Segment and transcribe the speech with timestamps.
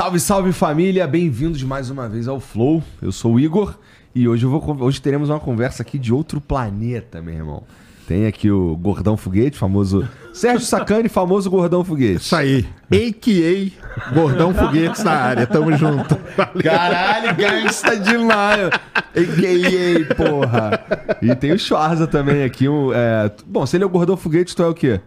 [0.00, 2.82] Salve, salve família, bem-vindos mais uma vez ao Flow.
[3.02, 3.74] Eu sou o Igor
[4.14, 7.64] e hoje, vou, hoje teremos uma conversa aqui de outro planeta, meu irmão.
[8.08, 12.22] Tem aqui o Gordão Foguete, famoso Sérgio Sacani, famoso Gordão Foguete.
[12.22, 12.66] Isso aí.
[12.90, 14.14] A.K.A.
[14.14, 15.46] Gordão Foguetes na área.
[15.46, 16.16] Tamo junto.
[16.64, 18.70] Caralho, gangsta demais.
[18.94, 20.14] A.K.A.
[20.14, 20.80] porra.
[21.20, 22.70] E tem o Schwarza também aqui.
[22.70, 23.30] Um, é...
[23.46, 24.98] Bom, se ele é o Gordão Foguete, tu é o quê?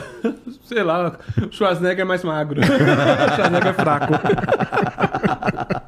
[0.66, 2.60] Sei lá, o Schwarzenegger é mais magro.
[2.60, 4.14] o Schwarzenegger é fraco.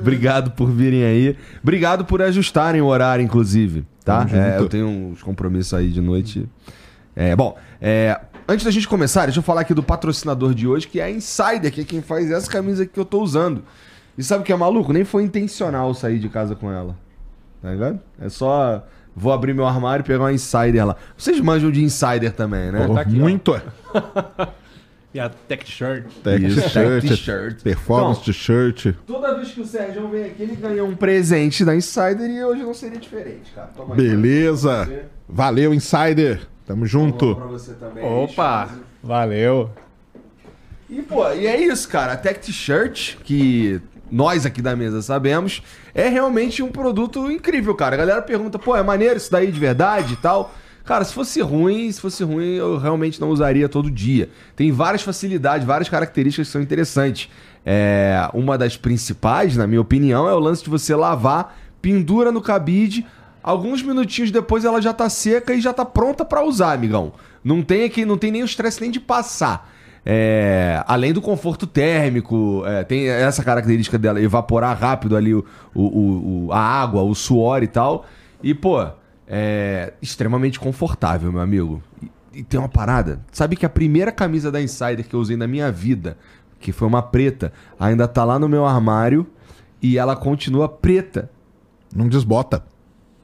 [0.00, 1.36] Obrigado por virem aí.
[1.62, 3.84] Obrigado por ajustarem o horário, inclusive.
[4.04, 4.26] Tá?
[4.32, 6.48] É, eu tenho uns compromissos aí de noite.
[7.14, 10.86] É, bom, é, antes da gente começar, deixa eu falar aqui do patrocinador de hoje,
[10.86, 13.64] que é a Insider, que é quem faz essa camisa que eu tô usando.
[14.16, 14.92] E sabe o que é maluco?
[14.92, 16.96] Nem foi intencional sair de casa com ela.
[17.62, 18.00] Tá ligado?
[18.20, 18.84] É só.
[19.18, 20.96] Vou abrir meu armário e pegar uma Insider lá.
[21.16, 22.86] Vocês manjam de Insider também, né?
[22.88, 23.60] Oh, Tá aqui, muito.
[25.12, 26.04] E a Tech Shirt.
[26.22, 27.62] Tech t-shirt, tech t-shirt.
[27.62, 28.94] performance Então, t-shirt.
[29.06, 32.62] Toda vez que o Sérgio vem aqui, ele ganha um presente da Insider e hoje
[32.62, 33.68] não seria diferente, cara.
[33.74, 34.00] Toma aí.
[34.00, 34.84] Beleza.
[34.84, 35.04] Você.
[35.26, 36.40] Valeu, Insider.
[36.66, 37.34] Tamo junto.
[37.34, 38.04] pra você também.
[38.04, 38.68] Opa!
[39.02, 39.70] Valeu.
[40.90, 42.12] E, pô, e é isso, cara.
[42.12, 45.62] A Tech T-Shirt, que nós aqui da mesa sabemos,
[45.94, 47.94] é realmente um produto incrível, cara.
[47.94, 50.54] A galera pergunta, pô, é maneiro isso daí de verdade e tal.
[50.84, 54.30] Cara, se fosse ruim, se fosse ruim, eu realmente não usaria todo dia.
[54.56, 57.28] Tem várias facilidades, várias características que são interessantes.
[57.64, 62.40] É, uma das principais, na minha opinião, é o lance de você lavar, pendura no
[62.40, 63.06] cabide,
[63.42, 67.12] alguns minutinhos depois ela já tá seca e já tá pronta pra usar, amigão.
[67.44, 69.70] Não tem aqui, não tem nem o estresse nem de passar.
[70.04, 75.44] É, além do conforto térmico, é, tem essa característica dela evaporar rápido ali o,
[75.74, 78.06] o- o- a água, o suor e tal.
[78.42, 78.86] E, pô,
[79.26, 81.82] é extremamente confortável, meu amigo.
[82.02, 83.20] E, e tem uma parada.
[83.32, 86.16] Sabe que a primeira camisa da Insider que eu usei na minha vida,
[86.60, 89.26] que foi uma preta, ainda tá lá no meu armário
[89.82, 91.30] e ela continua preta.
[91.94, 92.62] Não desbota.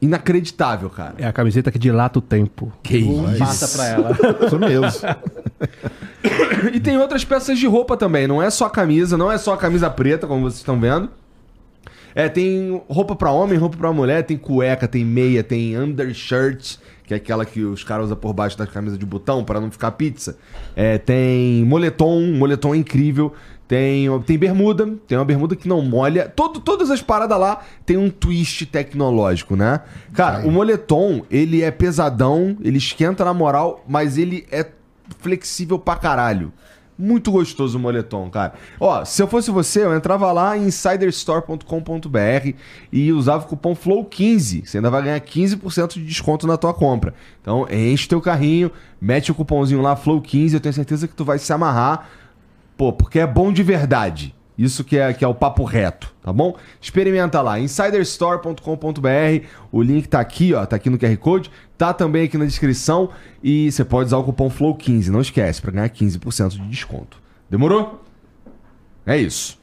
[0.04, 1.14] Inacreditável, cara.
[1.16, 2.70] É a camiseta que dilata o tempo.
[2.82, 3.38] Que isso.
[3.38, 4.10] Passa pra ela.
[4.46, 4.86] Isso mesmo.
[6.74, 8.26] E tem outras peças de roupa também.
[8.26, 11.08] Não é só a camisa, não é só a camisa preta, como vocês estão vendo.
[12.14, 16.76] É, tem roupa pra homem, roupa pra mulher, tem cueca, tem meia, tem undershirt,
[17.06, 19.70] que é aquela que os caras usam por baixo da camisa de botão pra não
[19.70, 20.38] ficar pizza.
[20.74, 23.32] É, tem moletom, um moletom incrível.
[23.66, 26.28] Tem, tem bermuda, tem uma bermuda que não molha.
[26.28, 29.80] Todo, todas as paradas lá tem um twist tecnológico, né?
[30.12, 34.66] Cara, o moletom, ele é pesadão, ele esquenta na moral, mas ele é
[35.18, 36.52] flexível pra caralho.
[36.96, 38.54] Muito gostoso o moletom, cara.
[38.78, 42.54] Ó, se eu fosse você, eu entrava lá em insiderstore.com.br
[42.92, 44.64] e usava o cupom FLOW15.
[44.64, 47.12] Você ainda vai ganhar 15% de desconto na tua compra.
[47.42, 51.38] Então, enche teu carrinho, mete o cupomzinho lá, FLOW15, eu tenho certeza que tu vai
[51.38, 52.08] se amarrar.
[52.76, 54.34] Pô, porque é bom de verdade.
[54.56, 56.56] Isso que é, que é o papo reto, tá bom?
[56.80, 59.46] Experimenta lá, insiderstore.com.br.
[59.72, 63.10] O link tá aqui, ó, tá aqui no QR Code, tá também aqui na descrição
[63.42, 67.18] e você pode usar o cupom FLOW15, não esquece, pra ganhar 15% de desconto.
[67.50, 68.04] Demorou?
[69.04, 69.58] É isso.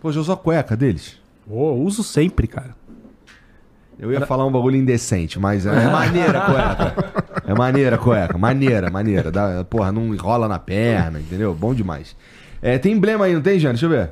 [0.00, 1.16] Pô, já usou a cueca deles?
[1.48, 2.74] Ô, uso sempre, cara.
[3.98, 7.22] Eu ia falar um bagulho indecente, mas é, é maneira a cueca.
[7.46, 9.30] É maneira a cueca, maneira, maneira.
[9.30, 11.54] Dá, porra, não enrola na perna, entendeu?
[11.54, 12.14] Bom demais.
[12.62, 13.74] É, tem emblema aí, não tem, Jane?
[13.74, 14.10] Deixa eu ver.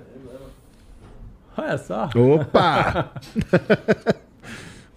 [1.57, 2.11] Olha só.
[2.15, 3.11] Opa!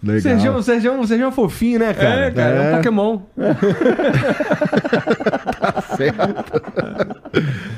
[0.02, 0.20] Legal.
[0.22, 2.26] Sergião, o Sergião, o Sergião é fofinho, né, cara?
[2.26, 2.72] É, cara, é, É.
[2.72, 3.20] um Pokémon.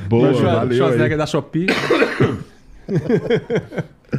[0.08, 1.67] Boa, O Schwar- valeu Schwarzenegger da Shopee.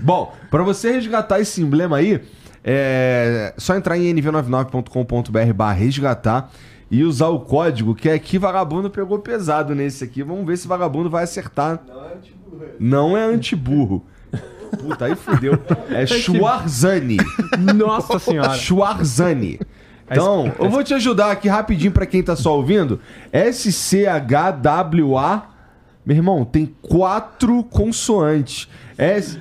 [0.01, 2.21] Bom, pra você resgatar esse emblema aí,
[2.63, 6.49] é só entrar em nv99.com.br barra resgatar
[6.91, 10.21] e usar o código que aqui vagabundo pegou pesado nesse aqui.
[10.21, 11.79] Vamos ver se vagabundo vai acertar.
[12.79, 14.05] Não é antiburro.
[14.77, 15.57] Puta, aí fudeu.
[15.89, 17.17] É Schwarzani.
[17.75, 18.53] Nossa senhora.
[18.53, 19.59] Schwarzani.
[20.09, 22.99] Então, eu vou te ajudar aqui rapidinho pra quem tá só ouvindo.
[23.31, 25.43] S-C-H-W-A.
[26.05, 28.67] Meu irmão, tem quatro consoantes.
[28.97, 29.39] S-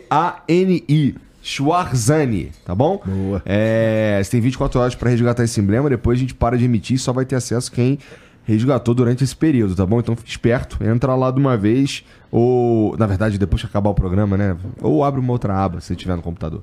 [0.00, 1.14] S-C-H-W-A-R-Z-A-N-I.
[1.50, 3.02] Schwarzani, tá bom?
[3.04, 3.42] Boa.
[3.44, 6.96] É, você tem 24 horas pra resgatar esse emblema, depois a gente para de emitir
[6.96, 7.98] e só vai ter acesso quem
[8.44, 9.98] resgatou durante esse período, tá bom?
[9.98, 13.94] Então fique esperto, entra lá de uma vez, ou, na verdade, depois que acabar o
[13.94, 14.56] programa, né?
[14.80, 16.62] Ou abre uma outra aba, se tiver no computador.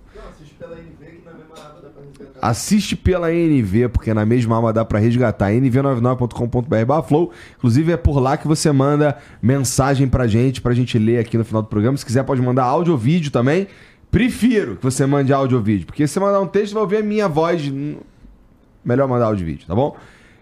[2.42, 5.51] Assiste pela NV, porque na mesma aba dá pra resgatar.
[5.51, 7.31] nv99.com.br flow.
[7.57, 11.44] Inclusive é por lá que você manda mensagem pra gente, pra gente ler aqui no
[11.44, 11.98] final do programa.
[11.98, 13.68] Se quiser, pode mandar áudio ou vídeo também.
[14.12, 16.98] Prefiro que você mande áudio ou vídeo, porque se você mandar um texto, vai ouvir
[16.98, 17.62] a minha voz.
[18.83, 19.95] Melhor mandar áudio e vídeo, tá bom?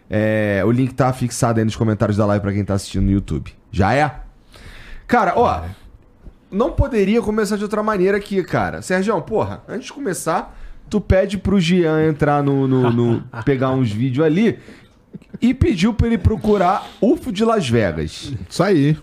[0.09, 3.11] É, o link tá fixado aí nos comentários da live pra quem tá assistindo no
[3.11, 3.51] YouTube.
[3.71, 4.19] Já é?
[5.07, 5.63] Cara, ó.
[6.51, 8.81] Não poderia começar de outra maneira aqui, cara.
[8.81, 10.55] Sérgio, porra, antes de começar,
[10.89, 12.67] tu pede pro Jean entrar no.
[12.67, 14.59] no- no- pegar uns vídeos ali
[15.41, 18.31] e pediu pra ele procurar UFO de Las Vegas.
[18.47, 18.95] Isso aí.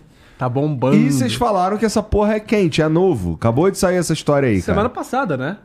[0.43, 0.95] Tá bombando.
[0.97, 3.33] E vocês falaram que essa porra é quente, é novo.
[3.35, 4.93] Acabou de sair essa história aí, Semana cara.
[4.95, 5.57] passada, né?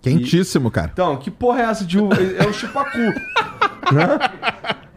[0.00, 0.90] Quentíssimo, cara.
[0.92, 2.14] Então, que porra é essa de uva?
[2.38, 2.98] É o chupacu.
[3.90, 4.06] Né?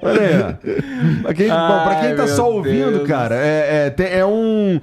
[0.02, 1.22] Olha aí.
[1.22, 3.08] Pra quem, bom, pra quem Ai, tá só ouvindo, Deus.
[3.08, 4.82] cara, é, é, é um.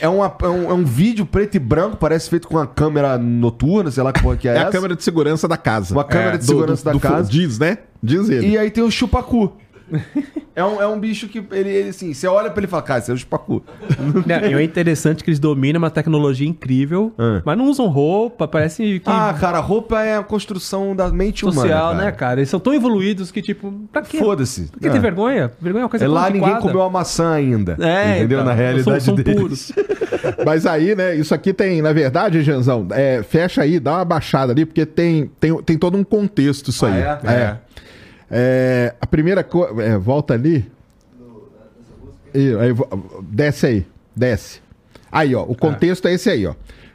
[0.00, 0.70] É, uma- é um.
[0.70, 4.22] é um vídeo preto e branco, parece feito com uma câmera noturna, sei lá que
[4.22, 4.68] porra que é, É essa.
[4.68, 5.92] a câmera de segurança da casa.
[5.92, 6.38] Uma câmera É.
[6.38, 7.28] de segurança da fu- casa.
[7.28, 7.78] Diz, né?
[8.00, 8.50] Diz ele.
[8.50, 9.52] E aí tem o chupacu.
[10.52, 12.82] É um, é um bicho que ele, ele assim, você olha pra ele e fala,
[12.82, 13.62] cara, esse é o chupacu.
[14.26, 17.40] Não, e é interessante que eles dominam uma tecnologia incrível, Ah.
[17.44, 21.60] mas não usam roupa, parece que Ah, cara, roupa é a construção da mente humana.
[21.60, 22.40] social, né, cara?
[22.40, 24.18] Eles são tão evoluídos que, tipo, pra quê?
[24.18, 24.62] Foda-se.
[24.72, 24.90] Por que É.
[24.90, 25.50] ter vergonha?
[25.60, 27.76] Vergonha é uma coisa É lá ninguém comeu a maçã ainda.
[27.80, 28.40] É, entendeu?
[28.40, 29.40] então, Na realidade são, são deles.
[29.40, 29.72] puros.
[30.44, 34.52] Mas aí, né, isso aqui tem, na verdade, Janzão, é, fecha aí, dá uma baixada
[34.52, 37.02] ali, porque tem, tem, tem todo um contexto isso aí.
[37.02, 37.30] Ah, é?
[37.32, 37.56] É.
[38.30, 39.98] É, a primeira coisa.
[39.98, 40.70] volta ali.
[42.32, 42.74] Ih, aí,
[43.22, 44.60] desce aí, desce.
[45.10, 46.54] Aí, ó, o contexto é esse aí, ó.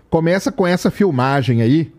[0.10, 1.92] Começa com essa filmagem aí,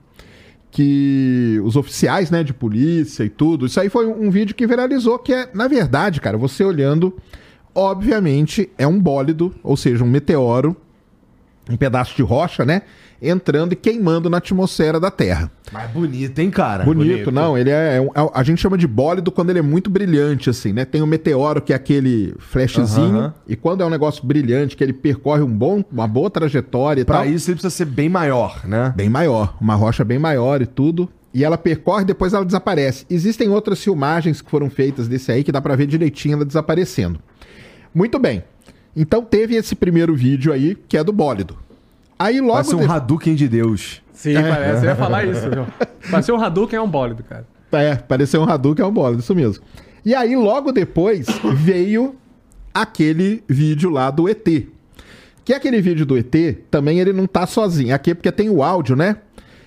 [0.70, 5.18] que os oficiais, né, de polícia e tudo, isso aí foi um vídeo que viralizou,
[5.18, 7.16] que é, na verdade, cara, você olhando,
[7.74, 10.76] obviamente, é um bólido, ou seja, um meteoro,
[11.68, 12.82] um pedaço de rocha, né,
[13.20, 15.50] entrando e queimando na atmosfera da Terra.
[15.72, 16.84] Mas bonito, hein, cara?
[16.84, 19.90] Bonito, não, ele é, é um- a gente chama de bólido quando ele é muito
[19.90, 20.84] brilhante, assim, né?
[20.84, 23.34] Tem o meteoro, que é aquele flashzinho, Aham.
[23.48, 27.04] e quando é um negócio brilhante, que ele percorre um bom, uma boa trajetória e
[27.04, 28.92] Pra tal, isso ele precisa ser bem maior, né?
[28.96, 33.04] bem maior, uma rocha bem maior e tudo, e ela percorre e depois ela desaparece.
[33.10, 37.18] Existem outras filmagens que foram feitas desse aí, que dá pra ver direitinho ela desaparecendo.
[37.94, 38.44] Muito bem,
[38.94, 41.56] então teve esse primeiro vídeo aí, que é do bólido.
[42.18, 42.52] Aí logo...
[42.54, 44.02] Parece um de- Hadouken de Deus.
[44.12, 44.84] Sim, parece.
[44.84, 45.48] Eu ia falar isso.
[45.50, 45.66] viu?
[46.10, 47.46] Parece um Hadouken é um bólido, cara.
[47.72, 49.62] É, pareceu um Hadouken, é um bola, isso mesmo.
[50.04, 52.14] E aí, logo depois, veio
[52.72, 54.44] aquele vídeo lá do ET.
[55.44, 56.34] Que é aquele vídeo do ET,
[56.70, 57.94] também ele não tá sozinho.
[57.94, 59.16] Aqui é porque tem o áudio, né?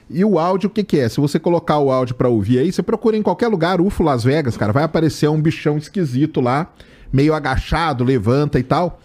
[0.09, 1.07] E o áudio, o que que é?
[1.07, 4.23] Se você colocar o áudio pra ouvir aí, você procura em qualquer lugar, UFO Las
[4.23, 6.67] Vegas, cara, vai aparecer um bichão esquisito lá,
[7.13, 8.99] meio agachado, levanta e tal.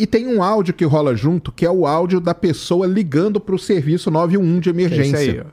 [0.00, 3.58] E tem um áudio que rola junto, que é o áudio da pessoa ligando pro
[3.58, 5.18] serviço 911 de É isso emergência.
[5.18, 5.44] aí, ó.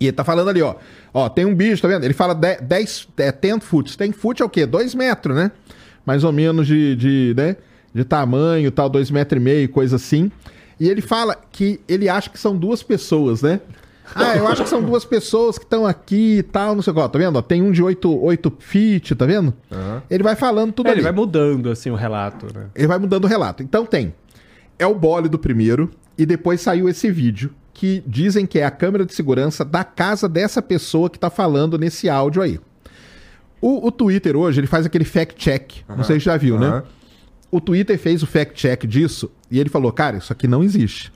[0.00, 0.74] E ele tá falando ali, ó.
[1.12, 2.02] Ó, tem um bicho, tá vendo?
[2.04, 3.96] Ele fala 10, 10 é, 10 foot.
[3.98, 4.64] 10 foot é o quê?
[4.64, 5.52] 2 metros, né?
[6.04, 7.56] Mais ou menos de, de, né?
[7.94, 10.32] de tamanho, tal, 2 metros e meio, coisa assim.
[10.80, 13.60] E ele fala que ele acha que são duas pessoas, né?
[14.14, 16.94] Ah, eu acho que são duas pessoas que estão aqui e tal, não sei o
[16.94, 17.00] que.
[17.02, 17.36] Ó, tá vendo?
[17.36, 19.54] Ó, tem um de 8, 8 feet, tá vendo?
[20.10, 20.98] Ele vai falando tudo É, ali.
[20.98, 22.66] ele vai mudando, assim, o relato, né?
[22.74, 23.62] Ele vai mudando o relato.
[23.62, 24.14] Então tem.
[24.78, 25.90] É o bole do primeiro.
[26.18, 27.50] E depois saiu esse vídeo.
[27.74, 31.78] Que dizem que é a câmera de segurança da casa dessa pessoa que tá falando
[31.78, 32.60] nesse áudio aí.
[33.60, 35.82] O, o Twitter hoje, ele faz aquele fact-check.
[35.88, 36.66] Não sei se já viu, né?
[36.66, 36.82] Aham.
[37.50, 41.12] O Twitter fez o fact-check disso e ele falou: cara, isso aqui não existe.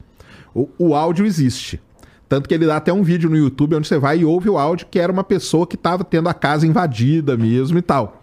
[0.55, 1.81] O, o áudio existe.
[2.29, 4.59] Tanto que ele dá até um vídeo no YouTube onde você vai e ouve o
[4.59, 8.23] áudio que era uma pessoa que tava tendo a casa invadida mesmo e tal.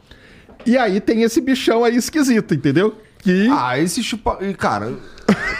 [0.65, 2.95] E aí tem esse bichão aí esquisito, entendeu?
[3.19, 3.47] Que.
[3.51, 4.37] Ah, esse chupa...
[4.57, 4.93] Cara...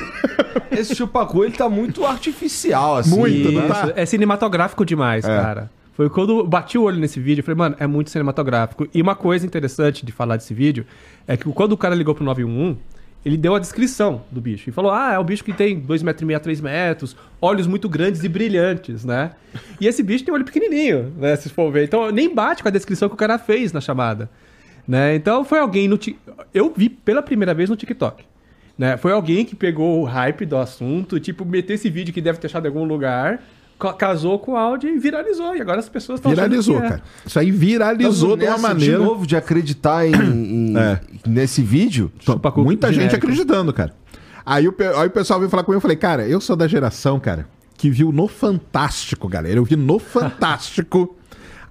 [0.72, 3.18] esse chupacu, ele tá muito artificial, assim.
[3.18, 3.68] Muito, não né?
[3.68, 3.84] tá?
[3.84, 5.70] Isso, é cinematográfico demais, cara.
[5.94, 8.88] Foi quando eu bati o olho nesse vídeo, eu falei, mano, é muito cinematográfico.
[8.94, 10.86] E uma coisa interessante de falar desse vídeo
[11.28, 12.78] é que quando o cara ligou pro 911,
[13.26, 14.70] ele deu a descrição do bicho.
[14.70, 17.16] E falou, ah, é um bicho que tem 2,5 metros, e meio a 3 metros,
[17.42, 19.32] olhos muito grandes e brilhantes, né?
[19.80, 21.86] E esse bicho tem um olho pequenininho, né, se for ver.
[21.86, 24.30] Então nem bate com a descrição que o cara fez na chamada.
[24.88, 25.16] Né?
[25.16, 25.98] Então foi alguém no...
[25.98, 26.20] Tik-
[26.54, 28.26] Eu vi pela primeira vez no TikTok.
[28.78, 28.98] Né?
[28.98, 32.48] Foi alguém que pegou o hype do assunto, tipo, meteu esse vídeo que deve ter
[32.48, 33.42] achado em algum lugar,
[33.92, 35.56] casou com o áudio e viralizou.
[35.56, 36.82] E agora as pessoas estão Viralizou, é.
[36.90, 37.04] cara.
[37.26, 38.98] Isso aí viralizou de uma maneira.
[39.00, 41.02] De novo, de acreditar em, em- É.
[41.28, 42.12] nesse vídeo.
[42.58, 43.94] Muita gente acreditando, cara.
[44.46, 47.20] Aí o, aí o pessoal veio falar comigo, eu falei, cara, eu sou da geração,
[47.20, 47.48] cara,
[47.78, 49.58] que viu no Fantástico, galera.
[49.58, 51.16] Eu vi no Fantástico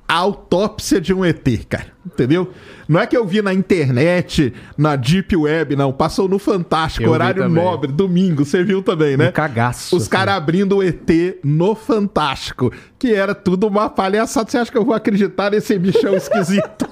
[0.06, 1.87] a autópsia de um ET, cara.
[2.04, 2.52] Entendeu?
[2.88, 5.92] Não é que eu vi na internet, na Deep Web, não.
[5.92, 9.28] Passou no Fantástico, Eu horário nobre, domingo, você viu também, né?
[9.28, 9.97] Um cagaço.
[9.97, 11.09] Os caras abrindo o ET
[11.42, 14.50] no Fantástico, que era tudo uma palhaçada.
[14.50, 16.87] Você acha que eu vou acreditar nesse bichão esquisito?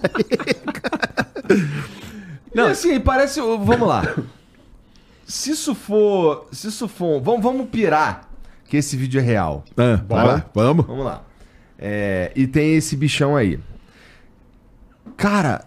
[2.55, 3.40] Não, e assim, parece.
[3.40, 4.02] Vamos lá.
[5.26, 6.47] Se isso for.
[6.50, 7.21] Se isso for.
[7.21, 8.29] Vamos, vamos pirar
[8.69, 9.64] que esse vídeo é real.
[9.76, 10.87] Ah, lá, vamos.
[10.87, 11.23] Vamos lá.
[11.83, 13.59] É, e tem esse bichão aí.
[15.17, 15.65] Cara,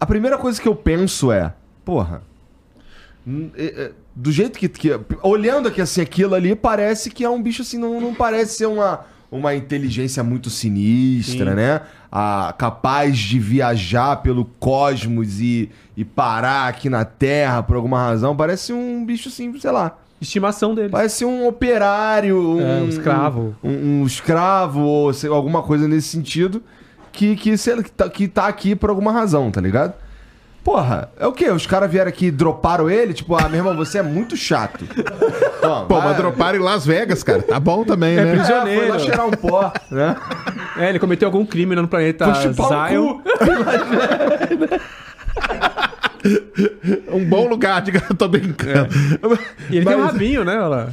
[0.00, 2.22] a primeira coisa que eu penso é, porra,
[3.56, 4.90] é, é, do jeito que, que-
[5.22, 8.66] Olhando aqui assim, aquilo ali, parece que é um bicho assim, não, não parece ser
[8.66, 11.56] uma, uma inteligência muito sinistra, Sim.
[11.56, 11.82] né?
[12.10, 18.36] Ah, capaz de viajar pelo cosmos e, e parar aqui na Terra por alguma razão.
[18.36, 19.96] Parece um bicho assim, sei lá.
[20.22, 20.88] Estimação dele.
[20.88, 23.54] Parece um operário, um, É, um escravo.
[23.62, 26.62] Um, um escravo, ou sei, alguma coisa nesse sentido,
[27.12, 29.92] que, que, sei lá, que, tá, que tá aqui por alguma razão, tá ligado?
[30.64, 31.50] Porra, é o quê?
[31.50, 33.12] Os caras vieram aqui e droparam ele?
[33.12, 34.84] Tipo, ah, meu irmão, você é muito chato.
[35.60, 37.42] Ó, Pô, vai- mas droparam em Las Vegas, cara.
[37.42, 38.32] Tá bom também, É, né?
[38.34, 39.00] É, foi lá prisioneiro.
[39.00, 40.16] cheirar um pó, né?
[40.78, 42.52] É, ele cometeu algum crime no planeta Zion.
[42.52, 43.22] o cu.
[47.12, 48.88] Um bom lugar, de tô brincando.
[49.70, 50.54] E ele tem um Mas- rabinho, né?
[50.56, 50.88] Olha lá.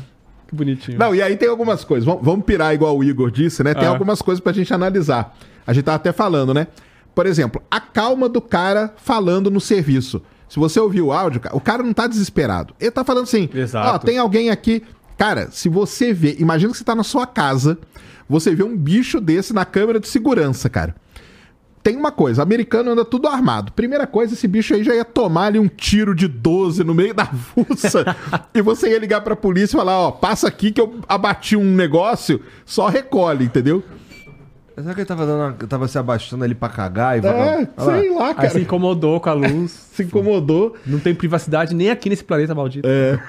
[0.47, 0.97] Que bonitinho.
[0.97, 2.05] Não, e aí tem algumas coisas.
[2.05, 3.73] Vamos, vamos pirar igual o Igor disse, né?
[3.73, 3.89] Tem Ah.
[3.89, 5.35] algumas coisas pra gente analisar.
[5.65, 6.67] A gente tava até falando, né?
[7.13, 10.21] Por exemplo, a calma do cara falando no serviço.
[10.47, 12.73] Se você ouvir o áudio, o cara não tá desesperado.
[12.79, 13.47] Ele tá falando assim.
[13.75, 14.81] Ó, tem alguém aqui.
[15.17, 17.77] Cara, se você vê, imagina que você tá na sua casa,
[18.27, 20.95] você vê um bicho desse na câmera de segurança, cara.
[21.81, 23.71] Tem uma coisa, americano anda tudo armado.
[23.71, 27.13] Primeira coisa, esse bicho aí já ia tomar ali um tiro de 12 no meio
[27.13, 28.15] da fuça.
[28.53, 31.63] e você ia ligar pra polícia e falar, ó, passa aqui que eu abati um
[31.75, 33.81] negócio, só recolhe, entendeu?
[34.75, 37.29] Será que ele tava, dando uma- tava se abaixando ali pra cagar e É?
[37.29, 37.83] Olha lá.
[37.99, 38.49] sei lá, Aí cara.
[38.49, 39.71] se incomodou com a luz.
[39.99, 40.77] Se incomodou.
[40.85, 42.87] Não tem privacidade nem aqui nesse planeta maldito.
[42.89, 43.19] É.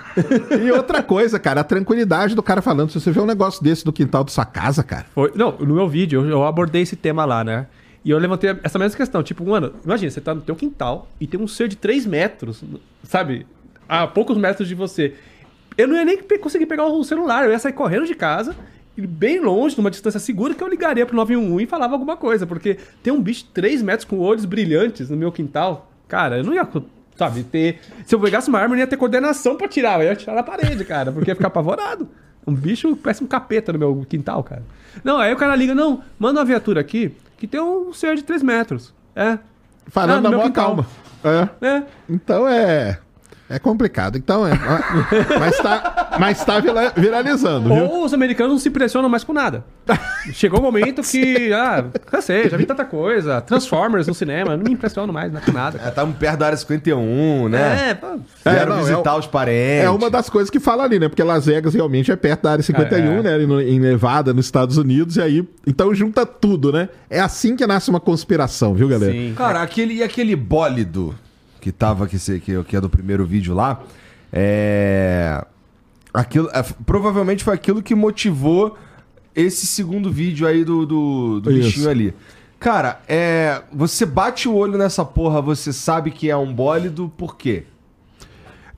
[0.64, 2.90] E outra coisa, cara, a tranquilidade do cara falando.
[2.92, 5.06] Se você vê um negócio desse no quintal da sua casa, cara.
[5.12, 7.66] Foi, não, no meu vídeo eu, eu abordei esse tema lá, né?
[8.04, 9.22] E eu levantei essa mesma questão.
[9.22, 12.64] Tipo, mano, imagina, você tá no teu quintal e tem um ser de 3 metros,
[13.04, 13.46] sabe?
[13.88, 15.14] A poucos metros de você.
[15.76, 18.54] Eu não ia nem conseguir pegar o celular, eu ia sair correndo de casa,
[18.96, 22.46] bem longe, numa distância segura, que eu ligaria pro 911 e falava alguma coisa.
[22.46, 25.90] Porque tem um bicho de 3 metros com olhos brilhantes no meu quintal.
[26.08, 26.66] Cara, eu não ia,
[27.16, 27.80] sabe, ter.
[28.04, 30.00] Se eu pegasse uma arma, eu não ia ter coordenação pra tirar.
[30.00, 32.08] Eu ia tirar na parede, cara, porque ia ficar apavorado.
[32.46, 34.62] Um bicho parece um capeta no meu quintal, cara.
[35.04, 38.22] Não, aí o cara liga, não, manda uma viatura aqui que tem um ser de
[38.22, 38.94] 3 metros.
[39.16, 39.38] É.
[39.88, 40.86] Falando Ah, na maior calma.
[41.24, 41.66] É.
[41.66, 41.82] É.
[42.08, 43.00] Então é.
[43.50, 44.16] É complicado.
[44.16, 44.52] Então é.
[45.38, 47.84] mas tá, mas tá vira- viralizando, viu?
[47.86, 49.64] Ou os americanos não se impressionam mais com nada.
[50.32, 53.40] Chegou um momento que, ah, cansei, já vi tanta coisa.
[53.40, 55.80] Transformers no cinema, não me impressiono mais com nada.
[55.84, 57.90] É, tava perto da área 51, né?
[57.90, 58.06] É, pô.
[58.44, 59.84] É, Vieram não, visitar é os parentes.
[59.84, 61.08] É uma das coisas que fala ali, né?
[61.08, 63.22] Porque Las Vegas realmente é perto da área 51, É.
[63.22, 63.34] né?
[63.34, 65.48] Ali no- em Nevada, nos Estados Unidos, e aí.
[65.66, 66.88] Então junta tudo, né?
[67.08, 69.12] É assim que nasce uma conspiração, viu, galera?
[69.12, 69.34] Sim.
[69.36, 71.14] Cara, aquele, e aquele bólido
[71.60, 73.82] que tava, que, que, que é do primeiro vídeo lá,
[74.32, 75.44] é.
[76.12, 78.76] Aquilo, é, provavelmente foi aquilo que motivou
[79.34, 82.14] esse segundo vídeo aí do, do, do bichinho ali.
[82.58, 83.62] Cara, é.
[83.72, 87.64] Você bate o olho nessa porra, você sabe que é um bólido, por quê?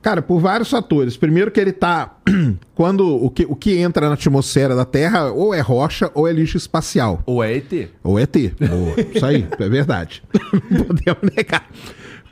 [0.01, 1.15] Cara, por vários fatores.
[1.15, 2.17] Primeiro que ele tá.
[2.75, 6.33] Quando o que, o que entra na atmosfera da Terra ou é rocha ou é
[6.33, 7.23] lixo espacial.
[7.25, 7.89] Ou é ET?
[8.03, 8.35] Ou ET.
[8.35, 10.21] Ou- Isso aí, é verdade.
[10.69, 11.65] Não podemos negar.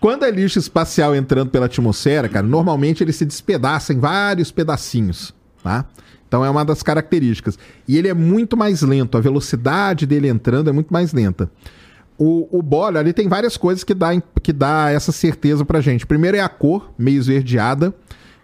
[0.02, 5.34] Quando é lixo espacial entrando pela atmosfera, cara, normalmente ele se despedaça em vários pedacinhos,
[5.64, 5.86] tá?
[6.28, 7.58] Então é uma das características.
[7.88, 11.50] E ele é muito mais lento, a velocidade dele entrando é muito mais lenta.
[12.18, 14.10] O, o bólio ali tem várias coisas que dá,
[14.42, 16.06] que dá essa certeza pra gente.
[16.06, 17.94] Primeiro é a cor, meio esverdeada.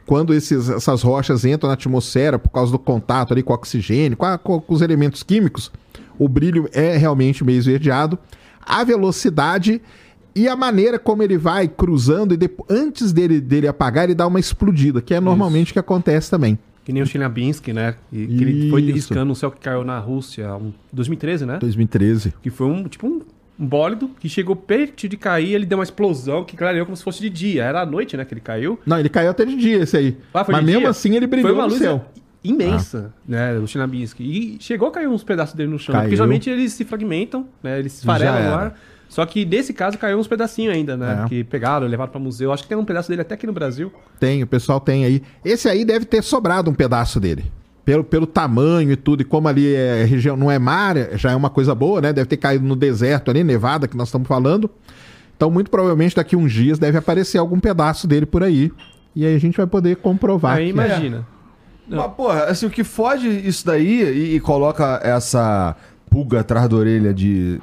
[0.05, 4.15] Quando esses, essas rochas entram na atmosfera por causa do contato ali com o oxigênio,
[4.17, 5.71] com, a- com os elementos químicos,
[6.19, 8.17] o brilho é realmente meio esverdeado.
[8.61, 9.81] A velocidade
[10.41, 14.25] e a maneira como ele vai cruzando e depo- antes dele, dele apagar, ele dá
[14.27, 16.57] uma explodida, que é normalmente o que acontece também.
[16.85, 17.95] Que nem o Chelyabinsk, né?
[18.13, 21.57] E, que ele foi riscando um céu que caiu na Rússia em 2013, né?
[21.59, 22.33] 2013.
[22.41, 23.21] Que foi um, tipo, um,
[23.59, 27.03] um bólido que chegou perto de cair, ele deu uma explosão que clareou como se
[27.03, 27.63] fosse de dia.
[27.65, 28.79] Era à noite, né, que ele caiu.
[28.85, 30.17] Não, ele caiu até de dia esse aí.
[30.33, 30.89] Ah, Mas mesmo dia?
[30.89, 32.05] assim ele brilhou Foi uma no luz céu.
[32.43, 34.19] imensa, né, do Chelyabinsk.
[34.21, 35.91] E chegou a cair uns pedaços dele no chão.
[35.91, 36.03] Caiu.
[36.05, 38.79] Porque geralmente eles se fragmentam, né, eles se no ar.
[39.09, 41.21] Só que nesse caso caiu uns pedacinhos ainda, né?
[41.25, 41.29] É.
[41.29, 42.51] Que pegaram, levaram pra museu.
[42.51, 43.91] Acho que tem um pedaço dele até aqui no Brasil.
[44.19, 45.21] Tem, o pessoal tem aí.
[45.45, 47.45] Esse aí deve ter sobrado um pedaço dele.
[47.85, 51.35] Pelo, pelo tamanho e tudo, e como ali é região, não é mar, já é
[51.35, 52.11] uma coisa boa, né?
[52.11, 54.69] Deve ter caído no deserto ali, Nevada, que nós estamos falando.
[55.37, 58.71] Então, muito provavelmente, daqui uns dias deve aparecer algum pedaço dele por aí.
[59.15, 60.57] E aí a gente vai poder comprovar.
[60.57, 61.25] Aí que- imagina.
[61.87, 61.99] Não.
[61.99, 65.73] Mas, porra, assim, o que foge isso daí e, e coloca essa
[66.09, 67.61] pulga atrás da orelha de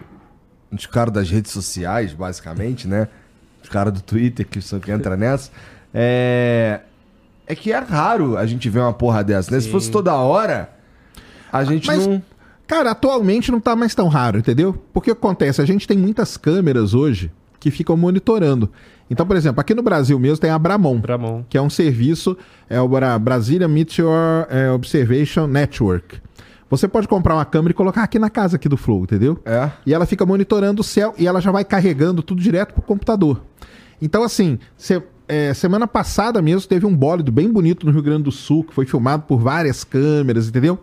[0.75, 3.09] dos caras das redes sociais, basicamente, né?
[3.63, 5.51] Os caras do Twitter que, são, que entra nessa.
[5.93, 6.81] É.
[7.47, 9.61] É que é raro a gente ver uma porra dessa, né?
[9.61, 10.71] Se fosse toda hora,
[11.53, 12.23] a gente Mas- não.
[12.67, 14.73] Cara, atualmente não tá mais tão raro, entendeu?
[14.95, 15.61] Porque o que acontece?
[15.61, 18.71] A gente tem muitas câmeras hoje que ficam monitorando.
[19.11, 21.45] Então, por exemplo, aqui no Brasil mesmo tem a Bramon, Bramon.
[21.47, 22.35] que é um serviço,
[22.71, 26.17] é o Bra- Brasília Meteor é, Observation Network.
[26.71, 29.39] Você pode comprar uma câmera e colocar aqui na casa aqui do Flow, entendeu?
[29.45, 29.71] É.
[29.87, 33.43] E ela fica monitorando o céu e ela já vai carregando tudo direto pro computador.
[34.03, 38.25] Então, assim, se- é, semana passada mesmo teve um bólido bem bonito no Rio Grande
[38.25, 40.79] do Sul, que foi filmado por várias câmeras, entendeu?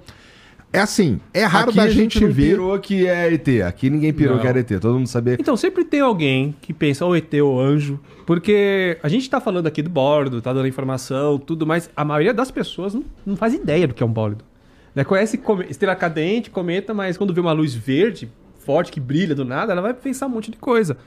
[0.73, 2.51] É assim, é raro Aqui da a gente, gente não ver.
[2.51, 3.47] pirou que é ET.
[3.67, 4.41] Aqui ninguém pirou Não.
[4.41, 4.69] que era ET.
[4.79, 5.35] Todo mundo sabia.
[5.37, 9.67] Então, sempre tem alguém que pensa ou ET ou anjo, porque a gente tá falando
[9.67, 13.53] aqui do bólido, tá dando informação, tudo, mas a maioria das pessoas não, não faz
[13.53, 14.45] ideia do que é um bólido.
[14.95, 15.03] Né?
[15.03, 19.45] Conhece come- estrela cadente, cometa, mas quando vê uma luz verde, forte, que brilha do
[19.45, 20.97] nada, ela vai pensar um monte de coisa.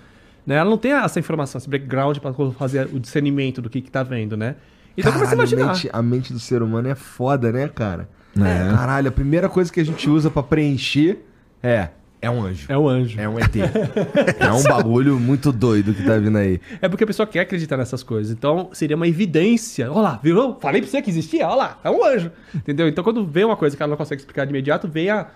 [0.46, 0.56] Né?
[0.56, 4.02] Ela não tem essa informação, esse background para fazer o discernimento do que, que tá
[4.02, 4.56] vendo, né?
[4.96, 5.64] Então começa a Caralho, imaginar.
[5.64, 8.08] A mente, a mente do ser humano é foda, né, cara?
[8.36, 8.70] É.
[8.76, 11.24] Caralho, a primeira coisa que a gente usa pra preencher
[11.62, 11.88] é.
[12.24, 12.66] É um anjo.
[12.68, 13.20] É um anjo.
[13.20, 13.54] É um ET.
[14.40, 16.60] é um bagulho muito doido que tá vindo aí.
[16.80, 18.32] É porque a pessoa quer acreditar nessas coisas.
[18.32, 19.90] Então, seria uma evidência.
[19.90, 20.56] Olha lá, viu?
[20.60, 21.46] Falei pra você que existia?
[21.46, 22.30] Olha lá, é um anjo.
[22.54, 22.88] Entendeu?
[22.88, 25.26] Então, quando vem uma coisa que ela não consegue explicar de imediato, vem a,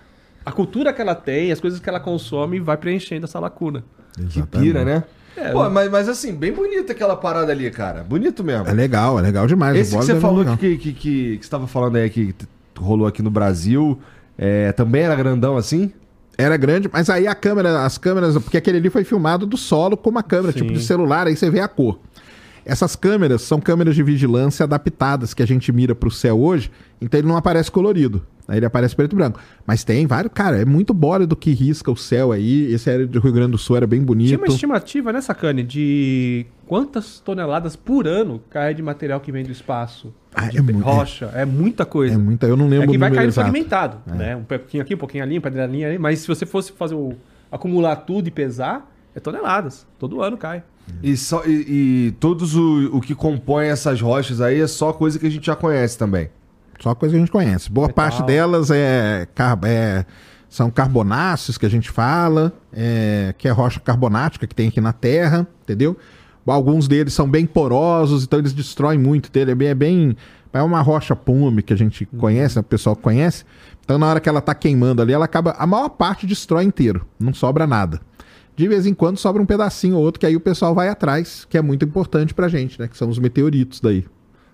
[0.43, 3.83] a cultura que ela tem, as coisas que ela consome e vai preenchendo essa lacuna.
[4.29, 5.03] Que pira, né?
[5.37, 8.03] É, Pô, mas, mas assim, bem bonita aquela parada ali, cara.
[8.03, 8.67] Bonito mesmo.
[8.67, 9.77] É legal, é legal demais.
[9.77, 12.35] Esse que você é falou que, que, que, que você tava falando aí que
[12.77, 13.99] rolou aqui no Brasil,
[14.37, 15.93] é, também era grandão assim?
[16.39, 19.97] Era grande, mas aí a câmera, as câmeras, porque aquele ali foi filmado do solo
[19.97, 20.59] com uma câmera, Sim.
[20.59, 21.99] tipo de celular, aí você vê a cor.
[22.63, 26.71] Essas câmeras são câmeras de vigilância adaptadas que a gente mira pro céu hoje,
[27.01, 28.25] então ele não aparece colorido.
[28.49, 29.39] Aí ele aparece preto e branco.
[29.65, 32.73] Mas tem vários, cara, é muito bólido que risca o céu aí.
[32.73, 34.27] Esse era do Rio Grande do Sul, era bem bonito.
[34.27, 39.43] Tinha uma estimativa, né, Sacane, de quantas toneladas por ano cai de material que vem
[39.43, 40.13] do espaço.
[40.33, 41.31] Ah, é muito- rocha.
[41.33, 42.15] É, muita coisa.
[42.15, 44.35] É muita, eu não lembro É que o vai caindo fragmentado, né?
[44.35, 45.97] Um pouquinho aqui, um pouquinho ali, um pedrinha ali.
[45.97, 47.13] Mas se você fosse fazer o...
[47.51, 49.87] acumular tudo e pesar, é toneladas.
[49.97, 50.63] Todo ano cai.
[51.03, 55.19] E, só, e, e todos o, o que compõe essas rochas aí é só coisa
[55.19, 56.29] que a gente já conhece também.
[56.79, 57.71] Só coisa que a gente conhece.
[57.71, 58.03] Boa Metal.
[58.05, 60.05] parte delas é, car- é-
[60.47, 64.93] são carbonáceos que a gente fala, é, que é rocha carbonática que tem aqui na
[64.93, 65.97] Terra, entendeu?
[66.47, 69.51] Alguns deles são bem porosos, então eles destroem muito dele.
[69.51, 70.17] É bem, é bem.
[70.51, 73.43] É uma rocha pume que a gente conhece, né, o pessoal conhece.
[73.85, 75.51] Então, na hora que ela tá queimando ali, ela acaba.
[75.59, 78.01] A maior parte destrói inteiro, não sobra nada.
[78.55, 81.45] De vez em quando sobra um pedacinho ou outro, que aí o pessoal vai atrás,
[81.47, 82.87] que é muito importante pra gente, né?
[82.87, 84.05] Que são os meteoritos daí.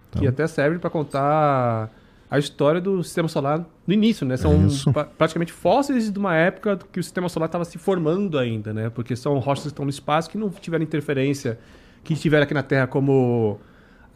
[0.10, 0.22] Então.
[0.22, 1.90] Que até serve para contar
[2.30, 4.36] a história do sistema solar no início, né?
[4.38, 8.74] São pra- praticamente fósseis de uma época que o sistema solar estava se formando ainda,
[8.74, 8.90] né?
[8.90, 11.60] Porque são rochas que estão no espaço que não tiveram interferência,
[12.04, 13.60] que tiveram aqui na Terra como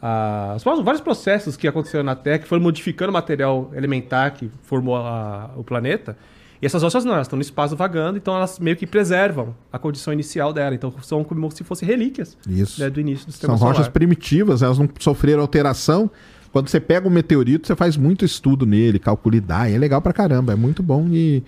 [0.02, 4.50] ah, os vários- processos que aconteceram na Terra, que foram modificando o material elementar que
[4.62, 6.16] formou a- o planeta.
[6.62, 9.78] E essas rochas não, elas estão no espaço vagando, então elas meio que preservam a
[9.78, 10.74] condição inicial dela.
[10.74, 12.80] Então são como se fossem relíquias Isso.
[12.80, 13.74] né, do início do sistema São solar.
[13.76, 16.10] rochas primitivas, elas não sofreram alteração.
[16.52, 20.12] Quando você pega um meteorito, você faz muito estudo nele, calcula idade, é legal pra
[20.12, 21.42] caramba, é muito bom e...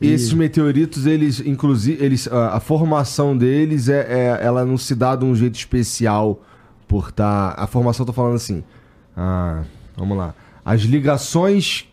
[0.00, 4.96] E esses meteoritos, eles, inclusive, eles, a, a formação deles, é, é- ela não se
[4.96, 6.42] dá de um jeito especial
[6.88, 7.54] por estar...
[7.56, 8.64] A formação, eu tô falando assim,
[9.16, 9.62] ah,
[9.96, 10.34] vamos lá,
[10.64, 11.86] as ligações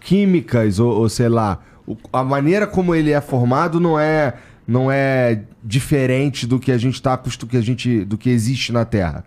[0.00, 4.34] químicas, ou, ou sei lá, o- a maneira como ele é formado não é,
[4.66, 9.24] não é diferente do que a gente tá acostumado, do que existe na Terra.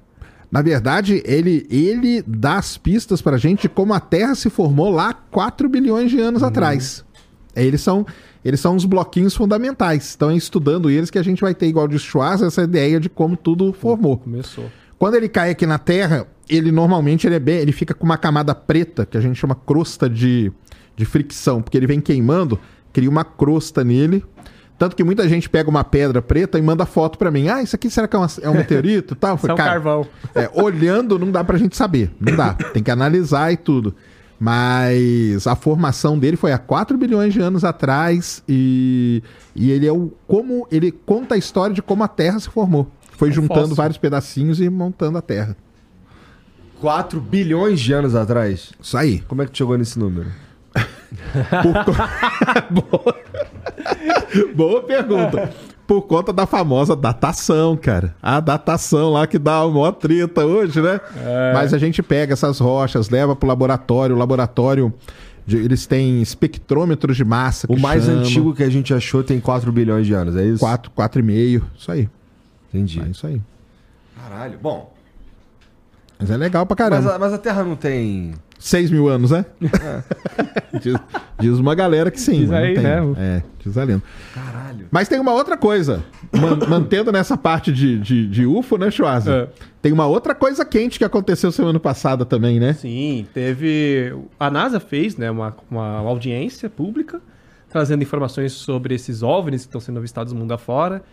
[0.50, 4.90] Na verdade, ele, ele dá as pistas pra gente de como a Terra se formou
[4.90, 7.04] lá 4 bilhões de anos atrás.
[7.54, 8.06] É, Eles são,
[8.46, 10.14] eles são os bloquinhos fundamentais.
[10.16, 13.10] Então, é estudando eles que a gente vai ter, igual de Schwarz, essa ideia de
[13.10, 14.18] como tudo formou.
[14.18, 14.72] Começou.
[14.98, 18.18] Quando ele cai aqui na Terra, ele normalmente ele, é bem, ele fica com uma
[18.18, 20.52] camada preta, que a gente chama crosta de,
[20.96, 22.60] de fricção, porque ele vem queimando,
[22.94, 24.24] cria uma crosta nele.
[24.78, 27.48] Tanto que muita gente pega uma pedra preta e manda foto pra mim.
[27.50, 29.13] Ah, isso aqui será que é, uma- é um meteorito?
[29.13, 29.36] e Tal.
[29.36, 30.08] Isso é um "Cara, carvão.
[30.36, 32.12] é, olhando não dá pra gente saber.
[32.20, 32.54] Não dá.
[32.74, 33.96] Tem que analisar e tudo.
[34.40, 39.24] Mas a formação dele foi há 4 bilhões de anos atrás e,
[39.56, 42.88] e ele é o como ele conta a história de como a Terra se formou.
[43.13, 43.76] Foi É juntando fóssil.
[43.76, 45.58] vários pedacinhos e montando a Terra.
[46.80, 48.72] 4 bilhões de anos atrás?
[48.80, 49.22] Isso aí.
[49.22, 50.28] Como é que tu chegou nesse número?
[51.63, 51.84] Por
[54.56, 54.82] Boa.
[54.84, 55.52] Pergunta.
[55.86, 58.13] Por conta da famosa datação, cara.
[58.21, 61.00] A datação lá que dá uma maior treta hoje, né?
[61.54, 64.13] Mas a gente pega essas rochas, leva pro laboratório.
[64.13, 64.93] O laboratório,
[65.47, 67.67] eles têm espectrômetros de massa.
[67.69, 68.19] O mais chama.
[68.19, 70.60] antigo que a gente achou tem 4 bilhões de anos, é isso?
[70.60, 71.62] 4, 4,5.
[71.78, 72.10] Isso aí.
[72.73, 73.02] Entendi.
[73.02, 73.41] É isso aí.
[74.17, 74.60] Caralho.
[74.62, 74.93] Bom,
[76.20, 77.16] Mas é legal pra Mas caramba.
[77.16, 78.34] a, mas a Terra não tem.
[78.60, 79.46] 6 mil anos, né?
[80.82, 80.96] diz,
[81.40, 82.40] diz uma galera que sim.
[82.40, 82.84] Diz mas aí, tem.
[82.84, 83.00] né?
[83.18, 84.02] É, diz a lenda.
[84.34, 84.88] Caralho.
[84.90, 86.04] Mas tem uma outra coisa.
[86.36, 89.32] Man- mantendo nessa parte de, de, de UFO, né, Schwarzer?
[89.34, 89.48] É.
[89.82, 92.74] Tem uma outra coisa quente que aconteceu semana passada também, né?
[92.74, 94.14] Sim, teve.
[94.40, 97.22] A NASA fez né, uma, uma audiência pública
[97.70, 101.04] trazendo informações sobre esses OVNIs que estão sendo avistados mundo afora.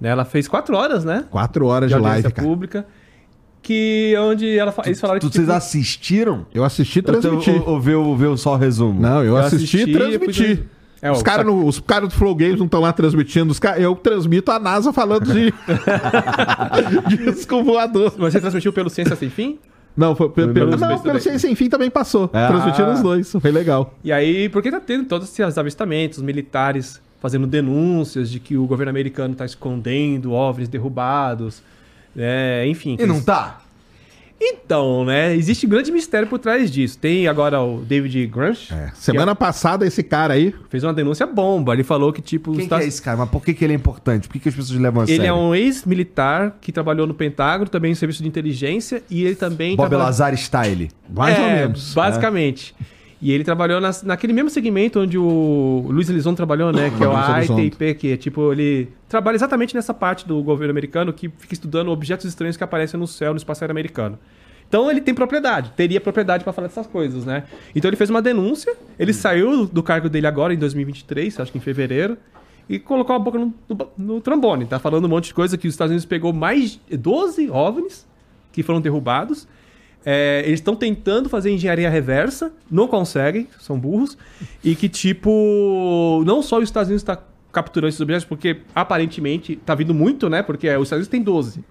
[0.00, 1.24] Né, ela fez quatro horas, né?
[1.30, 2.48] Quatro horas De de, audiência live, cara.
[3.68, 5.34] Que onde ela, fa- eles falaram Tu, que.
[5.34, 6.46] vocês tipo, assistiram?
[6.54, 7.50] Eu assisti e Ou, transmiti.
[7.50, 8.98] ou, ou, viu, viu só o resumo?
[8.98, 10.64] Não, eu, Eu assisti assisti, e transmiti.
[11.02, 11.46] É, os o caras
[11.86, 13.52] cara do Flow Games não estão lá transmitindo.
[13.52, 15.52] Os ca- Eu transmito a NASA falando de.
[17.34, 18.14] Disco voador.
[18.18, 19.58] Mas você transmitiu pelo Ciência Sem Fim?
[19.96, 21.20] Não, foi, pelo, Pelos não, pelo.
[21.20, 22.30] Ciência Sem Fim também passou.
[22.32, 22.48] Ah.
[22.48, 23.30] Transmitindo os dois.
[23.40, 23.94] Foi legal.
[24.02, 28.66] E aí, porque tá tendo todos esses avistamentos, os militares fazendo denúncias de que o
[28.66, 31.62] governo americano tá escondendo OVNIs derrubados,
[32.14, 32.66] né?
[32.66, 32.96] Enfim.
[32.98, 33.60] E não tá?
[34.40, 35.34] Então, né?
[35.34, 36.96] Existe um grande mistério por trás disso.
[36.96, 40.54] Tem agora o David Grunch, É, Semana passada, esse cara aí.
[40.70, 41.72] fez uma denúncia bomba.
[41.74, 43.16] Ele falou que, tipo, Quem que é esse cara?
[43.16, 44.28] Mas por que, que ele é importante?
[44.28, 45.28] Por que, que as pessoas levam a ele sério?
[45.28, 49.74] é um ex-militar que trabalhou no Pentágono, também no serviço de inteligência, e ele também.
[49.74, 50.88] Bob traba- Lazar Style.
[51.12, 51.92] Mais ou É, menos.
[51.92, 52.76] Basicamente.
[53.20, 56.90] E ele trabalhou nas- naquele mesmo segmento onde o Luiz Elizondo trabalhou, né?
[56.96, 57.60] Que é o Luiz Elizondo.
[57.60, 61.90] AITP, que é tipo, ele trabalha exatamente nessa parte do governo americano que fica estudando
[61.90, 64.18] objetos estranhos que aparecem no céu, no espaço aéreo americano.
[64.68, 67.44] Então ele tem propriedade, teria propriedade pra falar dessas coisas, né?
[67.74, 71.58] Então ele fez uma denúncia, ele saiu do cargo dele agora em 2023, acho que
[71.58, 72.16] em fevereiro,
[72.68, 74.66] e colocou a boca no, no, no trombone.
[74.66, 78.06] Tá falando um monte de coisa que os Estados Unidos pegou mais de 12 OVNIs
[78.52, 79.48] que foram derrubados.
[80.04, 84.16] É, eles estão tentando fazer engenharia reversa, não conseguem, são burros.
[84.62, 89.74] E que, tipo, não só os Estados Unidos está capturando esses objetos, porque aparentemente tá
[89.74, 90.42] vindo muito, né?
[90.42, 91.64] Porque os Estados Unidos tem 12.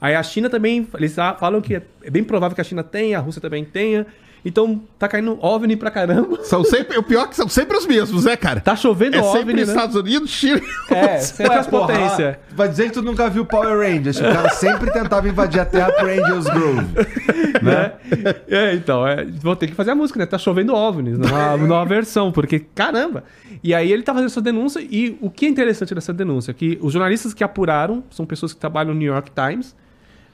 [0.00, 3.18] Aí a China também, eles falam que é é bem provável que a China tenha,
[3.18, 4.06] a Rússia também tenha.
[4.44, 6.42] Então tá caindo OVNI pra caramba.
[6.42, 8.60] São sempre, o pior é que são sempre os mesmos, né, cara?
[8.60, 9.62] Tá chovendo é OVNI, sempre né?
[9.62, 10.60] Estados Unidos, China.
[10.90, 12.36] É, sempre as potências.
[12.50, 14.18] Vai dizer que tu nunca viu Power Rangers.
[14.18, 16.86] O cara sempre tentava invadir a Terra pro Angels Grove.
[17.62, 17.92] né?
[18.48, 20.26] É, então, é, vou ter que fazer a música, né?
[20.26, 23.24] Tá chovendo OVNIs, numa nova versão, porque caramba.
[23.62, 26.54] E aí ele tá fazendo essa denúncia, e o que é interessante dessa denúncia é
[26.54, 29.76] que os jornalistas que apuraram são pessoas que trabalham no New York Times,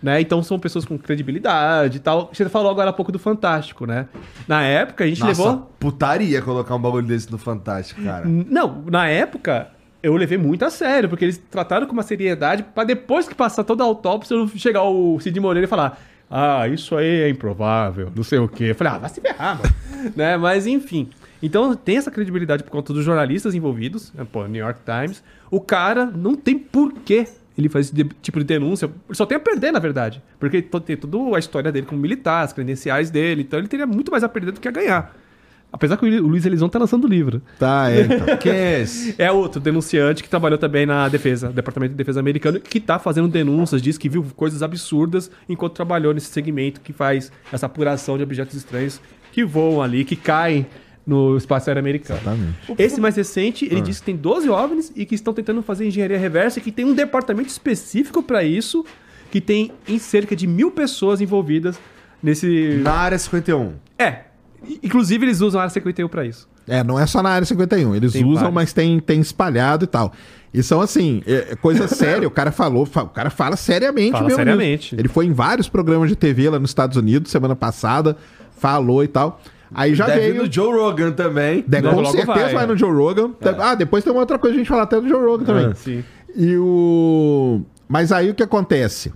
[0.02, 0.20] né?
[0.20, 2.30] Então são pessoas com credibilidade e tal.
[2.32, 4.06] Você falou agora há pouco do Fantástico, né?
[4.46, 5.70] Na época a gente Nossa, levou.
[5.78, 8.24] putaria colocar um bagulho desse no Fantástico, cara.
[8.26, 9.68] Não, na época
[10.02, 13.64] eu levei muito a sério, porque eles trataram com uma seriedade pra depois que passar
[13.64, 18.10] toda a autópsia eu chegar o Cid Moreira e falar: Ah, isso aí é improvável,
[18.14, 18.64] não sei o quê.
[18.64, 20.12] Eu falei: Ah, vai se ferrar, mano.
[20.14, 20.36] né?
[20.36, 21.08] Mas enfim.
[21.42, 24.26] Então tem essa credibilidade por conta dos jornalistas envolvidos, né?
[24.30, 25.22] pô, New York Times.
[25.50, 27.26] O cara não tem porquê
[27.58, 28.86] ele faz esse tipo de denúncia.
[28.86, 30.22] Ele só tem a perder, na verdade.
[30.38, 33.42] Porque tem toda a história dele como militar, as credenciais dele.
[33.42, 35.14] Então ele teria muito mais a perder do que a ganhar.
[35.72, 37.42] Apesar que o Luiz Elizondo tá lançando livro.
[37.58, 38.02] Tá, é.
[38.02, 38.36] Então.
[38.38, 39.14] Quem é esse?
[39.18, 43.28] É outro denunciante que trabalhou também na defesa, Departamento de Defesa americano, que tá fazendo
[43.28, 48.22] denúncias, diz que viu coisas absurdas enquanto trabalhou nesse segmento que faz essa apuração de
[48.22, 49.00] objetos estranhos
[49.32, 50.64] que voam ali, que caem
[51.08, 52.20] no espaço aéreo americano.
[52.20, 52.58] Exatamente.
[52.78, 56.18] Esse mais recente, ele disse que tem 12 OVNIs e que estão tentando fazer engenharia
[56.18, 58.84] reversa e que tem um departamento específico para isso,
[59.30, 61.80] que tem em cerca de mil pessoas envolvidas
[62.22, 62.78] nesse...
[62.82, 63.72] Na área 51.
[63.98, 64.24] É,
[64.82, 66.46] inclusive eles usam a área 51 para isso.
[66.66, 67.94] É, não é só na área 51.
[67.96, 68.54] Eles Tem usam, vários.
[68.54, 70.12] mas tem, tem espalhado e tal.
[70.52, 72.28] E são assim, é, é coisa séria.
[72.28, 74.36] O cara falou, fa- o cara fala seriamente Fala mesmo.
[74.36, 74.94] seriamente.
[74.94, 78.14] Ele foi em vários programas de TV lá nos Estados Unidos semana passada,
[78.58, 79.40] falou e tal.
[79.74, 80.42] Aí já Deve veio.
[80.44, 81.64] no Joe Rogan também.
[81.66, 82.66] De- Logo, com logo certeza vai, vai, é.
[82.66, 83.30] no Joe Rogan.
[83.58, 85.66] Ah, depois tem uma outra coisa a gente falar até do Joe Rogan também.
[85.66, 86.02] Ah, Sim.
[86.34, 87.62] E o.
[87.88, 89.12] Mas aí o que acontece?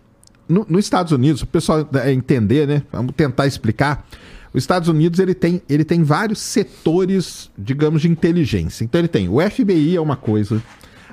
[0.49, 2.83] No- nos Estados Unidos, o pessoal é, entender, né?
[2.93, 4.07] Vamos tentar explicar.
[4.55, 8.85] Os Estados Unidos ele tem, ele tem vários setores, digamos, de inteligência.
[8.85, 10.63] Então ele tem o FBI é uma coisa,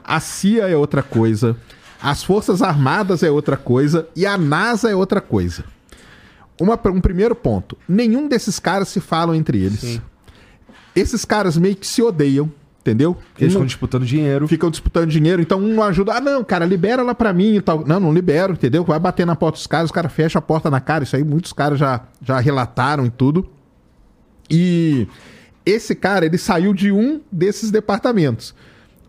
[0.04, 1.56] a CIA é outra coisa,
[2.02, 5.64] as Forças Armadas é outra coisa e a NASA é outra coisa.
[6.60, 10.00] Uma, um primeiro ponto: nenhum desses caras se falam entre eles.
[10.96, 13.16] Esses caras meio que se odeiam, entendeu?
[13.38, 14.48] Eles Um- estão disputando dinheiro.
[14.48, 16.14] ficam disputando dinheiro, então um não ajuda.
[16.14, 17.86] Ah, não, cara, libera lá pra mim e tal.
[17.86, 18.84] Não, não libero, entendeu?
[18.84, 21.04] Vai bater na porta dos caras, os caras fecham a porta na cara.
[21.04, 23.48] Isso aí muitos caras já, já relataram e tudo.
[24.50, 25.08] E
[25.66, 28.54] esse cara, ele saiu de um desses departamentos.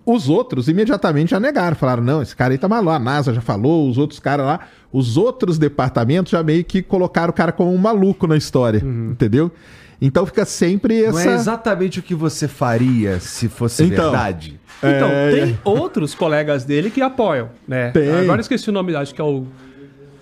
[0.05, 2.91] Os outros imediatamente já negaram, falaram: não, esse cara aí tá maluco.
[2.91, 4.61] A NASA já falou, os outros caras lá.
[4.93, 9.53] Os outros departamentos já meio que colocaram o cara como um maluco na história, entendeu?
[10.01, 11.31] Então fica sempre Não essa.
[11.31, 14.11] é exatamente o que você faria se fosse Então.
[14.11, 14.59] verdade.
[14.83, 17.91] Então, É, tem outros colegas dele que apoiam, né?
[17.91, 18.11] Tem.
[18.11, 19.45] Agora eu esqueci o nome, acho que é o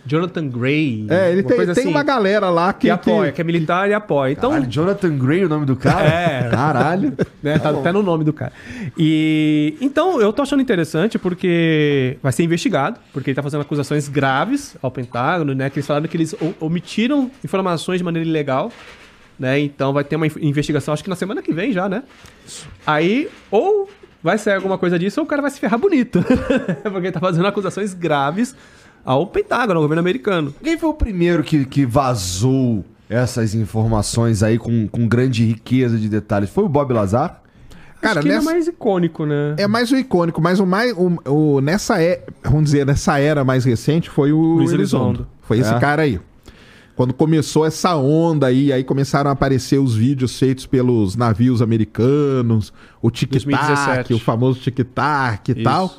[0.09, 1.07] Jonathan Gray.
[1.09, 2.81] É, ele uma tem, tem assim, uma galera lá que.
[2.81, 4.33] que apoia, que é militar e apoia.
[4.33, 6.09] Então, Caralho, Jonathan Gray, o nome do cara?
[6.09, 6.49] É.
[6.51, 7.12] Caralho.
[7.42, 8.53] né, tá até no nome do cara.
[8.97, 14.09] E então eu tô achando interessante porque vai ser investigado, porque ele tá fazendo acusações
[14.09, 15.68] graves ao Pentágono, né?
[15.68, 18.73] Que eles falaram que eles omitiram informações de maneira ilegal,
[19.38, 19.61] né?
[19.61, 22.03] Então vai ter uma investigação, acho que na semana que vem já, né?
[22.87, 23.88] Aí, ou
[24.23, 26.25] vai sair alguma coisa disso, ou o cara vai se ferrar bonito.
[26.83, 28.57] porque ele tá fazendo acusações graves
[29.11, 30.55] ao Pentágono, ao governo americano.
[30.62, 36.09] Quem foi o primeiro que, que vazou essas informações aí com, com grande riqueza de
[36.09, 36.51] detalhes?
[36.51, 37.42] Foi o Bob Lazar?
[38.01, 39.55] Cara, acho que ele nessa- é mais icônico, né?
[39.57, 40.92] É mais o icônico, mas o mais.
[40.97, 41.18] O,
[41.57, 45.05] o- nessa é, vamos dizer, nessa era mais recente foi o Luiz Elizondo.
[45.21, 45.29] Elizondo.
[45.42, 45.79] Foi esse É.
[45.81, 46.21] cara aí.
[46.94, 52.73] Quando começou essa onda aí, aí começaram a aparecer os vídeos feitos pelos navios americanos,
[53.01, 54.14] o tic-tac, 2017.
[54.14, 55.62] o famoso tic-tac e Isso.
[55.62, 55.94] tal.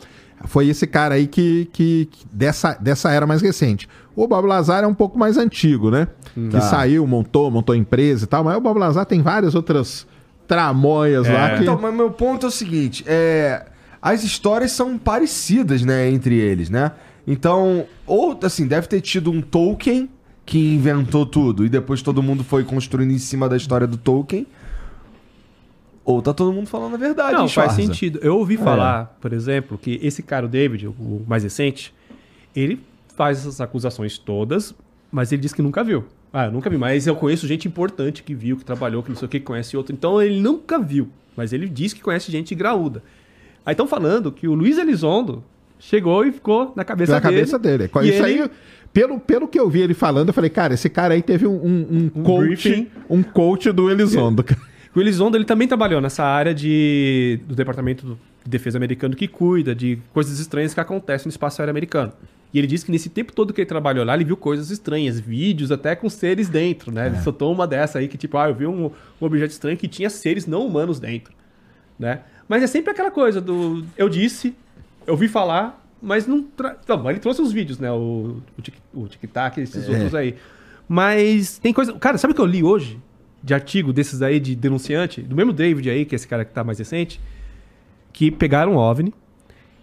[0.46, 3.88] Foi esse cara aí que, que, que- dessa, dessa era mais recente.
[4.16, 6.08] O Bob Lazar é um pouco mais antigo, né?
[6.34, 6.62] Que Tá.
[6.62, 10.06] saiu, montou, montou empresa e tal, mas o Bob Lazar tem várias outras
[10.48, 11.34] tramóias É.
[11.34, 11.64] lá que...
[11.64, 13.66] Então, mas meu ponto é o seguinte: é,
[14.02, 16.92] as histórias são parecidas, né, entre eles, né?
[17.28, 20.10] Então, ou assim, deve ter tido um Tolkien
[20.46, 24.48] que inventou tudo e depois todo mundo foi construindo em cima da história do Tolkien.
[26.12, 28.20] Ou tá todo mundo falando a verdade, Não, faz sentido.
[28.24, 31.94] Eu ouvi falar, por exemplo, que esse cara, o David, o mais recente,
[32.56, 32.80] ele
[33.16, 34.74] faz essas acusações todas,
[35.12, 36.06] mas ele diz que nunca viu.
[36.34, 39.16] Ah, eu nunca vi, mas eu conheço gente importante que viu, que trabalhou, que não
[39.16, 39.94] sei o que, que conhece outro.
[39.94, 43.04] Então ele nunca viu, mas ele diz que conhece gente graúda.
[43.66, 45.44] Aí estão falando que o Luiz Elizondo
[45.80, 47.34] chegou e ficou na cabeça na dele.
[47.36, 47.84] cabeça dele.
[47.86, 48.52] Isso ele- aí,
[48.92, 51.54] pelo, pelo que eu vi ele falando, eu falei, cara, esse cara aí teve um,
[51.54, 52.88] um, um Um coach, briefing.
[53.10, 54.44] um coach do Elizondo.
[54.96, 59.76] O Elizondo ele também trabalhou nessa área de, do Departamento de Defesa americano que cuida
[59.76, 62.12] de coisas estranhas que acontecem no espaço aéreo americano.
[62.52, 65.20] E ele disse que nesse tempo todo que ele trabalhou lá, ele viu coisas estranhas,
[65.20, 67.08] vídeos até com seres dentro, né?
[67.08, 69.88] Ele soltou uma dessa aí que, tipo, ah, eu vi um, um objeto estranho que
[69.88, 71.32] tinha seres não humanos dentro,
[71.98, 72.22] né?
[72.48, 73.86] Mas é sempre aquela coisa do...
[73.96, 74.56] Eu disse,
[75.06, 76.42] eu vi falar, mas não...
[76.42, 76.76] Tra...
[76.88, 77.92] Não, ele trouxe os vídeos, né?
[77.92, 80.34] O, o, tic, o tic-tac, esses outros aí.
[80.88, 81.94] Mas tem coisa...
[82.00, 83.00] Cara, sabe o que eu li hoje?
[83.42, 85.22] De artigo desses aí de denunciante?
[85.22, 87.20] Do mesmo David aí, que é esse cara que tá mais recente.
[88.12, 89.14] Que pegaram um OVNI.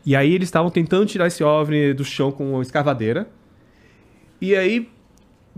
[0.04, 3.28] E aí eles estavam tentando tirar esse OVNI do chão com uma escavadeira.
[4.40, 4.88] E aí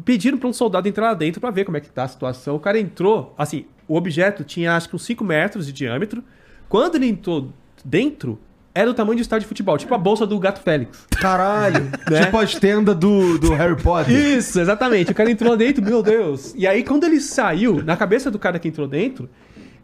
[0.05, 2.55] pediram para um soldado entrar lá dentro para ver como é que tá a situação.
[2.55, 6.23] O cara entrou, assim, o objeto tinha acho que uns 5 metros de diâmetro.
[6.69, 7.53] Quando ele entrou
[7.85, 8.39] dentro,
[8.79, 11.07] era do tamanho de um estádio de futebol, tipo a bolsa do Gato Félix.
[11.21, 11.91] Caralho.
[12.11, 12.25] Né?
[12.25, 14.15] Tipo a tenda do, do Harry Potter.
[14.15, 15.11] Isso, exatamente.
[15.13, 16.55] O cara entrou dentro, meu Deus.
[16.57, 19.29] E aí, quando ele saiu, na cabeça do cara que entrou dentro,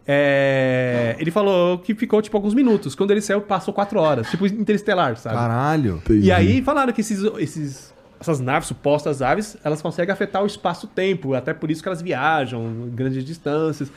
[0.07, 2.95] é, ele falou que ficou, tipo, alguns minutos.
[2.95, 4.31] Quando ele saiu, passou quatro horas.
[4.31, 5.37] Tipo, interestelar, sabe?
[5.37, 6.03] Caralho.
[6.11, 11.35] E aí falaram que esses, esses- essas naves, supostas aves, elas conseguem afetar o espaço-tempo.
[11.35, 13.91] Até por isso que elas viajam em grandes distâncias.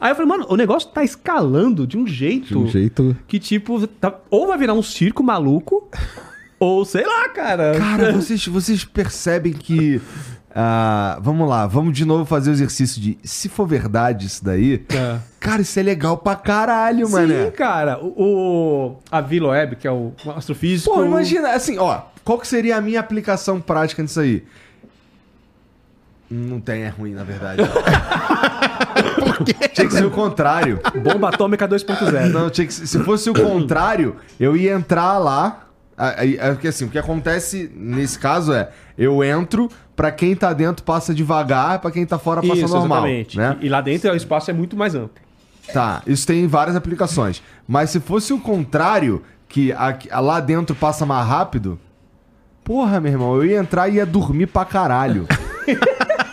[0.00, 3.16] Aí eu falei, mano, o negócio tá escalando de um jeito, De um jeito...
[3.26, 5.88] que, tipo, tá- ou vai virar um circo maluco,
[6.60, 7.72] ou sei lá, cara.
[7.78, 10.00] Cara, vocês, vocês percebem que.
[10.54, 13.18] ah, vamos lá, vamos de novo fazer o exercício de.
[13.24, 14.84] Se for verdade isso daí.
[14.88, 15.18] É.
[15.40, 17.46] Cara, isso é legal pra caralho, mano.
[17.46, 17.98] Sim, cara.
[17.98, 20.94] O, o- a Vila Web, que é o astrofísico.
[20.94, 24.44] Pô, imagina, assim, ó, qual que seria a minha aplicação prática nisso aí?
[26.30, 27.62] Não tem, é ruim, na verdade.
[29.72, 30.80] Tinha que ser o contrário.
[31.02, 32.30] Bomba atômica 2.0.
[32.30, 35.64] Não, tinha que, ser- se fosse o contrário, eu ia entrar lá.
[35.96, 40.84] Aí, Porque assim, o que acontece nesse caso é, eu entro, pra quem tá dentro
[40.84, 42.98] passa devagar, pra quem tá fora passa Isso, normal.
[42.98, 43.36] exatamente.
[43.36, 43.56] Né?
[43.60, 45.20] E, e lá dentro o espaço é muito mais amplo.
[45.72, 47.42] Tá, isso tem várias aplicações.
[47.66, 51.78] Mas se fosse o contrário, que aqui- lá dentro passa mais rápido,
[52.62, 55.26] porra, meu irmão, eu ia entrar e ia dormir pra caralho.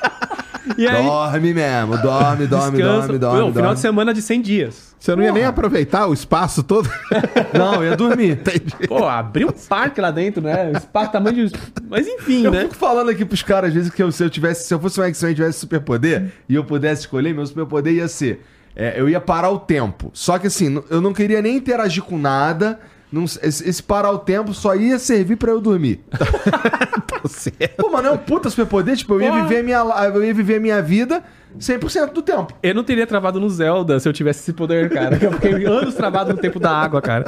[0.78, 3.08] E aí, dorme mesmo, dorme, dorme, descansa.
[3.08, 3.40] dorme, dorme.
[3.40, 3.76] Não, final dorme.
[3.76, 4.96] de semana de 100 dias.
[5.00, 5.50] Você não ia nem Porra.
[5.50, 6.90] aproveitar o espaço todo?
[7.54, 8.40] Não, eu ia dormir.
[8.88, 10.72] Pô, abriu um parque lá dentro, né?
[10.74, 11.54] O espaço tamanho de...
[11.88, 12.62] Mas enfim, Eu né?
[12.62, 15.00] fico falando aqui pros caras, às vezes, que eu- se eu tivesse, se eu fosse
[15.00, 18.44] um X-Men e tivesse superpoder, e eu pudesse escolher, meu superpoder ia ser.
[18.76, 20.10] é, eu ia parar o tempo.
[20.12, 22.80] Só que assim, eu não queria nem interagir com nada.
[23.16, 26.02] Não- esse, esse parar o tempo só ia servir pra eu dormir.
[27.78, 29.44] Pô, mano, é um puta superpoder, tipo, eu ia, Porra.
[29.44, 29.78] viver a minha,
[30.14, 31.24] eu ia viver a minha vida
[31.60, 32.54] 100% do tempo.
[32.62, 35.18] Eu não teria travado no Zelda se eu tivesse esse poder, cara.
[35.22, 37.26] Eu fiquei anos travado no tempo da água, cara.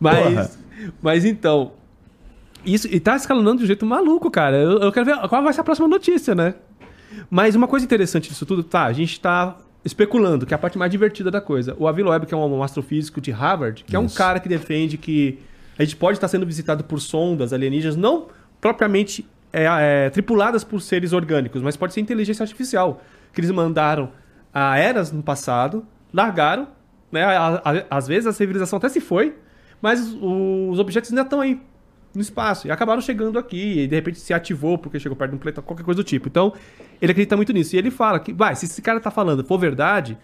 [0.00, 0.50] Mas, Porra.
[1.02, 1.72] mas então.
[2.64, 4.56] Isso, e tá escalonando de um jeito maluco, cara.
[4.56, 6.54] Eu, eu quero ver qual vai ser a próxima notícia, né?
[7.30, 8.84] Mas uma coisa interessante disso tudo, tá?
[8.84, 11.74] A gente tá especulando, que é a parte mais divertida da coisa.
[11.78, 14.98] O Avi Loeb, que é um, astrofísico de Harvard, que é um cara que defende
[14.98, 15.38] que
[15.78, 18.26] a gente pode estar sendo visitado por sondas alienígenas, não
[18.60, 19.64] propriamente é,
[20.06, 23.00] é, tripuladas por seres orgânicos, mas pode ser inteligência artificial.
[23.32, 24.10] Que eles mandaram
[24.52, 26.66] a eras no passado, largaram,
[27.12, 27.22] né?
[27.24, 29.36] a- a- às vezes a civilização até se foi,
[29.80, 31.60] mas os objetos ainda estão aí
[32.16, 35.36] no espaço e acabaram chegando aqui e de repente se ativou porque chegou perto de
[35.36, 36.28] um planeta, qualquer coisa do tipo.
[36.28, 36.52] Então,
[37.00, 37.76] ele acredita muito nisso.
[37.76, 40.18] E ele fala que, vai, se esse cara tá falando for verdade,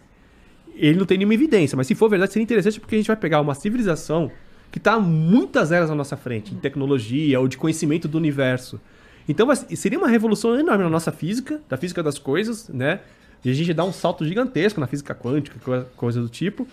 [0.75, 3.17] ele não tem nenhuma evidência, mas se for verdade, seria interessante porque a gente vai
[3.17, 4.31] pegar uma civilização
[4.71, 8.81] que está muitas eras na nossa frente, em tecnologia ou de conhecimento do universo.
[9.29, 13.01] Então seria uma revolução enorme na nossa física, da física das coisas, né?
[13.45, 16.67] E a gente dá um salto gigantesco na física quântica, coisa do tipo.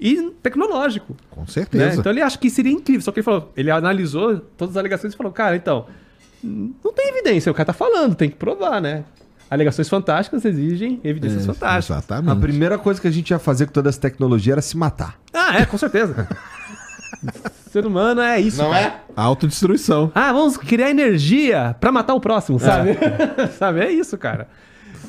[0.00, 1.16] E tecnológico.
[1.30, 1.46] Com Né?
[1.48, 2.00] certeza.
[2.00, 3.00] Então ele acha que seria incrível.
[3.02, 5.86] Só que ele falou, ele analisou todas as alegações e falou, cara, então,
[6.42, 9.04] não tem evidência, o cara tá falando, tem que provar, né?
[9.50, 11.96] Alegações fantásticas exigem evidências É, fantásticas.
[11.96, 12.32] Exatamente.
[12.32, 15.18] A primeira coisa que a gente ia fazer com toda essa tecnologia era se matar.
[15.32, 16.26] Ah, é, com certeza.
[17.70, 18.58] Ser humano é isso.
[18.58, 19.00] cara.
[19.16, 20.10] Autodestruição.
[20.14, 22.96] Ah, vamos criar energia pra matar o próximo, sabe?
[23.58, 23.80] sabe?
[23.80, 24.48] É isso, cara.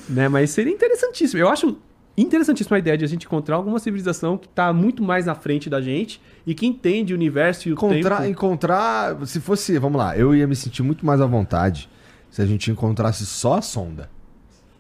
[0.08, 0.28] Né?
[0.30, 1.40] Mas seria interessantíssimo.
[1.42, 1.78] Eu acho
[2.18, 5.70] interessantíssima a ideia de a gente encontrar alguma civilização que tá muito mais na frente
[5.70, 8.30] da gente e que entende o universo e o Encontrar, tempo.
[8.30, 9.18] encontrar.
[9.26, 11.90] Se fosse, vamos lá, eu ia me sentir muito mais à vontade
[12.30, 14.10] se a gente encontrasse só a sonda.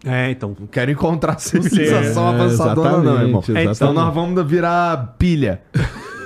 [0.05, 0.55] É, então.
[0.59, 3.41] Não quero encontrar civilização É, avançadora, não, irmão.
[3.41, 3.75] exatamente.
[3.75, 5.61] Então nós vamos virar pilha.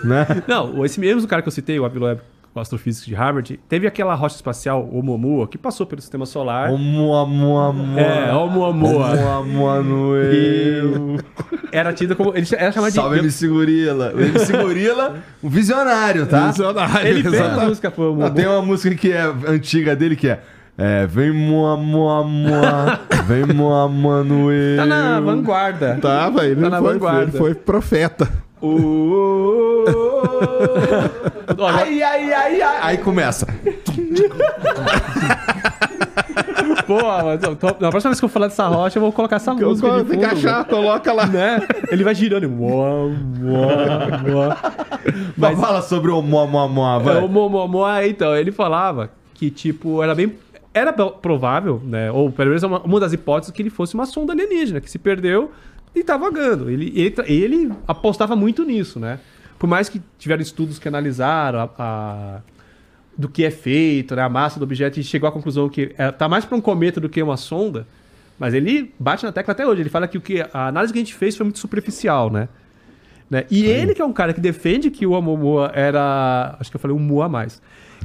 [0.04, 0.26] né?
[0.48, 2.20] Não, esse mesmo cara que eu citei, o Aviloeb,
[2.60, 6.70] o astrofísico de Harvard, teve aquela rocha espacial Oumuamua que passou pelo sistema solar.
[6.72, 7.74] Oumuamua.
[7.98, 9.10] É, Oumuamua.
[9.12, 11.18] Oumuamua no.
[11.72, 12.36] Era tida como.
[12.36, 13.22] Ele era chamado Salve de.
[13.26, 14.14] MC Gorila.
[14.16, 16.48] O MC Gorila, um visionário, tá?
[16.48, 17.68] Visionário, Ele fez a exatamente.
[17.70, 18.32] música pro Ah, Oumuamua.
[18.36, 20.40] tem uma música que é antiga dele que é.
[20.82, 24.78] É, vem moa, moa, moa, vem moa, mano, eu.
[24.78, 26.00] Tá na vanguarda.
[26.02, 27.22] Tava, ele, Tá na foi, vanguarda.
[27.24, 28.30] ele foi profeta.
[28.62, 31.66] Uh, uh, uh, uh.
[31.66, 32.78] Ai, ai, ai, ai.
[32.82, 33.48] Aí começa.
[36.86, 39.36] Pô, mas eu tô- na próxima vez que eu falar dessa rocha, eu vou colocar
[39.38, 40.04] essa Eu música.
[40.04, 41.26] de que fundo, achar, coloca lá.
[41.26, 41.62] né?
[41.92, 42.44] Ele vai girando.
[42.44, 44.58] e Moa, moa, moa.
[45.38, 47.24] Mas fala sobre o moa, moa, É, vai.
[47.24, 50.34] o Momomoa, então, ele falava que, tipo, era bem.
[50.74, 52.12] Era pro- provável, né?
[52.12, 55.00] Ou pelo menos uma, uma das hipóteses que ele fosse uma sonda alienígena, que se
[55.00, 55.52] perdeu
[55.96, 56.70] e tá vagando.
[56.70, 59.20] Ele, ele, ele apostava muito nisso, né?
[59.58, 62.40] Por mais que tiveram estudos que analisaram a, a-
[63.18, 64.22] do que é feito, né?
[64.22, 67.00] A massa do objeto, e chegou à conclusão que é, tá mais para um cometa
[67.02, 67.86] do que uma sonda.
[68.38, 69.82] Mas ele bate na tecla até hoje.
[69.82, 72.48] Ele fala que, o que a análise que a gente fez foi muito superficial, né?
[73.30, 73.44] né?
[73.52, 76.56] E ele que é um cara que defende que o Oumuamua era...
[76.58, 77.62] Acho que eu falei um Mua a mais.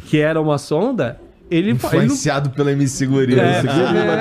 [0.07, 1.21] Que era uma sonda...
[1.51, 3.43] Ele, fa- ele não Influenciado pelo MC Gorila.
[3.43, 3.59] é, é,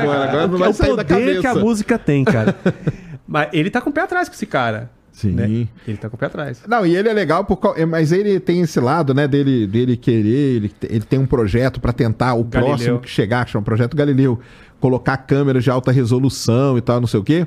[0.02, 2.54] agora, agora não é vai o sair da poder que a música tem, cara.
[3.28, 4.90] Mas ele tá com o pé atrás com esse cara.
[5.12, 5.32] Sim.
[5.32, 5.68] né?
[5.88, 6.64] Ele tá com o pé atrás.
[6.68, 9.96] Não, e ele é legal, por, qual- mas ele tem esse lado, né, dele, dele
[9.96, 12.76] querer, ele, ele tem um projeto pra tentar, o Galileu.
[12.76, 14.40] próximo que chegar, que chama Projeto Galileu,
[14.80, 17.46] colocar câmeras de alta resolução e tal, não sei o quê.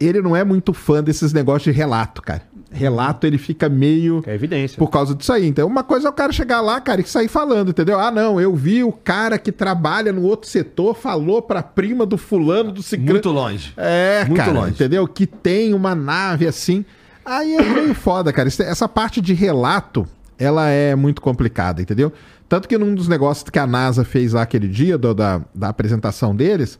[0.00, 2.42] Ele não é muito fã desses negócios de relato, cara.
[2.72, 4.22] Relato, ele fica meio...
[4.26, 4.78] É evidência.
[4.78, 5.46] Por causa disso aí.
[5.46, 7.98] Então, uma coisa é o cara chegar lá, cara, e sair falando, entendeu?
[7.98, 12.16] Ah, não, eu vi o cara que trabalha no outro setor, falou pra prima do
[12.16, 13.10] fulano, do ciclano.
[13.12, 13.72] Muito longe.
[13.76, 14.70] É, Muito cara, longe.
[14.70, 15.06] entendeu?
[15.08, 16.84] Que tem uma nave assim.
[17.24, 18.48] Aí é meio foda, cara.
[18.48, 20.06] Essa parte de relato,
[20.38, 22.12] ela é muito complicada, entendeu?
[22.48, 25.68] Tanto que num dos negócios que a NASA fez lá aquele dia, do- da, da
[25.68, 26.78] apresentação deles,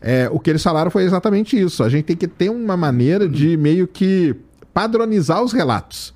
[0.00, 1.82] é, o que eles falaram foi exatamente isso.
[1.84, 4.34] A gente tem que ter uma maneira de meio que
[4.78, 6.14] padronizar os relatos.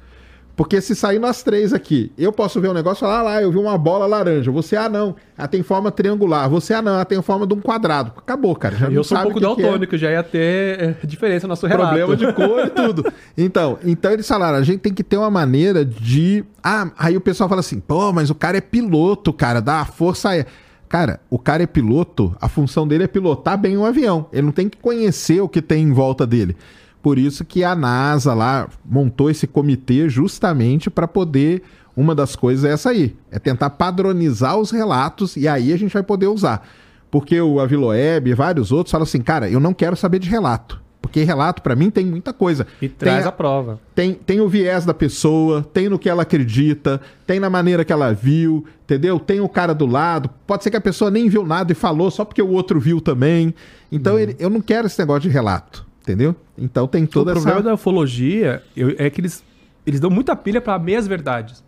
[0.54, 3.42] Porque se sair nós três aqui, eu posso ver um negócio e falar, ah lá,
[3.42, 4.52] eu vi uma bola laranja.
[4.52, 6.48] Você, ah não, ela tem forma triangular.
[6.48, 8.12] Você, ah não, ela tem forma de um quadrado.
[8.16, 8.76] Acabou, cara.
[8.76, 11.96] Já eu sou um pouco é daltônico, já ia ter é, diferença no nosso relato.
[11.96, 13.12] problema de cor e tudo.
[13.36, 16.44] Então, então eles falaram, a gente tem que ter uma maneira de.
[16.62, 19.84] Ah, aí o pessoal fala assim, pô, mas o cara é piloto, cara, dá a
[19.84, 20.46] força aérea.
[20.88, 24.26] Cara, o cara é piloto, a função dele é pilotar bem o avião.
[24.32, 26.54] Ele não tem que conhecer o que tem em volta dele.
[27.02, 31.62] Por isso que a NASA lá montou esse comitê justamente para poder.
[31.96, 35.92] Uma das coisas é essa aí, é tentar padronizar os relatos e aí a gente
[35.92, 36.66] vai poder usar.
[37.10, 40.80] Porque o Aviloeb e vários outros falam assim, cara, eu não quero saber de relato.
[41.02, 42.66] Porque relato, pra mim, tem muita coisa.
[42.80, 43.78] E traz a- a prova.
[43.94, 47.92] tem, tem o viés da pessoa, tem no que ela acredita, tem na maneira que
[47.92, 49.18] ela viu, entendeu?
[49.18, 50.30] Tem o cara do lado.
[50.46, 52.98] Pode ser que a pessoa nem viu nada e falou só porque o outro viu
[53.00, 53.52] também.
[53.90, 56.34] Então, ele- eu não quero esse negócio de relato, entendeu?
[56.58, 57.68] Então tem O toda problema essa...
[57.68, 59.42] da ufologia eu- é que eles,
[59.86, 61.62] eles dão muita pilha pra meias verdades.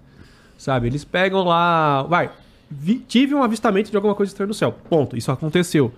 [0.58, 0.86] Sabe?
[0.86, 2.02] Eles pegam lá.
[2.04, 2.30] Vai,
[2.70, 4.72] vi- tive um avistamento de alguma coisa estranha no céu.
[4.88, 5.16] Ponto.
[5.16, 5.92] Isso aconteceu.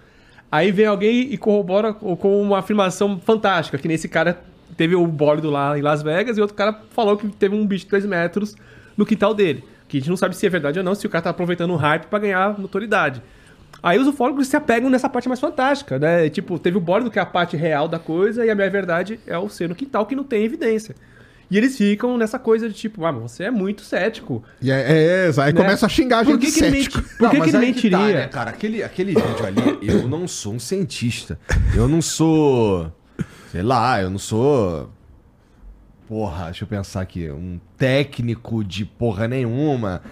[0.50, 4.40] Aí vem alguém e corrobora co- com uma afirmação fantástica, que nesse cara
[4.76, 7.84] teve o bólido lá em Las Vegas e outro cara falou que teve um bicho
[7.84, 8.54] de 3 metros
[8.96, 9.62] no quintal dele.
[9.88, 11.70] Que a gente não sabe se é verdade ou não, se o cara tá aproveitando
[11.72, 13.22] o hype pra ganhar notoriedade.
[13.82, 16.28] Aí os ufólogos se apegam nessa parte mais fantástica, né?
[16.28, 19.20] Tipo, teve o bólido, que é a parte real da coisa, e a minha verdade
[19.26, 20.94] é o ser no quintal, que não tem evidência.
[21.48, 24.42] E eles ficam nessa coisa de tipo, ah, mas você é muito cético.
[24.60, 25.60] E é, é, é, aí Né?
[25.60, 27.02] começa a xingar a Por gente que, de que ele cético.
[27.02, 27.98] Por que, Não, que ele tá, mentiria?
[27.98, 31.38] né, cara, aquele, aquele vídeo ali, eu não sou um cientista.
[31.74, 32.92] Eu não sou.
[33.52, 34.90] Sei lá, eu não sou.
[36.08, 37.30] Porra, deixa eu pensar aqui.
[37.30, 40.02] Um técnico de porra nenhuma.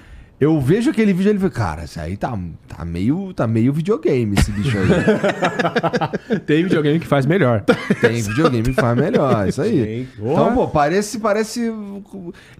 [0.40, 2.36] Eu vejo aquele vídeo e ele fala, cara, isso aí tá,
[2.68, 6.38] tá, meio, tá meio videogame esse bicho aí.
[6.44, 7.62] Tem videogame que faz melhor.
[8.00, 10.06] Tem videogame que faz melhor, isso aí.
[10.06, 10.08] Sim.
[10.18, 11.72] Então, pô, parece, parece.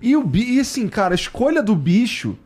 [0.00, 2.36] E o e assim, cara, a escolha do bicho.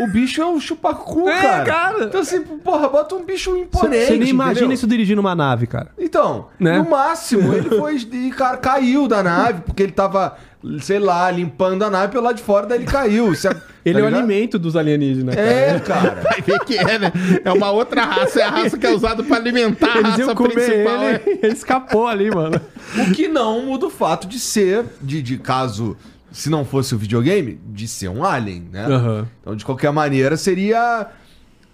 [0.00, 1.64] O bicho é um chupacu, É, cara.
[1.64, 2.04] cara.
[2.04, 4.06] Então, assim, porra, bota um bicho imponente.
[4.06, 4.74] Você nem imagina entendeu?
[4.74, 5.90] isso dirigindo uma nave, cara.
[5.98, 6.78] Então, Né?
[6.78, 7.96] no máximo, ele foi.
[7.96, 10.38] E, cara, caiu da nave, porque ele tava,
[10.80, 13.34] sei lá, limpando a nave pelo lado de fora, daí ele caiu.
[13.34, 13.48] Você-
[13.82, 14.22] Ele tá é o ligado?
[14.24, 15.46] alimento dos alienígenas, cara.
[15.48, 16.20] É, cara.
[16.28, 17.10] Vai ver que é, né?
[17.42, 20.20] É uma outra raça, é a raça que é usada pra alimentar a Eles raça
[20.20, 21.02] iam comer principal.
[21.02, 21.38] ele, é.
[21.46, 22.60] ele escapou ali, mano.
[22.98, 25.96] O que não muda o fato de ser, de, de caso,
[26.30, 28.84] se não fosse o videogame, de ser um alien, né?
[28.84, 29.26] Aham.
[29.40, 31.06] Então, de qualquer maneira, seria.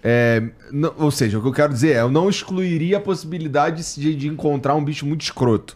[0.01, 3.83] é, não- ou seja, o que eu quero dizer é, eu não excluiria a possibilidade
[3.99, 5.75] de, de encontrar um bicho muito escroto.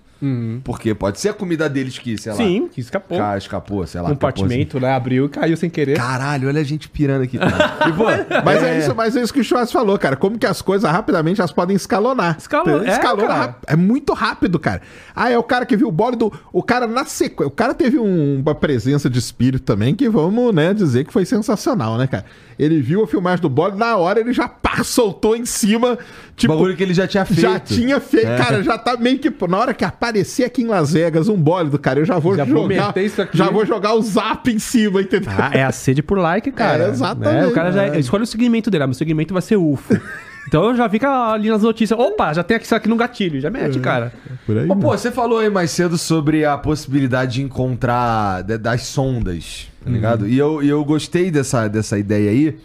[0.63, 3.17] Porque pode ser a comida deles que, sei lá, Sim, que escapou.
[3.17, 4.09] ca- escapou, sei lá.
[4.09, 4.93] Compartimento, né?
[4.93, 5.97] Abriu e caiu sem querer.
[5.97, 7.37] Caralho, olha a gente pirando aqui.
[7.37, 7.51] cara.
[7.89, 8.03] E, pô,
[8.45, 8.77] Mas é.
[8.79, 10.15] isso, mas é isso que o Schwartz falou, cara.
[10.15, 12.37] Como que as coisas rapidamente elas podem escalonar.
[12.37, 14.81] Escalo- é, Escalona rap- é muito rápido, cara.
[15.15, 16.31] Ah, é o cara que viu o bólido.
[16.53, 17.47] O cara na sequência.
[17.47, 21.25] O cara teve um- uma presença de espírito também que vamos, né, dizer que foi
[21.25, 22.25] sensacional, né, cara?
[22.63, 25.97] Ele viu a filmagem do bólido, na hora ele já pá, soltou em cima.
[26.35, 27.41] Tipo, bagulho que ele já tinha feito.
[27.41, 28.27] já tinha feito.
[28.27, 28.37] É.
[28.37, 29.33] Cara, já tá meio que.
[29.47, 32.45] Na hora que aparecer aqui em Las Vegas um bólido, cara, eu já vou Já
[32.45, 32.95] jogar.
[32.97, 33.35] isso aqui.
[33.35, 35.31] Já vou jogar o zap em cima, entendeu?
[35.35, 36.83] Ah, é a sede por like, cara.
[36.85, 37.41] É, exatamente.
[37.41, 37.47] Né?
[37.47, 37.99] O cara já É.
[37.99, 38.83] escolhe o segmento dele.
[38.83, 39.99] Ah, meu segmento vai ser UFO.
[40.47, 41.97] então já fica ali nas notícias.
[41.99, 43.39] Opa, já tem aqui isso aqui no gatilho.
[43.39, 44.11] Já mete, cara.
[44.45, 44.69] Por aí.
[44.69, 49.69] Ô, pô, você falou aí mais cedo sobre a possibilidade de encontrar de- das sondas,
[49.83, 50.27] tá ligado?
[50.27, 52.57] E eu, e eu gostei dessa, dessa ideia aí,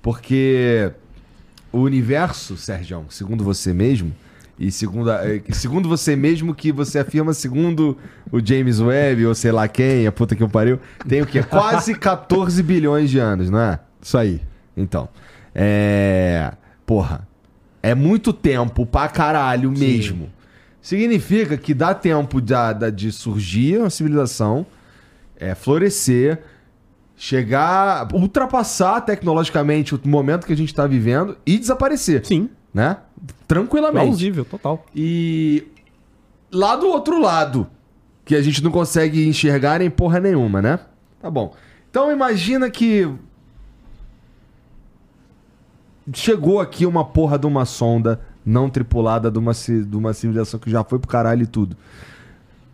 [0.00, 0.90] porque
[1.72, 4.12] o universo, Sérgio, segundo você mesmo,
[4.58, 7.96] e segundo, a- eh, segundo você mesmo que você afirma segundo
[8.32, 11.42] o James Webb, ou sei lá quem, a puta que eu pariu, tem o quê?
[11.42, 13.78] Quase 14 bilhões de anos, não é?
[14.02, 14.40] Isso aí.
[14.76, 15.08] Então,
[15.54, 16.52] é.
[16.88, 17.28] Porra,
[17.82, 20.30] é muito tempo pra caralho mesmo.
[20.80, 24.64] Significa que dá tempo da- de surgir uma civilização,
[25.38, 26.42] é, florescer,
[27.14, 32.48] chegar, ultrapassar tecnologicamente o momento que a gente tá vivendo e desaparecer, Sim.
[32.72, 32.96] né?
[33.46, 34.06] Tranquilamente.
[34.06, 34.86] Plausível, total.
[34.96, 35.66] E
[36.50, 37.66] lá do outro lado,
[38.24, 40.78] que a gente não consegue enxergar em porra nenhuma, né?
[41.20, 41.54] Tá bom.
[41.90, 43.06] Então imagina que
[46.14, 50.70] chegou aqui uma porra de uma sonda não tripulada de uma, de uma civilização que
[50.70, 51.76] já foi pro caralho e tudo.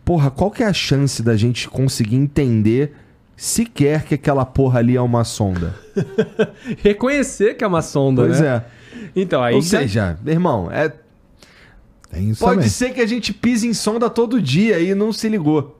[0.03, 2.93] Porra, qual que é a chance da gente conseguir entender
[3.35, 5.73] sequer que aquela porra ali é uma sonda?
[6.81, 8.47] Reconhecer que é uma sonda, Pois né?
[8.47, 8.63] é.
[9.15, 9.55] Então, aí.
[9.55, 10.93] Ou já- seja, irmão, é
[12.11, 12.69] Tem isso Pode também.
[12.69, 15.79] ser que a gente pise em sonda todo dia e não se ligou.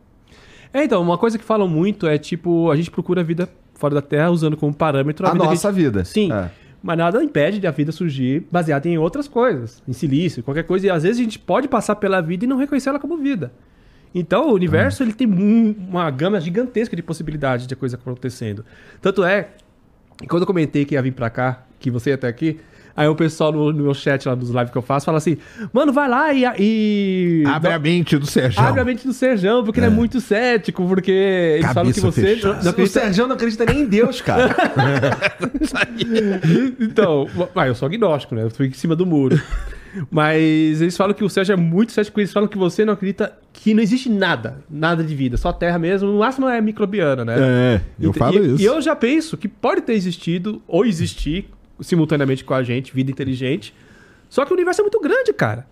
[0.74, 3.96] É, então, uma coisa que falam muito é tipo, a gente procura a vida fora
[3.96, 6.04] da Terra usando como parâmetro a, A, vida nossa vida.
[6.04, 6.32] Sim.
[6.34, 6.50] É.
[6.88, 10.86] Mas nada impede de a vida surgir baseada em outras coisas, em silício, qualquer coisa.
[10.86, 13.52] E às vezes a gente pode passar pela vida e não reconhecer ela como vida.
[14.14, 18.64] Então, o universo ele tem um- uma gama gigantesca de possibilidades de coisa acontecendo.
[19.02, 19.50] Tanto é,
[20.28, 22.60] quando eu comentei que ia vir pra cá, que você ia até aqui,
[22.96, 25.38] aí o pessoal no, no meu chat lá dos lives que eu faço fala assim:
[25.74, 26.44] Mano, vai lá e.
[26.60, 28.60] e Abre a mente do Sérgio.
[28.62, 32.22] Abre a mente do Serjão, porque ele é muito cético, porque eles falam que Cabeça
[32.22, 33.00] você não, não O acredita.
[33.00, 34.56] Sérgio não acredita nem em Deus, cara.
[36.80, 38.44] Então, ah, eu sou agnóstico, né?
[38.44, 39.40] Eu fui em cima do muro.
[40.12, 43.34] Mas eles falam que o Sérgio é muito cético, eles falam que você não acredita
[43.54, 47.24] que não existe nada, nada de vida, só a Terra mesmo, no máximo é microbiana,
[47.24, 47.36] né?
[47.40, 48.62] É, eu E- falo e, isso.
[48.62, 51.50] E eu já penso que pode ter existido, ou existir,
[51.82, 53.74] simultaneamente com a gente, vida inteligente.
[54.30, 55.66] Só que o universo é muito grande, cara.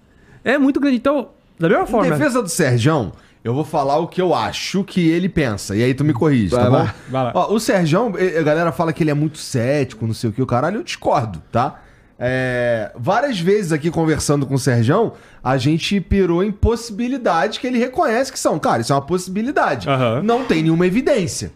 [0.43, 0.97] É muito grande.
[0.97, 1.29] Então,
[1.59, 2.09] da mesma Em forma.
[2.15, 3.11] defesa do Sérgio,
[3.43, 5.75] eu vou falar o que eu acho que ele pensa.
[5.75, 6.77] E aí tu me corrige, tá Vai bom?
[6.77, 6.95] lá.
[7.09, 7.31] Vai lá.
[7.35, 10.41] Ó, o Sérgio, a galera fala que ele é muito cético, não sei o que,
[10.41, 11.81] o caralho, eu discordo, tá?
[12.19, 17.77] É, várias vezes aqui conversando com o Sérgio, a gente pirou em possibilidades que ele
[17.79, 18.57] reconhece que são.
[18.59, 19.89] Cara, isso é uma possibilidade.
[19.89, 20.21] Aham.
[20.23, 21.51] Não tem nenhuma evidência.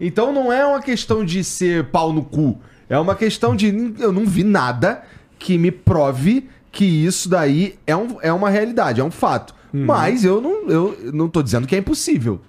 [0.00, 2.60] Então não é uma questão de ser pau no cu.
[2.88, 3.94] É uma questão de.
[3.98, 5.02] Eu não vi nada
[5.38, 9.54] que me prove que isso daí é, um, é uma realidade, é um fato.
[9.72, 12.40] Mas eu não, eu não tô dizendo que é impossível.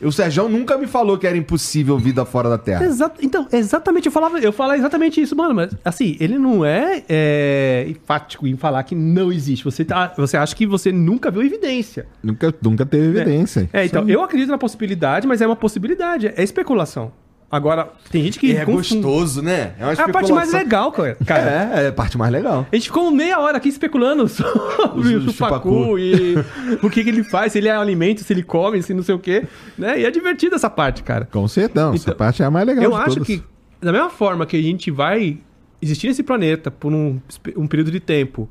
[0.00, 2.84] O Sérgio nunca me falou que era impossível vida fora da Terra.
[2.84, 7.02] Exato, então, exatamente, eu falava, eu falava exatamente isso, mano, mas assim, ele não é,
[7.08, 9.64] é enfático em falar que não existe.
[9.64, 12.06] Você, tá, você acha que você nunca viu evidência.
[12.22, 13.68] Nunca, nunca teve evidência.
[13.72, 17.12] É, então, eu acredito na possibilidade, mas é uma possibilidade, é especulação.
[17.54, 18.50] Agora, tem gente que.
[18.56, 19.74] É confunde- gostoso, né?
[19.78, 21.16] É É a parte mais legal, cara.
[21.24, 21.70] cara.
[21.76, 22.66] É, é a parte mais legal.
[22.72, 26.34] A gente ficou meia hora aqui especulando sobre O o chupacu e
[26.82, 29.14] o que, que ele faz, se ele é alimento, se ele come, se não sei
[29.14, 29.44] o quê.
[29.78, 30.00] Né?
[30.00, 31.28] E é divertido essa parte, cara.
[31.30, 31.90] Com certeza.
[31.94, 33.40] Essa Então, parte é a mais legal Eu acho que,
[33.80, 35.38] da mesma forma que a gente vai
[35.80, 37.20] existir nesse planeta por um,
[37.56, 38.48] um período de tempo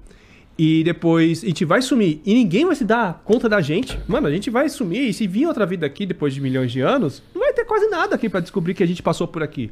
[0.58, 4.28] e depois a gente vai sumir e ninguém vai se dar conta da gente, mano,
[4.28, 7.24] a gente vai sumir e se vir outra vida aqui depois de milhões de anos,
[7.34, 9.72] não vai ter quase nada aqui pra descobrir que a gente passou por aqui.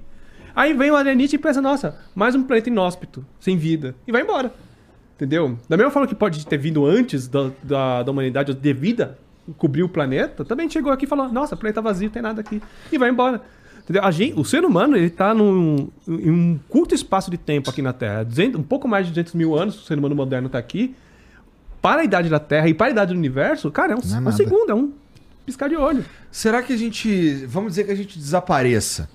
[0.56, 4.22] Aí vem o alienista e pensa, nossa, mais um planeta inóspito, sem vida, e vai
[4.22, 4.52] embora.
[5.16, 5.58] Entendeu?
[5.70, 9.18] Da mesma forma que pode ter vindo antes da, da, da humanidade, de vida,
[9.58, 12.62] cobrir o planeta, também chegou aqui e falou, nossa, planeta vazio, tem nada aqui.
[12.92, 13.42] E vai embora.
[13.84, 14.04] Entendeu?
[14.04, 17.82] A gente, o ser humano, ele tá num, em um curto espaço de tempo aqui
[17.82, 18.24] na Terra.
[18.24, 20.96] 200 um pouco mais de 200 mil anos o ser humano moderno tá aqui.
[21.82, 24.30] Para a idade da Terra e para a idade do universo, cara, é um, é
[24.30, 24.92] um segundo, é um
[25.46, 26.06] piscar de olho.
[26.32, 27.46] Será que a gente.
[27.48, 29.10] Vamos dizer que a gente desapareça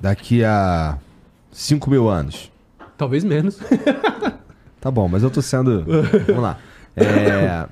[0.00, 0.98] daqui a
[1.52, 2.50] 5 mil anos?
[2.96, 3.58] Talvez menos.
[4.80, 5.84] Tá bom, mas eu tô sendo.
[6.26, 6.58] Vamos lá.
[6.96, 7.68] É,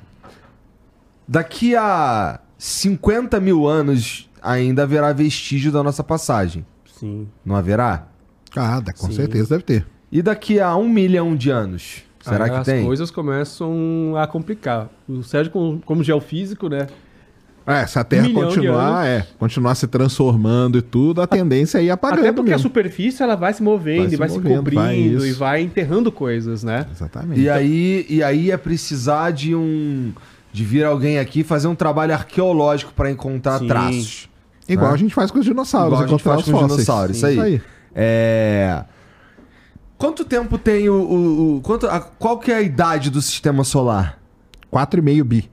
[1.26, 6.64] Daqui a 50 mil anos ainda haverá vestígio da nossa passagem.
[6.86, 7.28] Sim.
[7.44, 8.08] Não haverá?
[8.56, 9.12] Ah, com Sim.
[9.12, 9.86] certeza deve ter.
[10.10, 12.02] E daqui a um milhão de anos?
[12.20, 12.84] Será Aí que as tem?
[12.84, 14.88] coisas começam a complicar.
[15.08, 16.86] O Sérgio, como, como geofísico, né?
[17.66, 21.84] É, se a Terra de continuar, é, continuar se transformando e tudo, a tendência é
[21.84, 22.62] ir apagando Até porque a mesmo.
[22.62, 25.60] superfície ela vai se movendo Vai se e vai se movendo, cobrindo vai e vai
[25.62, 26.86] enterrando coisas, né?
[26.90, 27.38] Exatamente.
[27.42, 30.14] E aí, e aí é precisar de um.
[30.58, 33.68] De vir alguém aqui fazer um trabalho arqueológico para encontrar Sim.
[33.68, 34.28] traços.
[34.68, 34.94] Igual né?
[34.94, 37.62] a gente faz com os dinossauros, Igual a gente faz com os dinossauros, isso aí.
[37.94, 38.84] É.
[39.96, 40.94] Quanto tempo tem o.
[40.94, 44.18] o- o- quanto, a- qual que é a idade do sistema solar?
[44.70, 45.48] 4,5 bi.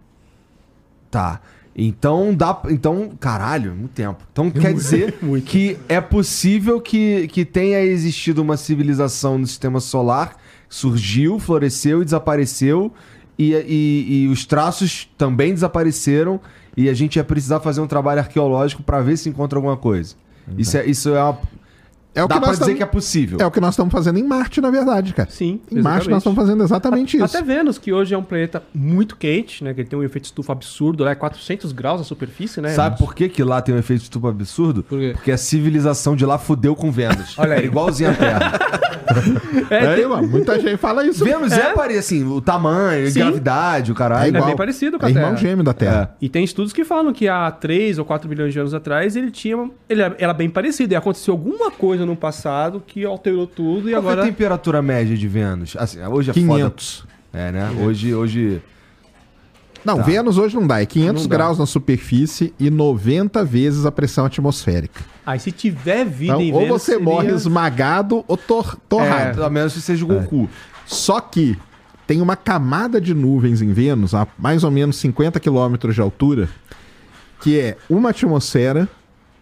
[1.11, 1.39] Tá.
[1.75, 2.59] Então dá.
[2.69, 4.23] Então, caralho, muito tempo.
[4.31, 5.45] Então quer dizer muito.
[5.45, 10.35] que é possível que, que tenha existido uma civilização no sistema solar,
[10.67, 12.91] surgiu, floresceu e desapareceu,
[13.37, 16.39] e, e, e os traços também desapareceram,
[16.75, 20.15] e a gente ia precisar fazer um trabalho arqueológico para ver se encontra alguma coisa.
[20.57, 21.37] Isso é, isso é uma.
[22.15, 23.37] É o dá que pra nós dizer tam- que é possível.
[23.41, 25.29] É o que nós estamos fazendo em Marte, na verdade, cara.
[25.29, 25.59] Sim.
[25.71, 27.25] Em Marte nós estamos fazendo exatamente isso.
[27.25, 29.73] Até Vênus, que hoje é um planeta muito quente, né?
[29.73, 32.69] Que ele tem um efeito estufa absurdo, lá é 400 graus a superfície, né?
[32.69, 34.81] Sabe por que, que lá tem um efeito estufa absurdo?
[34.83, 35.11] Por quê?
[35.13, 37.35] Porque a civilização de lá fudeu com Vênus.
[37.39, 37.57] Olha aí.
[37.57, 38.59] Era igualzinho a Terra.
[39.69, 41.23] É, É, aí, mano, muita gente fala isso.
[41.23, 41.73] Vênus é, É?
[41.73, 43.19] parecido, assim, o tamanho, a Sim.
[43.19, 44.29] gravidade, o É caralho.
[44.29, 44.45] igual.
[44.47, 45.37] bem parecido com a É irmão Terra.
[45.37, 46.15] gêmeo da Terra.
[46.21, 49.31] E tem estudos que falam que há 3 ou 4 bilhões de anos atrás ele
[49.31, 49.69] tinha.
[49.89, 50.93] Ele era era bem parecido.
[50.93, 54.21] E aconteceu alguma coisa no passado que alterou tudo e Qual é agora.
[54.21, 55.75] a temperatura média de Vênus?
[55.77, 56.43] Assim, hoje é foda.
[56.45, 57.05] 500.
[57.33, 57.69] É, né?
[57.81, 58.61] Hoje, hoje...
[59.83, 60.03] Não, Tá.
[60.03, 60.81] Vênus hoje não dá.
[60.81, 61.35] É 500 Não dá.
[61.37, 65.01] graus na superfície e 90 vezes a pressão atmosférica.
[65.25, 69.35] Aí se tiver vida Então, em ou Vênus, você seria- morre esmagado ou tor torrado.
[69.35, 70.49] Pelo menos que seja o Goku.
[70.87, 71.55] Só que
[72.07, 76.49] tem uma camada de nuvens em Vênus, a mais ou menos 50 quilômetros de altura,
[77.41, 78.87] que é uma atmosfera,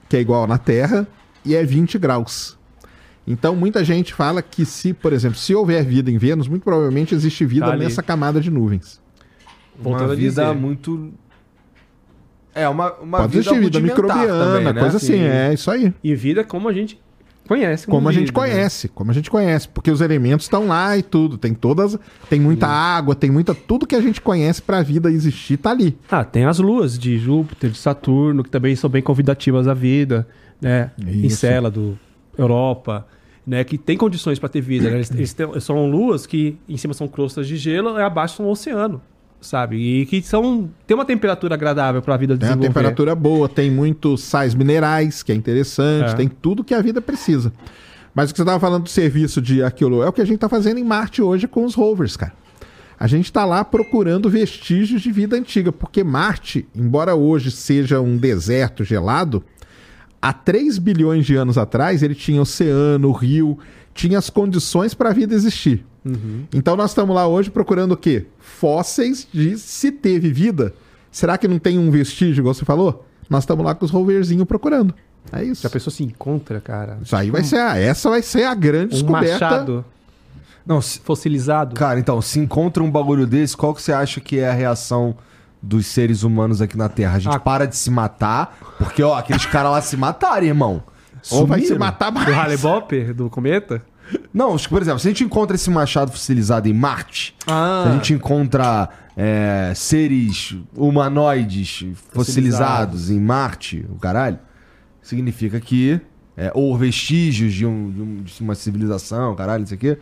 [0.09, 1.07] que é igual na Terra,
[1.46, 2.58] e é 20 graus.
[3.26, 7.16] Então muita gente fala que se, por exemplo, se houver vida em Vênus, muito provavelmente
[7.16, 9.02] existe vida Tá nessa camada de nuvens.
[9.80, 10.56] Voltando uma a vida dizer.
[10.56, 11.12] muito...
[12.54, 14.80] É, uma, uma Pode vida vida microbiana, também, né?
[14.80, 15.24] coisa assim, Sim.
[15.24, 15.91] é isso aí.
[16.04, 17.02] E vida como a gente
[17.48, 17.88] conhece.
[17.88, 18.48] Como a gente vida, né?
[18.48, 21.98] conhece, como a gente conhece, porque os elementos estão lá e tudo, tem todas,
[22.30, 25.72] tem muita água, tem muita tudo que a gente conhece para a vida existir tá
[25.72, 25.98] ali.
[26.12, 30.28] Ah, tem as luas de Júpiter, de Saturno, que também são bem convidativas à vida,
[30.62, 30.91] né?
[30.99, 31.26] Isso.
[31.26, 31.97] Encélado,
[32.38, 33.06] Europa,
[33.45, 33.64] né?
[33.64, 34.89] Que tem condições para ter vida.
[34.89, 34.95] né?
[34.97, 38.47] Eles, eles têm- são luas que em cima são crostas de gelo e abaixo são
[38.47, 39.01] um oceano,
[39.41, 39.78] sabe?
[39.78, 42.68] E que são tem uma temperatura agradável para a vida Tem desenvolver.
[42.68, 46.16] temperatura boa, tem muitos sais minerais, que é interessante, É.
[46.16, 47.51] tem tudo que a vida precisa.
[48.16, 50.36] Mas o que você estava falando do serviço de arqueologia é o que a gente
[50.36, 52.32] está fazendo em Marte hoje com os rovers, cara.
[52.99, 58.16] A gente está lá procurando vestígios de vida antiga, porque Marte, embora hoje seja um
[58.16, 59.43] deserto gelado,
[60.24, 63.59] há 3 bilhões de anos atrás ele tinha oceano, rio,
[63.93, 65.86] tinha as condições para a vida existir.
[66.53, 68.26] Então nós estamos lá hoje procurando o quê?
[68.39, 70.74] Fósseis de se teve vida.
[71.11, 73.05] Será que não tem um vestígio, igual você falou?
[73.30, 74.93] Nós estamos lá com os roverzinhos procurando.
[75.32, 75.61] É isso.
[75.61, 76.97] Se a pessoa se encontra, cara.
[77.01, 79.32] Isso aí vai ser a, essa vai ser a grande Um descoberta.
[79.34, 79.86] machado
[80.65, 81.74] Não, se- fossilizado.
[81.76, 85.15] cara, então, se encontra um bagulho desse, qual que você acha que é a reação
[85.64, 87.16] dos seres humanos aqui na Terra?
[87.16, 87.39] A gente Ah.
[87.39, 90.84] para de se matar, porque, ó, aqueles caras lá se mataram, irmão.
[91.32, 92.28] Ou vai se matar mais.
[92.28, 93.82] Do Harley Bop, do cometa?
[94.34, 97.84] Não, por exemplo, se a gente encontra esse machado fossilizado em Marte, Ah.
[97.86, 104.39] se a gente encontra é, seres humanoides fossilizados em Marte, o caralho,
[105.01, 105.99] significa que.
[106.36, 109.99] é, ou vestígios de, um- de um- de uma civilização, caralho, não sei o quê.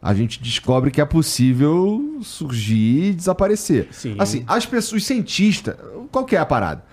[0.00, 3.88] A gente descobre que é possível surgir e desaparecer.
[3.90, 4.14] Sim.
[4.18, 5.74] Assim, as pessoas, os cientistas,
[6.12, 6.84] qual que é a parada?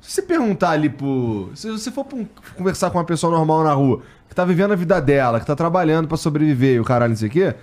[0.00, 1.50] Se você perguntar ali pro.
[1.54, 2.26] Se você for um-
[2.56, 5.54] conversar com uma pessoa normal na rua, que tá vivendo a vida dela, que tá
[5.54, 7.54] trabalhando pra sobreviver e o caralho, não sei o quê,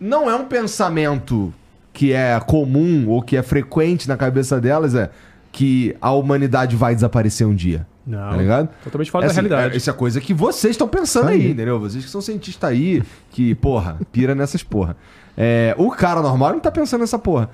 [0.00, 1.52] não é um pensamento
[1.92, 5.10] que é comum ou que é frequente na cabeça delas, é
[5.52, 7.86] que a humanidade vai desaparecer um dia.
[8.06, 8.30] Não.
[8.30, 8.68] Tá ligado?
[8.82, 9.74] Totalmente fora É da assim, realidade.
[9.74, 11.78] é- Isso é coisa que vocês estão pensando aí, entendeu?
[11.78, 14.96] Vocês que são cientistas aí, que, porra, pira nessas porra.
[15.36, 17.48] É, o cara normal não tá pensando nessa porra.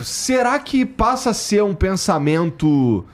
[0.00, 3.04] Será que passa a ser um pensamento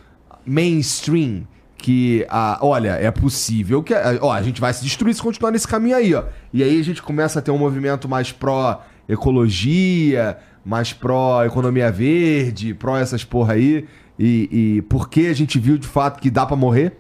[0.47, 1.47] mainstream?
[1.77, 3.95] Que, ah, olha, é possível que.
[3.95, 6.25] ah, Ó, a gente vai se destruir se continuar nesse caminho aí, ó.
[6.53, 12.97] E aí a gente começa a ter um movimento mais pró-ecologia, mais pró-economia verde, pró
[12.99, 13.87] essas porra aí.
[14.23, 16.99] E, e porque a gente viu de fato que dá pra morrer?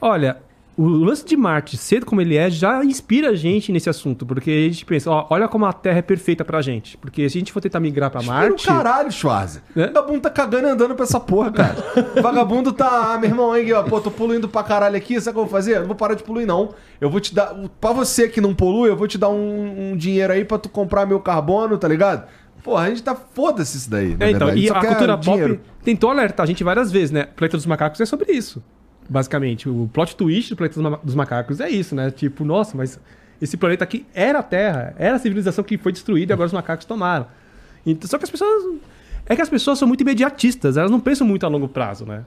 [0.00, 0.38] Olha,
[0.76, 4.26] o lance de Marte, cedo como ele é, já inspira a gente nesse assunto.
[4.26, 6.96] Porque a gente pensa, ó, olha como a Terra é perfeita pra gente.
[6.96, 8.50] Porque se a gente for tentar migrar pra Marte.
[8.50, 8.66] Marte.
[8.66, 9.62] caralho, Schwarza.
[9.76, 9.86] É?
[9.86, 11.76] Vagabundo tá cagando e andando pra essa porra, cara.
[12.22, 15.34] Vagabundo tá, ah, meu irmão, aí, ó, pô, tô poluindo pra caralho aqui, sabe o
[15.34, 15.76] que eu vou fazer?
[15.76, 16.74] Eu não vou parar de poluir, não.
[17.00, 19.96] Eu vou te dar, pra você que não polui, eu vou te dar um, um
[19.96, 22.26] dinheiro aí pra tu comprar meu carbono, tá ligado?
[22.62, 25.56] Porra, a gente tá foda-se isso daí, na É, então, e a quer cultura dinheiro.
[25.56, 27.24] pop tentou alertar a gente várias vezes, né?
[27.34, 28.62] Planeta dos Macacos é sobre isso.
[29.08, 32.10] Basicamente, o plot twist do Planeta dos Ma- dos Macacos é isso, né?
[32.10, 33.00] Tipo, nossa, mas
[33.40, 36.52] esse planeta aqui era a Terra, era a civilização que foi destruída e agora os
[36.52, 37.26] macacos tomaram.
[37.86, 38.76] Então, só que as pessoas.
[39.24, 42.22] É que as pessoas são muito imediatistas, elas não pensam muito a longo prazo, né?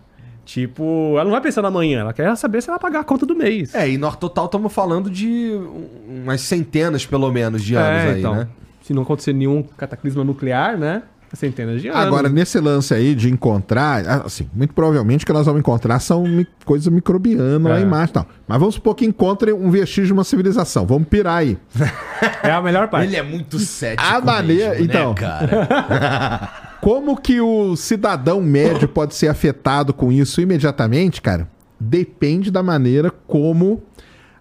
[0.45, 3.03] Tipo, ela não vai pensar na manhã, ela quer saber se ela vai pagar a
[3.03, 3.75] conta do mês.
[3.75, 8.09] É, e no total estamos falando de um- umas centenas, pelo menos, de anos É,
[8.13, 8.47] aí, então, né?
[8.92, 11.04] Se não acontecer nenhum cataclisma nuclear, né?
[11.34, 12.02] Centenas de anos.
[12.02, 16.26] Agora, nesse lance aí de encontrar, assim, muito provavelmente o que nós vamos encontrar são
[16.28, 17.84] mi coisas microbianas lá É.
[17.84, 18.26] embaixo e tal.
[18.46, 20.86] Mas vamos supor que encontre um vestígio de uma civilização.
[20.86, 21.58] Vamos pirar aí.
[22.44, 23.08] É a melhor parte.
[23.08, 25.12] Ele é muito cético A maneira- mesmo, então.
[25.12, 26.50] né, cara?
[26.82, 31.48] Como que o cidadão médio pode ser afetado com isso imediatamente, cara?
[31.80, 33.82] Depende da maneira como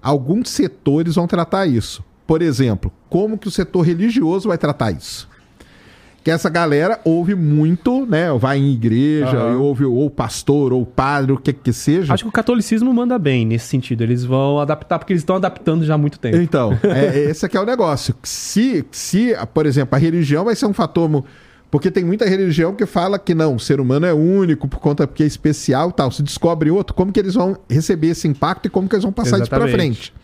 [0.03, 2.03] alguns setores vão tratar isso.
[2.31, 5.29] Por exemplo, como que o setor religioso vai tratar isso?
[6.23, 8.33] Que essa galera ouve muito, né?
[8.39, 12.15] Vai em igreja, e ouve ou o pastor, ou o padre, o que que seja.
[12.15, 14.05] Acho que o catolicismo manda bem nesse sentido.
[14.05, 16.37] Eles vão adaptar, porque eles estão adaptando já há muito tempo.
[16.37, 18.15] Então, é, esse aqui é o negócio.
[18.23, 21.25] Se, se, por exemplo, a religião vai ser um fator.
[21.69, 25.05] Porque tem muita religião que fala que não, o ser humano é único por conta
[25.05, 26.13] porque é especial e tal.
[26.13, 29.13] Se descobre outro, como que eles vão receber esse impacto e como que eles vão
[29.13, 30.13] passar isso pra Exatamente.
[30.13, 30.15] frente?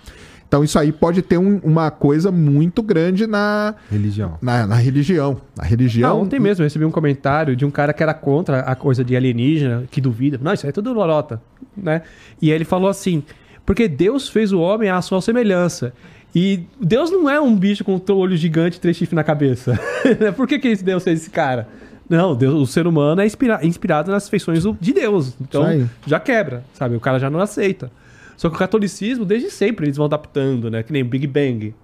[0.48, 4.38] Então, isso aí pode ter um- uma coisa muito grande na, Religião.
[4.40, 5.40] na, na religião.
[5.58, 6.08] A religião.
[6.10, 9.04] Não, ontem mesmo eu recebi um comentário de um cara que era contra a coisa
[9.04, 10.38] de alienígena, que duvida.
[10.40, 11.42] Não, isso aí é tudo lorota,
[11.76, 12.02] né?
[12.40, 13.22] E aí ele falou assim,
[13.64, 15.92] porque Deus fez o homem à sua semelhança.
[16.34, 19.78] E Deus não é um bicho com um olho gigante e três chifres na cabeça.
[20.36, 21.66] Por que, que esse Deus fez esse cara?
[22.08, 25.34] Não, Deus, o ser humano é inspira- inspirado nas feições do- de Deus.
[25.40, 25.62] Então
[26.06, 26.94] já quebra, sabe?
[26.94, 27.90] O cara já não aceita.
[28.36, 30.82] Só que o catolicismo, desde sempre, eles vão adaptando, né?
[30.82, 31.74] Que nem Big Bang.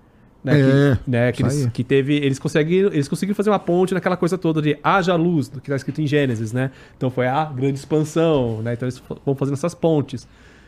[0.45, 0.59] Né?
[0.59, 1.33] É, que, né?
[1.33, 2.17] que, eles, que teve.
[2.17, 5.69] Eles conseguiram, eles conseguiram fazer uma ponte naquela coisa toda de haja luz, do que
[5.69, 6.71] está escrito em Gênesis, né?
[6.97, 8.75] Então foi a grande expansão, né?
[8.75, 10.27] Então eles vão fazendo essas pontes.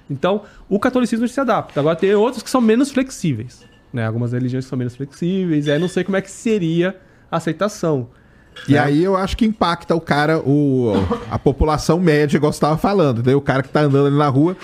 [0.09, 1.81] Então, o catolicismo se adapta.
[1.81, 3.65] Agora tem outros que são menos flexíveis.
[3.93, 4.07] Né?
[4.07, 5.69] Algumas religiões que são menos flexíveis.
[5.69, 6.97] Aí não sei como é que seria
[7.31, 8.09] a aceitação.
[8.69, 10.93] E aí eu acho que impacta o cara, o,
[11.31, 13.23] a população média, igual você estava falando.
[13.23, 14.57] Daí o cara que tá andando ali na rua,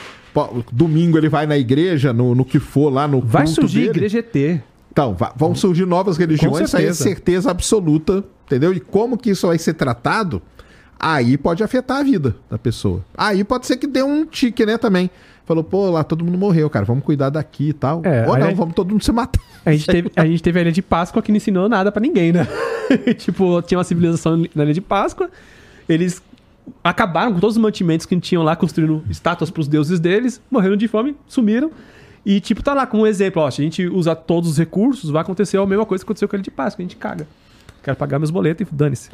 [0.73, 3.91] domingo ele vai na igreja, no, no que for lá, no Vai surgir dele.
[3.91, 4.61] igreja ET.
[4.93, 7.51] Então, vão surgir novas religiões, isso aí é certeza.
[7.51, 8.73] absoluta, entendeu?
[8.75, 10.43] E como que isso vai ser tratado,
[10.99, 13.05] aí pode afetar a vida da pessoa.
[13.17, 15.09] Aí pode ser que dê um tique, né, também.
[15.47, 18.03] Falou, pô, lá todo mundo morreu, cara, vamos cuidar daqui e tal.
[18.05, 19.41] É, Ou não, gente- vamos todo mundo se matar.
[19.65, 22.01] A gente, teve, a gente teve a Ilha de Páscoa que não ensinou nada pra
[22.01, 22.47] ninguém, né?
[23.19, 25.29] tipo, tinha uma civilização na Ilha de Páscoa,
[25.89, 26.23] eles
[26.83, 30.89] acabaram com todos os mantimentos que tinham lá, construindo estátuas pros deuses deles, morreram de
[30.89, 31.71] fome, sumiram.
[32.25, 35.11] E, tipo, tá lá como um exemplo, ó, se a gente usar todos os recursos,
[35.11, 37.27] vai acontecer a mesma coisa que aconteceu com Ilha de Páscoa, a gente caga.
[37.83, 39.11] Quero pagar meus boletos e dane-se.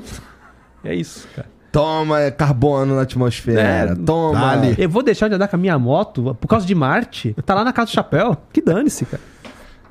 [0.82, 1.48] É isso, cara.
[1.70, 3.60] Toma é, carbono na atmosfera.
[3.60, 4.40] É, Toma.
[4.40, 4.74] dale.
[4.78, 7.34] Eu vou deixar de andar com a minha moto por causa de Marte?
[7.44, 8.36] Tá lá na casa do chapéu?
[8.52, 9.22] Que dane-se, cara.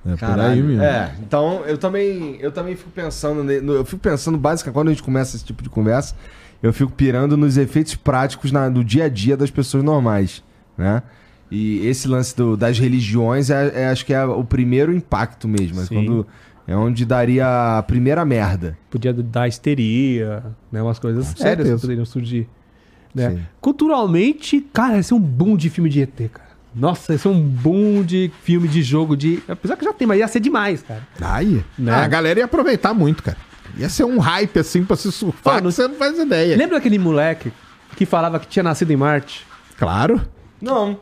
[0.05, 0.53] É por Caralho.
[0.53, 0.84] aí mesmo.
[0.84, 5.03] É, então eu também, eu também fico pensando, eu fico pensando basicamente quando a gente
[5.03, 6.16] começa esse tipo de conversa,
[6.66, 10.43] eu fico pirando nos efeitos práticos na, do dia a dia das pessoas normais,
[10.78, 11.01] né?
[11.51, 15.82] E esse lance do- das religiões é, é- acho que é o primeiro impacto mesmo.
[15.82, 16.26] É, quando,
[16.68, 18.76] é onde daria a primeira merda.
[18.89, 20.82] Podia dar histeria, né?
[20.82, 21.82] Umas coisas Com sérias que certeza.
[21.82, 22.47] poderiam surgir.
[23.13, 23.45] Né?
[23.61, 26.49] Culturalmente, cara, ia ser um boom de filme de ET, cara.
[26.74, 29.41] Nossa, ia ser um boom de filme de jogo de.
[29.47, 31.07] Apesar que já tem, mas ia ser demais, cara.
[31.22, 31.91] Aí, Né?
[31.91, 33.38] Ah, a galera ia aproveitar muito, cara.
[33.78, 36.55] Ia ser um hype assim pra se surfar, Mano, você não faz ideia.
[36.55, 37.51] Lembra daquele moleque
[37.95, 39.45] que falava que tinha nascido em Marte?
[39.78, 40.21] Claro.
[40.61, 40.99] Não.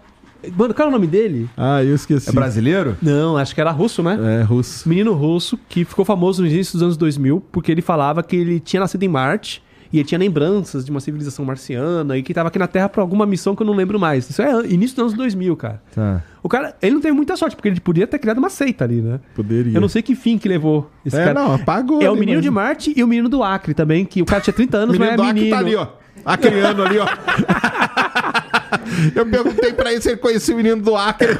[0.57, 1.49] Mano, qual é o nome dele?
[1.55, 2.30] Ah, eu esqueci.
[2.30, 2.97] É brasileiro?
[3.01, 4.17] Não, acho que era russo, né?
[4.39, 4.88] É, russo.
[4.89, 8.59] Menino russo que ficou famoso no início dos anos 2000 porque ele falava que ele
[8.59, 9.63] tinha nascido em Marte
[9.93, 13.01] e ele tinha lembranças de uma civilização marciana e que tava aqui na Terra pra
[13.03, 14.27] alguma missão que eu não lembro mais.
[14.29, 15.81] Isso é início dos anos 2000, cara.
[15.93, 16.23] Tá.
[16.41, 18.99] O cara, ele não teve muita sorte porque ele podia ter criado uma seita ali,
[19.01, 19.19] né?
[19.35, 19.71] Poderia.
[19.77, 21.33] Eu não sei que fim que levou esse É, cara.
[21.35, 22.01] não, apagou.
[22.01, 24.25] É o ali, menino mas- de Marte e o menino do Acre também, que o
[24.25, 25.55] cara tinha 30 anos, O menino mas do é Acre menino.
[25.55, 25.87] tá ali, ó.
[26.25, 27.07] Acriano ali, ó.
[29.15, 31.37] eu perguntei pra ele se ele conhecia o menino do Acre.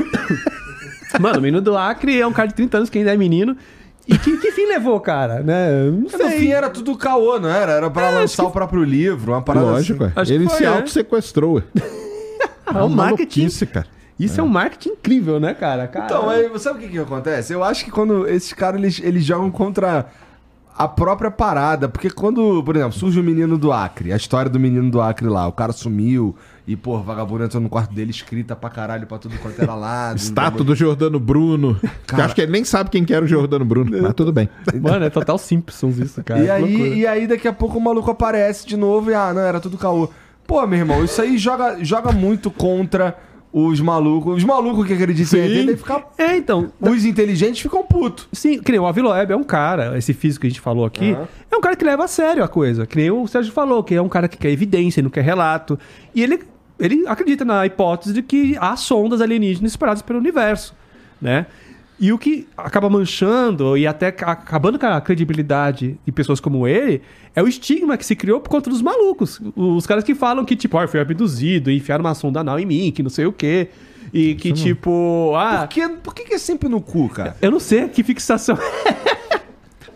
[1.20, 3.56] Mano, o menino do Acre é um cara de 30 anos que ainda é menino.
[4.08, 5.40] E que, que fim levou, cara?
[5.42, 5.86] Né?
[5.86, 6.40] Não No sei.
[6.40, 7.72] fim era tudo caô, não era?
[7.74, 10.14] Era pra lançar o próprio livro, uma parada Lógico, assim.
[10.16, 10.22] é.
[10.22, 10.68] Acho ele que foi, se é.
[10.68, 11.64] auto-sequestrou.
[12.66, 13.50] É um marketing.
[13.68, 13.86] cara.
[14.18, 14.44] Isso é.
[14.44, 15.88] um marketing incrível, né, cara?
[15.88, 17.54] cara Então, aí, sabe o que, que acontece?
[17.54, 20.08] Eu acho que quando esses caras eles, eles jogam contra
[20.76, 24.60] a própria parada, porque quando, por exemplo, surge o menino do Acre, a história do
[24.60, 26.36] menino do Acre lá, o cara sumiu
[26.66, 30.16] e, pô, vagabundo entrou no quarto dele escrita pra caralho pra tudo quanto era lado.
[30.18, 31.76] Estátua do Jordano Bruno.
[31.76, 34.32] Que Cara- acho que ele nem sabe quem que era o Jordano Bruno, mas tudo
[34.32, 34.48] bem.
[34.82, 36.40] Mano, é total Simpsons isso, cara.
[36.40, 36.84] E loucura.
[36.84, 39.60] aí, e aí daqui a pouco o maluco aparece de novo e, ah, não, era
[39.60, 40.10] tudo caô.
[40.48, 43.16] Pô, meu irmão, isso aí joga, joga muito contra
[43.52, 44.38] os malucos.
[44.38, 45.44] Os malucos que acreditam em.
[45.44, 46.12] ET, devem ficar...
[46.18, 46.72] É, então.
[46.82, 48.28] Os inteligentes ficam putos.
[48.34, 50.86] Sim, que nem o Avi Loeb é um cara, esse físico que a gente falou
[50.86, 51.28] aqui, Aham.
[51.52, 52.86] é um cara que leva a sério a coisa.
[52.88, 55.78] Que nem o Sérgio falou, que é um cara que quer evidência, não quer relato.
[56.16, 56.40] E ele,
[56.84, 60.76] ele acredita na hipótese de que há sondas alienígenas espalhadas pelo universo,
[61.22, 61.46] né?
[62.00, 66.68] E o que acaba manchando e até ca- acabando com a credibilidade de pessoas como
[66.68, 67.02] ele
[67.36, 69.40] é o estigma que se criou por conta dos malucos.
[69.56, 72.60] Os caras que falam que, tipo, ah, eu fui abduzido e enfiaram uma sonda anal
[72.60, 73.70] em mim, que não sei o quê.
[74.14, 77.38] E que, tipo, ah, Por que, por que, que é sempre no cu, cara?
[77.42, 78.58] eu não sei que fixação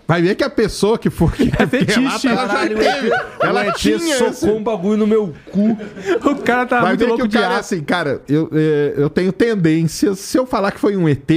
[0.07, 2.27] Vai ver que a pessoa que for que É fetiche.
[2.27, 3.11] ela já Caralho, teve.
[3.41, 5.77] Ela o ET tinha socou esse- um bagulho no meu cu.
[6.23, 7.59] O cara tá Vai muito ver que louco o de cara, ar.
[7.59, 10.19] assim, cara, eu, é, eu tenho tendências.
[10.19, 11.29] Se eu falar que foi um ET,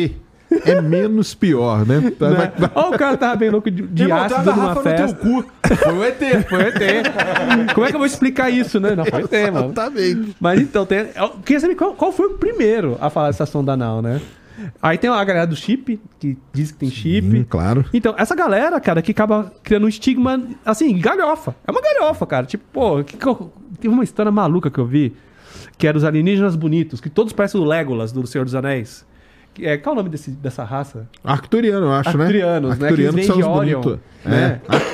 [0.64, 1.98] é menos pior, né?
[2.00, 2.12] Né?
[2.18, 5.06] Vai- vai- Ó, o cara tava bem louco de, de ácido numa garrafa festa.
[5.06, 5.50] no teu cu.
[5.76, 6.18] Foi o ET.
[6.48, 6.74] Foi ET.
[7.74, 8.94] Como é que eu vou explicar isso, né?
[8.94, 9.72] Não, foi ET, mano.
[9.72, 10.32] Tá bem.
[10.40, 13.72] Mas então, tem, eu queria saber qual, qual foi o primeiro a falar dessa sonda
[13.72, 14.20] anal, né?
[14.82, 17.26] Aí tem a galera do chip, que diz que tem chip.
[17.26, 17.84] Hum, claro.
[17.92, 21.54] Então, essa galera, cara, que acaba criando um estigma, assim, galhofa.
[21.66, 22.46] É uma galhofa, cara.
[22.46, 23.16] Tipo, pô, que
[23.80, 25.14] teve uma história maluca que eu vi,
[25.78, 29.06] que era os alienígenas bonitos, que todos parecem o Legolas do Senhor dos Anéis.
[29.60, 31.06] Que É, qual é o nome desse, dessa raça?
[31.22, 32.90] Arcturiano, eu acho, Arcturianos, né?
[32.90, 32.96] né?
[32.96, 33.98] Que são de os Orion, bonitos.
[34.24, 34.60] né?
[34.68, 34.90] É.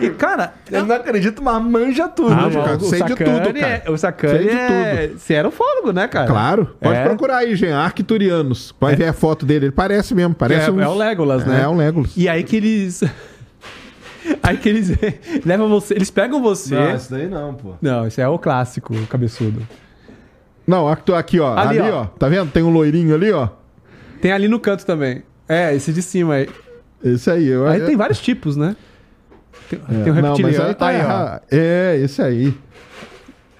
[0.04, 2.32] E, cara, Eu não acredito, mas manja tudo.
[2.32, 3.82] Ah, né, cara, o sei de tudo, cara.
[3.84, 5.10] é- o Sacani Sei de é...
[5.16, 6.26] Você era um fólogo, né, cara?
[6.26, 6.74] Claro.
[6.80, 7.04] Pode É.
[7.04, 7.72] procurar aí, gente.
[7.72, 8.74] Arcturianos.
[8.80, 9.66] Vai ver a foto dele.
[9.66, 10.34] Ele parece mesmo.
[10.34, 11.62] Parece é, uns- é o Legolas, né?
[11.62, 12.16] É, o Legolas.
[12.16, 13.02] E aí que eles...
[14.42, 14.90] aí que eles
[15.44, 15.94] levam você...
[15.94, 16.74] Eles pegam você...
[16.74, 17.74] Não, isso daí não, pô.
[17.82, 19.60] Não, esse é o clássico, o cabeçudo.
[20.66, 21.56] Não, aqui, ó.
[21.58, 22.02] Ali, Ali, ó.
[22.02, 22.04] ó.
[22.06, 22.50] Tá vendo?
[22.50, 23.48] Tem um loirinho ali, ó.
[24.20, 25.22] Tem ali no canto também.
[25.48, 26.48] É, esse de cima aí.
[27.02, 27.46] Esse aí.
[27.46, 28.76] Eu, Aí eu- tem vários tipos, né?
[29.68, 30.02] Tem, é.
[30.04, 30.68] tem o Não, mas reptiliano.
[30.68, 31.00] aí tá aí, ó.
[31.00, 31.42] errado.
[31.50, 32.54] É, esse aí.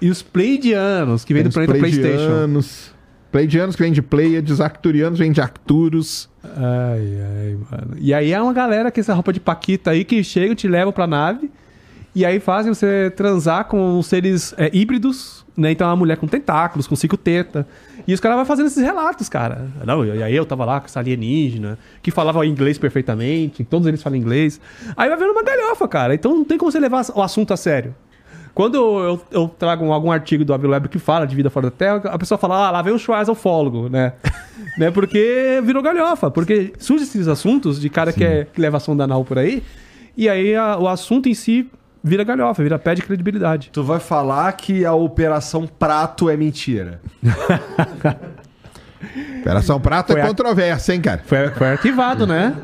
[0.01, 2.17] E os Pleiadianos, que vem Tem do planeta PlayStation.
[2.25, 2.91] Pleiadianos.
[3.31, 6.29] Pleiadianos que vem de Pleiades, Arcturianos vem de Arcturus.
[6.43, 7.95] Ai, ai, mano.
[7.97, 10.91] E aí é uma galera com essa roupa de paquita aí que chega, te leva
[10.91, 11.49] pra nave.
[12.13, 15.71] E aí fazem você transar com seres é, híbridos, né?
[15.71, 17.65] Então é uma mulher com tentáculos, com cinco teta.
[18.11, 19.69] E os caras vão fazendo esses relatos, cara.
[19.85, 24.03] Não, e aí eu tava lá com essa alienígena, que falava inglês perfeitamente, todos eles
[24.03, 24.59] falam inglês.
[24.97, 26.13] Aí vai vendo uma galhofa, cara.
[26.13, 27.95] Então não tem como você levar o assunto a sério.
[28.53, 31.71] Quando eu, eu trago um- algum artigo do Avilweb que fala de vida fora da
[31.71, 34.11] Terra, a pessoa fala, ah, lá vem o Schwarzofólogo, né?
[34.77, 34.91] né?
[34.91, 36.29] Porque virou galhofa.
[36.29, 39.63] Porque surgem esses assuntos de cara que, é, que leva a sonda anal por aí,
[40.17, 41.65] e aí a- o assunto em si
[42.03, 43.69] vira galhofa, vira pé de credibilidade.
[43.71, 46.99] Tu vai falar que a Operação Prato é mentira.
[49.41, 51.21] Operação Prato Foi é a- controvérsia, hein, cara?
[51.25, 52.55] Foi, foi arquivado, né?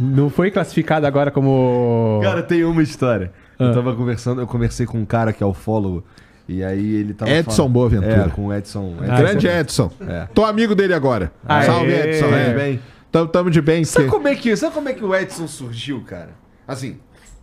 [0.00, 2.20] Não foi classificado agora como.
[2.22, 3.32] Cara, tem uma história.
[3.58, 3.64] Ah.
[3.64, 6.04] Eu tava conversando, eu conversei com um cara que é ufólogo.
[6.48, 7.30] E aí ele tava.
[7.30, 8.24] Edson falando- Boaventura.
[8.26, 8.96] É, com o Edson.
[9.00, 9.90] Ah, Grande esse Edson.
[10.00, 10.26] É.
[10.34, 11.30] Tô amigo dele agora.
[11.46, 11.66] Aê.
[11.66, 12.26] Salve, Edson.
[12.34, 12.54] É.
[12.54, 12.80] bem?
[13.12, 13.84] Tamo, tamo de bem.
[13.84, 16.30] Sabe como, é que, sabe como é que o Edson surgiu, cara?
[16.66, 16.96] Assim,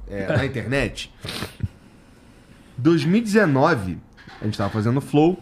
[0.10, 1.12] é, na internet.
[2.78, 3.98] 2019,
[4.42, 5.38] a gente tava fazendo Flow,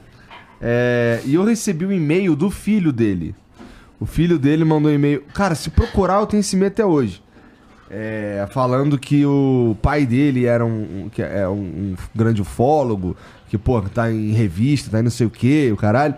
[0.61, 3.35] é, e eu recebi um e-mail do filho dele.
[3.99, 5.23] O filho dele mandou um e-mail.
[5.33, 7.21] Cara, se procurar, eu tenho esse e-mail até hoje.
[7.89, 13.15] É, falando que o pai dele era um, um- que é um, um grande ufólogo,
[13.47, 16.15] que, pô, tá em revista, tá em não sei o que, o caralho.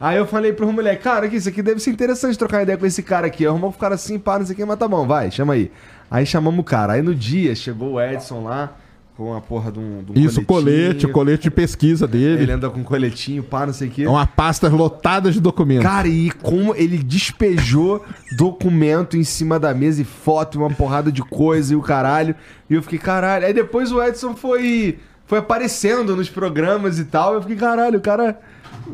[0.00, 2.84] Aí eu falei pro moleque, cara, que isso aqui deve ser interessante trocar ideia com
[2.84, 3.46] esse cara aqui.
[3.46, 5.70] Arrumou o cara assim, pá, não sei o que, mas tá bom, vai, chama aí.
[6.12, 6.92] Aí chamamos o cara.
[6.92, 8.76] Aí no dia chegou o Edson lá
[9.16, 12.42] com a porra de um, de um Isso, colete, o colete de pesquisa dele.
[12.42, 14.04] Ele anda com um coletinho, pá, não sei o que.
[14.04, 15.84] É uma pasta lotada de documentos.
[15.84, 18.04] Cara, e como ele despejou
[18.36, 22.34] documento em cima da mesa e foto, e uma porrada de coisa e o caralho.
[22.68, 23.46] E eu fiquei, caralho.
[23.46, 27.34] Aí depois o Edson foi, foi aparecendo nos programas e tal.
[27.34, 28.38] Eu fiquei, caralho, o cara.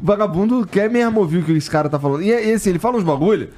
[0.01, 2.23] Vagabundo quer mesmo ouvir o que esse cara tá falando.
[2.23, 3.49] E, e assim, ele fala uns bagulho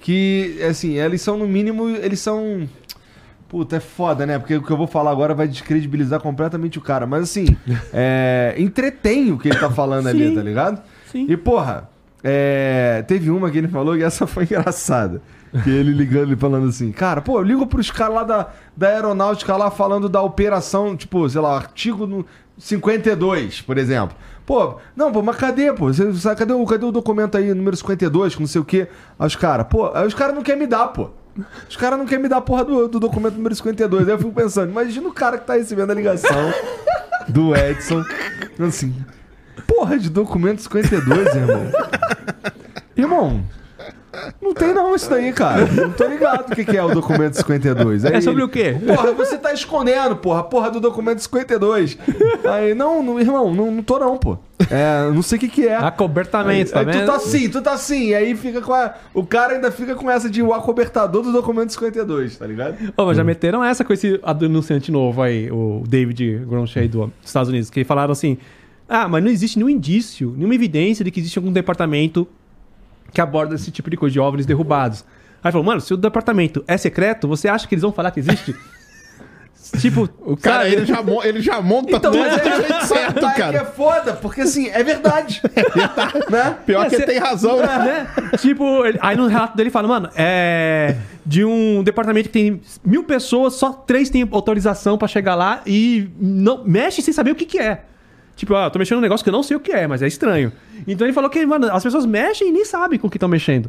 [0.00, 1.88] que, assim, eles são no mínimo.
[1.88, 2.68] Eles são.
[3.48, 4.38] Puta, é foda, né?
[4.38, 7.06] Porque o que eu vou falar agora vai descredibilizar completamente o cara.
[7.06, 7.56] Mas assim,
[7.92, 10.82] é, entretém o que ele tá falando ali, tá ligado?
[11.10, 11.26] Sim.
[11.28, 11.88] E porra,
[12.22, 15.22] é, teve uma que ele falou e essa foi engraçada.
[15.64, 18.88] Que ele ligando e falando assim, cara, pô, eu ligo pros caras lá da, da
[18.88, 22.26] aeronáutica lá falando da operação, tipo, sei lá, artigo no
[22.58, 24.14] 52, por exemplo.
[24.44, 25.86] Pô, não, pô, mas cadê, pô?
[25.86, 28.88] Você, sabe, cadê, o, cadê o documento aí, número 52, com não sei o quê?
[29.18, 31.10] Aí os caras, pô, aí os caras não querem me dar, pô.
[31.68, 34.08] Os caras não querem me dar a porra do, do documento número 52.
[34.08, 36.52] Aí eu fico pensando, imagina o cara que tá recebendo a ligação
[37.28, 38.02] do Edson,
[38.66, 38.94] assim,
[39.66, 41.62] porra de documento 52, irmão.
[42.96, 43.44] Irmão,
[44.40, 45.66] não tem não isso daí, cara.
[45.66, 48.04] Não tô ligado o que, que é o documento 52.
[48.04, 48.76] Aí É sobre o quê?
[48.86, 51.98] Porra, você tá escondendo, porra, porra do documento 52.
[52.50, 54.38] Aí, não, não irmão, não, não tô não, pô.
[54.70, 55.76] É, não sei o que que é.
[55.76, 57.00] Acobertamento, tá aí, vendo?
[57.00, 58.08] tu tá assim, tu tá assim.
[58.08, 58.94] E aí fica com a...
[59.14, 62.76] O cara ainda fica com essa de o acobertador do documento 52, tá ligado?
[62.96, 67.48] Ô, mas já deram essa com esse anunciante novo aí, o David Gronchey dos Estados
[67.48, 68.36] Unidos, que falaram assim:
[68.88, 72.26] ah, mas não existe nenhum indício, nenhuma evidência de que existe algum departamento
[73.12, 75.04] que aborda esse tipo de coisa de OVNIs derrubados.
[75.42, 78.20] Aí falou, mano, se o departamento é secreto, você acha que eles vão falar que
[78.20, 78.54] existe?
[79.80, 80.74] Tipo, O cara, sabe?
[80.76, 83.64] ele já, ele já monta Então, tudo mas do é, jeito certo, é cara.
[83.64, 85.42] foda, porque assim, é verdade.
[86.30, 86.56] né?
[86.66, 87.66] Pior É, que cê- tem razão, né?
[87.78, 88.30] né?
[88.38, 90.96] Tipo, ele- aí no relato dele fala, mano, é.
[91.24, 96.08] De um departamento que tem mil pessoas, só três têm autorização pra chegar lá e
[96.18, 97.82] não mexe sem saber o que, que é.
[98.34, 100.00] Tipo, ó, eu tô mexendo num negócio que eu não sei o que é, mas
[100.00, 100.52] é estranho.
[100.86, 103.28] Então ele falou que, mano, as pessoas mexem e nem sabem com o que estão
[103.28, 103.68] mexendo.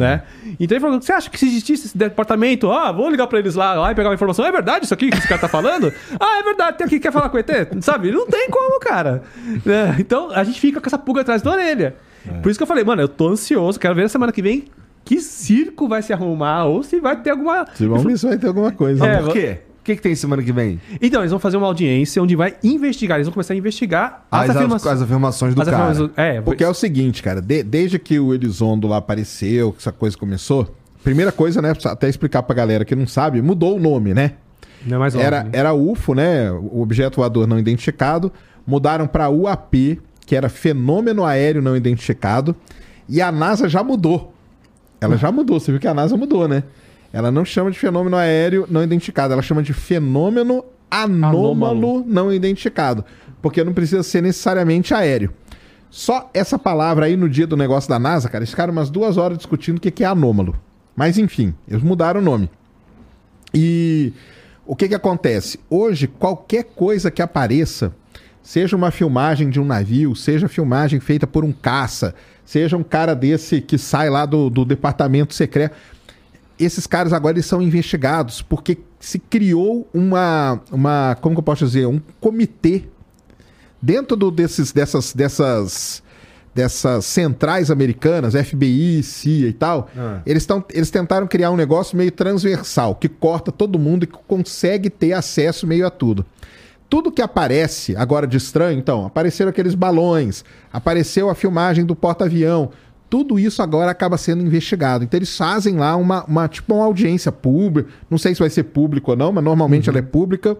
[0.00, 0.22] Né?
[0.58, 3.54] Então ele falou: você acha que se existisse esse departamento, ó, vou ligar pra eles
[3.54, 5.92] lá, lá e pegar uma informação, é verdade isso aqui que esse cara tá falando?
[6.18, 7.50] ah, é verdade, tem aqui que quer falar com o ET?
[7.80, 8.10] Sabe?
[8.10, 9.22] Não tem como, cara.
[9.64, 9.96] Né?
[9.98, 11.96] Então a gente fica com essa pulga atrás da orelha.
[12.42, 14.66] Por isso que eu falei, mano, eu tô ansioso, quero ver na semana que vem
[15.04, 17.66] que circo vai se arrumar ou se vai ter alguma.
[17.78, 19.04] Vamos ver se vai ter alguma coisa.
[19.04, 19.58] É, Mas por quê?
[19.90, 20.80] O que, que tem semana que vem?
[21.02, 24.50] Então, eles vão fazer uma audiência onde vai investigar, eles vão começar a investigar As,
[24.50, 24.94] as, afirmações.
[24.94, 25.82] as afirmações do as cara.
[25.84, 29.78] afirmações- É, Porque é o seguinte, cara, de- desde que o Elizondo lá apareceu, que
[29.78, 30.72] essa coisa começou,
[31.02, 34.34] primeira coisa, né, até explicar pra galera que não sabe, mudou o nome, né?
[34.86, 36.50] não é mais Era, era UFO, né?
[36.52, 38.32] O objeto voador não identificado.
[38.66, 42.54] Mudaram pra UAP, que era fenômeno aéreo não identificado.
[43.08, 44.32] E a NASA já mudou.
[45.00, 45.58] Ela já mudou.
[45.58, 46.62] Você viu que a NASA mudou, né?
[47.12, 49.32] Ela não chama de fenômeno aéreo não identificado.
[49.32, 53.04] Ela chama de fenômeno anômalo, não identificado.
[53.42, 55.32] Porque não precisa ser necessariamente aéreo.
[55.90, 59.16] Só essa palavra aí no dia do negócio da NASA, cara, eles ficaram umas duas
[59.16, 60.54] horas discutindo o que que é anômalo.
[60.94, 62.48] Mas enfim, eles mudaram o nome.
[63.52, 64.12] E
[64.64, 65.58] o que que acontece?
[65.68, 67.92] Hoje, qualquer coisa que apareça,
[68.40, 73.14] seja uma filmagem de um navio, seja filmagem feita por um caça, seja um cara
[73.14, 75.76] desse que sai lá do, do departamento secreto,
[76.64, 81.64] esses caras agora eles são investigados porque se criou uma, uma como que eu posso
[81.64, 82.84] dizer, um comitê
[83.80, 86.02] dentro do, desses, dessas, dessas,
[86.54, 90.20] dessas centrais americanas, FBI, CIA e tal, Ah.
[90.26, 94.18] eles, tão, eles tentaram criar um negócio meio transversal, que corta todo mundo e que
[94.26, 96.26] consegue ter acesso meio a tudo.
[96.90, 102.70] Tudo que aparece agora de estranho, então, apareceram aqueles balões, apareceu a filmagem do porta-avião,
[103.10, 105.02] tudo isso agora acaba sendo investigado.
[105.02, 108.62] Então eles fazem lá uma, uma tipo uma audiência pública, não sei se vai ser
[108.62, 110.56] público ou não, mas normalmente ela é pública,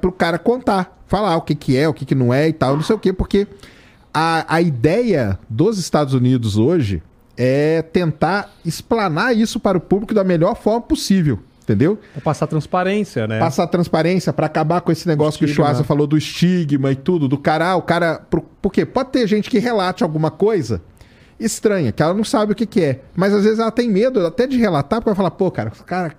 [0.00, 2.52] para o cara contar, falar o que, que é, o que, que não é e
[2.52, 3.48] tal, não sei o quê, porque
[4.14, 7.02] a, a ideia dos Estados Unidos hoje
[7.36, 11.98] é tentar explanar isso para o público da melhor forma possível, entendeu?
[12.12, 13.40] Pra passar transparência, né?
[13.40, 15.64] Passar transparência para acabar com esse negócio que o Estigma.
[15.64, 18.20] Schwarza falou do estigma e tudo, do cara, ah, o cara.
[18.30, 20.80] Por, porque pode ter gente que relate alguma coisa
[21.44, 23.00] estranha, que ela não sabe o que, que é.
[23.14, 25.80] Mas às vezes ela tem medo até de relatar, porque ela fala, pô, cara, os
[25.80, 26.12] caras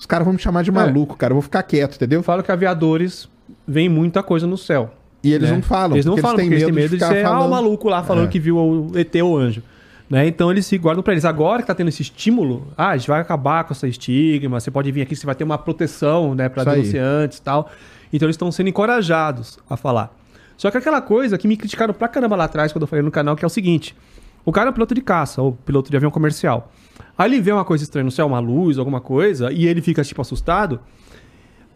[0.00, 2.20] os caras vão me chamar de maluco, cara, eu vou ficar quieto, entendeu?
[2.20, 3.28] Eu falo que aviadores
[3.68, 4.94] veem muita coisa no céu.
[5.22, 5.56] E eles né?
[5.56, 7.26] não falam, Eles não falam, eles têm porque eles têm medo medo de de, ser
[7.26, 8.30] ah, o maluco lá falando É.
[8.30, 9.62] que viu o ET ou o anjo.
[10.08, 10.26] Né?
[10.26, 11.26] Então eles se guardam pra eles.
[11.26, 14.70] Agora que tá tendo esse estímulo, ah, a gente vai acabar com essa estigma, você
[14.70, 16.64] pode vir aqui, você vai ter uma proteção, né, aí.
[16.64, 17.70] denunciantes e tal.
[18.10, 20.16] Então eles estão sendo encorajados a falar.
[20.56, 23.10] Só que aquela coisa que me criticaram pra caramba lá atrás, quando eu falei no
[23.10, 23.94] canal, que é o seguinte:
[24.44, 26.72] o cara é piloto de caça, ou piloto de avião comercial.
[27.16, 30.02] Aí ele vê uma coisa estranha no céu, uma luz, alguma coisa, e ele fica,
[30.02, 30.80] tipo, assustado.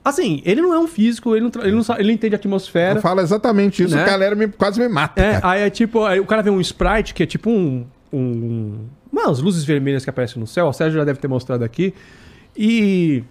[0.04, 2.38] Assim, ele não é um físico, ele não, ele não, sabe- ele não entende a
[2.38, 2.98] atmosfera.
[2.98, 4.02] Eu falo exatamente isso, Né?
[4.02, 5.20] a galera me- quase me mata.
[5.20, 5.48] É, cara.
[5.48, 7.86] aí é tipo, aí o cara vê um sprite que é tipo um.
[8.12, 8.80] um
[9.12, 11.94] não, as luzes vermelhas que aparecem no céu, o Sérgio já deve ter mostrado aqui.
[12.56, 13.22] E.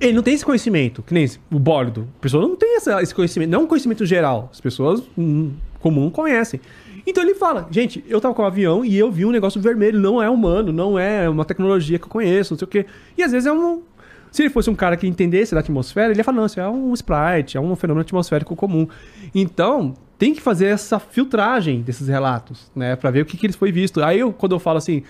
[0.00, 2.08] Ele não tem esse conhecimento, que nem esse- o bólido.
[2.18, 4.50] A pessoa não tem essa- esse conhecimento, não é um conhecimento geral.
[4.52, 6.60] As pessoas hum, comum conhecem.
[7.06, 10.00] Então ele fala, gente, eu tava com um avião e eu vi um negócio vermelho,
[10.00, 12.86] não é humano, não é uma tecnologia que eu conheço, não sei o quê.
[13.16, 13.82] E às vezes é um.
[14.32, 16.68] Se ele fosse um cara que entendesse da atmosfera, ele ia falar, não, isso é
[16.68, 18.86] um sprite, é um fenômeno atmosférico comum.
[19.34, 22.96] Então, tem que fazer essa filtragem desses relatos, né?
[22.96, 24.02] Pra ver o que, que eles foi visto.
[24.02, 25.04] Aí, eu, quando eu falo assim,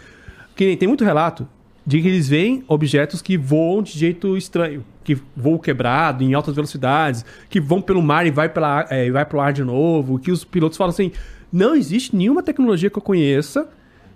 [0.55, 1.49] que tem muito relato
[1.85, 6.55] de que eles veem objetos que voam de jeito estranho, que voam quebrado, em altas
[6.55, 10.33] velocidades, que vão pelo mar e vai, pela, é, vai pro ar de novo, que
[10.33, 11.13] os pilotos falam assim,
[11.53, 13.69] não existe nenhuma tecnologia que eu conheça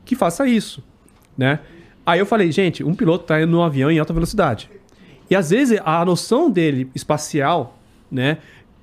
[0.04, 0.82] que faça isso,
[1.36, 1.60] né?
[2.04, 4.70] Aí eu falei, gente, um piloto tá indo num avião em alta velocidade.
[5.28, 7.78] E às vezes a noção dele espacial,
[8.10, 8.38] né,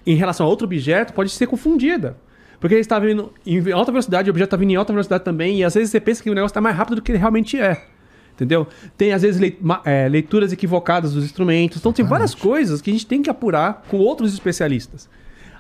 [0.06, 2.16] em relação a outro objeto, pode ser confundida.
[2.60, 5.58] Porque ele está vindo em alta velocidade, o objeto está vindo em alta velocidade também,
[5.58, 7.60] e às vezes você pensa que o negócio está mais rápido do que ele realmente
[7.60, 7.86] é.
[8.34, 8.68] Entendeu?
[8.96, 9.42] Tem, às vezes,
[9.84, 11.80] é, leituras equivocadas dos instrumentos.
[11.80, 15.10] Então, tem várias coisas que a gente tem que apurar com outros especialistas.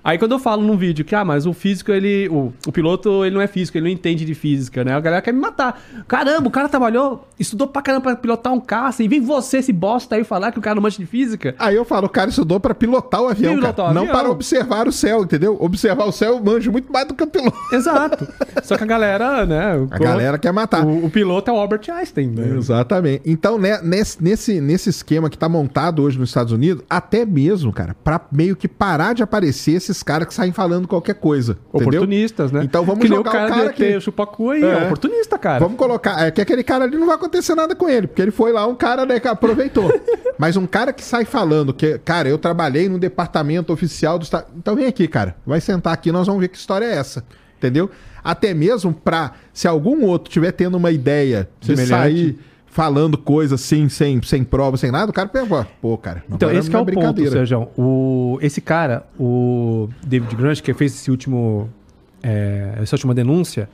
[0.07, 2.29] Aí, quando eu falo num vídeo que, ah, mas o físico, ele.
[2.29, 4.93] O, o piloto, ele não é físico, ele não entende de física, né?
[4.93, 5.81] A galera quer me matar.
[6.07, 9.73] Caramba, o cara trabalhou, estudou pra caramba pra pilotar um caça, e vem você, esse
[9.73, 11.53] bosta aí, falar que o cara não mancha de física.
[11.59, 13.89] Aí eu falo, o cara estudou pra pilotar o avião, Pilotar cara.
[13.89, 14.15] o não avião.
[14.15, 15.57] para observar o céu, entendeu?
[15.59, 17.57] Observar o céu eu manjo muito mais do que o piloto.
[17.73, 18.25] Exato.
[18.63, 19.75] Só que a galera, né?
[19.75, 20.85] o- A galera quer matar.
[20.85, 22.55] O, o piloto é o Albert Einstein, né?
[22.55, 23.23] Exatamente.
[23.25, 27.73] Então, né, nesse, nesse, nesse esquema que tá montado hoje nos Estados Unidos, até mesmo,
[27.73, 31.57] cara, pra meio que parar de aparecer esses caras que saem falando qualquer coisa.
[31.73, 31.87] Entendeu?
[31.87, 32.61] Oportunistas, né?
[32.63, 33.95] Então vamos que jogar o cara, o cara aqui.
[33.95, 34.67] o Chupacu aí, É.
[34.67, 35.59] é oportunista, cara.
[35.59, 36.25] Vamos colocar.
[36.25, 38.65] É que aquele cara ali não vai acontecer nada com ele, porque ele foi lá
[38.67, 39.91] um cara né, que aproveitou.
[40.37, 44.47] Mas um cara que sai falando que, cara, eu trabalhei no departamento oficial do Estado.
[44.57, 45.35] Então vem aqui, cara.
[45.45, 47.23] Vai sentar aqui, nós vamos ver que história é essa.
[47.57, 47.89] Entendeu?
[48.23, 51.89] Até mesmo pra, se algum outro tiver tendo uma ideia de Semelhante.
[51.89, 52.39] sair
[52.77, 56.69] falando coisa assim, sem, sem prova, sem nada, o cara pensa, pô, cara, Então, esse
[56.69, 57.27] que não é o ponto.
[57.31, 57.67] Sérgio.
[57.75, 61.71] O, esse cara, o David Grant, que fez esse último,
[62.21, 63.67] é, essa última denúncia,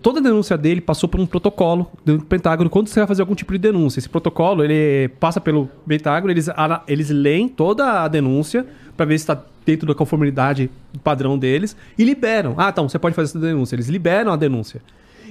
[0.00, 3.34] toda a denúncia dele passou por um protocolo do Pentágono quando você vai fazer algum
[3.34, 3.98] tipo de denúncia.
[3.98, 6.46] Esse protocolo, ele passa pelo Pentágono, eles,
[6.86, 8.64] eles leem toda a denúncia
[8.96, 10.70] para ver se está dentro da conformidade
[11.02, 12.54] padrão deles e liberam.
[12.56, 13.74] Ah, então, você pode fazer essa denúncia.
[13.74, 14.80] Eles liberam a denúncia.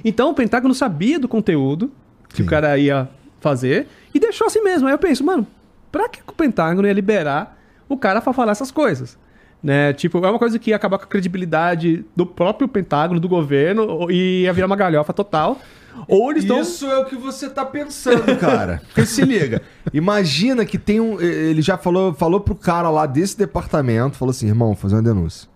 [0.04, 1.89] Então, o Pentágono sabia do conteúdo
[2.30, 2.43] que Sim.
[2.43, 3.09] o cara ia
[3.39, 4.88] fazer e deixou assim mesmo.
[4.88, 5.45] Aí eu penso, mano,
[5.91, 7.57] pra que o Pentágono ia liberar
[7.88, 9.17] o cara pra falar essas coisas?
[9.61, 9.91] Né?
[9.93, 14.09] Tipo, é uma coisa que ia acabar com a credibilidade do próprio Pentágono, do governo,
[14.09, 15.59] e ia virar uma galhofa total.
[16.07, 16.61] Ou eles estão.
[16.61, 18.82] Isso é o que você tá pensando, cara.
[18.88, 19.61] Porque se liga.
[19.93, 21.19] Imagina que tem um.
[21.19, 25.01] Ele já falou, falou pro cara lá desse departamento, falou assim, irmão, vou fazer uma
[25.01, 25.49] denúncia.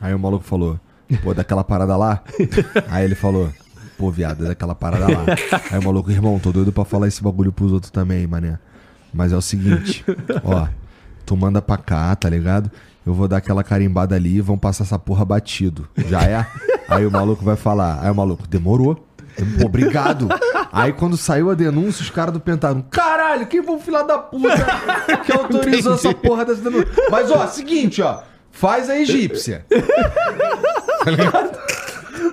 [0.00, 0.78] Aí o maluco falou,
[1.24, 2.22] pô, daquela parada lá.
[2.88, 3.50] Aí ele falou,
[3.98, 5.24] pô, viado, é daquela parada lá.
[5.70, 8.58] Aí o maluco, irmão, tô doido pra falar esse bagulho pros outros também, mané.
[9.12, 10.04] Mas é o seguinte,
[10.44, 10.68] ó,
[11.26, 12.70] tu manda pra cá, tá ligado?
[13.04, 15.88] Eu vou dar aquela carimbada ali e vão passar essa porra batido.
[15.96, 16.46] Já é?
[16.88, 17.98] Aí o maluco vai falar.
[18.02, 18.94] Aí o maluco, demorou.
[19.58, 20.28] Pô, Obrigado.
[20.70, 24.18] Aí quando saiu a denúncia, os caras do Pentágono, caralho, quem foi o filho da
[24.18, 24.54] puta
[25.24, 26.88] que autorizou essa porra dessa denúncia?
[27.10, 28.20] Mas ó, seguinte, ó,
[28.50, 29.64] faz a egípcia.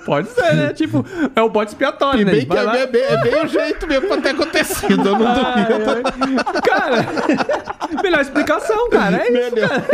[0.06, 0.74] Pode ser, né?
[0.74, 1.06] tipo,
[1.36, 2.32] é o bode expiatório, E né?
[2.32, 4.92] bem que é, lá- é bem, é bem o jeito mesmo pra ter acontecido.
[4.92, 5.46] Eu não duvido.
[5.46, 6.62] Ai, ai.
[6.62, 9.18] Cara, melhor explicação, cara.
[9.18, 9.86] É isso, cara.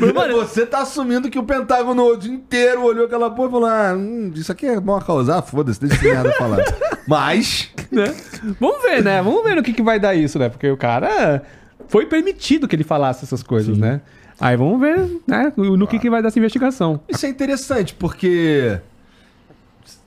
[0.00, 3.50] Mas, mano, Você tá assumindo que o Pentágono o dia inteiro olhou aquela porra e
[3.52, 6.58] falou: ah, hum, isso aqui é bom a causar, foda-se, deixa esse merda falar.
[7.06, 7.70] Mas.
[7.90, 8.14] né?
[8.60, 9.22] Vamos ver, né?
[9.22, 10.48] Vamos ver no que, que vai dar isso, né?
[10.48, 11.42] Porque o cara
[11.88, 14.00] foi permitido que ele falasse essas coisas, né?
[14.42, 15.52] Aí vamos ver, né?
[15.56, 17.00] No que, que vai dar essa investigação.
[17.08, 18.80] Isso é interessante, porque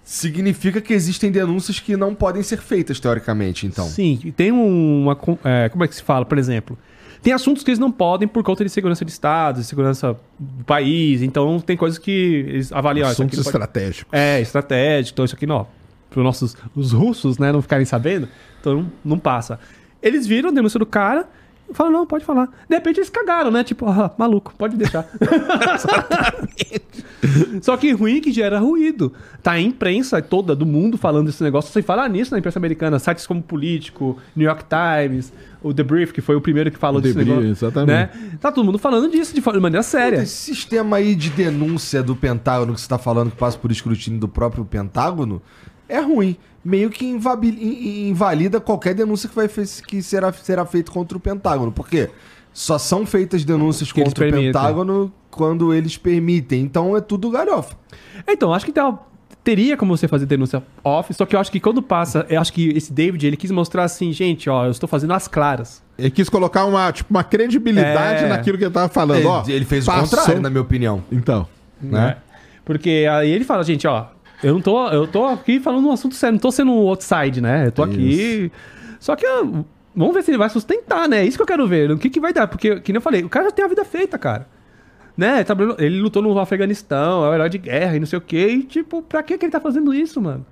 [0.04, 3.86] significa que existem denúncias que não podem ser feitas, teoricamente, então.
[3.88, 5.18] Sim, e tem um- uma.
[5.44, 6.78] é, como é que se fala, por exemplo?
[7.22, 10.64] Tem assuntos que eles não podem por conta de segurança de Estado, de segurança do
[10.64, 11.24] país.
[11.24, 12.12] Então tem coisas que
[12.48, 13.06] eles avaliam.
[13.08, 14.14] aqui Assuntos pode- estratégicos.
[14.14, 15.66] É, estratégico, então isso aqui não.
[16.12, 18.28] Para os nossos os russos, né, não ficarem sabendo,
[18.62, 19.60] então não, não passa.
[20.04, 21.28] Eles viram a denúncia do cara
[21.74, 22.48] Fala, não, pode falar.
[22.70, 23.64] De repente eles cagaram, né?
[23.64, 25.08] Tipo, ah, maluco, pode deixar.
[27.62, 29.12] Só que ruim que gera ruído.
[29.42, 31.72] Tá a imprensa toda do mundo falando desse negócio.
[31.72, 33.00] Sem falar nisso na imprensa americana.
[33.00, 37.02] Sites como Político, New York Times, o The Brief, que foi o primeiro que falou
[37.02, 37.52] The desse Brief, negócio.
[37.52, 38.18] exatamente.
[38.18, 38.38] Né?
[38.40, 40.18] Tá todo mundo falando disso de maneira séria.
[40.18, 44.20] Esse sistema aí de denúncia do Pentágono que você tá falando que passa por escrutínio
[44.20, 45.42] do próprio Pentágono
[45.88, 46.38] é ruim.
[46.66, 51.72] Meio que invalida qualquer denúncia que, vai fe- que será, será feita contra o Pentágono.
[51.72, 52.10] Por quê?
[52.52, 54.48] Só são feitas denúncias Que contra o permitem.
[54.52, 56.62] Pentágono quando eles permitem.
[56.62, 57.76] Então é tudo galhofa.
[58.28, 58.98] Então, acho que tem-
[59.44, 62.52] teria como você fazer denúncia off, só que eu acho que quando passa, eu acho
[62.52, 65.84] que esse David, ele quis mostrar assim, gente, ó, eu estou fazendo as claras.
[66.00, 68.28] Ele quis colocar uma, tipo, uma credibilidade É.
[68.28, 69.20] naquilo que ele tava falando.
[69.20, 71.04] Ele, ó, ele fez o passou- contrário, na minha opinião.
[71.12, 71.48] Então,
[71.80, 72.18] né?
[72.64, 74.08] Porque aí ele fala, gente, ó,
[74.44, 77.42] eu não tô, eu tô aqui falando um assunto sério, não tô sendo um outside,
[77.42, 77.68] né?
[77.68, 78.52] Eu tô aqui.
[79.00, 79.44] Só que ó,
[79.96, 81.20] vamos ver se ele vai sustentar, né?
[81.22, 81.92] É Isso que eu quero ver.
[81.92, 82.48] O que, que vai dar?
[82.48, 84.48] Porque, que nem eu falei, o cara já tem a vida feita, cara.
[85.18, 85.36] Né?
[85.38, 88.22] Ele, tá- ele lutou no Afeganistão, é o herói de guerra e não sei o
[88.22, 88.48] quê.
[88.50, 90.46] E, tipo, pra que, que ele tá fazendo isso, mano?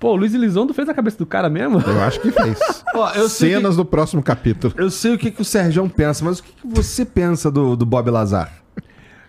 [0.00, 1.80] Pô, o Luiz Elizondo fez a cabeça do cara mesmo?
[1.80, 2.58] Eu acho que fez.
[2.92, 4.74] Ó, eu Cenas do próximo capítulo.
[4.76, 7.76] Eu sei o que, que o Sérgio pensa, mas o que, que você pensa do,
[7.76, 8.52] do Bob Lazar?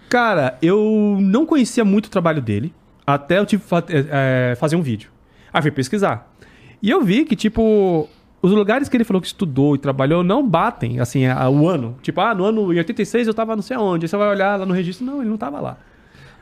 [0.09, 2.73] Cara, eu não conhecia muito o trabalho dele,
[3.05, 5.09] até eu fa- é, fazer um vídeo.
[5.53, 6.31] Aí fui pesquisar.
[6.81, 8.09] E eu vi que, tipo,
[8.41, 11.97] os lugares que ele falou que estudou e trabalhou não batem, assim, o ano.
[12.01, 14.05] Tipo, ah, no ano em 86 eu tava não sei aonde.
[14.05, 15.77] Aí você vai olhar lá no registro, não, ele não tava lá.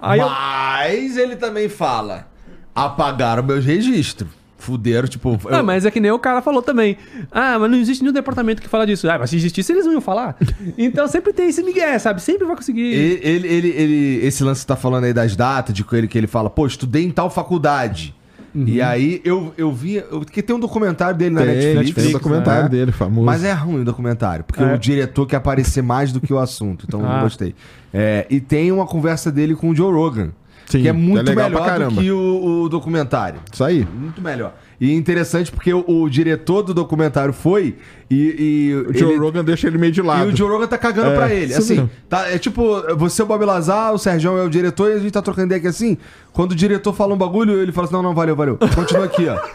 [0.01, 0.27] Aí eu...
[0.29, 2.27] Mas ele também fala:
[2.73, 4.29] apagaram meus registros.
[4.61, 5.39] Fuderam, tipo.
[5.45, 6.97] eu- Ah, mas é que nem o cara falou também.
[7.31, 9.09] Ah, mas não existe nenhum departamento que fala disso.
[9.09, 10.37] Ah, mas se existisse, eles não iam falar.
[10.77, 12.21] então sempre tem esse migué, sabe?
[12.21, 12.81] Sempre vai conseguir.
[12.93, 16.07] Ele, ele, ele, ele- esse lance que tá falando aí das datas, de que ele,
[16.07, 18.13] que ele fala, pô, estudei em tal faculdade.
[18.53, 18.65] Uhum.
[18.67, 19.95] E aí eu, eu vi.
[19.95, 21.93] Eu, porque tem um documentário dele na Tem, Netflix.
[21.95, 22.69] tem um documentário né?
[22.69, 23.25] dele, famoso.
[23.25, 24.73] Mas é ruim o documentário, porque É.
[24.75, 27.13] o diretor quer aparecer mais do que o assunto, então eu Ah.
[27.15, 27.55] não gostei.
[27.93, 30.31] É, e tem uma conversa dele com o Joe Rogan,
[30.71, 33.39] Sim, que é muito é melhor do que o, o documentário.
[33.51, 33.87] Isso aí.
[33.93, 34.53] Muito melhor.
[34.79, 37.75] E interessante porque o, o diretor do documentário foi
[38.09, 38.35] e.
[38.39, 40.29] e O Joe ele- Rogan deixa ele meio de E lado.
[40.29, 41.53] o Joe Rogan tá cagando É, pra ele.
[41.53, 41.89] Assim, mesmo.
[42.09, 44.99] tá, é tipo, você é o Bob Lazar, o Sérgio é o diretor e a
[44.99, 45.97] gente tá trocando ideia aqui assim.
[46.33, 48.57] Quando o diretor fala um bagulho, ele fala assim: não, não, valeu, valeu.
[48.73, 49.37] Continua aqui, ó.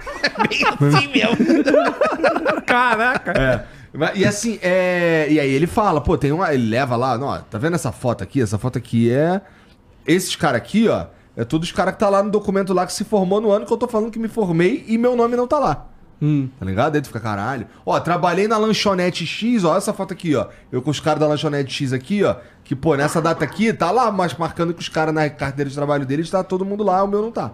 [2.67, 3.33] Caraca!
[3.33, 3.65] É.
[4.15, 5.27] E assim, é.
[5.31, 6.53] E aí ele fala, pô, tem uma.
[6.53, 8.41] Ele leva lá, não, ó, tá vendo essa foto aqui?
[8.43, 9.41] Essa foto aqui é.
[10.07, 11.07] Esses caras aqui, ó.
[11.37, 13.67] É todos os caras que tá lá no documento lá que se formou no ano
[13.67, 15.89] que eu tô falando que me formei e meu nome não tá lá.
[16.21, 16.49] Hum.
[16.59, 16.95] Tá ligado?
[16.95, 17.67] Aí tu fica, caralho.
[17.85, 20.47] Ó, trabalhei na lanchonete X, ó, essa foto aqui, ó.
[20.73, 22.37] Eu com os caras da lanchonete X aqui, ó.
[22.65, 25.77] Que, pô, nessa data aqui, tá lá, mas marcando que os caras na carteira de
[25.77, 27.53] trabalho deles, tá todo mundo lá, o meu não tá.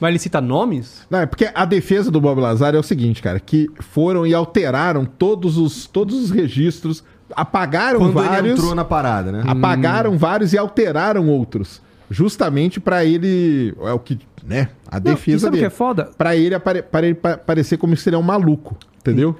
[0.00, 1.06] Mas ele cita nomes?
[1.10, 4.34] Não, é porque a defesa do Bob Lazar é o seguinte, cara, que foram e
[4.34, 9.44] alteraram todos os, todos os registros, apagaram Quando vários, ele entrou na parada, né?
[9.46, 15.14] apagaram vários e alteraram outros, justamente pra ele, é o que, né, a Não, e
[15.14, 15.66] defesa sabe o que dele.
[15.66, 16.10] é foda?
[16.16, 19.36] Pra ele, apare, para ele pa- parecer como se ele é um maluco, entendeu?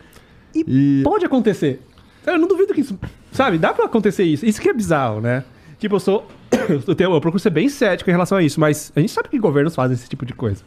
[0.55, 1.81] E, E- pode acontecer.
[2.27, 2.99] Eu não duvido que isso.
[3.33, 4.45] Sabe, dá pra acontecer isso.
[4.45, 5.45] Isso que é bizarro, né?
[5.79, 6.27] Tipo, eu sou.
[6.87, 9.29] Eu, tenho, eu procuro ser bem cético em relação a isso, mas a gente sabe
[9.31, 10.63] que governos fazem esse tipo de coisa.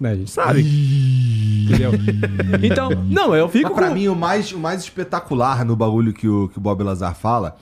[0.00, 0.12] Né?
[0.12, 0.60] A gente sabe.
[0.60, 1.92] Entendeu?
[2.62, 3.68] Então, não, eu fico.
[3.68, 6.60] Mas pra com- mim, o mais, o mais espetacular no bagulho que o, que o
[6.60, 7.56] Bob Lazar fala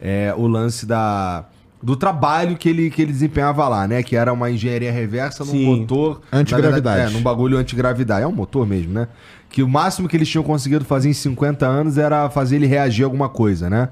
[0.00, 1.44] é o lance da,
[1.82, 4.02] do trabalho que ele, que ele desempenhava lá, né?
[4.02, 5.64] Que era uma engenharia reversa num Sim.
[5.64, 6.20] motor...
[6.32, 6.82] Antigravidade.
[6.82, 8.22] verdade, É, num bagulho antigravidade.
[8.22, 9.08] É um motor mesmo, né?
[9.48, 13.04] Que o máximo que eles tinham conseguido fazer em 50 anos era fazer ele reagir
[13.04, 13.90] a alguma coisa, né?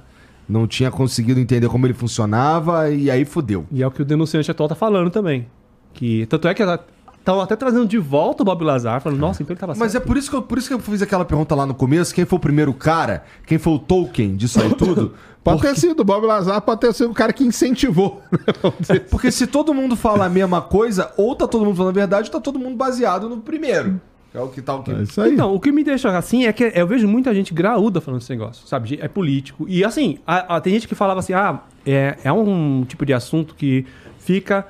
[0.49, 3.67] Não tinha conseguido entender como ele funcionava e aí fudeu.
[3.71, 5.47] E é o que o denunciante atual tá falando também.
[5.93, 9.55] Que, tanto é que estão até trazendo de volta o Bob Lazar, falando, nossa, então
[9.55, 11.55] ele tava Mas é por isso, que eu, por isso que eu fiz aquela pergunta
[11.55, 13.25] lá no começo: quem foi o primeiro cara?
[13.47, 15.15] Quem foi o Tolkien disso aí tudo?
[15.45, 18.23] Pode ter sido, o Bob Lazar pode ter sido o cara que incentivou.
[18.33, 18.99] né, assim.
[19.11, 22.29] Porque se todo mundo fala a mesma coisa, ou tá todo mundo falando a verdade,
[22.29, 24.01] ou tá todo mundo baseado no primeiro.
[24.33, 24.91] É o que tá o que.
[24.91, 25.35] É isso aí.
[25.35, 28.33] Então, o que me deixa assim é que eu vejo muita gente graúda falando desse
[28.33, 28.99] negócio, sabe?
[29.01, 29.65] É político.
[29.69, 33.13] E assim, a- a- tem gente que falava assim, ah, é, é um tipo de
[33.13, 33.87] assunto que
[34.19, 34.67] fica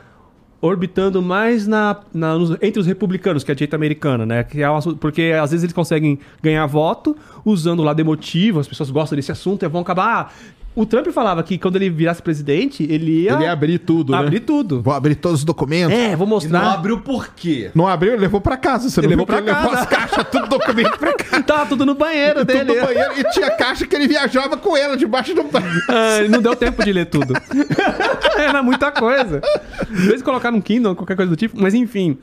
[0.60, 4.42] orbitando mais na, na- nos- entre os republicanos, que é a direita americana, né?
[4.44, 8.60] Que é um assunto- porque às vezes eles conseguem ganhar voto usando o lado emotivo,
[8.60, 10.34] as pessoas gostam desse assunto e vão acabar.
[10.76, 14.18] O Trump falava que quando ele virasse presidente, ele ia, Ele ia abrir tudo, né?
[14.18, 14.82] abrir tudo.
[14.82, 15.96] Vou abrir todos os documentos.
[15.96, 16.72] É, vou E não mostrar.
[16.72, 17.70] abriu por quê?
[17.74, 18.90] Não abriu, ele levou pra casa.
[18.90, 19.82] Você não Ele viu levou pra que ele levou casa.
[19.82, 21.42] as caixas, tudo documento pra casa.
[21.46, 22.74] Tava tudo no banheiro Tudo dele.
[22.80, 23.12] no banheiro.
[23.20, 25.80] E tinha caixa que ele viajava com ela debaixo do banheiro.
[25.88, 27.34] Ah, ele não deu tempo de ler tudo.
[28.36, 29.40] Era muita coisa.
[29.80, 32.18] Às vezes colocar num Kindle, qualquer coisa do tipo, mas enfim.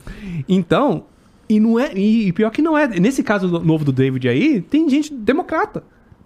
[0.48, 1.04] Então,
[1.48, 1.92] e não é.
[1.94, 2.86] E pior que não é.
[2.86, 5.82] Nesse caso novo do David aí, tem gente democrata.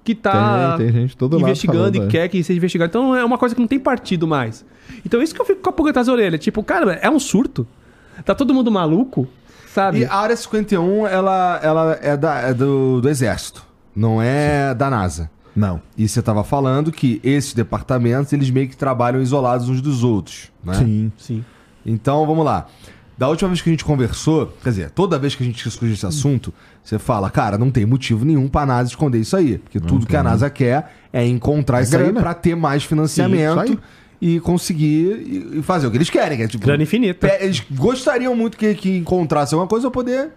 [0.06, 2.06] Que tá Tem- tem gente todo investigando falando, e é.
[2.06, 2.88] quer que seja investigado.
[2.88, 4.64] Então é uma coisa que não tem partido mais.
[5.04, 6.38] Então isso que eu fico com a pulga atrás da orelha.
[6.38, 7.66] Tipo, cara, é um surto.
[8.24, 9.28] Tá todo mundo maluco,
[9.74, 9.98] sabe?
[9.98, 13.62] E a Área 51, ela, ela é, da, é do, do Exército,
[13.94, 15.28] não é da NASA.
[15.54, 15.82] Não.
[15.98, 20.50] E você tava falando que esses departamentos, eles meio que trabalham isolados uns dos outros,
[20.62, 20.74] né?
[20.74, 21.12] Sim.
[21.18, 21.44] Sim.
[21.84, 22.66] Então, vamos lá.
[23.18, 25.92] Da última vez que a gente conversou, quer dizer, toda vez que a gente discute
[25.92, 26.52] esse assunto,
[26.84, 29.56] você fala, cara, não tem motivo nenhum pra NASA esconder isso aí.
[29.58, 32.20] Porque tudo que a NASA quer é encontrar É isso aí grana.
[32.20, 33.80] pra ter mais financiamento
[34.20, 35.12] e conseguir
[35.54, 36.36] e- e fazer o que eles querem.
[36.36, 37.26] Que é, tipo, Grana infinita.
[37.26, 40.30] pe- Eles gostariam muito que, que encontrasse alguma coisa pra poder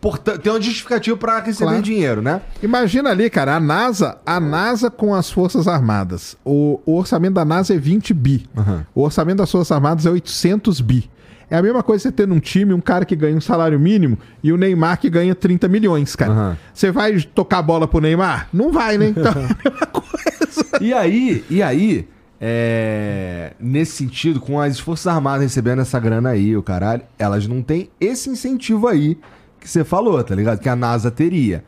[0.00, 1.82] porta- ter uma justificativa pra receber Claro.
[1.82, 2.40] dinheiro, né?
[2.62, 6.36] Imagina ali, cara, a NASA, a NASA com as Forças Armadas.
[6.44, 8.46] O, o orçamento da NASA é 20 bi.
[8.94, 11.10] O orçamento das Forças Armadas é 800 bi.
[11.52, 14.16] É a mesma coisa você ter num time um cara que ganha um salário mínimo
[14.42, 16.32] e o Neymar que ganha 30 milhões, cara.
[16.32, 16.58] Aham.
[16.72, 18.48] Você vai tocar a bola pro Neymar?
[18.50, 19.08] Não vai, né?
[19.08, 20.78] Então, é a mesma coisa.
[20.80, 22.08] E aí, e aí,
[22.40, 27.60] é, nesse sentido, com as Forças Armadas recebendo essa grana aí, o caralho, elas não
[27.60, 29.18] têm esse incentivo aí
[29.60, 30.58] que você falou, tá ligado?
[30.58, 31.62] Que a NASA teria.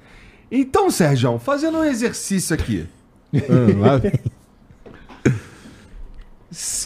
[0.50, 2.86] Então, Sérgio, fazendo um exercício aqui.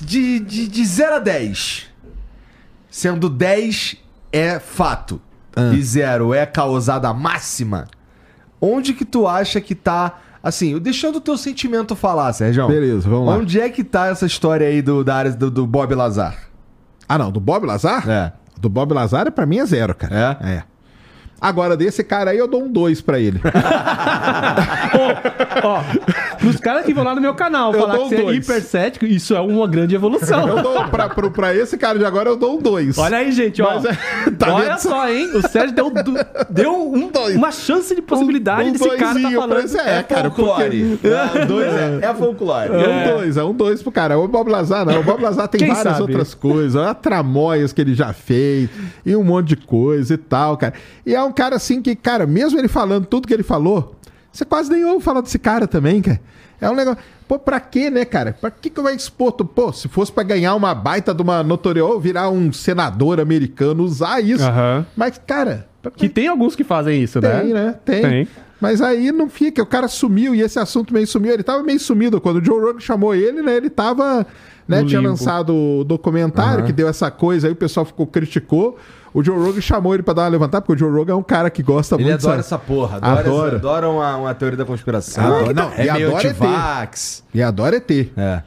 [0.05, 1.89] De, de, de 0 a 10.
[2.99, 3.95] Sendo 10
[4.33, 5.21] é fato.
[5.73, 7.87] E 0 é causada máxima.
[8.61, 10.19] Onde que tu acha que tá.
[10.43, 12.67] Assim, deixando o teu sentimento falar, Sérgio.
[12.67, 13.37] Beleza, vamos lá.
[13.37, 16.37] Onde é que tá essa história aí do, da área do, do Bob Lazar?
[17.09, 18.09] Ah, não, do Bob Lazar?
[18.11, 18.33] É.
[18.61, 20.39] Do Bob Lazar, pra mim, é zero, cara.
[20.43, 20.55] É?
[20.55, 20.63] É.
[21.41, 23.41] Agora, desse cara aí, eu dou um 2 pra ele.
[25.63, 25.83] Ó,
[26.39, 28.37] pros caras que vão lá no meu canal Eu falar que você é dois.
[28.39, 30.49] hipercético, isso é uma grande evolução.
[30.49, 32.99] Eu dou, pra, pro- pra esse cara de agora, eu dou um 2.
[32.99, 33.75] Olha aí, gente, ó.
[33.75, 34.79] Mas é- tá Olha vendo?
[34.79, 35.31] só, hein?
[35.35, 35.93] O Sérgio deu,
[36.51, 37.37] deu um- dois.
[37.37, 39.59] uma chance de possibilidade um desse cara tá falando.
[39.61, 40.99] esse- é, cara, folclore.
[41.05, 42.71] É, dois é, é folclore.
[42.73, 44.19] É um 2, é um 2 pro cara.
[44.19, 45.01] O Bob Lazar não.
[45.01, 46.03] O Bob Lazar tem Quem várias sabe?
[46.03, 46.75] outras coisas.
[46.75, 48.69] Olha tramóias que ele já fez
[49.05, 50.75] e um monte de coisa e tal, cara.
[51.07, 53.95] E é um cara assim que, cara, mesmo ele falando tudo que ele falou,
[54.33, 56.21] você quase nem ouve falar desse cara também, cara.
[56.61, 56.99] É um negócio.
[57.29, 58.37] Pô, pra quê, né, cara?
[58.41, 59.31] Pra que que vai expor?
[59.33, 63.85] tu- Pô, se fosse pra ganhar uma baita de uma notoriedade, virar um senador americano,
[63.85, 64.43] usar isso.
[64.45, 64.85] Aham.
[64.97, 67.41] Mas, cara, pra- Que tem alguns que fazem isso, né?
[67.41, 67.75] tem, né?
[67.85, 68.03] Tem.
[68.03, 68.29] Tem.
[68.61, 71.33] Mas aí não fica, o cara sumiu e esse assunto meio sumiu.
[71.33, 72.21] Ele tava meio sumido.
[72.21, 73.57] Quando o Joe Rogan chamou ele, né?
[73.57, 74.27] Ele tava.
[74.67, 75.11] Né, tinha limbo.
[75.13, 78.77] lançado o documentário que deu essa coisa aí, o pessoal ficou, criticou.
[79.19, 81.23] O Joe Rogan chamou ele pra dar uma levantada, porque o Joe Rogan é um
[81.23, 82.15] cara que gosta Ele muito.
[82.21, 82.41] adora sabe?
[82.41, 82.97] essa porra.
[82.99, 83.47] Adora, Adora.
[83.49, 85.25] essa- adora uma, uma teoria da conspiração.
[85.25, 87.25] Adora, não, é e meio adora antivax.
[87.35, 87.91] E adora ET.
[88.17, 88.43] É.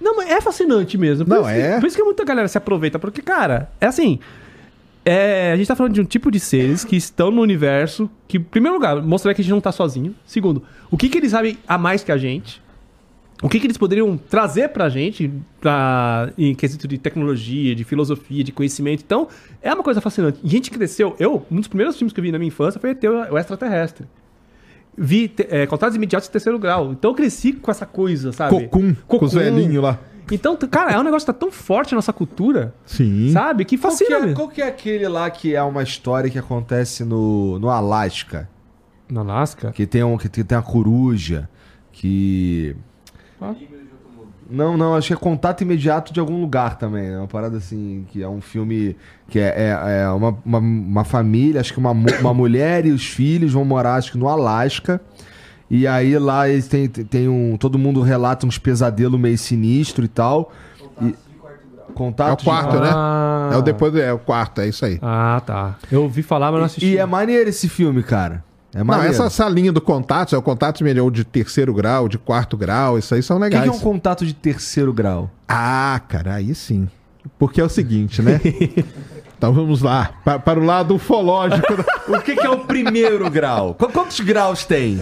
[0.00, 1.26] Não, mas é fascinante mesmo.
[1.26, 1.80] Por Não, isso que- é.
[1.80, 2.98] por isso que muita galera se aproveita.
[2.98, 4.18] Porque, cara, é assim.
[5.04, 8.38] é, a gente tá falando de um tipo de seres que estão no universo que,
[8.38, 10.14] em primeiro lugar, mostrar que a gente não tá sozinho.
[10.24, 12.62] Segundo, o que, que eles sabem a mais que a gente?
[13.44, 15.30] O que, que eles poderiam trazer pra gente
[15.60, 19.02] pra, em quesito de tecnologia, de filosofia, de conhecimento?
[19.04, 19.28] Então,
[19.60, 20.40] é uma coisa fascinante.
[20.42, 21.14] E a gente cresceu.
[21.18, 22.96] Eu, um dos primeiros filmes que eu vi na minha infância foi
[23.30, 24.06] o Extraterrestre.
[24.96, 26.92] Vi é, Contatos Imediatos de Terceiro Grau.
[26.92, 28.66] Então eu cresci com essa coisa, sabe?
[28.66, 29.98] Cocum, com os velhinhos lá.
[30.32, 33.30] Então, cara, é um negócio que tá tão forte na nossa cultura, Sim.
[33.30, 33.66] sabe?
[33.66, 34.30] Que Qual que, fascina.
[34.30, 38.48] é, qual que é aquele lá que é uma história que acontece no, no Alasca?
[39.10, 39.70] Na Alaska?
[39.70, 41.46] Que tem, um, que tem, tem uma coruja
[41.92, 42.74] que.
[43.40, 43.54] Ah.
[44.50, 47.06] Não, não, acho que é contato imediato de algum lugar também.
[47.08, 48.94] É uma parada assim, que é um filme
[49.28, 53.06] que é, é, é uma, uma, uma família, acho que uma, uma mulher e os
[53.06, 55.00] filhos vão morar, acho que no Alasca.
[55.70, 57.56] E aí lá eles têm, tem um.
[57.56, 60.52] Todo mundo relata uns pesadelos meio sinistro e tal.
[61.00, 62.90] E, É o contato de quarto, né?
[62.92, 63.50] Ah.
[63.54, 64.98] É o depois do- é o quarto, é isso aí.
[65.00, 65.76] Ah, tá.
[65.90, 66.86] Eu ouvi falar, mas não assisti.
[66.86, 68.44] E é maneiro esse filme, cara.
[68.74, 72.18] É Não, essa, essa linha do contato, é o contato melhor de terceiro grau, de
[72.18, 73.62] quarto grau, isso aí são O que, legais.
[73.64, 75.30] que é um contato de terceiro grau?
[75.48, 76.88] Ah, cara, aí sim.
[77.38, 78.40] Porque é o seguinte, né?
[79.38, 81.66] então vamos lá, pa- para o lado ufológico.
[82.06, 83.72] O que, que é o primeiro grau?
[83.74, 85.00] Qu- Quantos graus tem?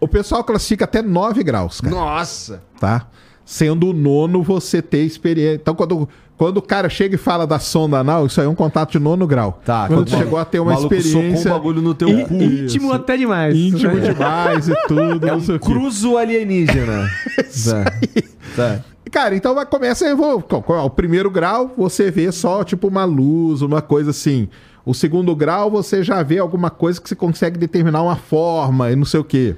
[0.00, 2.60] o pessoal classifica até 9 graus, cara, Nossa!
[2.80, 3.06] tá?
[3.44, 5.54] Sendo o nono você ter experiência.
[5.62, 6.08] Então, quando,
[6.38, 9.00] quando o cara chega e fala da sonda anal, isso aí é um contato de
[9.00, 9.60] nono grau.
[9.64, 12.34] Tá, quando quando chegou a ter uma experiência um bagulho no teu Í- cu.
[12.34, 13.56] íntimo até demais.
[13.56, 14.12] íntimo né?
[14.12, 15.26] demais e tudo.
[15.28, 17.10] É um cruzo alienígena.
[17.64, 17.92] tá.
[18.54, 18.80] tá.
[19.10, 20.44] Cara, então vai começa a evoluir.
[20.84, 24.48] O primeiro grau, você vê só tipo uma luz, uma coisa assim.
[24.86, 28.96] O segundo grau, você já vê alguma coisa que você consegue determinar uma forma e
[28.96, 29.56] não sei o quê.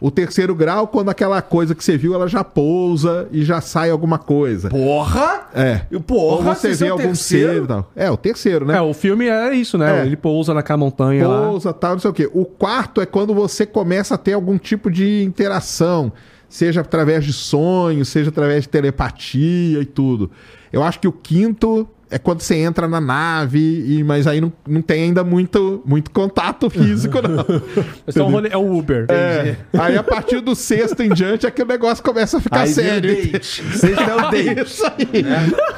[0.00, 3.90] O terceiro grau, quando aquela coisa que você viu, ela já pousa e já sai
[3.90, 4.68] alguma coisa.
[4.68, 5.48] Porra!
[5.54, 5.82] É.
[5.90, 7.90] E, Porra, Ou você é vê o algum ser e tal.
[7.94, 8.76] É, o terceiro, né?
[8.76, 10.02] É, o filme é isso, né?
[10.02, 10.06] É.
[10.06, 11.48] Ele pousa naquela montanha lá.
[11.48, 12.30] pousa, tal, não sei o quê.
[12.32, 16.12] O quarto é quando você começa a ter algum tipo de interação,
[16.48, 20.30] seja através de sonhos, seja através de telepatia e tudo.
[20.72, 24.52] Eu acho que o quinto é quando você entra na nave, e, mas aí não,
[24.68, 27.44] não tem ainda muito, muito contato físico, não.
[28.06, 29.06] É só um rolê, é o Uber.
[29.08, 32.60] É, aí a partir do sexto em diante é que o negócio começa a ficar
[32.60, 33.14] Aí o sério.
[33.42, 34.62] Sexto é o date.
[34.64, 35.24] Isso aí.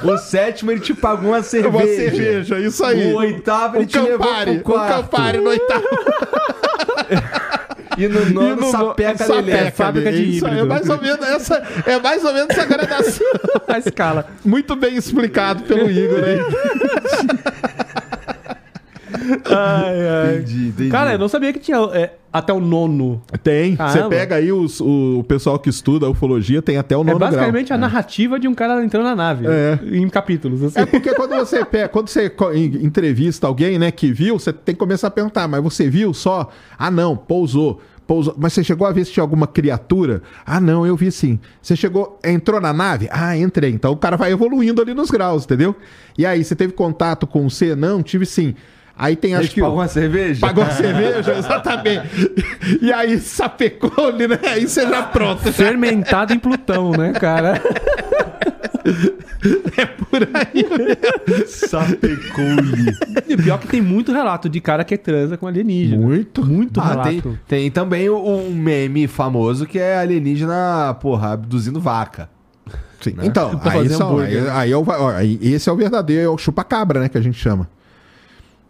[0.05, 1.71] O sétimo ele te pagou uma cerveja.
[1.71, 3.15] Uma cerveja, isso aí.
[3.15, 5.03] O oitavo ele O te levou Campari, pro o quarto.
[5.03, 5.85] Campari no oitavo.
[7.97, 9.71] E no nono, E no sapeca sapeca lelé.
[9.71, 10.67] fábrica de aí, é híbrido.
[10.67, 13.27] mais ou menos essa, é mais ou menos essa gradação.
[13.69, 14.27] A escala.
[14.45, 16.39] Muito bem explicado pelo Igor aí.
[19.45, 20.35] Ai, ai.
[20.37, 20.91] Entendi, entendi.
[20.91, 23.23] Cara, eu não sabia que tinha é, até o nono.
[23.43, 23.77] Tem.
[23.77, 27.31] Você pega aí os- o, pessoal que estuda ufologia, tem até o É nono grau.
[27.31, 29.47] basicamente a narrativa de um cara entrando na nave.
[29.47, 29.79] É.
[29.93, 30.81] Em capítulos, assim.
[30.81, 32.31] É porque quando você pega, quando você
[32.83, 36.51] entrevista alguém, né, que viu, você tem que começar a perguntar, mas você viu só?
[36.79, 37.81] Ah, não, pousou.
[38.07, 38.37] Pousou.
[38.39, 40.23] Mas você chegou a ver se tinha alguma criatura?
[40.45, 41.41] Ah, não, eu vi sim.
[41.61, 43.09] Você chegou, entrou na nave?
[43.11, 43.71] Ah, entrei.
[43.73, 45.75] Então o cara vai evoluindo ali nos graus, entendeu?
[46.17, 47.75] E aí, você teve contato com o C?
[47.75, 48.55] Não, tive sim.
[48.99, 49.61] Aí tem, acho que.
[49.61, 50.41] pagou uma cerveja?
[50.41, 52.09] Pagou a cerveja, exatamente.
[52.81, 54.39] E aí sapecou ali, né?
[54.45, 55.53] Aí você já pronto.
[55.53, 57.61] Fermentado em Plutão, né, cara?
[59.77, 61.47] É por aí mesmo.
[61.47, 62.93] Sapecou-lhe.
[63.29, 66.01] E pior é que tem muito relato de cara que transa com alienígena.
[66.01, 66.45] Muito.
[66.45, 67.11] Muito Ah, relato.
[67.23, 72.29] tem, tem também um meme famoso que é alienígena, porra, abduzindo vaca.
[73.01, 73.15] Sim.
[73.23, 74.57] Então, Pra aí, são, aí, hambúrguer.
[74.57, 77.39] aí é o aí esse é o verdadeiro, é o chupa-cabra, né, que a gente
[77.39, 77.69] chama.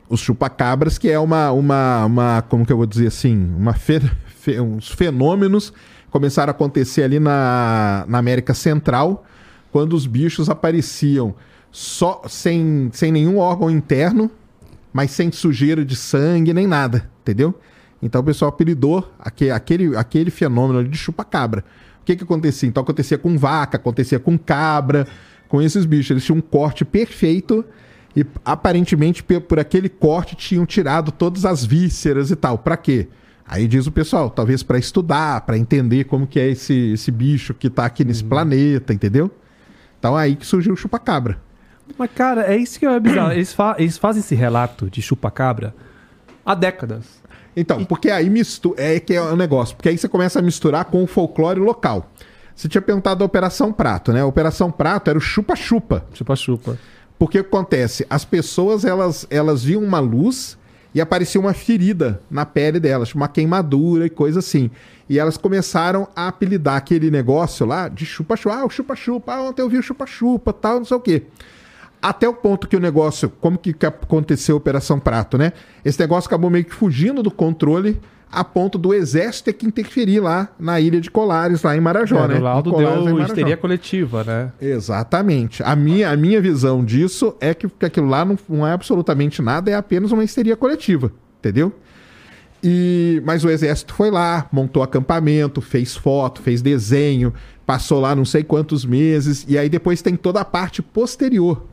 [0.09, 4.01] Os chupa-cabras, que é uma, uma, uma, como que eu vou dizer assim, uma fe-
[4.39, 5.73] fe- uns fenômenos
[6.11, 9.25] começaram a acontecer ali na, na América Central,
[9.73, 11.35] quando os bichos apareciam
[11.71, 14.31] só sem, sem nenhum órgão interno,
[14.93, 17.55] mas sem sujeira de sangue nem nada, entendeu?
[18.01, 21.65] Então o pessoal apelidou aque- aquele, aquele fenômeno de chupa-cabra.
[22.01, 22.69] O que que acontecia?
[22.69, 25.07] Então acontecia com vaca, acontecia com cabra,
[25.49, 26.13] com esses bichos.
[26.13, 27.65] Eles tinham um corte perfeito
[28.17, 32.57] e aparentemente por aquele corte tinham tirado todas as vísceras e tal.
[32.59, 33.09] Pra quê?
[33.47, 37.55] Aí diz o pessoal, talvez pra estudar, pra entender como que é esse, esse bicho
[37.55, 39.31] que tá aqui nesse planeta, entendeu?
[39.99, 41.39] Então aí que surgiu o chupa-cabra.
[41.97, 43.31] Mas, cara, é isso que é bizarro.
[43.33, 45.73] Eles, fa- eles fazem esse relato de chupa-cabra
[46.45, 47.05] há décadas.
[47.57, 48.83] Então, porque aí mistura.
[48.83, 49.77] É que é o negócio.
[49.77, 52.11] Porque aí você começa a misturar com o folclore local.
[52.57, 54.21] Você tinha perguntado da Operação Prato, né?
[54.23, 56.05] A Operação Prato era o chupa-chupa.
[56.13, 56.77] Chupa-chupa.
[57.19, 58.07] Porque acontece?
[58.11, 60.59] As pessoas, elas, elas viam uma luz
[60.95, 64.71] e aparecia uma ferida na pele delas, uma queimadura e coisa assim.
[65.09, 68.57] E elas começaram a apelidar aquele negócio lá de chupa-chupa.
[68.57, 69.35] Ah, o chupa-chupa.
[69.35, 71.23] Ah, ontem eu vi o chupa-chupa, tal, não sei o quê.
[72.01, 75.53] Até o ponto que o negócio, como que aconteceu a Operação Prato, né?
[75.85, 80.21] Esse negócio acabou meio que fugindo do controle a ponto do exército ter que interferir
[80.21, 82.39] lá na ilha de Colares, lá em Marajó, É, né?
[82.39, 84.53] o laudo Colares, deu histeria coletiva, né?
[84.61, 85.63] Exatamente.
[85.63, 89.41] A minha, a minha visão disso é que, que aquilo lá não, não é absolutamente
[89.41, 91.73] nada, é apenas uma histeria coletiva, entendeu?
[92.63, 97.33] E, mas o exército foi lá, montou acampamento, fez foto, fez desenho,
[97.65, 101.65] passou lá não sei quantos meses, e aí depois tem toda a parte posterior,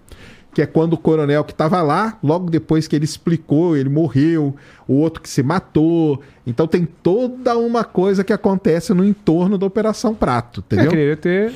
[0.53, 4.55] que é quando o coronel que estava lá, logo depois que ele explicou, ele morreu,
[4.87, 6.21] o outro que se matou.
[6.45, 10.91] Então tem toda uma coisa que acontece no entorno da Operação Prato, É, entendeu?
[10.91, 11.51] queria ter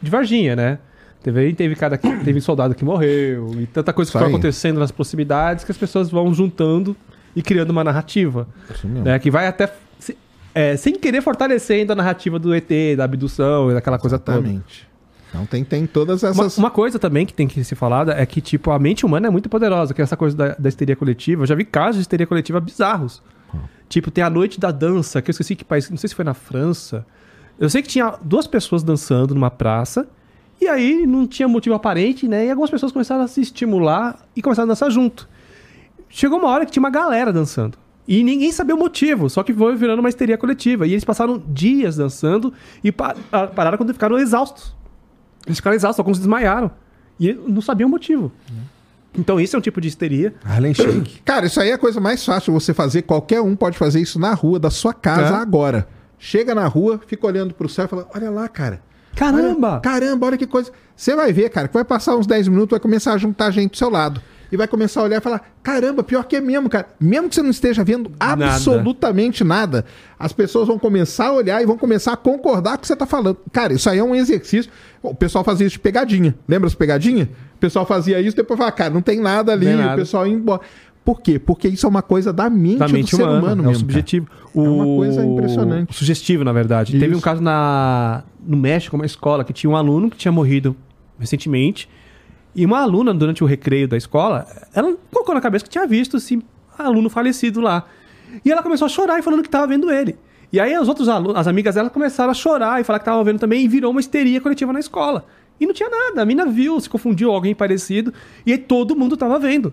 [0.00, 0.78] de Varginha, né?
[1.22, 4.32] Teve, teve, que, teve soldado que morreu, e tanta coisa que foi aí.
[4.32, 6.96] acontecendo nas proximidades que as pessoas vão juntando
[7.36, 8.48] e criando uma narrativa.
[8.84, 9.18] Né?
[9.20, 9.72] Que vai até.
[10.00, 10.16] se-
[10.52, 14.62] é, sem querer fortalecendo ainda a narrativa do ET, da abdução e daquela coisa toda.
[15.32, 16.58] Então tem, tem todas Uma, essas.
[16.58, 19.30] uma coisa também que tem que ser falada é que, tipo, a mente humana é
[19.30, 21.42] muito poderosa, que é essa coisa da, da histeria coletiva.
[21.42, 23.22] Eu já vi casos de histeria coletiva bizarros.
[23.88, 26.24] Tipo, tem a noite da dança, que eu esqueci que país, não sei se foi
[26.24, 27.06] na França.
[27.58, 30.06] Eu sei que tinha duas pessoas dançando numa praça,
[30.60, 32.46] e aí não tinha motivo aparente, né?
[32.46, 35.28] E algumas pessoas começaram a se estimular e começaram a dançar junto.
[36.08, 37.76] Chegou uma hora que tinha uma galera dançando.
[38.06, 40.86] E ninguém sabia o motivo, só que foi virando uma histeria coletiva.
[40.86, 42.52] E eles passaram dias dançando
[42.82, 43.14] e pa-
[43.54, 44.74] pararam quando ficaram exaustos.
[45.46, 46.70] Eles ficaram exaustos, alguns desmaiaram.
[47.20, 48.32] E não sabiam o motivo.
[49.16, 50.34] Então isso é um tipo de histeria.
[50.44, 51.20] Harlem Shake.
[51.24, 53.02] Cara, isso aí é a coisa mais fácil você fazer.
[53.02, 55.38] Qualquer um pode fazer isso na rua da sua casa É.
[55.40, 55.86] agora.
[56.18, 58.80] Chega na rua, fica olhando pro céu e fala: Olha lá, cara.
[59.14, 59.72] Caramba!
[59.72, 60.70] Olha- caramba, olha que coisa.
[60.96, 63.72] Você vai ver, cara, que vai passar uns 10 minutos, vai começar a juntar gente
[63.72, 64.22] do seu lado.
[64.52, 66.86] E vai começar a olhar e falar: caramba, pior que é mesmo, cara.
[67.00, 68.46] Mesmo que você não esteja vendo Nada.
[68.46, 69.86] absolutamente nada,
[70.18, 72.94] as pessoas vão começar a olhar e vão começar a concordar com o que você
[72.94, 73.38] tá falando.
[73.50, 74.70] Cara, isso aí é um exercício.
[75.02, 76.34] O pessoal fazia isso de pegadinha.
[76.46, 77.28] Lembra as pegadinhas?
[77.56, 80.60] O pessoal fazia isso, depois falava, cara, não tem nada ali, o pessoal ia embora.
[81.04, 81.38] Por quê?
[81.38, 83.72] Porque isso é uma coisa da mente, da do mente ser humana, humano é mesmo.
[83.72, 84.28] o subjetivo.
[84.54, 85.90] É uma coisa impressionante.
[85.90, 86.92] O sugestivo, na verdade.
[86.92, 87.22] Teve um Isso.
[87.22, 90.76] caso na, no México, uma escola, que tinha um aluno que tinha morrido
[91.18, 91.88] recentemente.
[92.54, 96.18] E uma aluna, durante o recreio da escola, ela colocou na cabeça que tinha visto
[96.18, 96.42] esse
[96.78, 97.84] aluno falecido lá.
[98.44, 100.16] E ela começou a chorar e falando que estava vendo ele.
[100.52, 103.24] E aí os outros alunos, as amigas dela começaram a chorar e falar que estavam
[103.24, 105.24] vendo também e virou uma histeria coletiva na escola.
[105.58, 108.12] E não tinha nada, a mina viu, se confundiu alguém parecido
[108.44, 109.72] e aí todo mundo estava vendo.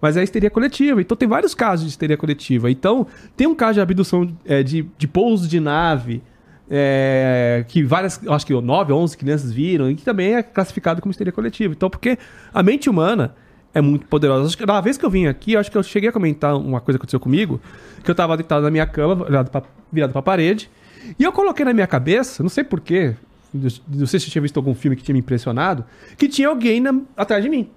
[0.00, 1.00] Mas é histeria coletiva.
[1.00, 2.70] Então tem vários casos de histeria coletiva.
[2.70, 3.06] Então
[3.36, 6.22] tem um caso de abdução é, de, de pouso de nave.
[6.70, 11.10] É, que várias, acho que 9, 11 crianças viram, e que também é classificado como
[11.10, 11.74] histeria coletiva.
[11.74, 12.16] Então, porque
[12.54, 13.34] a mente humana
[13.74, 14.46] é muito poderosa.
[14.46, 16.80] Acho que Na vez que eu vim aqui, acho que eu cheguei a comentar uma
[16.80, 17.60] coisa que aconteceu comigo,
[18.04, 20.70] que eu tava deitado na minha cama, virado pra, virado pra parede,
[21.18, 23.14] e eu coloquei na minha cabeça, não sei porquê,
[23.52, 25.84] não sei se eu tinha visto algum filme que tinha me impressionado,
[26.16, 27.68] que tinha alguém na- atrás de mim,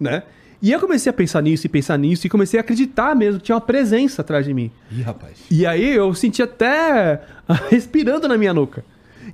[0.00, 0.24] né?
[0.64, 3.44] E eu comecei a pensar nisso e pensar nisso, e comecei a acreditar mesmo que
[3.44, 4.70] tinha uma presença atrás de mim.
[4.90, 5.44] Ih, rapaz.
[5.50, 7.20] E aí eu senti até
[7.68, 8.82] respirando na minha nuca.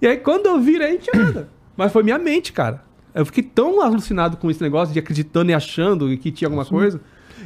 [0.02, 1.48] E aí quando eu virei, não tinha nada.
[1.77, 2.82] Mas foi minha mente, cara.
[3.15, 7.01] Eu fiquei tão alucinado com esse negócio de acreditando e achando que tinha alguma coisa.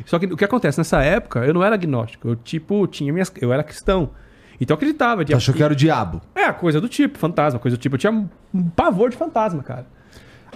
[0.07, 0.79] Só que o que acontece?
[0.79, 2.29] Nessa época, eu não era agnóstico.
[2.29, 3.31] Eu, tipo, tinha minhas...
[3.39, 4.09] Eu era cristão.
[4.59, 5.27] Então eu acreditava.
[5.27, 5.35] De...
[5.35, 6.23] Achou que era o diabo?
[6.35, 7.97] É, coisa do tipo, fantasma, coisa do tipo.
[7.97, 9.87] Eu tinha um um pavor de fantasma, cara.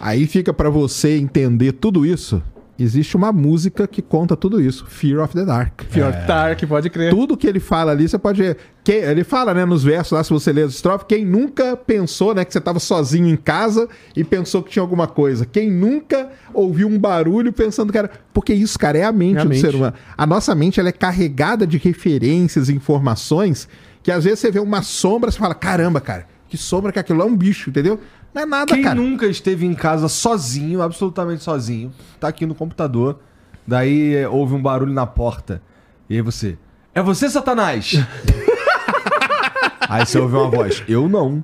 [0.01, 2.43] Aí fica pra você entender tudo isso.
[2.79, 5.83] Existe uma música que conta tudo isso, Fear of the Dark.
[5.91, 7.11] Pior Dark, pode crer.
[7.11, 8.57] Tudo que ele fala ali, você pode ver.
[8.85, 12.33] Que, ele fala, né, nos versos lá, se você ler as estrofes, quem nunca pensou,
[12.35, 15.45] né, que você tava sozinho em casa e pensou que tinha alguma coisa?
[15.45, 18.11] Quem nunca ouviu um barulho pensando que era.
[18.33, 19.61] Porque isso, cara, é a mente É a do mente.
[19.61, 19.95] ser humano.
[20.17, 23.69] A nossa mente, ela é carregada de referências e informações
[24.03, 27.21] que às vezes você vê uma sombra, você fala, caramba, cara, que sombra que aquilo
[27.21, 28.01] é um bicho, entendeu?
[28.33, 28.95] Não é nada, Quem cara.
[28.95, 33.19] nunca esteve em casa sozinho, absolutamente sozinho, tá aqui no computador,
[33.67, 35.63] daí é, ouve um barulho na porta,
[36.09, 36.59] e aí você,
[36.95, 37.95] é você, Satanás?
[39.89, 41.43] aí você ouve uma voz, eu não.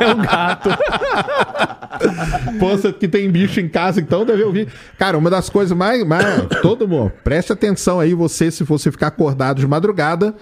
[0.00, 0.70] É um gato.
[2.58, 4.68] Poxa, que tem bicho em casa, então deve ouvir.
[4.98, 6.04] Cara, uma das coisas mais.
[6.06, 6.24] mais
[6.62, 10.34] todo mundo, preste atenção aí, você, se você ficar acordado de madrugada,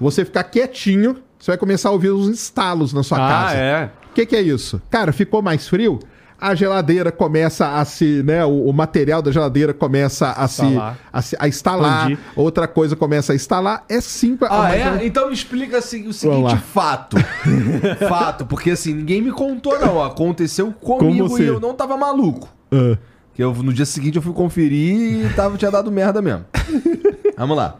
[0.00, 3.56] você ficar quietinho, você vai começar a ouvir os estalos na sua ah, casa.
[3.56, 3.90] é.
[4.10, 4.80] O que, que é isso?
[4.90, 6.00] Cara, ficou mais frio?
[6.38, 8.44] A geladeira começa a se, né?
[8.44, 10.98] O, o material da geladeira começa a se, Instalar.
[11.10, 12.10] a se a instalar.
[12.10, 12.18] Expandir.
[12.36, 13.84] Outra coisa começa a instalar.
[13.88, 14.50] É simples.
[14.52, 15.06] Ah, é?
[15.06, 17.16] Então me explica assim, o seguinte fato.
[18.06, 22.48] fato, porque assim, ninguém me contou não, aconteceu comigo e eu não tava maluco.
[22.70, 22.98] Ah,
[23.34, 26.44] Que eu, no dia seguinte eu fui conferir e tava, tinha dado merda mesmo.
[27.36, 27.76] Vamos lá.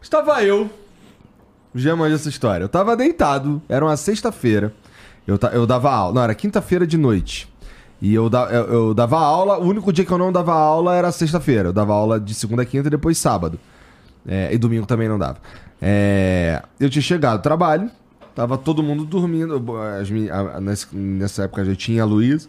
[0.00, 0.70] Estava eu.
[1.74, 2.64] Já manja essa história.
[2.64, 4.72] Eu tava deitado, era uma sexta-feira.
[5.26, 6.14] Eu, eu dava aula.
[6.14, 7.48] Não, era quinta-feira de noite.
[8.00, 9.58] E eu, da- eu, eu dava aula.
[9.58, 11.68] O único dia que eu não dava aula era sexta-feira.
[11.68, 13.58] Eu dava aula de segunda a quinta e depois sábado.
[14.26, 15.38] É, e domingo também não dava.
[15.80, 17.90] É, eu tinha chegado do trabalho,
[18.34, 19.62] tava todo mundo dormindo.
[20.00, 22.48] As a- nessa, nessa época já tinha a Luísa,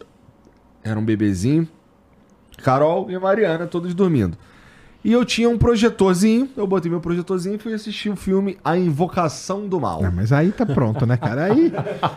[0.82, 1.68] era um bebezinho.
[2.62, 4.36] Carol e a Mariana, todos dormindo.
[5.02, 8.76] E eu tinha um projetorzinho, eu botei meu projetorzinho e fui assistir o filme A
[8.76, 10.04] Invocação do Mal.
[10.04, 11.44] Ah, mas aí tá pronto, né, cara?
[11.44, 11.72] Aí.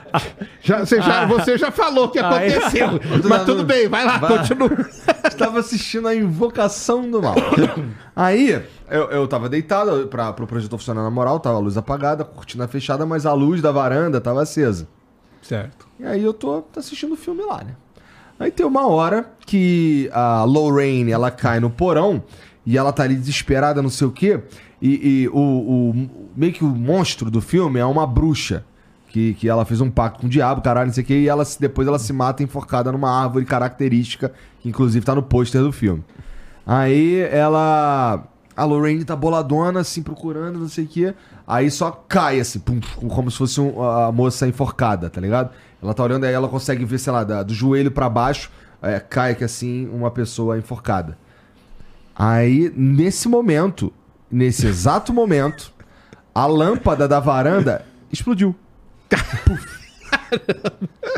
[0.62, 2.88] Já, você, já, você já falou o que aconteceu.
[3.28, 4.38] mas tudo bem, vai lá, Vai.
[4.38, 4.70] continua.
[5.28, 7.36] Estava assistindo a Invocação do Mal.
[8.16, 12.24] Aí, eu, eu tava deitado pra, pro projetor funcionar na moral, tava a luz apagada,
[12.24, 14.88] a cortina fechada, mas a luz da varanda tava acesa.
[15.42, 15.86] Certo.
[16.00, 17.76] E aí eu tô assistindo o filme lá, né?
[18.40, 22.24] Aí tem uma hora que a Lorraine, ela cai no porão
[22.66, 24.40] e ela tá ali desesperada, não sei o quê.
[24.82, 28.64] E, e o, o- meio que o monstro do filme é uma bruxa.
[29.10, 31.14] Que, que ela fez um pacto com o diabo, caralho, não sei o quê.
[31.20, 35.62] E ela, depois ela se mata enforcada numa árvore característica, que inclusive tá no pôster
[35.62, 36.04] do filme.
[36.66, 38.24] Aí ela.
[38.56, 41.14] A Lorraine tá boladona, assim, procurando, não sei o quê.
[41.46, 42.80] Aí só cai, assim, pum,
[43.10, 45.50] como se fosse um- a moça enforcada, tá ligado?
[45.82, 49.00] Ela tá olhando, aí ela consegue ver, sei lá, da- do joelho pra baixo, é,
[49.00, 51.18] cai que assim, uma pessoa enforcada.
[52.16, 53.92] Aí, nesse momento,
[54.32, 55.72] nesse exato momento,
[56.34, 58.56] a lâmpada da varanda explodiu.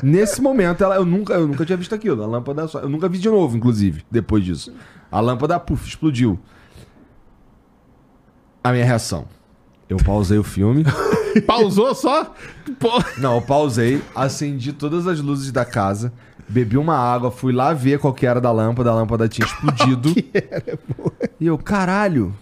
[0.04, 2.24] Nesse momento, ela, eu, nunca, eu nunca tinha visto aquilo.
[2.24, 4.74] A lâmpada só, eu nunca vi de novo, inclusive, depois disso.
[5.12, 6.40] A lâmpada, puf, explodiu.
[8.64, 9.28] A minha reação.
[9.88, 10.84] Eu pausei o filme.
[11.46, 12.34] Pausou só?
[12.80, 12.90] Pô.
[13.18, 16.12] Não, eu pausei, acendi todas as luzes da casa,
[16.48, 20.14] Bebi uma água, fui lá ver qual que era da lâmpada, a lâmpada tinha explodido.
[21.40, 22.34] e eu, caralho.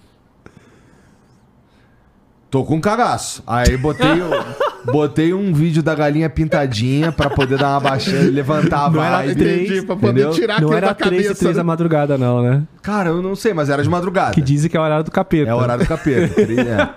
[2.49, 3.41] Tô com cagaço.
[3.47, 4.07] Aí botei,
[4.85, 9.03] botei um vídeo da galinha pintadinha pra poder dar uma baixada e levantar a Não
[9.03, 9.35] era vibe.
[9.35, 10.31] três, Entendi, pra poder entendeu?
[10.33, 11.39] tirar Não aquilo era da três e cabeça.
[11.39, 11.67] três da né?
[11.67, 12.61] madrugada, não, né?
[12.83, 14.33] Cara, eu não sei, mas era de madrugada.
[14.33, 15.49] Que dizem que é o horário do capeta.
[15.49, 16.41] É o horário do capeta.
[16.43, 16.89] é.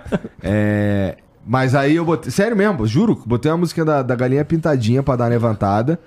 [0.43, 2.29] É, Mas aí eu botei.
[2.29, 5.99] Sério mesmo, juro, botei uma música da, da galinha pintadinha pra dar uma levantada.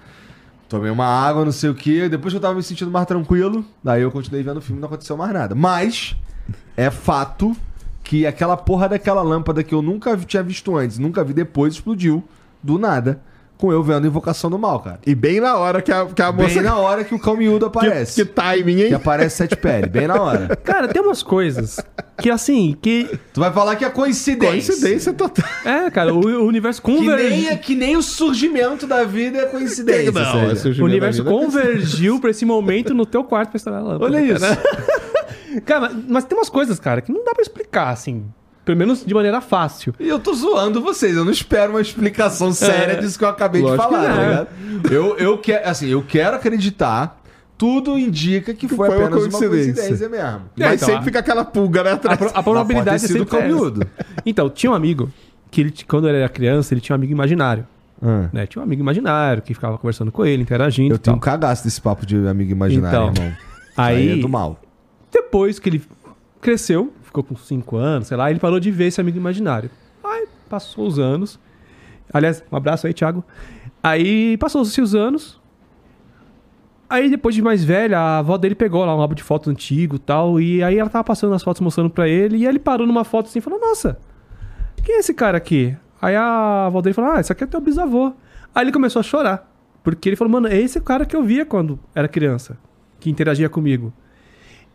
[0.71, 2.09] Tomei uma água, não sei o quê.
[2.09, 4.81] Depois que eu tava me sentindo mais tranquilo, daí eu continuei vendo o filme e
[4.81, 5.53] não aconteceu mais nada.
[5.53, 6.15] Mas
[6.77, 7.57] é fato
[8.05, 12.23] que aquela porra daquela lâmpada que eu nunca tinha visto antes, nunca vi depois, explodiu
[12.63, 13.21] do nada.
[13.61, 14.99] Com eu vendo Invocação do Mal, cara.
[15.07, 16.55] E bem na hora que a, que a moça.
[16.55, 18.25] Bem na hora que o cão miúdo que, aparece.
[18.25, 18.95] que timing, Que hein?
[18.95, 20.57] aparece sete pele, bem na hora.
[20.65, 21.79] Cara, tem umas coisas
[22.17, 23.19] que, assim, que...
[23.35, 24.73] Tu vai falar que é coincidência.
[24.75, 25.45] Coincidência total.
[25.65, 27.59] É, cara, o, o universo Que nem, convergiu...
[27.59, 30.11] que nem o surgimento da vida é coincidência.
[30.11, 30.53] Não, sério.
[30.53, 33.85] esse O Juliano universo vida- convergiu pra esse momento no teu quarto pra estourar a
[33.85, 34.05] lâmpada.
[34.07, 34.41] Olha isso.
[34.41, 38.25] Cara, Cara, mas- mas tem umas coisas, cara, que não dá pra explicar, assim.
[38.65, 39.95] Pelo menos de maneira fácil.
[39.99, 43.63] E eu tô zoando vocês, eu não espero uma explicação séria disso que eu acabei
[43.63, 44.93] de falar, que tá ligado?
[44.93, 47.21] Eu, eu, que, assim, eu quero acreditar,
[47.57, 49.75] tudo indica que foi, foi uma apenas uma coincidência.
[49.75, 50.43] coincidência mesmo.
[50.59, 51.91] É, Mas então, sempre a- fica aquela pulga, né?
[51.91, 52.19] A, Atrás.
[52.19, 53.87] pro- a Mas probabilidade é sido sempre caminhudo.
[54.25, 55.11] Então, tinha um amigo
[55.51, 57.67] que ele, quando ele era criança, ele tinha um amigo imaginário.
[58.33, 58.47] Né?
[58.47, 60.93] Tinha um amigo imaginário que ficava conversando com ele, interagindo.
[60.93, 63.37] Eu e tenho um cagaço desse papo de amigo imaginário, Então, irmão.
[63.77, 64.59] Aí, Aí é do mal.
[65.13, 65.83] depois que ele
[66.41, 69.71] cresceu, ficou com 5 anos, sei lá, ele parou de ver esse amigo imaginário.
[70.03, 71.39] Aí passou os anos.
[72.13, 73.25] Aliás, um abraço aí, Thiago.
[73.83, 75.41] Aí passou-se os anos.
[76.89, 79.97] Aí depois de mais velha, a avó dele pegou lá um álbum de fotos antigo
[79.97, 80.41] e tal.
[80.41, 82.39] E aí ela tava passando as fotos mostrando pra ele.
[82.39, 83.99] E ele parou numa foto assim e falou: Nossa,
[84.83, 85.77] quem é esse cara aqui?
[86.01, 88.13] Aí a avó dele falou: Ah, esse aqui é teu bisavô.
[88.55, 89.49] Aí ele começou a chorar.
[89.83, 92.59] Porque ele falou: Mano, é esse o cara que eu via quando era criança,
[92.99, 93.93] que interagia comigo.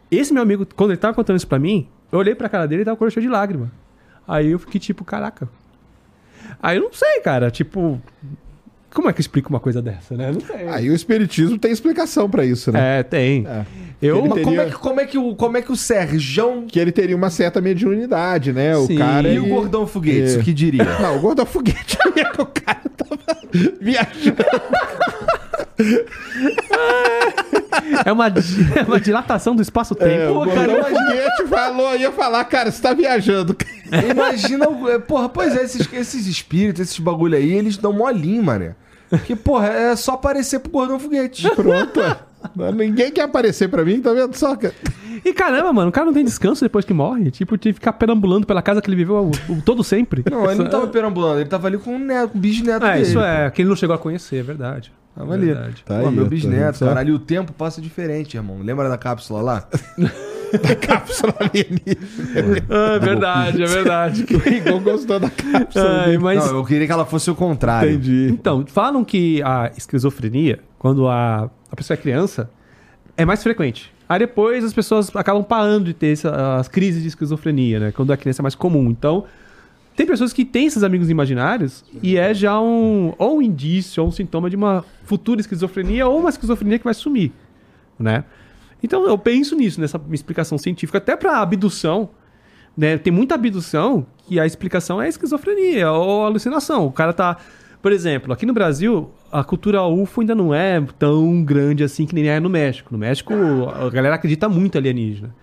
[0.09, 2.81] Esse meu amigo, quando ele tava contando isso pra mim, eu olhei pra cara dele
[2.81, 3.71] e tava com o cheio de lágrima.
[4.27, 5.47] Aí eu fiquei tipo, caraca.
[6.61, 8.01] Aí eu não sei, cara, tipo.
[8.93, 10.31] Como é que eu explico uma coisa dessa, né?
[10.31, 10.69] Não sei.
[10.69, 12.99] Aí o espiritismo tem explicação pra isso, né?
[12.99, 13.45] É, tem.
[13.45, 13.65] É.
[14.01, 14.21] Eu.
[14.21, 16.79] Mas como, teria- é que, como, é que o, como é que o Serjão Que
[16.79, 18.75] ele teria uma certa mediunidade, né?
[18.77, 18.97] O Sim.
[18.97, 19.27] cara.
[19.27, 20.39] e o Gordão Foguete, É.
[20.39, 20.85] o que diria?
[21.01, 23.19] Não, o Gordão Foguete é o cara tava
[23.81, 24.37] viajando.
[28.05, 30.31] É uma, é uma dilatação do É, espaço-tempo.
[30.31, 33.55] o Pô, cara, imagina- Foguete falou, ia falar, cara, você tá viajando.
[34.09, 38.43] Imagina, o- é, porra, pois é, esses, esses espíritos, esses bagulho aí, eles dão molinho,
[38.43, 38.75] mané.
[39.25, 41.47] Que, porra, é só aparecer pro Gordão Foguete.
[41.55, 41.99] Pronto.
[42.75, 44.55] Ninguém quer aparecer pra mim, tá vendo só?
[44.55, 44.73] cara?
[45.23, 47.31] E caramba, mano, o cara não tem descanso depois que morre.
[47.31, 49.15] Tipo, de ficar perambulando pela casa que ele viveu
[49.49, 50.23] o, o- todo sempre.
[50.29, 53.03] Não, ele não tava perambulando, ele tava ali com o neto, o bisneto É, dele.
[53.03, 53.21] isso pô.
[53.21, 54.91] é, que ele não chegou a conhecer, é verdade.
[55.15, 55.45] Tava ali.
[55.47, 55.83] Verdade.
[55.85, 56.87] Tá Pô, aí, meu tá bisneto, só?
[56.87, 58.59] caralho, e o tempo passa diferente, irmão.
[58.61, 59.67] Lembra da cápsula lá?
[60.81, 62.65] Cápsula alienígena.
[62.69, 64.25] Ah, é verdade, é verdade.
[64.35, 66.03] O Igor gostou da cápsula.
[66.05, 66.45] Ai, mas...
[66.45, 67.91] Não, eu queria que ela fosse o contrário.
[67.91, 68.29] Entendi.
[68.31, 72.49] Então, falam que a esquizofrenia, quando a, a pessoa é criança,
[73.17, 73.91] é mais frequente.
[74.07, 77.91] Aí depois as pessoas acabam parando de ter essa- as crises de esquizofrenia, né?
[77.91, 78.89] Quando a criança é mais comum.
[78.89, 79.25] Então,
[79.95, 84.09] tem pessoas que têm esses amigos imaginários e é já um ou um indício ou
[84.09, 87.31] um sintoma de uma futura esquizofrenia ou uma esquizofrenia que vai sumir,
[87.97, 88.25] né?
[88.83, 92.09] Então eu penso nisso, nessa explicação científica, até para abdução,
[92.75, 92.97] né?
[92.97, 96.85] Tem muita abdução que a explicação é esquizofrenia ou alucinação.
[96.85, 97.37] O cara tá,
[97.81, 102.13] por exemplo, aqui no Brasil, a cultura UFO ainda não é tão grande assim que
[102.13, 102.89] nem é no México.
[102.91, 105.33] No México, a galera acredita muito alienígena.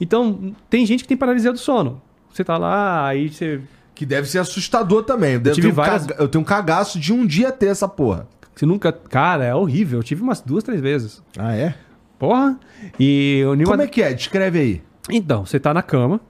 [0.00, 2.00] Então, tem gente que tem paralisia do sono.
[2.30, 3.60] Você tá lá, aí você
[3.98, 5.32] Que deve ser assustador também.
[5.34, 7.88] Eu, devo tive um várias- caga- eu tenho um cagaço de um dia ter essa
[7.88, 8.28] porra.
[8.54, 8.92] Você nunca.
[8.92, 9.98] Cara, é horrível.
[9.98, 11.20] Eu tive umas duas, três vezes.
[11.36, 11.74] Ah, é?
[12.16, 12.56] Porra.
[12.96, 14.14] E eu Como é que é?
[14.14, 14.82] Descreve aí.
[15.10, 16.20] Então, você tá na cama.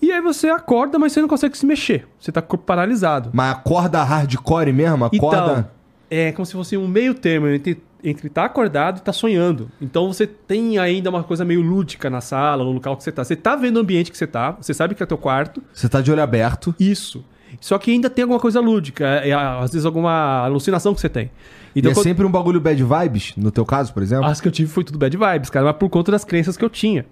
[0.00, 2.06] E aí você acorda, mas você não consegue se mexer.
[2.20, 3.30] Você tá com o corpo paralisado.
[3.32, 5.06] Mas acorda hardcore mesmo?
[5.06, 5.16] Acorda.
[5.52, 5.68] Então,
[6.10, 9.68] é como se fosse um meio termo entre entre estar acordado e estar sonhando.
[9.80, 13.24] Então você tem ainda uma coisa meio lúdica na sala, no local que você tá.
[13.24, 15.60] Você tá vendo o ambiente que você tá, você sabe que é teu quarto.
[15.72, 16.72] Você tá de olho aberto.
[16.78, 17.24] Isso.
[17.60, 21.08] Só que ainda tem alguma coisa lúdica, é, é, às vezes alguma alucinação que você
[21.08, 21.30] tem.
[21.74, 24.26] e Então, é quando- sempre um bagulho bad vibes, no teu caso, por exemplo?
[24.26, 26.64] As que eu tive foi tudo bad vibes, cara, mas por conta das crenças que
[26.64, 27.06] eu tinha.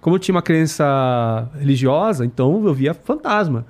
[0.00, 3.66] Como eu tinha uma crença religiosa, então eu via fantasma.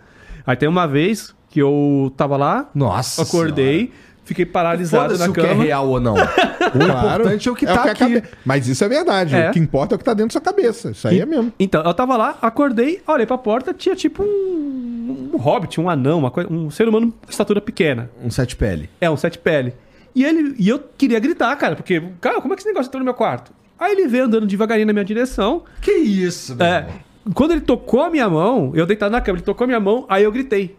[0.46, 3.90] Aí tem uma vez que eu tava lá, Nossa acordei,
[4.30, 5.64] fiquei paralisado na o que é cama.
[5.64, 6.14] real ou não.
[6.72, 7.98] O importante é o que tá a aqui.
[7.98, 9.34] cabe- Mas isso é verdade.
[9.34, 9.50] É.
[9.50, 10.90] O que importa é o que tá dentro da sua cabeça.
[10.92, 11.52] Isso aí é mesmo.
[11.58, 16.30] Então, eu tava lá, acordei, olhei pra porta, tinha tipo um, um hobbit, um anão,
[16.30, 18.08] coisa, um ser humano de estatura pequena.
[18.22, 18.88] Um sete pele.
[19.00, 19.74] É, um sete pele.
[20.14, 23.00] E ele e eu queria gritar, cara, porque, cara, como é que esse negócio entrou
[23.00, 23.52] no meu quarto?
[23.78, 25.62] Aí ele veio andando devagarinho na minha direção.
[25.80, 26.92] Que isso, meu É, irmão?
[27.34, 30.04] quando ele tocou a minha mão, eu deitado na cama, ele tocou a minha mão,
[30.08, 30.76] aí eu gritei.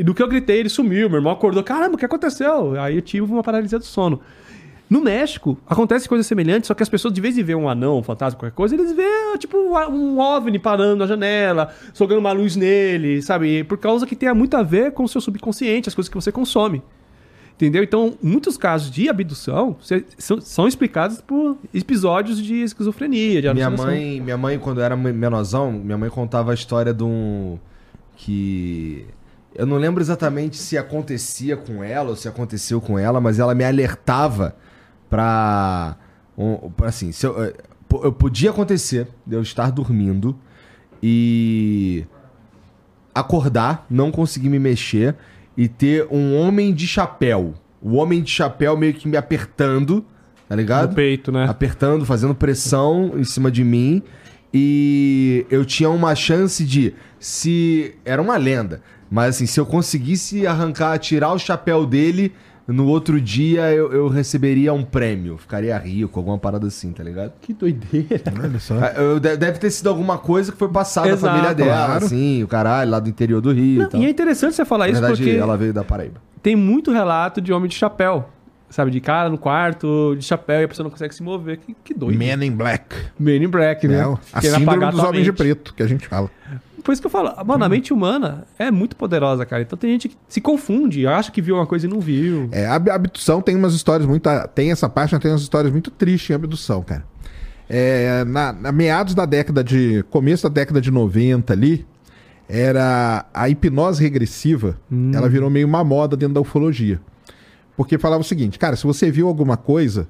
[0.00, 1.10] E do que eu gritei, ele sumiu.
[1.10, 1.62] Meu irmão acordou.
[1.62, 2.80] Caramba, o que aconteceu?
[2.80, 4.18] Aí eu tive uma paralisia do sono.
[4.88, 7.98] No México, acontece coisas semelhantes, só que as pessoas, de vez em ver um anão,
[7.98, 12.56] um fantasma, qualquer coisa, eles vê, tipo, um OVNI parando na janela, jogando uma luz
[12.56, 13.62] nele, sabe?
[13.64, 16.32] Por causa que tem muito a ver com o seu subconsciente, as coisas que você
[16.32, 16.82] consome.
[17.54, 17.82] Entendeu?
[17.82, 19.76] Então, muitos casos de abdução
[20.16, 24.96] são, são explicados por episódios de esquizofrenia, de Minha mãe, minha mãe, quando eu era
[24.96, 27.58] menorzão, minha mãe contava a história de um.
[28.16, 29.06] Que.
[29.60, 33.54] Eu não lembro exatamente se acontecia com ela ou se aconteceu com ela, mas ela
[33.54, 34.56] me alertava
[35.10, 35.96] pra.
[36.38, 37.52] um- pra, assim, se eu, eh,
[38.02, 40.34] eu podia acontecer de eu estar dormindo
[41.02, 42.06] e
[43.14, 45.14] acordar, não conseguir me mexer
[45.56, 47.54] e ter um homem de chapéu.
[47.82, 50.04] O homem de chapéu meio que me apertando,
[50.48, 50.90] tá ligado?
[50.90, 51.46] No peito, né?
[51.48, 54.02] apertando, fazendo pressão em cima de mim.
[54.52, 57.94] E eu tinha uma chance de, se.
[58.04, 62.32] Era uma lenda, mas assim, se eu conseguisse arrancar, tirar o chapéu dele,
[62.68, 65.36] no outro dia eu, eu receberia um prêmio.
[65.36, 67.32] Ficaria rico, alguma parada assim, tá ligado?
[67.40, 68.22] Que doideira.
[68.40, 68.74] Olha só.
[68.78, 72.04] Ah, eu- deve ter sido alguma coisa que foi passada da Exato, família dela, claro.
[72.04, 74.00] assim, o caralho, lá do interior do Rio Não, e tal.
[74.00, 76.20] e é interessante você falar Na isso verdade, porque ela veio da Paraíba.
[76.42, 78.28] tem muito relato de homem de chapéu.
[78.72, 81.56] Sabe, de cara no quarto, de chapéu, e a pessoa não consegue se mover.
[81.56, 82.16] Que, que doido.
[82.16, 82.94] Men in Black.
[83.18, 83.98] Man in Black, né?
[83.98, 86.30] É, o- a síndrome dos homens de preto, que a gente fala.
[86.82, 89.62] Por isso que eu falo, mano, a mente humana é muito poderosa, cara.
[89.62, 92.48] Então tem gente que se confunde, acha que viu uma coisa e não viu.
[92.52, 94.28] É, a ab- abdução tem umas histórias muito.
[94.54, 97.04] Tem essa parte, mas tem umas histórias muito tristes em abdução, cara.
[97.68, 100.04] É, na, na meados da década de.
[100.10, 101.86] começo da década de 90 ali,
[102.48, 104.76] era a hipnose regressiva,
[105.14, 107.00] ela virou meio uma moda dentro da ufologia.
[107.76, 110.08] Porque falava o seguinte, cara, se você viu alguma coisa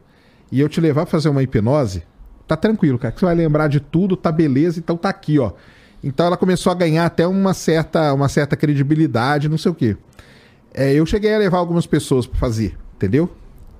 [0.51, 2.03] e eu te levar pra fazer uma hipnose,
[2.49, 5.53] tá tranquilo, cara, que você vai lembrar de tudo, tá beleza, então tá aqui, ó.
[6.03, 9.97] Então ela começou a ganhar até uma certa, uma certa credibilidade, não sei o quê.
[10.73, 13.31] É, eu cheguei a levar algumas pessoas pra fazer, entendeu?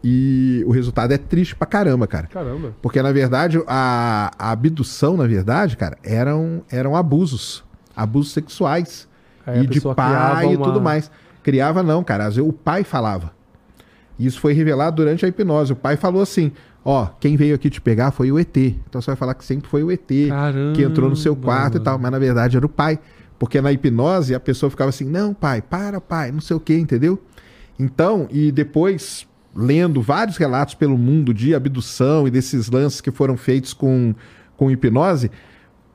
[0.03, 2.27] E o resultado é triste pra caramba, cara.
[2.27, 2.75] Caramba.
[2.81, 7.63] Porque, na verdade, a, a abdução, na verdade, cara, eram, eram abusos.
[7.95, 9.07] Abusos sexuais.
[9.47, 11.11] Aí e de pai criava e uma- tudo mais.
[11.43, 12.27] Criava não, cara.
[12.27, 13.33] Às vezes o pai falava.
[14.19, 15.73] E Isso foi revelado durante a hipnose.
[15.73, 16.53] O pai falou assim:
[16.85, 18.57] ó, quem veio aqui te pegar foi o ET.
[18.57, 20.77] Então você vai falar que sempre foi o ET Caramba.
[20.77, 21.99] que entrou no seu quarto e tal.
[21.99, 22.99] Mas na verdade era o pai.
[23.39, 26.75] Porque na hipnose a pessoa ficava assim: não, pai, para, pai, não sei o que,
[26.75, 27.19] entendeu?
[27.79, 29.27] Então, e depois,
[29.57, 34.15] lendo vários relatos pelo mundo de abdução e desses lances que foram feitos com,
[34.59, 35.31] com hipnose,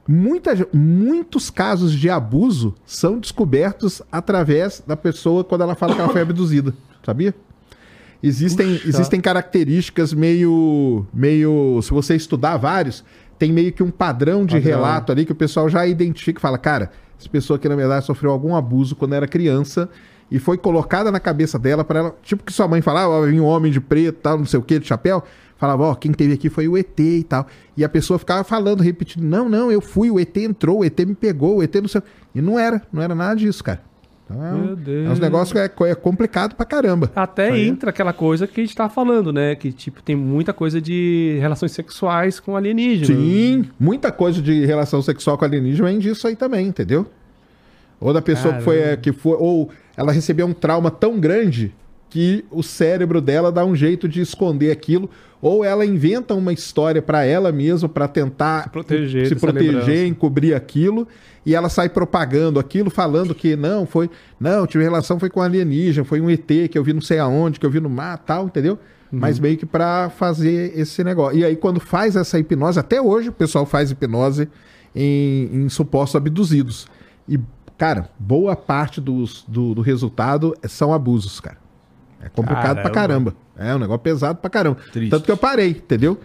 [0.07, 6.09] muita, muitos casos de abuso são descobertos através da pessoa quando ela fala que ela
[6.09, 6.73] foi abduzida,
[7.05, 7.35] sabia?
[8.27, 8.87] Existem, Puxa.
[8.87, 11.79] existem características meio, meio.
[11.83, 13.03] Se você estudar vários,
[13.37, 14.71] tem meio que um padrão de Padrão.
[14.71, 16.89] relato ali que o pessoal já identifica e fala: cara,
[17.19, 19.87] essa pessoa aqui na verdade sofreu algum abuso quando era criança
[20.31, 22.15] e foi colocada na cabeça dela para ela.
[22.23, 24.63] Tipo que sua mãe falava: ó, vinha um homem de preto, tal, não sei o
[24.63, 25.23] que, de chapéu.
[25.55, 27.45] Falava: ó, quem teve aqui foi o ET e tal.
[27.77, 30.99] E a pessoa ficava falando, repetindo: não, não, eu fui, o ET entrou, o ET
[31.01, 32.01] me pegou, o ET não sei.
[32.33, 33.81] E não era, não era nada disso, cara.
[34.25, 35.07] Então é, um- Meu Deus.
[35.07, 37.11] é uns negócios que é, é complicado pra caramba.
[37.15, 37.67] Até Aí.
[37.67, 39.53] entra aquela coisa que a gente tava falando, né?
[39.55, 43.07] Que, tipo, tem muita coisa de relações sexuais com alienígenas.
[43.07, 47.05] Sim, muita coisa de relação sexual com alienígena vem disso aí também, entendeu?
[47.99, 48.93] Ou da pessoa que foi, Caramba.
[48.93, 49.37] é, que foi.
[49.39, 51.73] Ou ela recebeu um trauma tão grande
[52.15, 55.09] que o cérebro dela dá um jeito de esconder aquilo.
[55.41, 60.55] Ou ela inventa uma história pra ela mesma pra tentar Se proteger se proteger, encobrir
[60.55, 61.05] aquilo.
[61.45, 64.09] E ela sai propagando aquilo, falando que não, foi.
[64.39, 67.59] Não, tive relação, foi com alienígena, foi um ET que eu vi não sei aonde,
[67.59, 68.79] que eu vi no mar tal, entendeu?
[69.11, 69.19] Uhum.
[69.19, 71.37] Mas meio que pra fazer esse negócio.
[71.37, 74.47] E aí, quando faz essa hipnose, até hoje o pessoal faz hipnose
[74.95, 76.87] em, em supostos abduzidos.
[77.27, 77.37] E,
[77.77, 81.64] cara, boa parte dos, do, do resultado são abusos, cara.
[82.25, 83.33] É complicado pra Caramba.
[83.55, 83.71] caramba.
[83.71, 84.77] É um negócio pesado pra caramba.
[84.91, 85.11] Triste.
[85.11, 86.19] Tanto que eu parei, entendeu?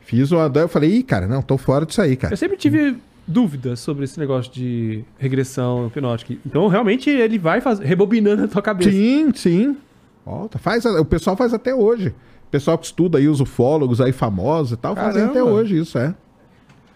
[0.00, 0.48] Fiz uma.
[0.48, 2.32] daí Eu falei, ih, cara, não, tô fora disso aí, cara.
[2.32, 2.96] Eu sempre tive
[3.26, 6.34] dúvidas sobre esse negócio de regressão hipnótica.
[6.44, 7.78] Então, realmente, ele vai faz...
[7.78, 8.90] rebobinando na tua cabeça.
[8.90, 9.76] Sim, sim.
[10.26, 12.08] Volta, faz, a- o pessoal faz até hoje.
[12.08, 15.30] O pessoal que estuda aí, os ufólogos aí famosos e tal, fazem Caramba.
[15.30, 16.14] até hoje isso, é.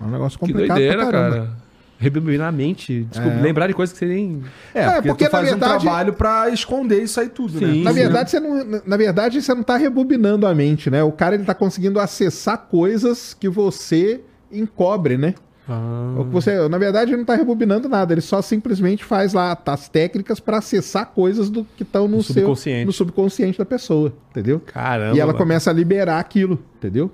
[0.01, 1.37] É um negócio Que complicado doideira, pra caramba.
[1.37, 1.66] cara.
[1.99, 3.41] Rebobinar a mente, desculpa, É.
[3.41, 4.43] lembrar de coisas que você nem...
[4.75, 7.59] É, É, porque, porque, tu na faz verdade- um trabalho pra esconder isso aí tudo,
[7.59, 7.79] Sim.
[7.79, 7.85] né?
[7.85, 11.03] Na verdade, você não, na verdade, você não tá rebobinando a mente, né?
[11.03, 14.21] O cara ele tá conseguindo acessar coisas que você
[14.53, 15.35] encobre, né?
[15.69, 16.15] Ah.
[16.19, 19.59] O que Você, na verdade, ele não tá rebobinando nada, ele só simplesmente faz lá
[19.67, 22.85] as técnicas pra acessar coisas do que estão no, No seu subconsciente.
[22.85, 24.61] no subconsciente da pessoa, entendeu?
[24.65, 25.17] Caramba.
[25.17, 25.39] e ela mano.
[25.39, 27.11] começa a liberar aquilo, entendeu?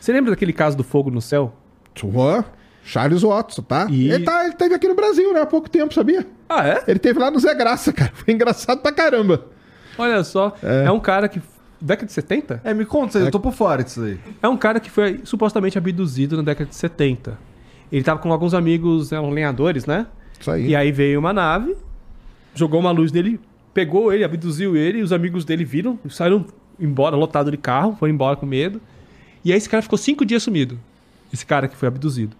[0.00, 1.54] Você lembra daquele caso do fogo no céu?
[2.12, 2.42] Ó,
[2.86, 3.88] Charles Watson, tá?
[3.90, 4.44] E- Ele, tá?
[4.44, 5.40] ele teve aqui no Brasil, né?
[5.40, 6.24] Há pouco tempo, sabia?
[6.48, 6.84] Ah, é?
[6.86, 8.12] Ele teve lá no Zé Graça, cara.
[8.14, 9.44] Foi engraçado pra caramba.
[9.98, 10.54] Olha só.
[10.62, 11.42] É, um cara que.
[11.80, 12.60] Década de 70?
[12.64, 14.18] É, me conta, eu tô por fora disso aí.
[14.40, 17.36] É um cara que foi supostamente abduzido na década de 70.
[17.92, 20.06] Ele tava com alguns amigos, né, lenhadores, né?
[20.40, 20.68] Isso aí.
[20.68, 21.76] E aí veio uma nave,
[22.54, 23.38] jogou uma luz nele,
[23.74, 26.46] pegou ele, abduziu ele, e os amigos dele viram, saíram
[26.80, 28.80] embora, lotado de carro, foram embora com medo.
[29.44, 30.78] E aí esse cara ficou cinco dias sumido.
[31.32, 32.34] Esse cara que foi abduzido.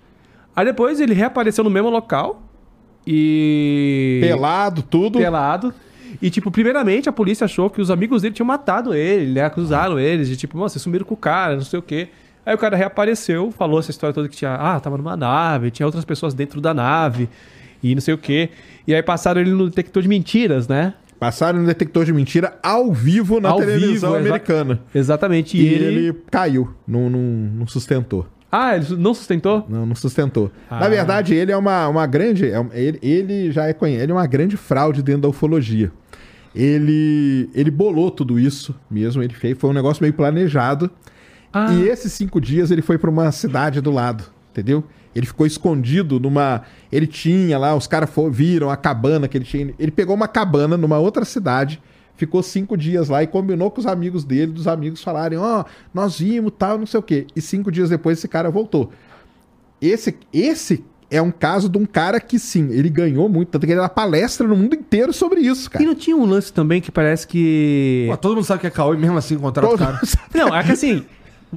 [0.57, 2.43] Aí depois ele reapareceu no mesmo local
[3.07, 4.19] e.
[4.23, 5.19] Pelado, tudo.
[5.19, 5.73] pelado.
[6.21, 9.45] E, tipo, primeiramente a polícia achou que os amigos dele tinham matado ele, né?
[9.45, 12.09] Acusaram eles de, tipo, "Mano, vocês sumiram com o cara, não sei o quê.
[12.45, 15.85] Aí o cara reapareceu, falou essa história toda que tinha, ah, tava numa nave, tinha
[15.85, 17.29] outras pessoas dentro da nave
[17.83, 18.51] e não sei o quê.
[18.87, 20.95] E aí passaram ele no detector de mentiras, né?
[21.19, 24.81] Passaram no detector de mentira ao vivo na Ao televisão vivo, exa- americana.
[24.95, 25.59] Exatamente.
[25.59, 26.13] E E, ele, ele...
[26.31, 26.71] caiu.
[26.87, 28.27] Não, não, não sustentou.
[28.59, 29.67] Ah, ele não sustentou?
[29.69, 30.51] Não, não sustentou.
[30.71, 30.81] Ah.
[30.81, 32.51] Na verdade, ele é uma, uma grande.
[32.51, 34.05] é ele, ele já é conhecido.
[34.05, 35.93] Ele é uma grande fraude dentro da ufologia.
[36.55, 39.23] Ele, ele bolou tudo isso mesmo.
[39.23, 39.59] Ele fez.
[39.59, 40.91] Foi um negócio meio planejado.
[41.53, 41.71] Ah.
[41.75, 44.83] E esses cinco dias ele foi para uma cidade do lado, entendeu?
[45.15, 46.63] Ele ficou escondido numa.
[46.91, 49.75] Ele tinha lá, os caras viram a cabana que ele tinha.
[49.79, 51.79] Ele pegou uma cabana numa outra cidade,
[52.17, 56.19] ficou cinco dias lá e combinou com os amigos dele, dos amigos falarem: Ó, nós
[56.19, 57.27] vimos tal, não sei o quê.
[57.35, 58.91] E cinco dias depois esse cara voltou.
[59.81, 63.73] Esse, esse é um caso de um cara que sim, ele ganhou muito, tanto que
[63.73, 65.85] ele dá palestra no mundo inteiro sobre isso, E cara.
[65.85, 68.07] não tinha um lance também que parece que.
[68.11, 70.01] Pô, todo mundo sabe que é caô e mesmo assim contrata o cara.
[70.35, 71.05] Não, é que assim.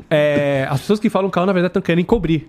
[0.09, 2.47] é, as pessoas que falam caô, na verdade, estão querendo encobrir.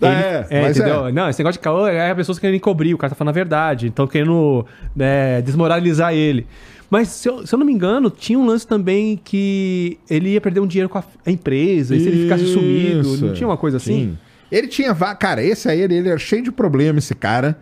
[0.00, 1.12] É, mas entendeu?
[1.12, 3.34] Não, esse negócio de caô é as pessoas querendo encobrir, o cara tá falando a
[3.34, 4.64] verdade, então querendo
[4.94, 6.46] né, desmoralizar ele.
[6.90, 10.40] Mas, se eu, se eu não me engano, tinha um lance também que ele ia
[10.40, 13.56] perder um dinheiro com a, a empresa, e se ele ficasse sumido, não tinha uma
[13.58, 13.92] coisa assim?
[14.10, 14.18] Sim.
[14.50, 14.94] Ele tinha.
[14.94, 17.58] Cara, esse aí, ele, ele era cheio de problema, esse cara.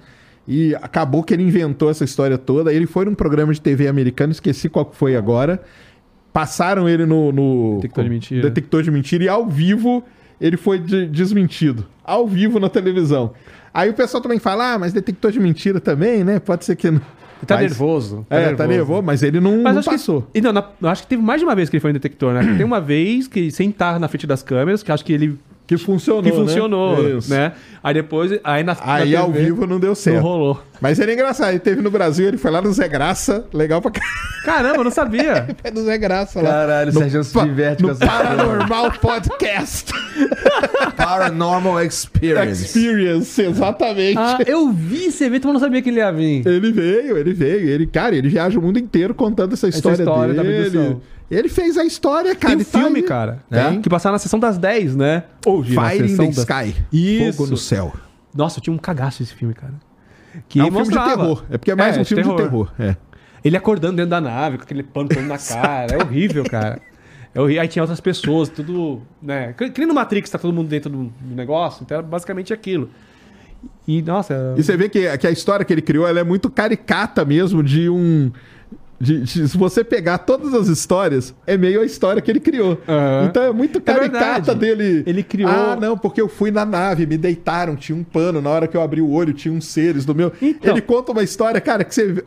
[0.46, 2.72] E acabou que ele inventou essa história toda.
[2.72, 5.60] Ele foi num programa de TV americano, esqueci qual foi agora.
[6.32, 7.32] Passaram ele no.
[7.32, 8.42] no Detector de mentira.
[8.42, 10.04] Detector de mentira e ao vivo
[10.40, 11.84] ele foi de- desmentido.
[12.04, 13.32] Ao vivo na televisão.
[13.74, 16.38] Aí o pessoal também fala, ah, mas detector de mentira também, né?
[16.38, 17.00] Pode ser que não.
[17.38, 18.26] Ele tá Mas- nervoso.
[18.30, 20.22] É, tá nervoso, mas ele não, Mas não acho passou.
[20.32, 21.98] que, e não, na- acho que teve mais de uma vez que ele foi no
[21.98, 22.54] detector, né?
[22.56, 25.76] Tem uma vez que, sem estar na frente das câmeras, que acho que ele Que
[25.76, 26.22] funcionou.
[26.22, 26.36] que né?
[26.36, 27.28] funcionou, Isso.
[27.28, 27.52] né?
[27.82, 30.22] Aí depois, aí na Aí na ao TV, vivo não deu não certo.
[30.22, 30.62] rolou.
[30.80, 31.50] Mas ele é engraçado.
[31.50, 33.44] Ele teve no Brasil, ele foi lá no Zé Graça.
[33.52, 33.90] Legal pra.
[34.44, 35.48] Caramba, eu não sabia.
[35.64, 36.50] É do Zé Graça lá.
[36.50, 39.92] Caralho, o No Sérgio se diverte com no essa Paranormal Podcast
[40.96, 42.64] Paranormal Experience.
[42.64, 44.18] Experience, exatamente.
[44.18, 46.46] Ah, eu vi esse evento, mas não sabia que ele ia vir.
[46.46, 47.68] Ele veio, ele veio.
[47.68, 50.66] Ele, cara, ele viaja o mundo inteiro contando essa história, história da dele.
[50.78, 51.00] abdução.
[51.30, 52.56] Ele fez a história, cara.
[52.56, 53.04] Tem um tá filme, aí.
[53.04, 53.80] cara, Tem.
[53.80, 55.24] que passava na sessão das 10, né?
[55.44, 56.76] Ou de na Fire in the das- Sky.
[56.92, 57.36] Isso.
[57.38, 57.92] Fogo no céu.
[58.34, 59.74] Nossa, eu tinha um cagaço esse filme, cara.
[60.48, 61.16] Que é um filme de mostrava.
[61.22, 61.44] terror.
[61.50, 62.68] É porque é mais É, um filme de terror.
[62.68, 62.72] terror.
[62.78, 62.96] É.
[63.44, 65.94] Ele acordando dentro da nave, com aquele pano todo na cara.
[65.94, 66.80] É horrível, cara.
[67.34, 67.62] É horrível.
[67.62, 69.02] Aí tinha outras pessoas, tudo.
[69.22, 69.52] Né?
[69.54, 71.82] Que no Matrix, tá todo mundo dentro do, do negócio.
[71.82, 72.90] Então era basicamente aquilo.
[73.88, 74.54] E, nossa.
[74.56, 77.62] E você vê que, que a história que ele criou ela é muito caricata mesmo
[77.62, 78.30] de um.
[79.00, 82.80] De- de- se você pegar todas as histórias, é meio a história que ele criou.
[82.88, 83.26] Aham.
[83.28, 84.58] Então é muito caricata verdade.
[84.58, 85.02] dele.
[85.06, 88.50] Ele criou- Ah, não, porque eu fui na nave, me deitaram, tinha um pano, na
[88.50, 90.32] hora que eu abri o olho, tinha uns seres do meu.
[90.40, 92.24] Então- Ele conta uma história, cara, que você.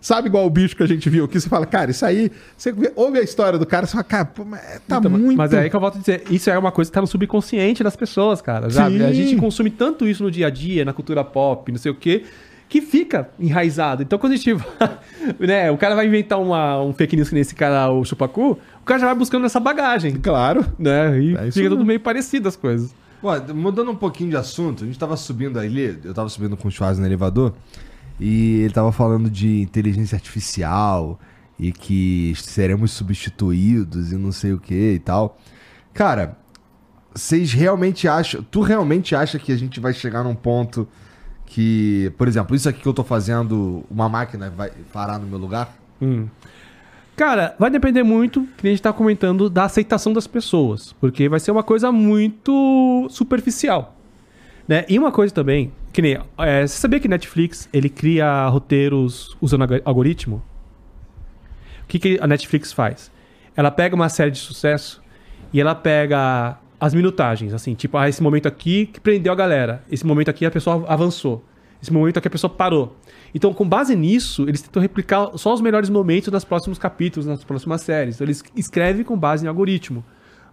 [0.00, 1.38] Sabe igual o bicho que a gente viu aqui?
[1.38, 2.30] Você fala, cara, isso aí.
[2.56, 5.36] Você ouve a história do cara, você fala, cara, pô, mas tá Então, muito.
[5.36, 7.06] Mas é aí que eu volto a dizer, isso é uma coisa que tá no
[7.06, 8.70] subconsciente das pessoas, cara.
[8.70, 8.96] sabe?
[8.98, 9.04] Sim.
[9.04, 11.94] A gente consome tanto isso no dia a dia, na cultura pop, não sei o
[11.94, 12.24] quê,
[12.74, 14.02] que fica enraizado.
[14.02, 14.98] Então quando a gente vai,
[15.38, 18.84] né, o cara vai inventar uma, um fake news que nesse cara, o Chupacu, o
[18.84, 20.66] cara já vai buscando essa bagagem, Claro.
[20.76, 21.20] né?
[21.20, 22.92] E É fica tudo meio parecido as coisas.
[23.22, 26.66] Pô, mudando um pouquinho de assunto, a gente tava subindo ali, eu tava subindo com
[26.66, 27.54] o Schwarz no elevador,
[28.18, 31.18] e ele tava falando de inteligência artificial
[31.56, 35.38] e que seremos substituídos e não sei o que e tal.
[35.92, 36.36] Cara,
[37.14, 40.88] vocês realmente acham, tu realmente acha que a gente vai chegar num ponto
[41.46, 45.38] que, por exemplo, isso aqui que eu tô fazendo, uma máquina vai parar no meu
[45.38, 45.74] lugar?
[46.00, 46.26] Hum.
[47.16, 50.92] Cara, vai depender muito, que a gente tá comentando, da aceitação das pessoas.
[50.94, 53.94] Porque vai ser uma coisa muito superficial.
[54.66, 54.84] Né?
[54.88, 56.18] E uma coisa também, que nem.
[56.38, 60.42] é, você sabia que Netflix ele cria roteiros usando alg- algoritmo?
[61.82, 63.12] O que, que a Netflix faz?
[63.54, 65.02] Ela pega uma série de sucesso
[65.52, 69.82] e ela pega as minutagens, assim, tipo, ah, esse momento aqui que prendeu a galera,
[69.90, 71.44] esse momento aqui a pessoa avançou,
[71.82, 72.96] esse momento aqui a pessoa parou.
[73.34, 77.42] Então, com base nisso, eles tentam replicar só os melhores momentos nos próximos capítulos, nas
[77.42, 78.14] próximas séries.
[78.14, 80.04] Então, eles escrevem com base em algoritmo.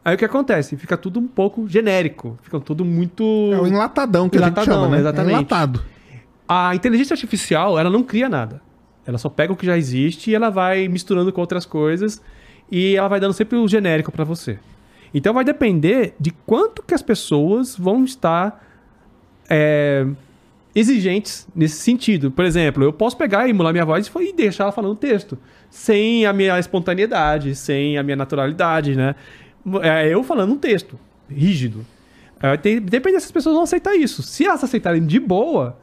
[0.04, 0.76] Aí o que acontece?
[0.78, 3.24] Fica tudo um pouco genérico, fica tudo muito.
[3.54, 5.00] É o enlatadão que a gente Enlatadão, chama, né?
[5.00, 5.30] exatamente.
[5.30, 5.84] É enlatado.
[6.48, 8.62] A inteligência artificial, ela não cria nada.
[9.06, 12.22] Ela só pega o que já existe e ela vai misturando com outras coisas
[12.70, 14.60] e ela vai dando sempre o genérico pra você.
[15.14, 18.64] Então vai depender de quanto que as pessoas vão estar
[19.50, 20.06] é,
[20.74, 22.32] exigentes nesse sentido.
[22.32, 25.38] Por exemplo, eu posso pegar e emular minha voz e deixar ela falando texto,
[25.70, 29.16] sem a minha espontaneidade, sem a minha naturalidade, né?
[29.84, 30.98] É eu falando um texto
[31.30, 31.86] rígido.
[32.42, 34.24] É, tem- depende dessas pessoas vão aceitar isso.
[34.24, 35.78] Se elas aceitarem de boa,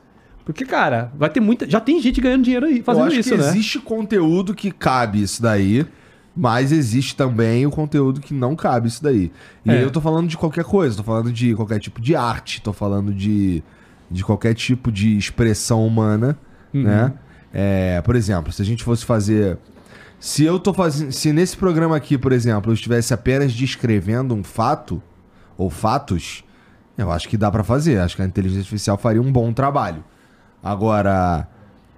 [0.44, 1.68] porque, cara, vai ter muita.
[1.68, 3.48] Já tem gente ganhando dinheiro aí fazendo isso, né?
[3.48, 5.86] existe conteúdo que cabe isso daí,
[6.36, 9.32] mas existe também o conteúdo que não cabe isso daí.
[9.64, 9.82] E É.
[9.82, 13.12] eu tô falando de qualquer coisa, tô falando de qualquer tipo de arte, tô falando
[13.12, 13.62] de,
[14.10, 16.38] de qualquer tipo de expressão humana,
[16.72, 16.82] Uhum.
[16.84, 17.12] né?
[17.52, 19.56] É, por exemplo, se a gente fosse fazer.
[20.20, 21.12] Se eu tô fazendo.
[21.12, 25.02] Se nesse programa aqui, por exemplo, eu estivesse apenas descrevendo um fato,
[25.56, 26.44] ou fatos,
[26.96, 27.98] eu acho que dá pra fazer.
[28.00, 30.05] Acho que a inteligência artificial faria um bom trabalho.
[30.62, 31.48] Agora,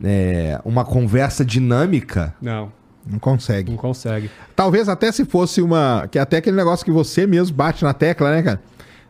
[0.02, 2.34] é, uma conversa dinâmica.
[2.40, 2.70] Não,
[3.10, 3.70] Não consegue.
[3.70, 4.30] não consegue.
[4.54, 6.08] Talvez até se fosse uma.
[6.10, 8.62] Que é até aquele negócio que você mesmo bate na tecla, né, cara?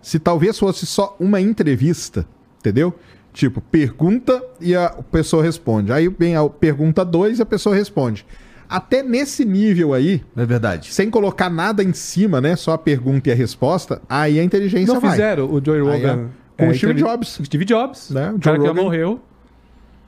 [0.03, 2.27] Se talvez fosse só uma entrevista,
[2.59, 2.95] entendeu?
[3.33, 5.93] Tipo, pergunta e a pessoa responde.
[5.93, 8.25] Aí vem a pergunta 2 e a pessoa responde.
[8.69, 10.93] Até nesse nível aí, é verdade?
[10.95, 12.55] sem colocar nada em cima, né?
[12.57, 15.11] Só a pergunta e a resposta, aí a inteligência Não vai.
[15.11, 16.29] fizeram o Joe Aí, Rogan.
[16.57, 17.41] com o é, Steve entrevi- Jobs.
[17.45, 18.11] Steve Jobs.
[18.11, 18.83] Né, o O Joe cara que já Rogan.
[18.83, 19.21] morreu.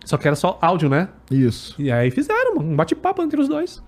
[0.05, 1.09] Só que era só áudio, né?
[1.31, 1.81] Isso.
[1.81, 3.83] E aí fizeram um bate-papo entre os dois.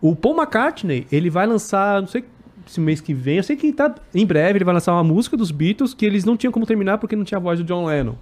[0.00, 2.24] O Paul McCartney, ele vai lançar, não sei
[2.66, 5.36] se mês que vem, eu sei que tá em breve, ele vai lançar uma música
[5.36, 7.86] dos Beatles que eles não tinham como terminar porque não tinha a voz do John
[7.86, 8.14] Lennon.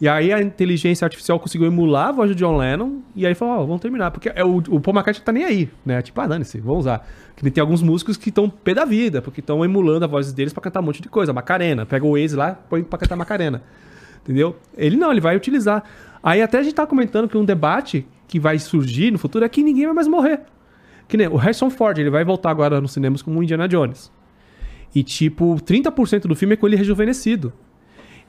[0.00, 3.54] E aí a inteligência artificial conseguiu emular a voz do John Lennon e aí falou,
[3.54, 4.10] ó, vamos terminar.
[4.10, 6.02] Porque é o, o Paul McCartney tá nem aí, né?
[6.02, 7.06] Tipo, ah, dane-se, vamos usar.
[7.36, 10.52] Que tem alguns músicos que estão pé da vida, porque estão emulando a voz deles
[10.52, 11.32] pra cantar um monte de coisa.
[11.32, 13.62] Macarena, pega o Waze lá, põe pra cantar Macarena.
[14.22, 14.56] Entendeu?
[14.76, 15.84] Ele não, ele vai utilizar.
[16.22, 19.48] Aí até a gente tá comentando que um debate que vai surgir no futuro é
[19.48, 20.40] que ninguém vai mais morrer.
[21.08, 24.10] Que nem o Harrison Ford, ele vai voltar agora nos cinemas como Indiana Jones.
[24.94, 27.52] E tipo, 30% do filme é com ele rejuvenescido.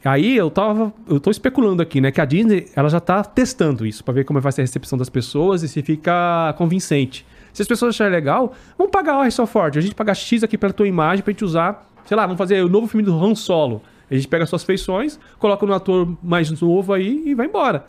[0.04, 3.86] Aí eu tava, eu tô especulando aqui, né, que a Disney, ela já tá testando
[3.86, 7.26] isso pra ver como vai ser a recepção das pessoas e se fica convincente.
[7.54, 10.58] Se as pessoas acharem legal, vamos pagar o Harrison Ford, a gente paga X aqui
[10.58, 13.34] pela tua imagem pra gente usar, sei lá, vamos fazer o novo filme do Han
[13.34, 13.82] Solo.
[14.10, 17.88] A gente pega suas feições, coloca no ator mais novo aí e vai embora.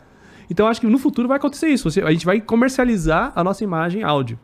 [0.49, 1.89] Então acho que no futuro vai acontecer isso.
[1.89, 4.39] Você- a gente vai comercializar a nossa imagem áudio.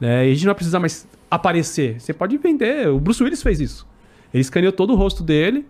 [0.00, 0.28] Né?
[0.28, 2.00] E a gente não vai precisar mais aparecer.
[2.00, 2.88] Você pode vender.
[2.88, 3.86] O Bruce Willis fez isso.
[4.32, 5.64] Ele escaneou todo o rosto dele,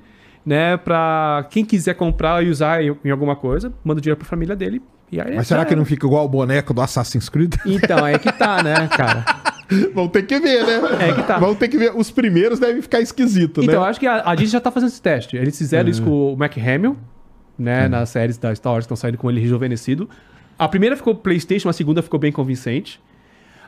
[0.44, 0.76] né?
[0.76, 4.82] Pra quem quiser comprar e usar em, alguma coisa, manda dinheiro pra família dele.
[5.12, 7.54] Aí Mas será que não fica igual o boneco do Assassin's Creed?
[7.64, 9.24] Então, é que tá, né, cara?
[9.94, 11.08] Vão ter que ver, né?
[11.08, 11.38] É que tá.
[11.38, 11.92] Vão ter que ver.
[11.96, 13.88] Os primeiros devem ficar esquisito, Então, né?
[13.88, 15.36] acho que a, a Disney já tá fazendo esse teste.
[15.36, 16.96] Eles fizeram isso com o Mark Hamill,
[17.58, 17.88] né?
[17.88, 20.08] Nas séries da Star Wars que estão saindo com ele rejuvenescido.
[20.58, 23.00] A primeira ficou PlayStation, a segunda ficou bem convincente.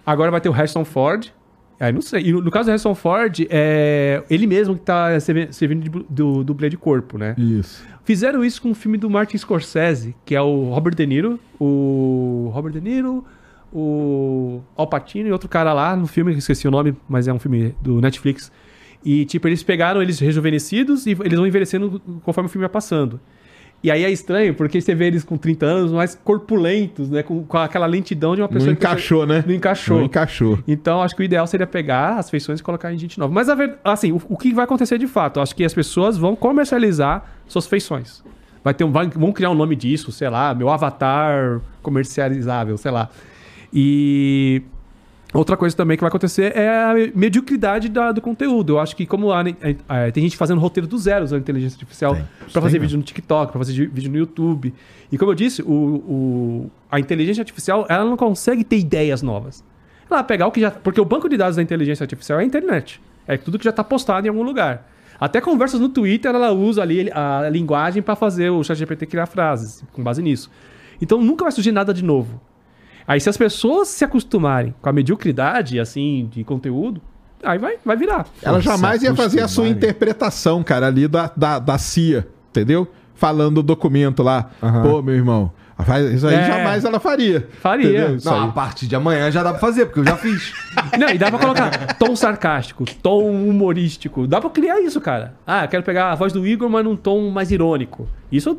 [0.06, 1.32] Agora vai ter o Harrison Ford.
[1.80, 2.22] Aí não sei.
[2.26, 5.90] E no, no caso do Harrison Ford, é ele mesmo que tá servi- servindo de,
[6.09, 7.34] do dublê de corpo, né?
[7.38, 7.84] Isso.
[8.05, 12.50] Fizeram isso com o filme do Martin Scorsese, que é o Robert De Niro, o
[12.52, 13.24] Robert De Niro,
[13.72, 17.32] o Al Pacino e outro cara lá no filme, que esqueci o nome, mas é
[17.32, 18.50] um filme do Netflix.
[19.05, 23.20] E tipo, eles pegaram eles rejuvenescidos e eles vão envelhecendo conforme o filme vai passando.
[23.80, 27.22] E aí é estranho, porque você vê eles com 30 anos mais corpulentos, né?
[27.22, 29.44] Com, com aquela lentidão de uma pessoa Não que- encaixou, né?
[29.46, 29.98] Não encaixou.
[29.98, 30.59] Não encaixou.
[30.66, 33.32] Então, acho que o ideal seria pegar as feições e colocar em gente nova.
[33.32, 35.38] Mas, a ver- assim, o, o que vai acontecer de fato?
[35.40, 38.24] Acho que as pessoas vão comercializar suas feições.
[38.64, 42.90] Vai ter um, vai- vão criar um nome disso, sei lá, meu avatar comercializável, sei
[42.90, 43.09] lá.
[43.72, 44.62] E
[45.34, 48.74] outra coisa também que vai acontecer é a mediocridade da- do conteúdo.
[48.74, 49.42] Eu acho que como a-
[49.88, 52.14] a- tem gente fazendo roteiro do zero usando inteligência artificial
[52.52, 54.72] para fazer vídeo no TikTok, para fazer de- vídeo no YouTube.
[55.12, 59.62] E como eu disse, o, o- a inteligência artificial ela não consegue ter ideias novas.
[60.10, 60.70] Ela vai pegar o que já.
[60.70, 63.00] Porque o banco de dados da inteligência artificial é a internet.
[63.26, 64.88] É tudo que já está postado em algum lugar.
[65.20, 69.82] Até conversas no Twitter ela usa ali a linguagem para fazer o ChatGPT criar frases
[69.92, 70.50] com base nisso.
[71.02, 72.40] Então nunca vai surgir nada de novo.
[73.09, 77.01] Aí se as pessoas se acostumarem com a mediocridade assim de conteúdo,
[77.43, 78.26] aí vai, vai virar.
[78.43, 79.72] Ela Nossa, jamais ia fazer a sua acostumarem.
[79.72, 82.86] interpretação, cara, ali da, da, da CIA, entendeu?
[83.14, 84.48] falando o documento lá.
[84.62, 84.82] Aham.
[84.82, 85.51] Pô, meu irmão,
[86.14, 86.47] isso aí É.
[86.47, 87.48] jamais ela faria.
[87.60, 88.16] Faria.
[88.24, 90.52] Não, a partir de amanhã já dá pra fazer, porque eu já fiz.
[90.97, 94.24] Não, e dá pra colocar tom sarcástico, tom humorístico.
[94.24, 95.35] Dá pra criar isso, cara.
[95.44, 98.09] Ah, eu quero pegar a voz do Igor, mas num tom mais irônico.
[98.30, 98.56] Isso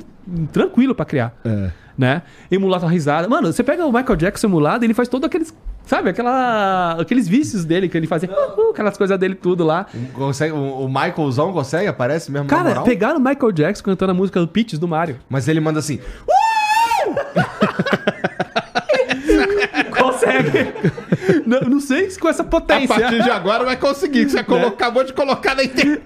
[0.52, 1.34] tranquilo pra criar.
[1.46, 1.72] É.
[2.00, 2.22] Né?
[2.50, 3.28] Emular tua risada.
[3.28, 5.54] Mano, você pega o Michael Jackson emulado, ele faz todo aqueles.
[5.84, 8.30] Sabe, aquela, aqueles vícios dele que ele fazia.
[8.30, 9.86] uh, uh, aquelas coisas dele tudo lá.
[10.14, 11.88] Consegue, o, o Michaelzão consegue?
[11.88, 15.18] Aparece mesmo Cara, pegaram o Michael Jackson cantando a música do Peaches do Mario.
[15.28, 16.00] Mas ele manda assim.
[16.26, 17.20] Consegue!
[21.46, 22.88] não, não sei se com essa A potência.
[22.88, 24.26] partir de agora vai conseguir.
[24.26, 26.02] que Você colo- acabou de colocar na internet.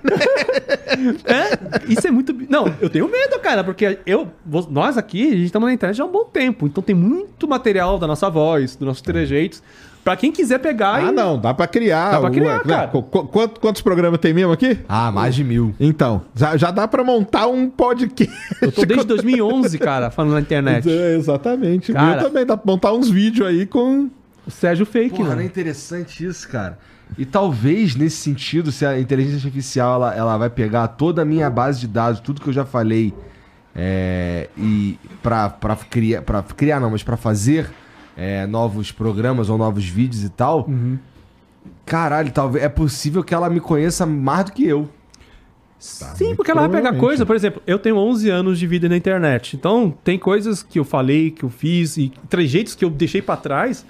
[1.26, 2.36] É, isso é muito.
[2.50, 4.28] Não, eu tenho medo, cara, porque eu,
[4.70, 6.68] nós aqui, a gente estamos na internet já há um bom tempo.
[6.68, 9.62] Então tem muito material da nossa voz, dos nossos trejeitos.
[10.04, 11.12] Pra quem quiser pegar Ah, e.
[11.14, 12.12] não, dá pra criar.
[12.12, 12.76] Dá pra criar, né?
[12.76, 12.88] cara.
[12.90, 14.78] Qu- qu- quanto- quantos programas tem mesmo aqui?
[14.90, 15.74] Ah, mais de mil.
[15.80, 18.36] Então, já, já dá pra montar um podcast.
[18.62, 20.84] Eu tô desde 2011, cara, falando na internet.
[20.92, 21.94] É, exatamente.
[21.94, 24.10] Cara- também dá pra montar uns vídeos aí com.
[24.46, 25.48] O Sérgio Fake, Porra, não é mano.
[25.48, 26.78] interessante isso, cara.
[27.18, 31.50] E talvez nesse sentido, se a inteligência artificial ela, ela vai pegar toda a minha
[31.50, 33.14] base de dados, tudo que eu já falei,
[33.76, 37.70] é, e pra, pra criar, pra criar não, mas pra fazer
[38.18, 40.68] é, novos programas ou novos vídeos e tal,
[41.86, 44.90] caralho, talvez é possível que ela me conheça mais do que eu.
[45.80, 48.96] Sim, porque ela vai pegar coisa, por exemplo, eu tenho 11 anos de vida na
[48.96, 49.58] internet.
[49.58, 53.36] Então, tem coisas que eu falei, que eu fiz e trejeitos que eu deixei pra
[53.36, 53.86] trás,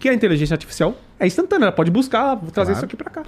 [0.00, 2.78] que a inteligência artificial é instantânea, ela pode buscar, vou trazer Claro.
[2.78, 3.22] isso aqui pra cá.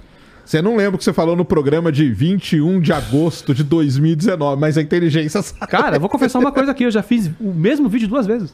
[0.45, 4.59] Você não lembra o que você falou no programa de 21 de agosto de 2019,
[4.59, 5.71] mas a inteligência sabe.
[5.71, 8.53] Cara, eu vou confessar uma coisa aqui, eu já fiz o mesmo vídeo duas vezes.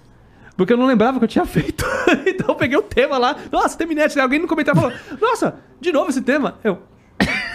[0.55, 1.83] Porque eu não lembrava que eu tinha feito.
[2.27, 3.35] então eu peguei o tema lá.
[3.51, 4.05] Nossa, terminei.
[4.21, 6.59] Alguém no comentário falou: Nossa, de novo esse tema?
[6.63, 6.77] Eu.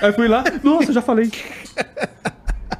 [0.02, 1.30] Aí fui lá, nossa, já falei.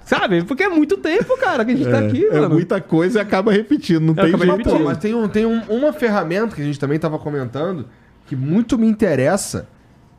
[0.05, 0.45] Sabe?
[0.45, 2.55] Porque é muito tempo, cara, que a gente tá aqui, é mano.
[2.55, 4.47] muita coisa e acaba repetindo, não tem jeito.
[4.47, 7.87] Mas, pô, mas tem, um, tem um- uma ferramenta que a gente também tava comentando
[8.27, 9.67] que muito me interessa,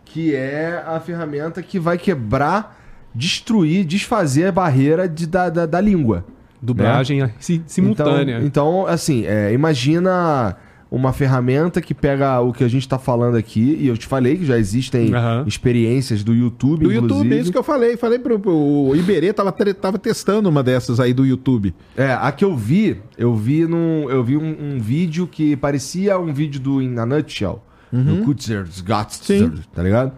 [0.03, 2.81] que é a ferramenta que vai quebrar,
[3.13, 6.25] destruir, desfazer a barreira de, da, da, da língua.
[6.61, 8.37] Dublagem si- simultânea.
[8.37, 8.45] Então,
[8.81, 10.55] então assim, é, imagina
[10.95, 14.37] uma ferramenta que pega o que a gente tá falando aqui, e eu te falei
[14.37, 15.43] que já existem Aham.
[15.45, 17.35] experiências do YouTube, Do YouTube, inclusive.
[17.35, 17.97] é isso que eu falei.
[17.97, 21.75] Falei pro, pro o Iberê, tava, tava testando uma dessas aí do YouTube.
[21.97, 26.17] É, a que eu vi, eu vi num, eu vi um, um vídeo que parecia
[26.17, 27.61] um vídeo do In a Nutshell,
[27.91, 28.81] do Kutzer's
[29.21, 29.51] Sim.
[29.73, 30.13] tá ligado?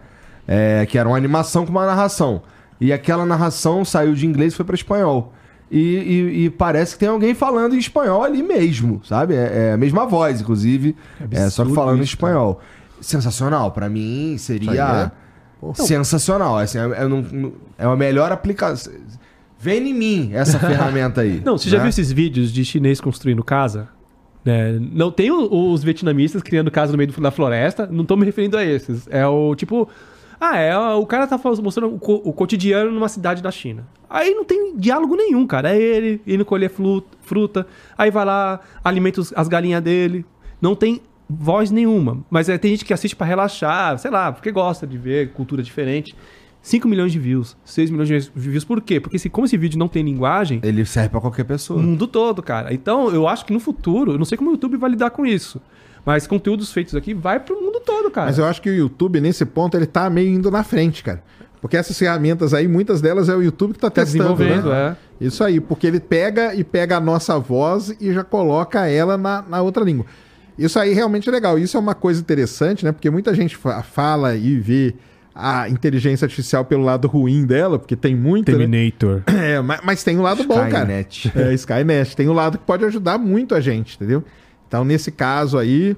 [0.46, 2.42] É, que era uma animação com uma narração.
[2.80, 5.34] E aquela narração saiu de inglês e foi pra espanhol.
[5.70, 9.34] E, e- e parece que tem alguém falando em espanhol ali mesmo, sabe?
[9.34, 10.96] É, é a mesma voz, inclusive.
[11.30, 12.60] É, só que falando em isso, espanhol.
[13.00, 13.70] Sensacional.
[13.72, 15.12] Pra mim, seria
[15.62, 16.56] é- sensacional.
[16.58, 18.92] Assim, é, é, não- é a melhor aplicação.
[19.60, 21.42] Vem em mim essa ferramenta aí.
[21.44, 21.82] Não, você já né?
[21.82, 23.88] viu esses vídeos de chinês construindo casa?
[24.46, 28.56] É, não tem os vietnamistas criando casa no meio da floresta, não tô me referindo
[28.56, 29.06] a esses.
[29.10, 29.88] É o tipo.
[30.40, 33.86] Ah, é o cara tá mostrando o, co- o cotidiano numa cidade da China.
[34.08, 35.74] Aí não tem diálogo nenhum, cara.
[35.74, 36.70] É ele indo colher
[37.22, 37.66] fruta,
[37.96, 40.24] aí vai lá, alimenta as galinhas dele.
[40.60, 42.24] Não tem voz nenhuma.
[42.30, 45.62] Mas é, tem gente que assiste pra relaxar, sei lá, porque gosta de ver cultura
[45.62, 46.14] diferente.
[46.60, 48.64] 5 milhões de views, 6 milhões de views.
[48.64, 48.98] Por quê?
[49.00, 51.80] Porque se, como esse vídeo não tem linguagem, Ele serve pra qualquer o pessoa.
[51.80, 52.74] mundo todo, cara.
[52.74, 55.24] Então, eu acho que no futuro, eu não sei como o YouTube vai lidar com
[55.24, 55.60] isso,
[56.08, 58.28] mas conteúdos feitos aqui vai pro mundo todo, cara.
[58.28, 61.22] Mas eu acho que o YouTube, nesse ponto, ele tá meio indo na frente, cara.
[61.60, 64.96] Porque essas ferramentas aí, muitas delas é o YouTube que tá Tá testando, desenvolvendo, né?
[65.20, 65.24] é.
[65.26, 69.42] Isso aí, porque ele pega e pega a nossa voz e já coloca ela na,
[69.46, 70.06] na outra língua.
[70.58, 71.58] Isso aí realmente é legal.
[71.58, 72.92] Isso é uma coisa interessante, né?
[72.92, 74.94] Porque muita gente fa- fala e vê
[75.34, 78.58] a inteligência artificial pelo lado ruim dela, porque tem muita, né?
[78.58, 79.22] Terminator.
[79.48, 81.00] É, mas, mas tem um lado bom, cara.
[81.10, 81.32] Skynet.
[81.36, 82.16] É, Skynet.
[82.16, 84.24] Tem um lado que pode ajudar muito a gente, entendeu?
[84.68, 85.96] Então, nesse caso aí,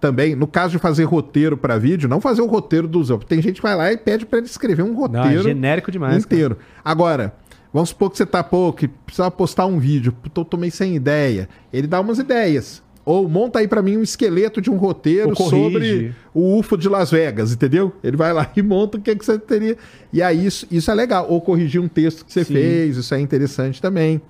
[0.00, 3.28] também, no caso de fazer roteiro para vídeo, não fazer o roteiro dos outros.
[3.28, 5.90] Tem gente que vai lá e pede para ele escrever um Não, roteiro é genérico
[5.92, 6.12] demais.
[6.12, 6.20] cara.
[6.24, 6.58] inteiro.
[6.84, 7.34] Agora,
[7.72, 10.96] vamos supor que você tá, pô, que precisa postar um vídeo, tô, tô meio sem
[10.96, 11.48] ideia.
[11.72, 12.82] Ele dá umas ideias.
[13.04, 17.10] Ou monta aí pra mim um esqueleto de um roteiro sobre o UFO de Las
[17.10, 17.92] Vegas, entendeu?
[18.02, 19.76] Ele vai lá e monta o que, que você teria.
[20.12, 21.26] E aí isso, isso é legal.
[21.28, 22.54] Ou corrigir um texto que você Sim.
[22.54, 24.22] fez, isso é interessante também.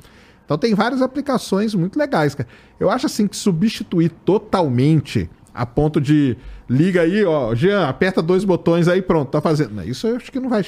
[0.53, 2.47] Então tem várias aplicações muito legais, cara.
[2.79, 6.37] Eu acho assim que substituir totalmente a ponto de
[6.69, 9.83] liga aí, ó, Jean, aperta dois botões aí, pronto, tá fazendo.
[9.83, 10.63] Isso eu acho que não vai.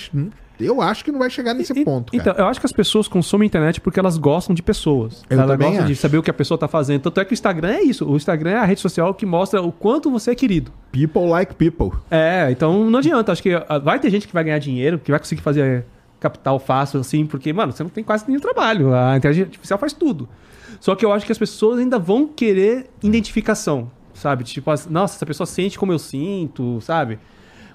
[0.58, 2.22] Eu acho que não vai chegar nesse E- ponto, cara.
[2.30, 5.22] Então, eu acho que as pessoas consomem internet porque elas gostam de pessoas.
[5.28, 6.00] Eu elas gostam de acho.
[6.00, 7.02] saber o que a pessoa tá fazendo.
[7.02, 8.08] Tanto é que o Instagram é isso.
[8.08, 10.70] O Instagram é a rede social que mostra o quanto você é querido.
[10.92, 11.90] People like people.
[12.10, 13.32] É, então não adianta.
[13.32, 15.84] Acho que ah, vai ter gente que vai ganhar dinheiro, que vai conseguir fazer
[16.24, 18.94] capital fácil, assim, porque, mano, você não tem quase nenhum trabalho.
[18.94, 20.28] A inteligência artificial faz tudo.
[20.80, 24.44] Só que eu acho que as pessoas ainda vão querer identificação, sabe?
[24.44, 27.18] Tipo, as- nossa, essa pessoa sente como eu sinto, sabe?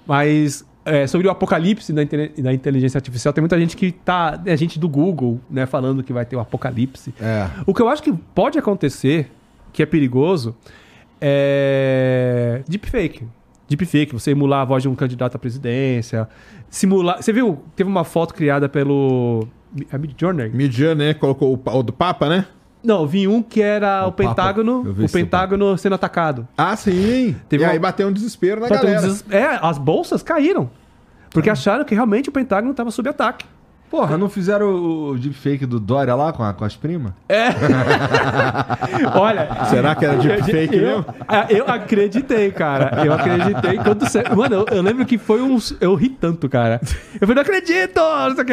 [0.06, 4.42] Mas é, sobre o apocalipse da, da inteligência artificial, tem muita gente que tá.
[4.46, 7.14] É gente do Google, né, falando que vai ter o apocalipse.
[7.22, 7.48] É.
[7.66, 9.30] O que eu acho que pode acontecer,
[9.72, 10.56] que é perigoso,
[11.22, 12.64] é.
[12.68, 13.24] Deepfake.
[13.70, 16.28] Deepfake, você emular a voz de um candidato à presidência.
[16.70, 17.22] Simular.
[17.22, 17.62] Você viu?
[17.76, 19.48] Teve uma foto criada pelo.
[19.92, 20.50] A Midjourney?
[20.96, 21.14] Né?
[21.14, 22.46] Colocou o, o do Papa, né?
[22.84, 24.12] Não, vi um que era O o.
[24.12, 24.82] Pentágono.
[25.06, 26.48] O Pentágono sendo atacado.
[26.58, 27.36] Ah, sim.
[27.48, 29.08] Teve e uma- aí bateu um desespero na Pra ter um galera.
[29.08, 30.70] des- É, as bolsas caíram.
[31.32, 33.46] Porque acharam que realmente o Pentágono estava sob ataque.
[33.90, 37.12] Porra, não fizeram o, o deepfake do Dória lá com, a- com as primas?
[39.16, 39.66] Olha.
[39.70, 41.06] Será que era deepfake eu, mesmo?
[41.28, 43.04] ah, eu acreditei, cara.
[43.06, 43.78] Eu acreditei.
[43.78, 44.24] Quando você...
[44.24, 45.58] Mano, eu, eu lembro que foi um.
[45.82, 46.80] Eu ri tanto, cara.
[47.20, 48.00] Eu falei, não acredito!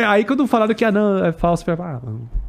[0.08, 2.00] Aí quando falaram que ah, não, é falso, eu falei, ah,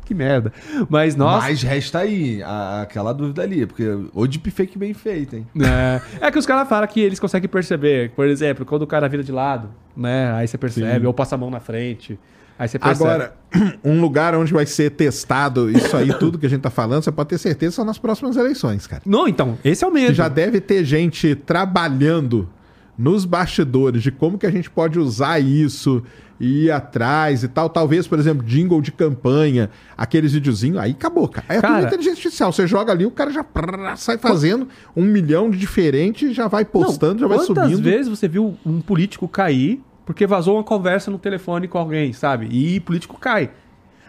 [0.05, 0.53] que merda.
[0.89, 1.47] Mas, nossa.
[1.47, 3.83] Mas resta aí a- aquela dúvida ali, porque
[4.13, 5.45] o deepfake bem feito, hein?
[5.59, 8.11] É, é que os caras falam que eles conseguem perceber.
[8.11, 10.31] Por exemplo, quando o cara vira de lado, né?
[10.33, 12.17] Aí você percebe, ou passa a mão na frente.
[12.59, 13.09] Aí você percebe.
[13.09, 13.33] Agora,
[13.83, 17.11] um lugar onde vai ser testado isso aí, tudo que a gente tá falando, você
[17.11, 19.01] pode ter certeza, são nas próximas eleições, cara.
[19.05, 19.91] Não, então, esse é o.
[19.91, 22.49] Que já deve ter gente trabalhando
[22.97, 26.01] nos bastidores de como que a gente pode usar isso
[26.39, 27.69] e ir atrás e tal.
[27.69, 31.45] Talvez, por exemplo, jingle de campanha, aqueles videozinhos, aí acabou, cara.
[31.49, 32.51] Aí é tudo Cara- inteligência artificial.
[32.51, 36.65] Você joga ali, o cara já prrr, sai fazendo um milhão de diferentes, já vai
[36.65, 37.83] postando, já vai Quantas subindo.
[37.83, 42.47] vezes você viu um político cair porque vazou uma conversa no telefone com alguém, sabe?
[42.49, 43.51] E político cai.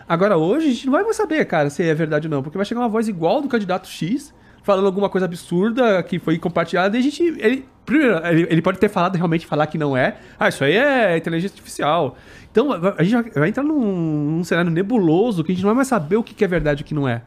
[0.09, 2.57] Agora, hoje, a gente não vai mais saber, cara, se é verdade ou não, porque
[2.57, 6.97] vai chegar uma voz igual do candidato X, falando alguma coisa absurda que foi compartilhada,
[6.97, 7.23] e a gente.
[7.23, 10.19] Ele, primeiro, ele, ele pode ter falado realmente falar que não é.
[10.39, 12.17] Ah, isso aí é inteligência artificial.
[12.53, 15.89] Então, a gente vai- entrar num, num cenário nebuloso que a gente não vai mais
[15.89, 17.23] saber o que que é verdade e o que não é.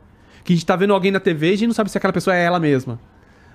[0.46, 2.14] Que a gente tá vendo alguém na TV e a gente não sabe se aquela
[2.14, 2.98] pessoa é ela mesma.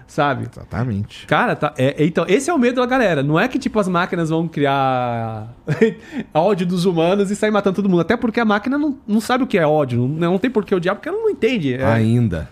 [0.06, 0.46] Sabe?
[0.50, 1.26] Exatamente.
[1.26, 3.22] Cara, tá, é- então, esse é o medo da galera.
[3.22, 5.48] Não é que, tipo, as máquinas vão criar
[6.32, 8.00] ódio dos humanos e sair matando todo mundo.
[8.02, 10.06] Até porque a máquina não, não sabe o que é ódio.
[10.06, 11.74] Não, não tem por que odiar, porque ela não entende.
[11.74, 12.48] é, Ainda.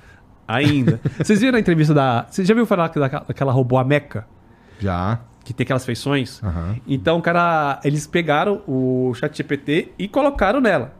[0.48, 1.01] Ainda.
[1.22, 2.26] Vocês viram a entrevista da...
[2.28, 4.24] Você já viu falar que daquela, daquela robô, a Mecha?
[4.81, 5.20] Já.
[5.44, 6.43] Que tem aquelas feições?
[6.43, 6.76] Aham.
[6.89, 10.93] Então, cara, eles pegaram o chat GPT e colocaram nela.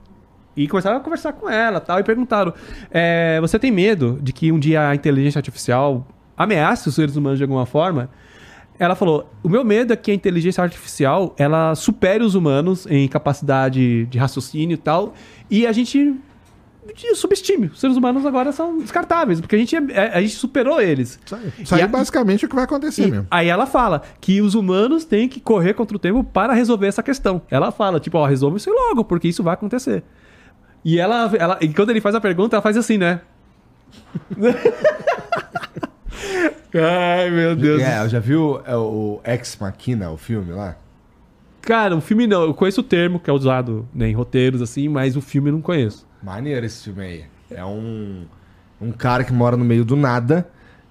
[0.57, 2.55] E começaram a conversar com ela tal, e perguntaram:
[2.91, 6.07] é, Você tem medo de que um dia a inteligência artificial
[6.37, 8.09] ameace os seres humanos de alguma forma?
[8.79, 13.07] Ela falou: O meu medo é que a inteligência artificial ela supere os humanos em
[13.09, 15.15] capacidade de raciocínio e tal,
[15.51, 16.15] e a gente
[17.15, 17.69] subestime.
[17.69, 21.19] Os seres humanos agora são descartáveis, porque a gente, é- a gente superou eles.
[21.25, 23.27] Isso aí, Isso aí E é a- basicamente o que vai acontecer mesmo.
[23.31, 27.03] aí ela fala que os humanos têm que correr contra o tempo para resolver essa
[27.03, 27.41] questão.
[27.51, 30.03] Ela fala, tipo, ó, resolve isso logo, porque isso vai acontecer.
[30.85, 33.23] E ela, ela e quando ele faz a pergunta, ela faz assim, né?
[36.75, 37.81] Ai, meu Deus.
[37.83, 40.77] É, já viu é, o Ex Machina, o filme lá?
[41.63, 44.89] Cara, o filme não, eu conheço o termo que é usado né, em roteiros assim,
[44.89, 46.07] mas o filme eu não conheço.
[46.23, 47.25] Maneiro esse filme aí.
[47.51, 48.25] É um,
[48.81, 50.49] um cara que mora no meio do nada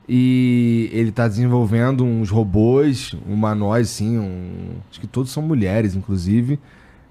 [0.08, 6.60] e ele tá desenvolvendo uns robôs, humanoides, assim, um, acho que todos são mulheres, inclusive.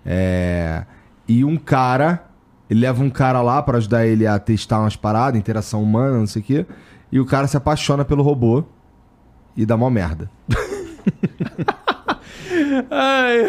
[0.05, 0.85] É,
[1.29, 2.25] e um cara,
[2.69, 6.27] ele leva um cara lá pra ajudar ele a testar umas paradas, interação humana, não
[6.27, 6.67] sei o quê.
[7.13, 8.65] E o cara se apaixona pelo robô
[9.57, 10.31] e dá uma merda.
[12.91, 13.47] Ai.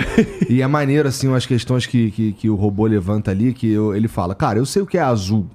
[0.49, 3.95] E é maneiro, assim, umas questões que, que, que o robô levanta ali, que eu-
[3.95, 5.47] ele fala, cara, eu sei o que é azul.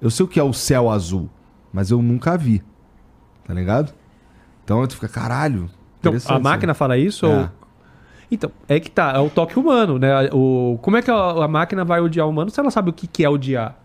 [0.00, 1.28] Eu sei o que é o céu azul,
[1.72, 2.62] mas eu nunca vi.
[3.46, 3.92] Tá ligado?
[4.64, 5.68] Então tu fica, caralho.
[6.00, 7.26] Então, a interessante, máquina fala isso?
[7.26, 7.28] É.
[7.42, 7.48] Ou...
[8.30, 10.28] Então, é que tá, é o toque humano, né?
[10.32, 12.92] O, como é que a, a máquina vai odiar o humano se ela sabe o
[12.92, 13.76] que, que é odiar?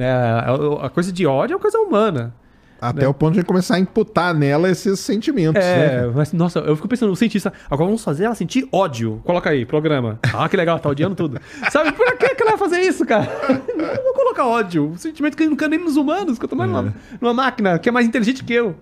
[0.00, 0.10] Né?
[0.10, 2.34] A, a coisa de ódio é uma coisa humana.
[2.80, 5.62] Até o ponto de começar a imputar nela esses sentimentos.
[5.62, 6.12] É, né?
[6.14, 9.20] mas, nossa, eu fico pensando, o cientista, agora vamos fazer ela sentir ódio.
[9.22, 10.18] Coloca aí, programa.
[10.32, 11.38] Ah, que legal, tá odiando tudo.
[11.70, 13.28] Sabe, por que, que ela vai fazer isso, cara?
[13.76, 14.86] Não vou colocar ódio.
[14.86, 17.90] Um sentimento que não cai nem nos humanos, que eu tô numa, numa máquina que
[17.90, 18.74] é mais inteligente que eu.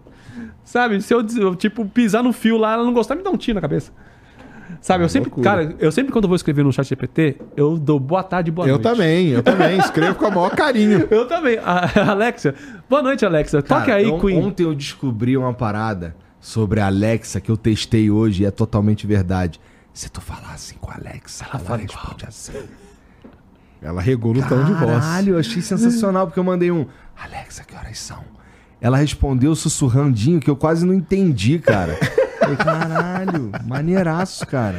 [0.62, 3.36] Sabe, se eu, eu, tipo, pisar no fio lá, ela não gostar, me dá um
[3.36, 3.90] tiro na cabeça.
[4.81, 5.51] Sabe, eu sempre, loucura.
[5.51, 8.66] cara, eu sempre quando eu vou escrever no chat GPT, eu dou boa tarde, boa
[8.69, 8.82] Eu noite.
[8.82, 9.78] também, eu também.
[9.81, 11.07] Escrevo com o maior carinho.
[11.11, 11.59] Eu também.
[11.59, 12.55] A, Alexa,
[12.89, 13.62] boa noite, Alexa.
[13.62, 14.39] Cara, Toque aí, on- Queen.
[14.39, 19.07] Ontem eu descobri uma parada sobre a Alexa que eu testei hoje e é totalmente
[19.07, 19.61] verdade.
[19.93, 22.53] Se tu falar assim com a Alexa, ela, fala responde assim.
[23.82, 25.05] Ela regula o tom de voz.
[25.05, 26.86] Caralho, eu achei sensacional, porque eu mandei um
[27.20, 28.23] Alexa, que horas são?
[28.81, 31.99] Ela respondeu sussurrandinho, que eu quase não entendi, cara.
[32.39, 34.78] Falei, caralho, maneiraço, cara.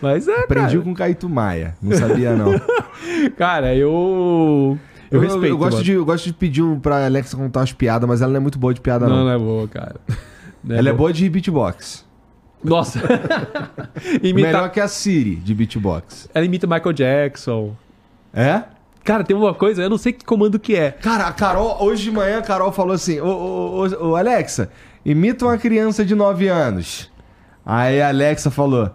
[0.00, 0.84] Mas é, Aprendi cara.
[0.84, 1.74] com o Caíto Maia.
[1.82, 2.52] Não sabia, não.
[3.36, 4.78] Cara, eu.
[5.10, 5.46] Eu, respeito.
[5.46, 5.84] Eu gosto, mano.
[5.84, 8.58] de, eu gosto de pedir pra Alexa contar umas piadas, mas ela não é muito
[8.58, 9.24] boa de piada, Não, não.
[9.24, 9.96] não é boa, cara.
[10.62, 12.06] Não ela é boa de beatbox.
[12.62, 13.00] Nossa.
[14.22, 14.48] imita...
[14.48, 16.28] Melhor que a Siri de beatbox.
[16.34, 17.74] Ela imita Michael Jackson.
[18.32, 18.62] É?
[19.02, 20.90] Cara, tem uma coisa, eu não sei que comando que é.
[20.90, 24.70] Cara, a Carol, hoje de manhã a Carol falou assim: Ô, ô, ô, ô, Alexa,
[25.04, 27.10] imita uma criança de 9 anos.
[27.64, 28.90] Aí a Alexa falou: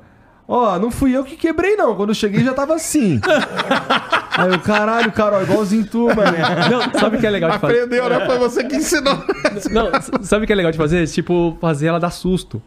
[0.48, 1.96] Ó, não fui eu que quebrei, não.
[1.96, 3.20] Quando eu cheguei já tava assim.
[4.38, 6.40] Aí eu, caralho, Carol, igualzinho tu, mané.
[6.70, 7.84] Não, sabe o que é legal de fazer?
[7.84, 8.26] Aprendeu, né?
[8.26, 9.24] Foi você que ensinou.
[9.72, 9.90] Não,
[10.22, 11.08] sabe o que é legal de fazer?
[11.08, 12.62] Tipo, fazer ela dar susto.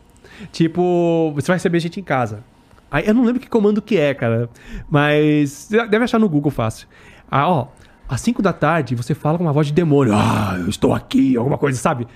[0.50, 2.42] Tipo, você vai receber gente em casa.
[2.90, 4.48] Aí eu não lembro que comando que é, cara.
[4.90, 6.88] Mas deve achar no Google fácil.
[7.30, 7.68] Ah, ó,
[8.08, 10.14] às 5 da tarde você fala com uma voz de demônio.
[10.14, 12.08] Ah, eu estou aqui, alguma coisa, sabe?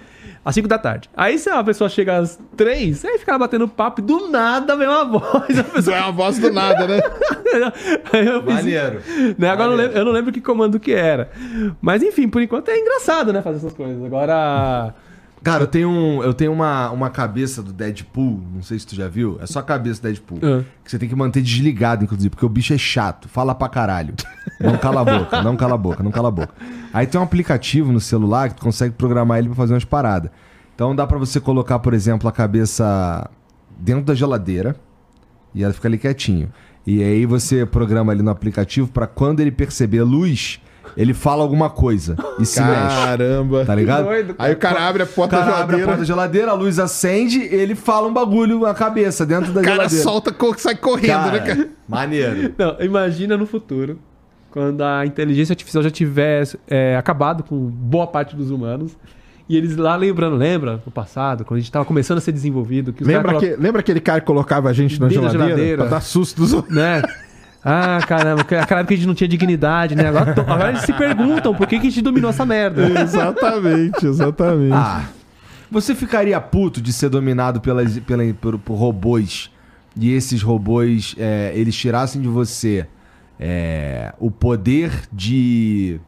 [0.45, 1.09] Às 5 da tarde.
[1.17, 4.89] Aí se a pessoa chega às 3, aí fica batendo papo e do nada vem
[4.89, 5.59] uma voz.
[5.59, 5.97] A pessoa...
[5.97, 7.01] É uma voz do nada, né?
[8.13, 9.01] Aí eu fiz- Maneiro.
[9.39, 9.49] né?
[9.51, 11.31] Agora eu não, lembro, eu não lembro que comando que era.
[11.81, 13.41] Mas enfim, por enquanto é engraçado, né?
[13.41, 14.03] Fazer essas coisas.
[14.05, 14.93] Agora.
[15.43, 18.95] Cara, eu tenho, um, eu tenho uma, uma cabeça do Deadpool, não sei se tu
[18.95, 19.39] já viu.
[19.41, 20.39] É só a cabeça do Deadpool.
[20.43, 20.63] Ah.
[20.85, 24.15] Que você tem que manter desligado, inclusive, porque o bicho é chato, fala pra caralho.
[24.61, 26.55] Não cala a boca, não cala a boca, não cala a boca.
[26.93, 30.31] Aí tem um aplicativo no celular que tu consegue programar ele pra fazer umas paradas.
[30.75, 33.29] Então dá pra você colocar, por exemplo, a cabeça
[33.79, 34.77] dentro da geladeira
[35.55, 36.53] e ela fica ali quietinho.
[36.87, 40.61] E aí você programa ali no aplicativo pra quando ele perceber luz,
[40.97, 42.73] ele fala alguma coisa e se mexe.
[42.97, 43.65] Caramba.
[43.65, 44.05] Tá ligado?
[44.05, 45.87] doido, Aí o cara abre a porta da cara abre a geladeira.
[45.87, 49.65] porta da geladeira, a luz acende, ele fala um bagulho na cabeça dentro da O
[49.65, 50.03] cara geladeira.
[50.05, 51.69] solta, co- sai correndo, né, cara?
[51.89, 52.55] Maneiro.
[52.59, 53.99] Não, imagina no futuro,
[54.51, 58.97] quando a inteligência artificial já tiver é, acabado com boa parte dos humanos.
[59.49, 62.93] E eles lá lembrando, lembra no passado, quando a gente tava começando a ser desenvolvido,
[62.93, 65.29] que os Lembra, caras que, lembra aquele cara que colocava a gente na Dentro da
[65.31, 65.83] geladeira, geladeira.
[65.83, 66.75] pra dar susto dos outros?
[66.75, 67.03] né?
[67.65, 70.09] Ah, caramba, aquela época que a gente não tinha dignidade, né?
[70.09, 73.01] Agora, agora eles se perguntam por que, que a gente dominou essa merda.
[73.01, 74.75] exatamente, exatamente.
[74.75, 75.05] Ah,
[75.71, 79.51] você ficaria puto de ser dominado pelas, pela, por, por robôs
[79.97, 82.87] e esses robôs, é, eles tirassem de você
[83.39, 86.01] é, o poder de...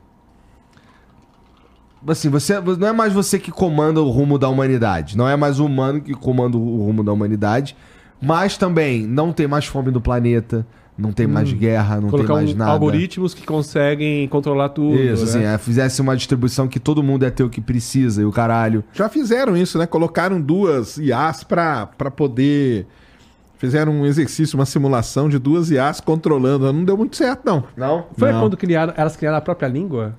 [2.06, 5.16] Assim, você não é mais você que comanda o rumo da humanidade.
[5.16, 7.76] Não é mais o humano que comanda o rumo da humanidade.
[8.20, 10.66] Mas também não tem mais fome do planeta,
[10.96, 12.70] não tem mais guerra, não tem mais um, nada.
[12.70, 14.94] algoritmos que conseguem controlar tudo.
[14.94, 15.30] Isso, né?
[15.30, 18.30] assim, é, fizesse uma distribuição que todo mundo ia ter o que precisa e o
[18.30, 18.84] caralho.
[18.92, 19.86] Já fizeram isso, né?
[19.86, 22.86] Colocaram duas IAs pra, pra poder.
[23.58, 26.72] Fizeram um exercício, uma simulação de duas IAs controlando.
[26.72, 27.64] Não deu muito certo, não.
[27.76, 28.06] Não?
[28.16, 28.40] Foi Não.
[28.40, 30.14] quando criaram, elas criaram a própria língua?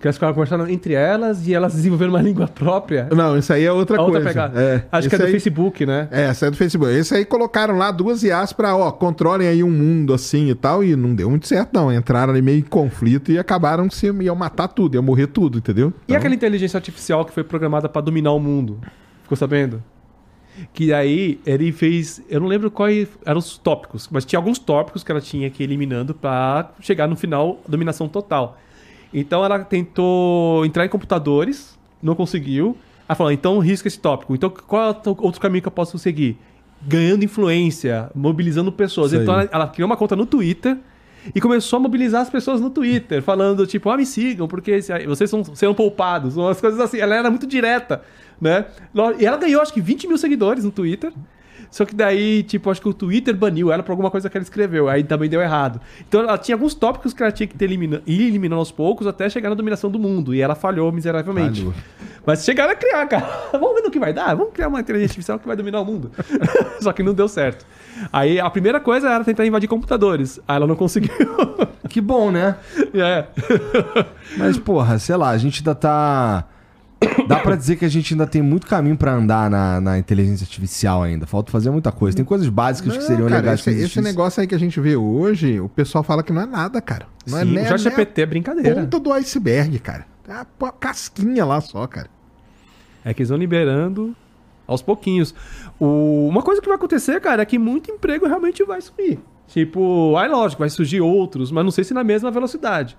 [0.00, 3.08] Que elas ficaram conversando entre elas e elas desenvolveram uma língua própria?
[3.10, 4.28] Não, isso aí é outra outra coisa.
[4.28, 4.60] pegada.
[4.60, 6.06] É, Acho que é do aí- Facebook, né?
[6.12, 6.92] É, essa é do Facebook.
[6.94, 10.84] Esse aí colocaram lá duas IAs pra, ó, controlem aí um mundo assim e tal.
[10.84, 11.92] E não deu muito certo, não.
[11.92, 15.88] Entraram ali meio em conflito e acabaram se iam matar tudo, iam morrer tudo, entendeu?
[15.88, 18.78] E Então, aquela inteligência artificial que foi programada pra dominar o mundo?
[19.24, 19.82] Ficou sabendo?
[20.72, 22.22] Que aí ele fez.
[22.28, 25.62] Eu não lembro quais eram os tópicos, mas tinha alguns tópicos que ela tinha que
[25.62, 28.58] ir eliminando pra chegar no final dominação total.
[29.12, 32.76] Então ela tentou entrar em computadores, não conseguiu.
[33.08, 34.34] Ela falou: então risca esse tópico.
[34.34, 36.38] Então qual é o outro caminho que eu posso seguir?
[36.82, 39.12] Ganhando influência, mobilizando pessoas.
[39.12, 40.76] Isso então ela, ela criou uma conta no Twitter
[41.34, 45.28] e começou a mobilizar as pessoas no Twitter, falando tipo, ah, me sigam, porque vocês
[45.28, 46.98] são, serão poupados, umas coisas assim.
[46.98, 48.02] Ela era muito direta,
[48.40, 48.66] né?
[49.18, 51.12] E ela ganhou, acho que 20 mil seguidores no Twitter.
[51.70, 54.42] Só que daí, tipo, acho que o Twitter baniu ela por alguma coisa que ela
[54.42, 54.88] escreveu.
[54.88, 55.80] Aí também deu errado.
[56.08, 59.06] Então ela tinha alguns tópicos que ela tinha que ter elimina- ir eliminando aos poucos
[59.06, 60.34] até chegar na dominação do mundo.
[60.34, 61.60] E ela falhou miseravelmente.
[61.60, 61.74] Falhou.
[62.26, 63.26] Mas chegaram a criar, cara.
[63.52, 64.34] Vamos ver no que vai dar.
[64.34, 66.10] Vamos criar uma inteligência artificial que vai dominar o mundo.
[66.80, 67.66] Só que não deu certo.
[68.12, 70.40] Aí a primeira coisa era tentar invadir computadores.
[70.48, 71.10] Aí ela não conseguiu.
[71.88, 72.56] Que bom, né?
[72.94, 73.26] é.
[74.36, 76.44] Mas, porra, sei lá, a gente ainda tá.
[77.28, 80.44] Dá pra dizer que a gente ainda tem muito caminho pra andar na, na inteligência
[80.44, 81.26] artificial ainda.
[81.26, 82.16] Falta fazer muita coisa.
[82.16, 84.58] Tem coisas básicas que Não, seriam cara, legais esse, que esse negócio aí que a
[84.58, 87.06] gente vê hoje, o pessoal fala que não é nada, cara.
[87.26, 88.72] Não Sim, é o nem, GPT é brincadeira.
[88.80, 90.06] a ponta do iceberg, cara.
[90.26, 92.08] É a pô- casquinha lá só, cara.
[93.04, 94.14] É que eles vão liberando
[94.66, 95.34] aos pouquinhos.
[95.78, 99.18] O- Uma coisa que vai acontecer, cara, é que muito emprego realmente vai sumir.
[99.46, 102.96] Tipo, aí lógico, vai surgir outros, mas não sei se na mesma velocidade.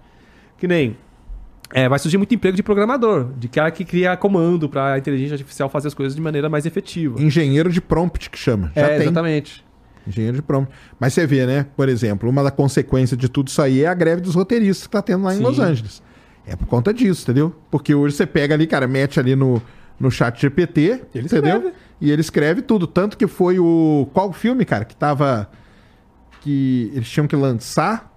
[0.57, 0.95] Que nem.
[1.73, 5.69] É, vai surgir muito emprego de programador, de cara que cria comando pra inteligência artificial
[5.69, 7.21] fazer as coisas de maneira mais efetiva.
[7.21, 8.71] Engenheiro de prompt que chama.
[8.75, 9.01] Já é, tem.
[9.01, 9.65] exatamente.
[10.07, 10.73] Engenheiro de prompt.
[10.99, 11.67] Mas você vê, né?
[11.75, 14.91] Por exemplo, uma da consequência de tudo isso aí é a greve dos roteiristas que
[14.93, 15.43] tá tendo lá em Sim.
[15.43, 16.01] Los Angeles.
[16.47, 17.55] É por conta disso, entendeu?
[17.69, 19.61] Porque hoje você pega ali, cara, mete ali no,
[19.99, 21.57] no chat GPT, Ele entendeu?
[21.57, 21.75] escreve.
[22.01, 22.87] E ele escreve tudo.
[22.87, 24.09] Tanto que foi o.
[24.13, 24.85] Qual filme, cara?
[24.85, 25.47] Que tava.
[26.41, 28.11] Que eles tinham que lançar.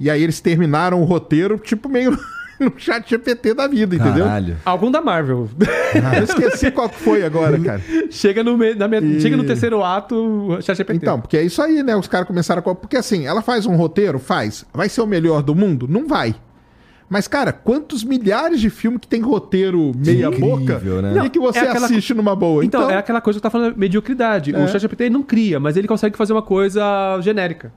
[0.00, 2.18] E aí eles terminaram o roteiro, tipo, meio
[2.64, 4.24] no chat GPT da vida, entendeu?
[4.24, 4.56] Caralho.
[4.64, 5.48] Algum da Marvel.
[6.16, 7.80] Eu esqueci qual que foi agora, cara.
[8.10, 10.96] chega, no meio, na me- E- chega no terceiro ato, chat GPT.
[10.96, 11.94] Então, porque é isso aí, né?
[11.96, 12.74] Os caras começaram a.
[12.74, 14.18] Porque assim, ela faz um roteiro?
[14.18, 14.64] Faz.
[14.72, 15.86] Vai ser o melhor do mundo?
[15.88, 16.34] Não vai.
[17.08, 21.24] Mas, cara, quantos milhares de filmes que tem roteiro meia boca Incrível, né?
[21.24, 22.64] e que você é aquela- assiste numa boa?
[22.64, 24.52] Então, Então, é aquela coisa que eu tava falando, mediocridade.
[24.52, 24.58] É.
[24.58, 26.82] O ChatGPT não cria, mas ele consegue fazer uma coisa
[27.20, 27.72] genérica.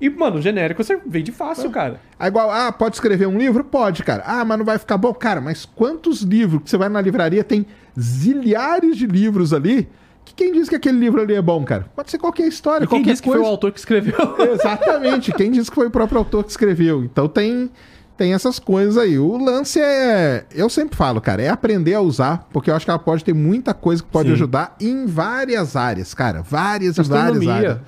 [0.00, 2.00] E, mano, genérico você vende fácil, cara.
[2.18, 3.64] é igual, ah, pode escrever um livro?
[3.64, 4.22] Pode, cara.
[4.24, 5.12] Ah, mas não vai ficar bom?
[5.12, 7.66] Cara, mas quantos livros que você vai na livraria, tem
[7.98, 9.88] zilhares de livros ali,
[10.24, 11.86] que quem diz que aquele livro ali é bom, cara?
[11.96, 14.14] Pode ser qualquer história, E quem qualquer disse que foi o autor que escreveu?
[14.52, 15.32] Exatamente.
[15.32, 17.02] Quem disse que foi o próprio autor que escreveu?
[17.02, 17.68] Então tem,
[18.16, 19.18] tem essas coisas aí.
[19.18, 20.44] O lance é.
[20.54, 23.32] Eu sempre falo, cara, é aprender a usar, porque eu acho que ela pode ter
[23.34, 24.34] muita coisa que pode Sim.
[24.34, 26.42] ajudar em várias áreas, cara.
[26.42, 27.78] Várias e várias áreas.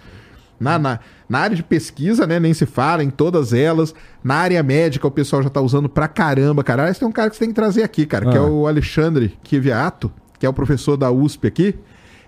[0.60, 2.38] Na, na, na área de pesquisa, né?
[2.38, 3.94] Nem se fala, em todas elas.
[4.22, 6.82] Na área médica, o pessoal já tá usando pra caramba, cara.
[6.82, 8.44] Aliás, tem um cara que você tem que trazer aqui, cara, que é Ah.
[8.44, 11.74] o Alexandre Kiviato, que é o professor da USP aqui.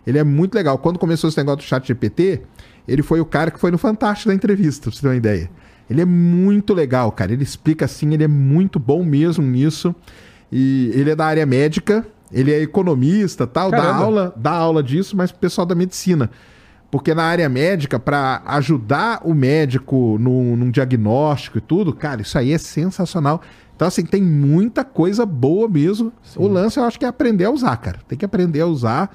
[0.07, 0.79] Ele é muito legal.
[0.79, 2.41] Quando começou esse negócio do chat GPT,
[2.89, 5.51] ele foi o cara que foi no Fantástico da entrevista, pra você ter uma ideia.
[5.91, 7.33] Ele é muito legal, cara.
[7.35, 9.95] Ele explica assim, ele é muito bom mesmo nisso.
[10.51, 14.05] E ele é da área médica, ele é economista tal, dá Caramba.
[14.05, 16.31] aula, dá aula disso, mas pro pessoal da medicina.
[16.93, 22.37] Porque na área médica, para ajudar o médico num, num diagnóstico e tudo, cara, isso
[22.37, 23.41] aí é sensacional.
[23.75, 26.13] Então, assim, tem muita coisa boa mesmo.
[26.37, 28.01] O lance eu acho que é aprender a usar, cara.
[28.07, 29.11] Tem que aprender a usar,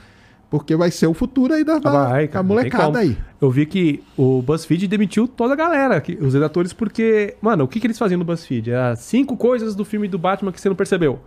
[0.50, 3.16] porque vai ser o futuro aí da, da, vai, cara, molecada aí.
[3.40, 7.80] Eu vi que o BuzzFeed demitiu toda a galera, os redatores, porque, mano, o que,
[7.80, 8.72] que eles faziam no BuzzFeed?
[8.72, 11.20] Era cinco coisas do filme do Batman que você não percebeu.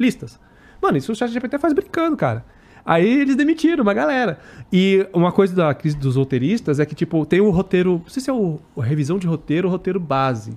[0.00, 0.40] Listas.
[0.82, 2.44] Mano, isso o ChatGPT faz brincando, cara.
[2.84, 4.38] Aí eles demitiram uma galera.
[4.72, 8.00] E uma coisa da crise dos roteiristas é que, tipo, tem o roteiro.
[8.02, 10.56] Não sei se é o, a revisão de roteiro ou roteiro base.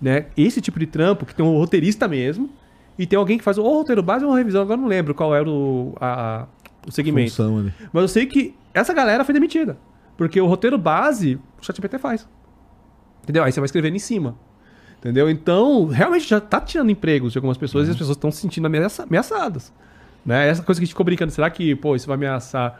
[0.00, 0.26] Né?
[0.36, 2.48] Esse tipo de trampo que tem um roteirista mesmo.
[2.98, 4.62] E tem alguém que faz ou roteiro base ou revisão.
[4.62, 6.46] Agora não lembro qual era o, a-
[6.86, 7.30] o segmento.
[7.30, 7.72] Função ali.
[7.92, 9.76] Mas eu sei que essa galera foi demitida.
[10.16, 12.26] Porque o roteiro base, o ChatGPT faz.
[13.22, 13.44] Entendeu?
[13.44, 14.36] Aí você vai escrevendo em cima.
[14.98, 15.30] Entendeu?
[15.30, 18.66] Então, realmente já tá tirando empregos de algumas pessoas e as pessoas estão se sentindo
[18.66, 19.72] ameaça- ameaçadas.
[20.28, 20.48] Né?
[20.48, 22.78] Essa coisa que a gente ficou brincando, será que, pô, isso vai ameaçar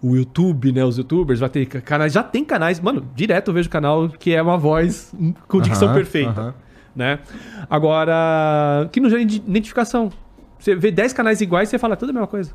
[0.00, 0.84] o YouTube, né?
[0.84, 2.12] Os youtubers, vai ter canais.
[2.12, 5.12] Já tem canais, mano, direto eu vejo canal que é uma voz
[5.48, 6.54] com dicção perfeita.
[6.94, 7.18] Né?
[7.68, 10.10] Agora, que não gera ide- identificação.
[10.58, 12.52] Você vê 10 canais iguais e você fala tudo a mesma coisa.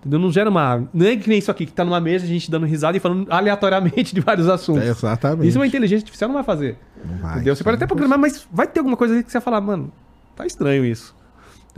[0.00, 0.18] Entendeu?
[0.18, 0.86] Não gera uma.
[0.92, 3.00] Não é que nem isso aqui, que tá numa mesa, a gente dando risada e
[3.00, 4.82] falando aleatoriamente de vários assuntos.
[4.84, 5.48] É, exatamente.
[5.48, 6.76] Isso uma inteligência artificial não vai fazer.
[7.04, 7.54] Não vai, entendeu?
[7.54, 9.90] Você isso pode até programar, mas vai ter alguma coisa que você vai falar, mano,
[10.36, 11.16] tá estranho isso.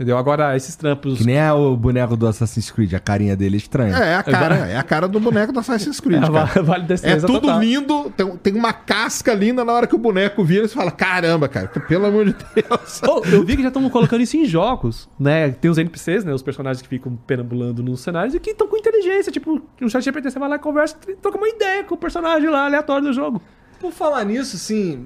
[0.01, 0.17] Entendeu?
[0.17, 1.19] Agora, esses trampos.
[1.19, 3.95] Que nem é o boneco do Assassin's Creed, a carinha dele é estranha.
[3.95, 7.17] É, é a cara, é a cara do boneco do Assassin's Creed, É, vale É
[7.17, 7.59] tudo total.
[7.59, 11.47] lindo, tem, tem uma casca linda na hora que o boneco vira, você fala, caramba,
[11.47, 12.99] cara, pelo amor de Deus.
[13.07, 15.51] Oh, eu vi que já estão colocando isso em jogos, né?
[15.51, 16.33] Tem os NPCs, né?
[16.33, 19.31] Os personagens que ficam perambulando nos cenários e que estão com inteligência.
[19.31, 22.49] Tipo, no chat GPT você vai lá e conversa, troca uma ideia com o personagem
[22.49, 23.39] lá aleatório do jogo.
[23.81, 25.03] Por falar nisso, sim,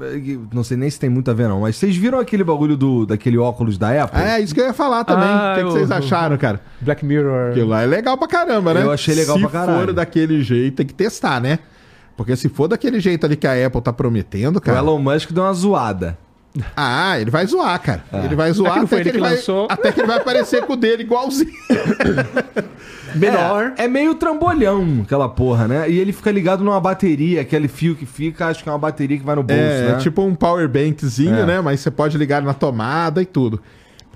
[0.53, 3.06] não sei nem se tem muito a ver não, mas vocês viram aquele bagulho do,
[3.06, 4.22] daquele óculos da Apple?
[4.22, 5.26] É, isso que eu ia falar também.
[5.27, 6.60] Ah, o que, que eu- vocês acharam, cara?
[6.81, 7.52] Black Mirror.
[7.52, 8.84] Aquilo lá é legal pra caramba, né?
[8.84, 9.85] Eu achei legal se pra caralho.
[9.88, 11.60] for daquele jeito, tem que testar, né?
[12.18, 14.77] Porque se for daquele jeito ali que a Apple tá prometendo, O cara.
[14.80, 16.18] Elon Musk deu uma zoada.
[16.76, 18.03] Ah, ele vai zoar, cara.
[18.23, 19.68] Ele vai É zoar até que, ele ele que vai, lançou.
[19.69, 21.52] até que ele vai aparecer com o dele igualzinho.
[23.15, 23.73] Menor.
[23.77, 25.90] É, é meio trambolhão aquela porra, né?
[25.90, 29.18] E ele fica ligado numa bateria, aquele fio que fica, acho que é uma bateria
[29.18, 29.98] que vai no bolso, É, né?
[29.98, 31.45] tipo um power bankzinho, É.
[31.45, 31.61] né?
[31.61, 33.61] Mas você pode ligar na tomada e tudo.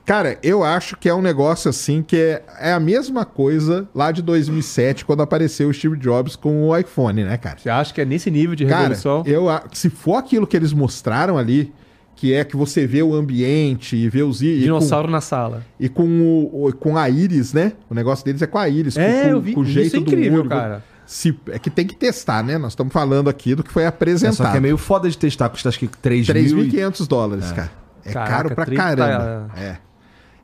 [0.06, 4.12] Cara, eu acho que é um negócio assim que é, é a mesma coisa lá
[4.12, 7.58] de 2007, quando apareceu o Steve Jobs com o iPhone, né, cara?
[7.60, 9.24] Você acha que é nesse nível de Cara, revolução?
[9.28, 11.72] eu, a- se for aquilo que eles mostraram ali,
[12.20, 14.40] que é que você vê o ambiente e vê os...
[14.40, 15.64] Dinossauro na sala.
[15.80, 17.74] E com, com, o, o- com a íris, né?
[17.90, 18.98] O negócio deles é com a íris.
[18.98, 19.54] É, com, eu vi.
[19.54, 20.50] com o Isso jeito é incrível, do olho.
[20.50, 20.84] cara.
[21.06, 22.58] Se, é que tem que testar, né?
[22.58, 24.36] Nós estamos falando aqui do que foi É, apresentado.
[24.36, 26.64] só que é meio foda de testar, custa acho que 3 mil.
[26.66, 27.72] e- 3.500 dólares, cara.
[28.06, 29.52] É Caraca, caro pra 30 caramba.
[29.58, 29.78] É.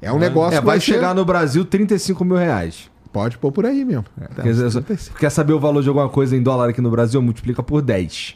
[0.01, 2.89] É um negócio É, que vai ser- chegar no Brasil 35 mil reais.
[3.13, 4.05] Pode pôr por aí mesmo.
[4.19, 5.17] É, Tá, Quer, 35.
[5.19, 7.21] quer saber o valor de alguma coisa em dólar aqui no Brasil?
[7.21, 8.35] Multiplica por 10.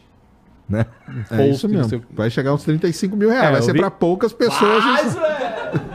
[0.70, 0.86] Né?
[1.32, 1.90] É isso mesmo.
[1.90, 3.48] sei- Vai chegar uns 35 mil reais.
[3.48, 4.84] É, vai ser vi- pra poucas pessoas.
[5.06, 5.18] isso-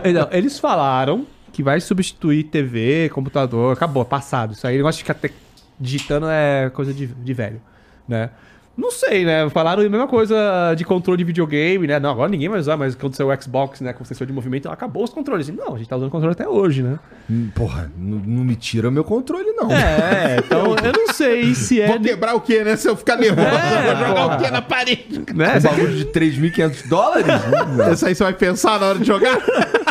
[0.04, 4.52] Então, eles falaram que vai substituir TV, computador, acabou, passado.
[4.52, 5.30] Isso aí, eu acho que até
[5.78, 7.60] digitando é coisa de, de velho,
[8.08, 8.30] né?
[8.76, 9.48] Não sei, né?
[9.50, 12.00] Falaram a mesma coisa de controle de videogame, né?
[12.00, 14.68] Não, agora ninguém vai usar, mas quando saiu o Xbox, né, com sensor de movimento,
[14.68, 15.48] acabou os controles.
[15.48, 16.98] Não, a gente tá usando controle até hoje, né?
[17.30, 19.70] Hum, Porra, não, não me tira o meu controle, não.
[19.70, 21.86] É, então eu não sei se é.
[21.86, 22.74] Vou quebrar o quê, né?
[22.76, 24.36] Se eu ficar nervoso, É, vou jogar porra.
[24.36, 25.22] o quê na parede?
[25.34, 25.58] né?
[25.58, 27.26] Um bagulho de 3.500 dólares?
[27.92, 29.38] Essa aí você vai pensar na hora de jogar?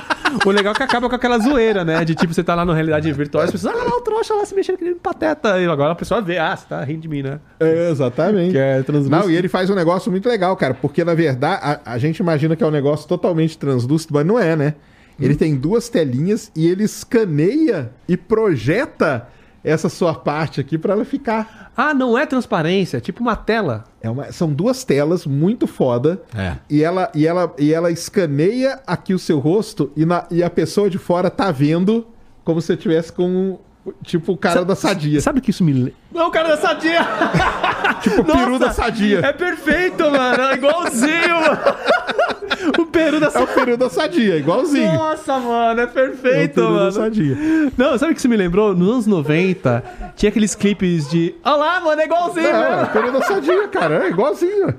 [0.45, 2.03] O legal é que acaba com aquela zoeira, né?
[2.03, 4.33] De tipo, você tá lá na realidade virtual e as pessoas, ah, lá o trouxa
[4.33, 5.59] lá se mexendo que nem pateta.
[5.59, 7.39] E agora a pessoa vê, ah, você tá rindo de mim, né?
[7.59, 8.51] É, exatamente.
[8.51, 9.15] Que é translúcido.
[9.15, 12.17] Não, e ele faz um negócio muito legal, cara, porque na verdade a, a gente
[12.19, 14.75] imagina que é um negócio totalmente translúcido, mas não é, né?
[15.19, 19.27] Ele tem duas telinhas e ele escaneia e projeta
[19.63, 21.71] essa sua parte aqui pra ela ficar.
[21.75, 23.85] Ah, não é transparência, é tipo uma tela.
[24.01, 26.21] É uma- são duas telas muito foda.
[26.35, 26.57] É.
[26.69, 30.49] E ela, e, ela, e ela escaneia aqui o seu rosto e, na, e a
[30.49, 32.05] pessoa de fora tá vendo
[32.43, 33.57] como se você tivesse com
[34.03, 35.19] tipo o cara da sadia.
[35.21, 35.93] Sabe que isso me lembra?
[36.11, 36.99] Não, o cara da sadia!
[38.01, 39.19] Tipo o peru da sadia.
[39.19, 40.43] É perfeito, mano.
[40.43, 41.57] É igualzinho, mano.
[42.79, 43.47] O peru da É o sadia.
[43.55, 44.93] peru da sadia, igualzinho.
[44.93, 46.91] Nossa, mano, é É o perfeito, peru da mano.
[46.93, 47.37] sadia.
[47.77, 48.73] Não, sabe o que isso me lembrou?
[48.73, 49.83] Nos anos 90,
[50.15, 51.35] tinha aqueles clipes de.
[51.43, 52.83] Olha lá, mano, é igualzinho, É, mesmo.
[52.83, 54.05] o peru da sadia, cara.
[54.05, 54.73] É igualzinho.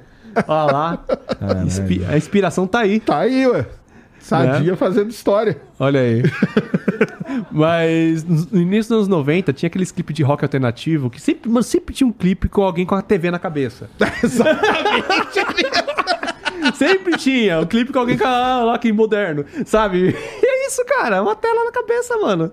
[0.49, 0.99] Olha lá.
[2.11, 3.01] A inspiração tá aí.
[3.01, 3.67] Tá aí, ué.
[4.25, 4.77] Sadia Né?
[4.77, 5.59] fazendo história.
[5.79, 6.23] Olha aí.
[7.53, 11.63] Mas no início dos anos 90 tinha aqueles clipes de rock alternativo que sempre, mano,
[11.63, 13.91] sempre tinha um clipe com alguém com a TV na cabeça.
[16.75, 20.17] sempre tinha um clipe com alguém com a lá que moderno, sabe?
[20.43, 22.51] E é isso, cara, uma tela na cabeça, mano.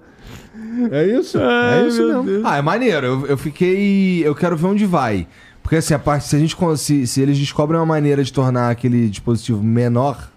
[0.91, 1.39] É isso.
[1.41, 2.23] Ai, é isso mesmo.
[2.23, 2.45] Deus.
[2.45, 3.07] Ah, é maneiro.
[3.07, 4.27] Eu, eu fiquei.
[4.27, 5.26] Eu quero ver onde vai.
[5.64, 6.27] Porque assim, a parte.
[6.27, 6.56] Se a gente.
[6.77, 10.30] Se, se eles descobrem uma maneira de tornar aquele dispositivo menor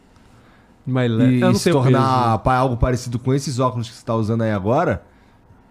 [0.87, 4.43] Mas e, e se tornar pa- algo parecido com esses óculos que você tá usando
[4.43, 5.03] aí agora.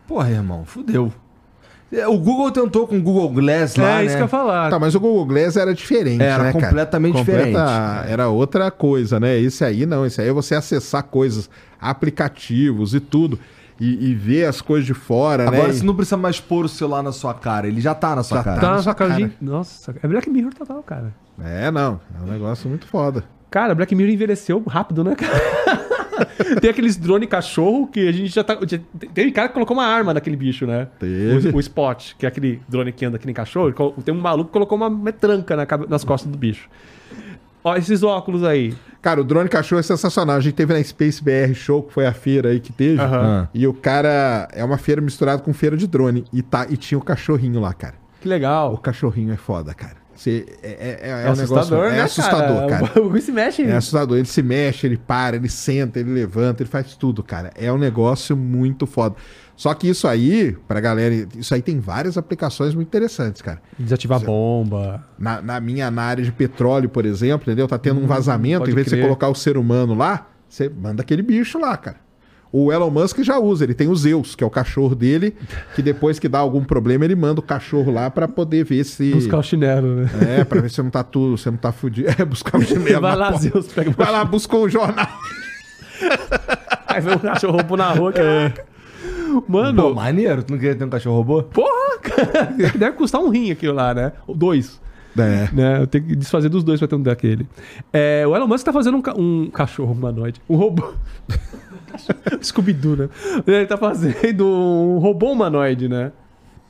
[0.08, 1.14] Porra, irmão, fudeu.
[1.92, 3.82] É, O Google tentou com o Google Glass peso.
[3.82, 4.02] lá.
[4.02, 4.16] É isso né?
[4.16, 4.70] que eu ia falar.
[4.72, 6.66] Tá, mas o Google Glass era diferente, Era né, cara?
[6.66, 7.58] completamente diferente.
[8.08, 9.38] Era outra coisa, né?
[9.40, 11.48] Esse aí não, esse aí é você acessar coisas,
[11.80, 13.40] aplicativos e tudo.
[13.80, 15.74] E, e ver as coisas de fora, Agora né?
[15.74, 17.68] você não precisa mais pôr o celular na sua cara.
[17.68, 18.62] Ele já tá na sua Já cara.
[18.62, 19.12] Tá na na sua cara.
[19.12, 19.26] cara.
[19.28, 21.14] de- Nossa, é Black Mirror total, cara.
[21.44, 22.00] É, não.
[22.18, 23.24] É um negócio muito foda.
[23.54, 25.32] Cara, Black Mirror envelheceu rápido, né, cara?
[26.60, 28.58] Tem aqueles drone cachorro que a gente já tá.
[28.68, 28.80] já-
[29.14, 30.88] Tem cara que colocou uma arma naquele bicho, né?
[31.00, 31.50] Teve.
[31.50, 33.72] O, o Spot, que é aquele drone que anda que nem cachorro.
[34.04, 36.68] Tem um maluco que colocou uma metranca na nas costas do bicho.
[37.64, 38.74] Ó, esses óculos aí.
[39.04, 40.38] Cara, o drone cachorro é sensacional.
[40.38, 43.00] A gente teve na Space BR Show, que foi a feira aí que teve.
[43.00, 43.48] Aham.
[43.54, 46.26] E o cara é uma feira misturada com feira de drone.
[46.34, 47.94] E, tá, e tinha o cachorrinho lá, cara.
[48.20, 48.74] Que legal.
[48.74, 50.02] O cachorrinho é foda, cara.
[50.16, 52.84] Você, é, é, é, É, um assustador, negócio, né, É assustador, cara.
[52.84, 53.64] O bagulho se mexe.
[53.64, 54.18] É assustador.
[54.18, 57.52] Ele se mexe, ele para, ele senta, ele levanta, ele faz tudo, cara.
[57.56, 59.16] É um negócio muito foda.
[59.56, 63.62] Só que isso aí, pra galera, isso aí tem várias aplicações muito interessantes, cara.
[63.78, 65.04] Desativar bomba.
[65.18, 67.68] Na, na minha na área de petróleo, por exemplo, entendeu?
[67.68, 69.06] Tá tendo um vazamento, pode em vez de você crer.
[69.06, 71.98] colocar o ser humano lá, você manda aquele bicho lá, cara.
[72.56, 75.36] O Elon Musk já usa, ele tem o Zeus, que é o cachorro dele,
[75.76, 79.12] que depois que dá algum problema, ele manda o cachorro lá pra poder ver se.
[79.12, 80.10] Buscar o chinelo, né?
[80.40, 82.10] É, pra ver se não tá tudo, você não tá fudido.
[82.16, 83.02] É, buscar o chinelo.
[83.02, 83.42] Vai lá, porta.
[83.50, 85.08] Zeus, pega o Vai lá, busca um jornal.
[86.88, 88.14] Aí vem um cachorro robô na rua.
[88.14, 88.66] Caraca.
[89.48, 90.44] Mano, Pô, maneiro.
[90.44, 91.42] Tu não queria ter um cachorro robô?
[91.44, 92.54] porra, cara.
[92.78, 94.12] Deve custar um rim aquilo lá, né?
[94.28, 94.80] Ou dois.
[95.18, 95.50] É.
[95.54, 95.80] né?
[95.82, 97.48] Eu tenho que desfazer dos dois pra ter um daquele.
[97.92, 100.40] É, o Elon Musk tá fazendo um, ca- um cachorro humanoide.
[100.50, 100.94] Um robô.
[102.42, 103.10] Scooby-Doo, né?
[103.46, 106.12] Ele tá fazendo um robô humanoide, né?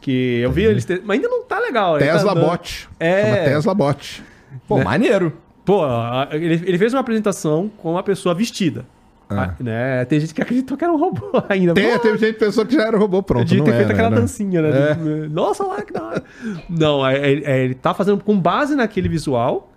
[0.01, 0.83] Que eu vi eles...
[0.85, 1.01] Te...
[1.03, 1.93] Mas ainda não tá legal.
[1.97, 2.89] tá Tesla andando- Bot.
[2.99, 3.23] É.
[3.23, 4.23] Chama Tesla Bot.
[4.67, 4.83] Pô, Né?
[4.83, 5.33] maneiro.
[5.65, 5.81] Pô,
[6.31, 8.85] ele, ele fez uma apresentação com uma pessoa vestida.
[9.29, 10.03] Ah, né?
[10.05, 11.73] Tem gente que acreditou que era um robô ainda.
[11.73, 13.43] Tem, Pô, teve gente que pensou que já era robô pronto.
[13.43, 14.15] Podia não ter feito aquela era.
[14.19, 14.69] dancinha, né?
[14.91, 15.27] É.
[15.29, 16.23] Nossa, lá que da hora.
[16.69, 19.71] Não, é, é- é, ele tá fazendo com base naquele visual.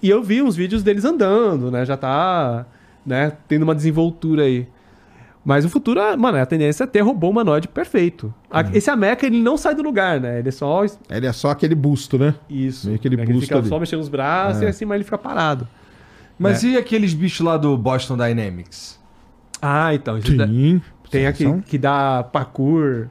[0.00, 1.84] E eu vi uns vídeos deles andando, né?
[1.84, 2.64] Já tá,
[3.04, 3.32] né?
[3.48, 4.66] Tendo uma desenvoltura aí.
[5.44, 8.32] Mas o futuro, é- mano, a tendência é ter robô humanoide perfeito.
[8.50, 8.70] A- Hum.
[8.72, 10.38] Esse Ameca, ele não sai do lugar, né?
[10.38, 12.34] Ele é só Ele é só aquele busto, né?
[12.48, 12.86] isso.
[12.86, 13.14] Meio aquele?
[13.16, 13.68] Ele busto fica ali.
[13.68, 15.68] só mexendo os braços e assim, mas ele fica parado.
[16.38, 18.98] Mas e aqueles bichos lá do Boston Dynamics?
[19.60, 20.16] Ah, então.
[20.18, 20.80] isso dá- Sim.
[21.10, 23.08] Tem aqui que dá parkour.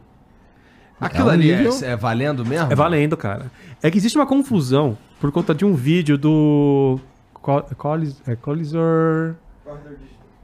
[1.00, 2.72] Aquilo um ali é- é, valendo mesmo?
[2.72, 3.52] É valendo, cara.
[3.82, 7.00] É que existe uma confusão por conta de um vídeo do.
[8.28, 9.36] É, Colisor.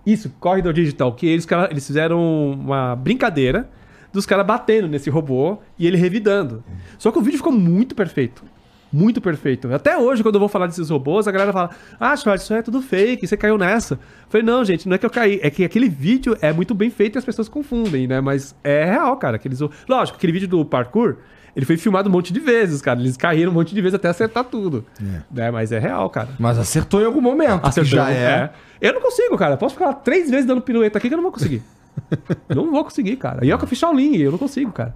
[0.06, 1.14] Isso, Corridor Digital.
[1.14, 3.70] Que eles, eles fizeram uma brincadeira
[4.12, 6.64] dos caras batendo nesse robô e ele revidando.
[6.98, 8.44] Só que o vídeo ficou muito perfeito.
[8.92, 9.72] Muito perfeito.
[9.72, 11.70] Até hoje, quando eu vou falar desses robôs, a galera fala:
[12.00, 13.94] Ah, Schwartz, isso é tudo fake, você caiu nessa.
[13.94, 14.00] Eu
[14.30, 16.90] falei, não, gente, não é que eu caí, é que aquele vídeo é muito bem
[16.90, 18.20] feito e as pessoas confundem, né?
[18.20, 19.36] Mas é real, cara.
[19.36, 19.60] Aqueles...
[19.88, 21.18] Lógico, aquele vídeo do parkour,
[21.56, 23.00] ele foi filmado um monte de vezes, cara.
[23.00, 24.84] Eles caíram um monte de vezes até acertar tudo.
[25.32, 25.52] Né?
[25.52, 26.30] Mas é real, cara.
[26.40, 27.66] Mas acertou em algum momento.
[27.66, 28.52] Acertou, já é.
[28.82, 29.58] Eu não consigo, cara.
[29.58, 31.62] Posso ficar três vezes dando pirueta aqui que eu não vou conseguir.
[32.50, 33.46] não vou conseguir, cara.
[33.46, 34.96] E eu que eu fiz Shaolin, eu não consigo, cara.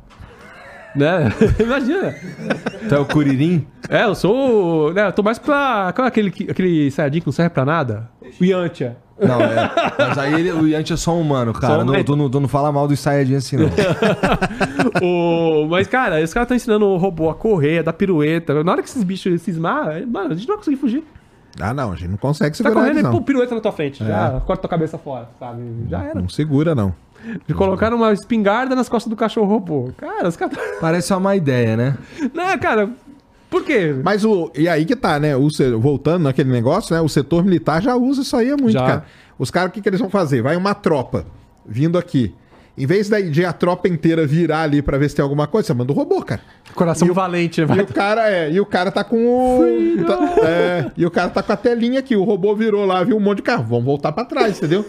[0.96, 1.34] Né?
[1.60, 2.16] Imagina.
[2.86, 3.66] Então é o Curirim?
[3.90, 4.94] É, eu sou.
[4.94, 5.92] Né, eu tô mais pra.
[5.96, 8.10] Qual é aquele, que- aquele Saiyajin que não serve pra nada?
[8.40, 8.96] O Yantia.
[9.20, 9.72] Não, é.
[9.98, 11.76] Mas aí ele- o Yanti é só um humano, cara.
[11.78, 13.70] Só um- Não, tu, não, tu não fala mal dos Saiyajin assim, não.
[15.02, 15.68] o...
[15.68, 18.64] Mas, cara, os caras estão ensinando o robô a correr, a dar pirueta.
[18.64, 21.04] Na hora que esses bichos cismar, mano, a gente não vai conseguir fugir.
[21.60, 23.12] Ah, não, a gente não consegue tá segurar correndo eles, e não.
[23.12, 24.04] pô, pirueta na tua frente.
[24.04, 25.62] Já corta tua cabeça fora, sabe?
[25.88, 26.20] Já era.
[26.20, 26.94] Não segura, não.
[27.48, 29.92] De colocar uma espingarda nas costas do cachorro robô.
[29.98, 30.58] Cara, os caras.
[30.82, 31.98] Parece uma má ideia, né?
[32.34, 32.90] Não, cara.
[33.50, 33.96] Por quê?
[34.04, 34.52] Mas o.
[34.56, 35.36] E aí que tá, né?
[35.36, 35.48] O,
[35.80, 37.02] voltando naquele negócio, né?
[37.02, 38.86] O setor militar já usa isso aí há muito, Já.
[38.86, 39.06] cara.
[39.38, 40.42] Os caras, o que, que eles vão fazer?
[40.42, 41.26] Vai uma tropa
[41.66, 42.34] vindo aqui.
[42.76, 45.74] Em vez de a tropa inteira virar ali pra ver se tem alguma coisa, você
[45.76, 46.41] manda o robô, cara.
[46.74, 47.82] Coração valente, E vai.
[47.82, 50.04] o cara é, e o cara tá com o.
[50.06, 52.16] tá- é, e o cara tá com a telinha aqui.
[52.16, 53.64] O robô virou lá, viu um monte de carro.
[53.64, 54.84] Vamos voltar pra trás, entendeu?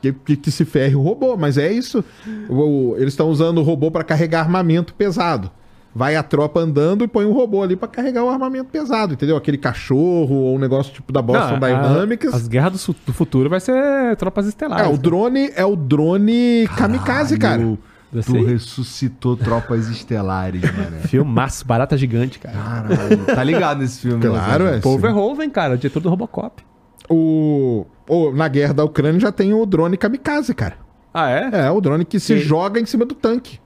[0.00, 2.04] que, que, que se ferre o robô, mas é isso.
[2.48, 5.50] O- eles estão usando o robô pra carregar armamento pesado.
[5.94, 9.36] Vai a tropa andando e põe um robô ali pra carregar o armamento pesado, entendeu?
[9.36, 12.34] Aquele cachorro ou um negócio tipo da Boston Não, a- Dynamics.
[12.34, 14.92] As guerras do, do futuro vai ser tropas É, estelares.
[14.92, 17.58] o drone é o drone kamikaze, cara.
[17.58, 17.78] Caralho,
[18.10, 18.44] Tu sei.
[18.44, 20.98] ressuscitou tropas estelares, mano.
[21.06, 22.56] Filmaço, barata gigante, cara.
[22.56, 23.24] Caralho.
[23.26, 24.76] Tá ligado nesse filme, Claro, né?
[24.76, 24.80] é.
[24.80, 26.62] Paul Verhoeven, cara, diretor do Robocop.
[27.08, 30.74] O, o- na guerra da Ucrânia já tem o drone kamikaze, cara.
[31.12, 31.50] Ah, é?
[31.66, 32.40] É, o drone que se Sim.
[32.44, 33.60] joga em cima do tanque.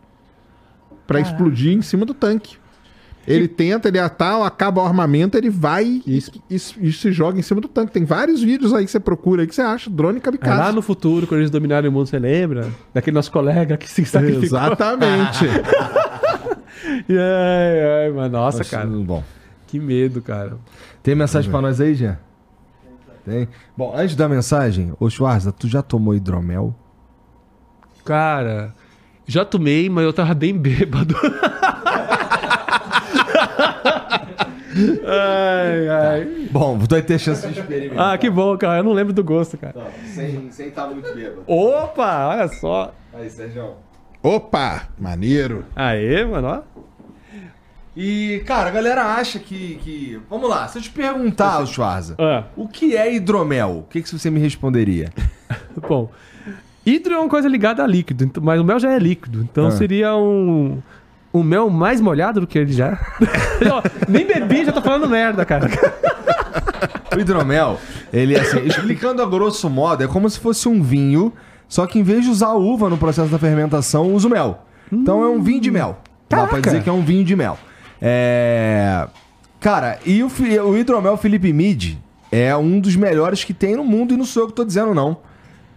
[1.09, 2.57] Pra explodir em cima do tanque.
[3.27, 6.19] Ele tenta, ele tal, acaba o armamento, ele vai e,
[6.49, 7.93] e- e se joga em cima do tanque.
[7.93, 10.59] Tem vários vídeos aí que você procura aí que você acha drone É kamikaze.
[10.59, 12.71] lá no futuro, quando eles dominarem o mundo, você lembra?
[12.95, 14.45] Daquele nosso colega que se sacrificou.
[14.45, 15.45] Exatamente.
[17.11, 18.87] ai, ai, mas nossa, cara.
[18.87, 19.23] Bom.
[19.67, 20.57] Que medo, cara.
[21.03, 22.19] Tem mensagem pra nós aí, Jean?
[23.27, 23.47] Tem?
[23.77, 26.75] Bom, antes da mensagem, ô Schwarza, tu já tomou hidromel?
[28.05, 28.73] Cara,
[29.29, 31.15] já tomei, mas eu tava bem bêbado.
[35.07, 36.49] ai, ai.
[36.51, 38.15] Bom, vai ter chance de experimentar.
[38.15, 38.79] Ah, que bom, cara.
[38.79, 39.75] Eu não lembro do gosto, cara.
[40.15, 41.43] Sem, sem estar muito bêbado.
[41.47, 42.95] Opa, olha só.
[43.13, 43.75] Aí, Sérgio.
[44.23, 45.67] Opa, maneiro.
[45.77, 46.63] Aê, mano, ó.
[47.95, 49.75] E, cara, a galera acha que.
[49.83, 50.21] que...
[50.31, 53.81] Vamos lá, se eu te perguntar, Schwarza, Ah, o que é hidromel?
[53.81, 55.13] O que, que você me responderia?
[55.87, 56.09] bom.
[56.89, 59.43] Hidro é uma coisa ligada a líquido, mas o mel já é líquido.
[59.43, 59.71] Então Ah.
[59.71, 60.79] seria um.
[61.33, 62.99] Um mel mais molhado do que ele já.
[63.71, 65.69] Ó, Nem bebi, já tô falando merda, cara.
[67.15, 67.79] O hidromel,
[68.13, 71.33] ele é assim, explicando a grosso modo, é como se fosse um vinho,
[71.67, 74.63] só que em vez de usar uva no processo da fermentação, usa o mel.
[74.93, 75.99] Então é um vinho de mel.
[76.29, 77.59] Dá pra dizer que é um vinho de mel.
[78.01, 79.07] É.
[79.61, 80.29] Cara, e o,
[80.67, 81.97] o hidromel Felipe Mid
[82.31, 84.95] é um dos melhores que tem no mundo, e não sou eu que tô dizendo,
[84.95, 85.17] não.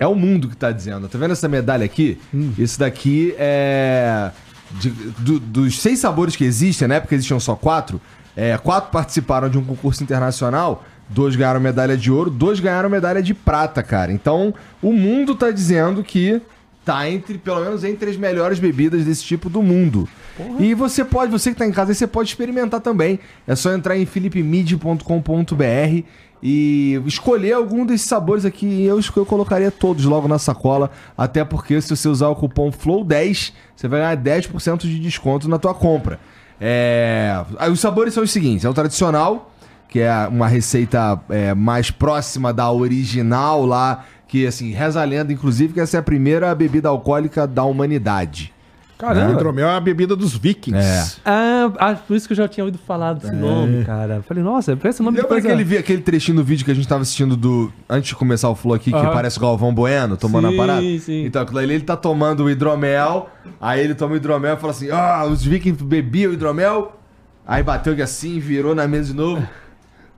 [0.01, 1.07] É o mundo que tá dizendo.
[1.07, 2.17] Tá vendo essa medalha aqui?
[2.57, 4.31] Esse daqui é.
[4.79, 6.99] de- do- dos seis sabores que existem, né?
[6.99, 8.01] Porque existiam só quatro.
[8.35, 10.83] é, quatro participaram de um concurso internacional.
[11.09, 14.11] Dois ganharam medalha de ouro, dois ganharam medalha de prata, cara.
[14.11, 16.41] Então, o mundo tá dizendo que
[16.85, 20.07] tá entre, pelo menos entre as melhores bebidas desse tipo do mundo.
[20.57, 23.19] E você pode, você que tá em casa, você pode experimentar também.
[23.45, 26.03] É só entrar em philipemid.com.br
[26.41, 28.83] e escolher algum desses sabores aqui.
[28.83, 30.89] Eu, eu colocaria todos logo na sacola.
[31.17, 35.59] Até porque se você usar o cupom FLOW10, você vai ganhar 10% de desconto na
[35.59, 36.19] tua compra.
[36.59, 37.43] É...
[37.71, 39.51] Os sabores são os seguintes: é o tradicional,
[39.87, 45.33] que é uma receita é, mais próxima da original lá, que assim, reza a lenda,
[45.33, 48.53] inclusive, que essa é a primeira bebida alcoólica da humanidade.
[49.01, 49.33] O Caramba.
[49.33, 50.77] hidromel é a bebida dos vikings.
[50.79, 51.03] É.
[51.25, 54.21] Ah, ah, por isso que eu já tinha ouvido falar desse nome, cara.
[54.27, 55.53] Falei, nossa, parece o nome de Lembra coisa...
[55.53, 57.71] aquele, aquele trechinho do vídeo que a gente tava assistindo do.
[57.89, 59.11] Antes de começar o flow aqui, que Aham.
[59.11, 60.81] parece o Galvão Bueno tomando Sim, a parada?
[60.99, 61.25] sim.
[61.25, 63.29] Então, aquilo ali ele tá tomando o hidromel,
[63.59, 66.99] aí ele toma o hidromel e fala assim: Ah, os vikings bebiam hidromel,
[67.45, 69.47] aí bateu aqui assim, virou na mesa de novo.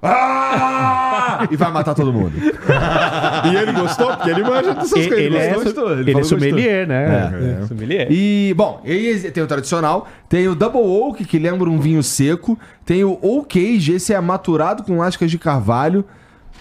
[0.04, 1.48] Ah!
[1.50, 2.34] E vai matar todo mundo.
[3.46, 4.08] E ele gostou?
[4.16, 5.26] Porque ele manja dessas Ele, coisas.
[5.26, 5.64] ele é, Gostou?
[5.64, 7.32] gostou, ele ele é sommelier, né?
[7.60, 7.64] É.
[7.64, 7.68] É.
[7.68, 8.08] Sommelier.
[8.10, 12.58] E, bom, e tem o tradicional, tem o Double Oak, que lembra um vinho seco,
[12.86, 16.06] tem o Oak Age, esse é maturado com lascas de carvalho.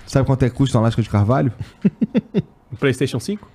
[0.06, 1.52] Sabe quanto é que custa uma lasca de carvalho?
[2.80, 3.48] PlayStation 5?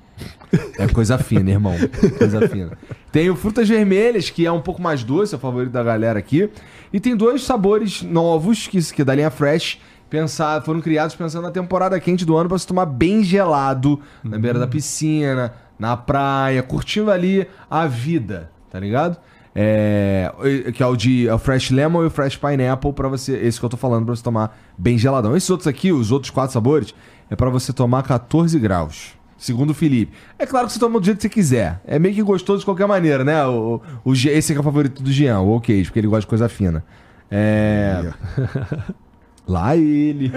[0.79, 1.75] É coisa fina, irmão.
[2.17, 2.71] Coisa fina.
[3.11, 6.17] Tem o Frutas Vermelhas, que é um pouco mais doce, é o favorito da galera
[6.17, 6.49] aqui.
[6.91, 11.43] E tem dois sabores novos, que, que é da linha Fresh, pensar, foram criados pensando
[11.43, 15.97] na temporada quente do ano para se tomar bem gelado, na beira da piscina, na
[15.97, 19.17] praia, curtindo ali a vida, tá ligado?
[19.59, 20.31] É,
[20.73, 23.59] que é o de é o Fresh Lemon e o Fresh Pineapple para você, esse
[23.59, 25.35] que eu tô falando para você tomar bem geladão.
[25.35, 26.93] Esses outros aqui, os outros quatro sabores,
[27.29, 29.17] é para você tomar 14 graus.
[29.37, 30.13] Segundo o Felipe.
[30.39, 31.79] É claro que você toma do jeito que você quiser.
[31.85, 33.45] É meio que gostoso de qualquer maneira, né?
[33.45, 36.27] O, o, esse aqui é o favorito do Jean, o ok, porque ele gosta de
[36.27, 36.83] coisa fina.
[37.29, 38.11] É.
[39.47, 40.31] Lá ele.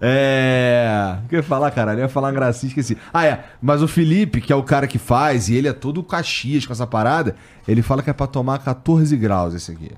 [0.00, 1.18] é.
[1.24, 1.98] O que eu ia falar, caralho?
[1.98, 2.96] Eu ia falar uma gracinha, esqueci.
[3.12, 3.44] Ah, é.
[3.60, 6.72] Mas o Felipe, que é o cara que faz, e ele é todo caxias com
[6.72, 7.36] essa parada,
[7.68, 9.90] ele fala que é pra tomar 14 graus esse aqui.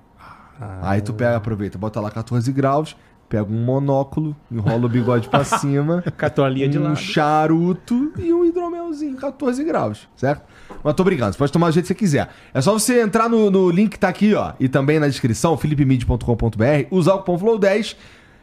[0.60, 0.90] Ah.
[0.90, 2.96] Aí tu pega, aproveita, bota lá 14 graus,
[3.28, 6.96] pega um monóculo, enrola o bigode pra cima, Catolinha de um lado.
[6.96, 10.42] charuto e um hidromelzinho, 14 graus, certo?
[10.82, 12.28] Mas tô brincando, você pode tomar do jeito que você quiser.
[12.54, 15.56] É só você entrar no, no link que tá aqui, ó, e também na descrição,
[15.56, 17.96] philipmid.com.br, usar o cupom FLOW10,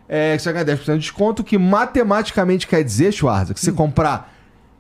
[0.08, 3.72] é, que você vai ganhar 10% de desconto, que matematicamente quer dizer, Schwarza, que você
[3.72, 4.34] comprar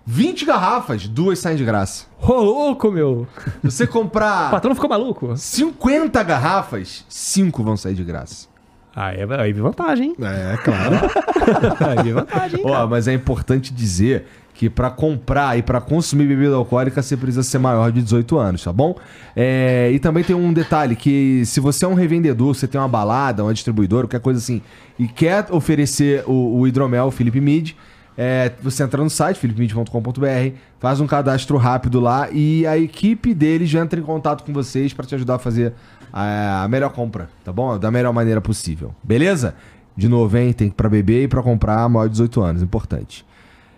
[0.06, 2.06] 20 garrafas, duas saem de graça.
[2.22, 3.26] Ô, louco, meu.
[3.64, 5.36] Você O comprar patrão ficou maluco.
[5.38, 8.48] 50 garrafas, 5 vão sair de graça.
[8.96, 10.16] Aí é aí vantagem, hein?
[10.22, 10.96] É, claro.
[12.00, 12.88] Aí vantagem, hein, Ó, cara.
[12.88, 17.58] mas é importante dizer que pra comprar e pra consumir bebida alcoólica você precisa ser
[17.58, 18.96] maior de 18 anos, tá bom?
[19.36, 22.88] É, e também tem um detalhe que se você é um revendedor, você tem uma
[22.88, 24.62] balada, uma distribuidora, qualquer coisa assim,
[25.00, 27.72] e quer oferecer o, o hidromel Felipe Mid,
[28.16, 33.70] é, você entra no site philipemid.com.br, faz um cadastro rápido lá e a equipe deles
[33.70, 35.74] já entra em contato com vocês pra te ajudar a fazer
[36.14, 37.80] a, a melhor compra, tá bom?
[37.80, 38.94] Da melhor maneira possível.
[39.04, 39.56] Beleza?
[39.98, 40.54] De novo, hein?
[40.54, 43.26] Tem pra beber e pra comprar maior de 18 anos, importante.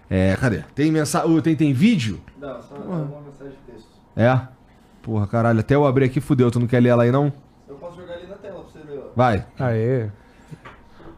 [0.09, 0.63] É, cadê?
[0.75, 1.41] Tem mensagem.
[1.41, 2.19] tem, tem vídeo?
[2.39, 3.87] Não, só uma mensagem de texto.
[4.15, 4.39] É?
[5.01, 6.51] Porra, caralho, até eu abrir aqui fudeu.
[6.51, 7.31] Tu não quer ler ela aí, não?
[7.67, 9.09] Eu posso jogar ali na tela pra você ler, ó.
[9.15, 9.45] Vai.
[9.57, 10.09] Aê.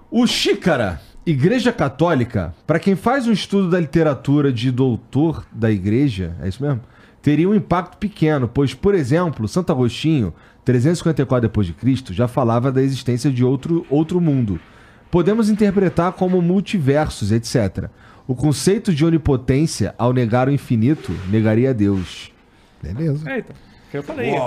[0.10, 6.36] O Xícara, Igreja Católica, pra quem faz um estudo da literatura de doutor da igreja,
[6.42, 6.80] é isso mesmo?
[7.22, 10.34] Teria um impacto pequeno, pois, por exemplo, Santo Agostinho,
[10.72, 14.60] 354 depois de Cristo, já falava da existência de outro, outro mundo.
[15.10, 17.86] Podemos interpretar como multiversos, etc.
[18.28, 22.32] O conceito de onipotência, ao negar o infinito, negaria a Deus.
[22.84, 23.30] Beleza.
[23.32, 23.56] É, então.
[23.90, 24.34] Que eu falei.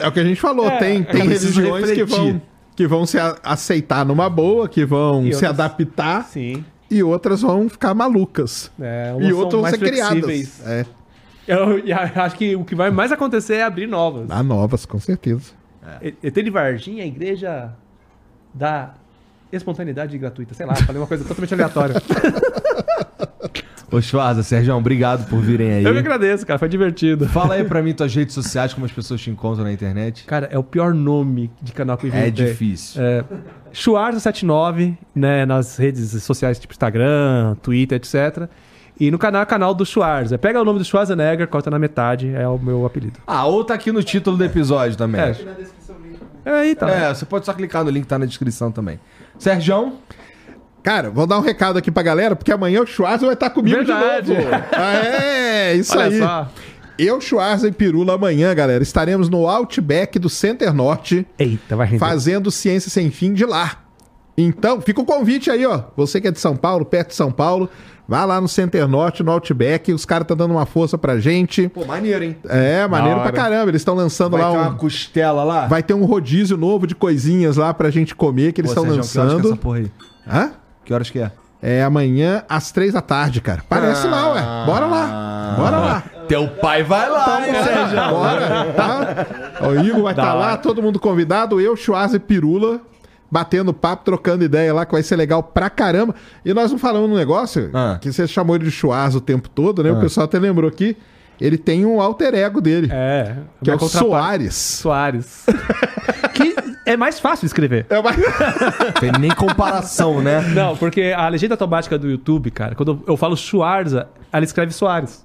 [0.00, 0.70] É o que a gente falou.
[0.78, 2.40] tem tem preciso religiões que vão,
[2.76, 6.64] que vão se aceitar numa boa, que vão E se outras- adaptar, Sim.
[6.88, 8.70] e outras vão ficar malucas.
[8.80, 10.22] É, E outras vão mais ser criadas.
[10.22, 10.62] flexíveis.
[10.64, 10.86] É,
[11.48, 14.30] Eu, e a- acho que o que vai mais acontecer é abrir novas.
[14.30, 15.52] há novas, com certeza.
[16.02, 17.72] E- ET de Varginha, a igreja
[18.52, 18.90] da
[19.50, 20.52] espontaneidade gratuita.
[20.54, 21.94] Sei lá, falei uma coisa totalmente aleatória.
[23.90, 25.84] Ô, Schwarza, Sérgio, obrigado por virem aí.
[25.84, 26.58] Eu que agradeço, cara.
[26.58, 27.26] Foi divertido.
[27.26, 30.24] Fala aí pra mim tuas redes sociais, como as pessoas te encontram na internet.
[30.26, 32.48] Cara, é o pior nome de canal que eu É inventei.
[32.48, 33.00] difícil.
[33.02, 33.24] É,
[33.72, 38.46] Chuarza79, né, nas redes sociais tipo Instagram, Twitter, etc.
[39.00, 40.36] E no canal, canal do Schwarza.
[40.38, 43.20] Pega o nome do Schwarzenegger, corta na metade, é o meu apelido.
[43.26, 45.20] Ah, ou tá aqui no título do episódio também.
[45.20, 45.30] É.
[45.30, 46.18] Aqui na descrição o link.
[46.44, 46.90] É aí, tá.
[46.90, 48.98] É, você pode só clicar no link que tá na descrição também.
[49.38, 49.92] Sérgio,
[50.82, 53.76] Cara, vou dar um recado aqui pra galera, porque amanhã o Schwarza vai estar comigo
[53.76, 54.26] Verdade.
[54.26, 54.48] de novo.
[54.72, 56.18] Ah, é, isso Olha aí.
[56.18, 56.48] só.
[56.98, 61.98] Eu, Schwarza e Pirula, amanhã, galera, estaremos no Outback do Center Norte, Eita, vai render.
[62.00, 63.84] fazendo Ciência Sem Fim de lá.
[64.36, 65.82] Então, fica o convite aí, ó.
[65.96, 67.68] Você que é de São Paulo, perto de São Paulo,
[68.08, 69.92] vá lá no Center Norte, no Outback.
[69.92, 71.68] Os caras estão dando uma força pra gente.
[71.68, 72.36] Pô, maneiro, hein?
[72.48, 73.70] É, maneiro pra caramba.
[73.70, 74.60] Eles estão lançando Vai lá ter um.
[74.62, 75.66] uma costela lá?
[75.66, 79.02] Vai ter um rodízio novo de coisinhas lá pra gente comer, que eles estão Sérgio,
[79.02, 79.46] Que horas que é lançando.
[79.52, 79.92] essa porra aí?
[80.26, 80.50] Hã?
[80.84, 81.30] Que horas que é?
[81.60, 83.62] É amanhã às três da tarde, cara.
[83.68, 84.42] Parece lá, ué.
[84.64, 85.54] Bora lá.
[85.58, 86.02] Bora lá.
[86.28, 87.96] Teu pai vai lá, hein, Sérgio?
[88.10, 88.72] Bora.
[88.76, 89.66] Tá?
[89.68, 90.56] O Igor vai estar lá, hora.
[90.58, 91.60] todo mundo convidado.
[91.60, 92.80] Eu, Chuaz e Pirula,
[93.30, 96.14] batendo papo, trocando ideia lá, que vai ser legal pra caramba.
[96.44, 97.98] E nós não falamos um negócio Ah.
[98.00, 99.90] que você chamou ele de Chuaz o tempo todo, né?
[99.92, 100.00] O Ah.
[100.00, 100.96] pessoal até lembrou aqui.
[101.40, 103.36] Ele tem um alter ego dele, É.
[103.62, 103.78] que é o.
[103.78, 104.54] Soares.
[104.56, 105.46] Soares.
[106.34, 107.86] que é mais fácil de escrever.
[107.88, 108.10] É uma...
[108.98, 110.40] Tem nem comparação, né?
[110.54, 115.24] Não, porque a legenda automática do YouTube, cara, quando eu falo Schwarza, ela escreve Soares.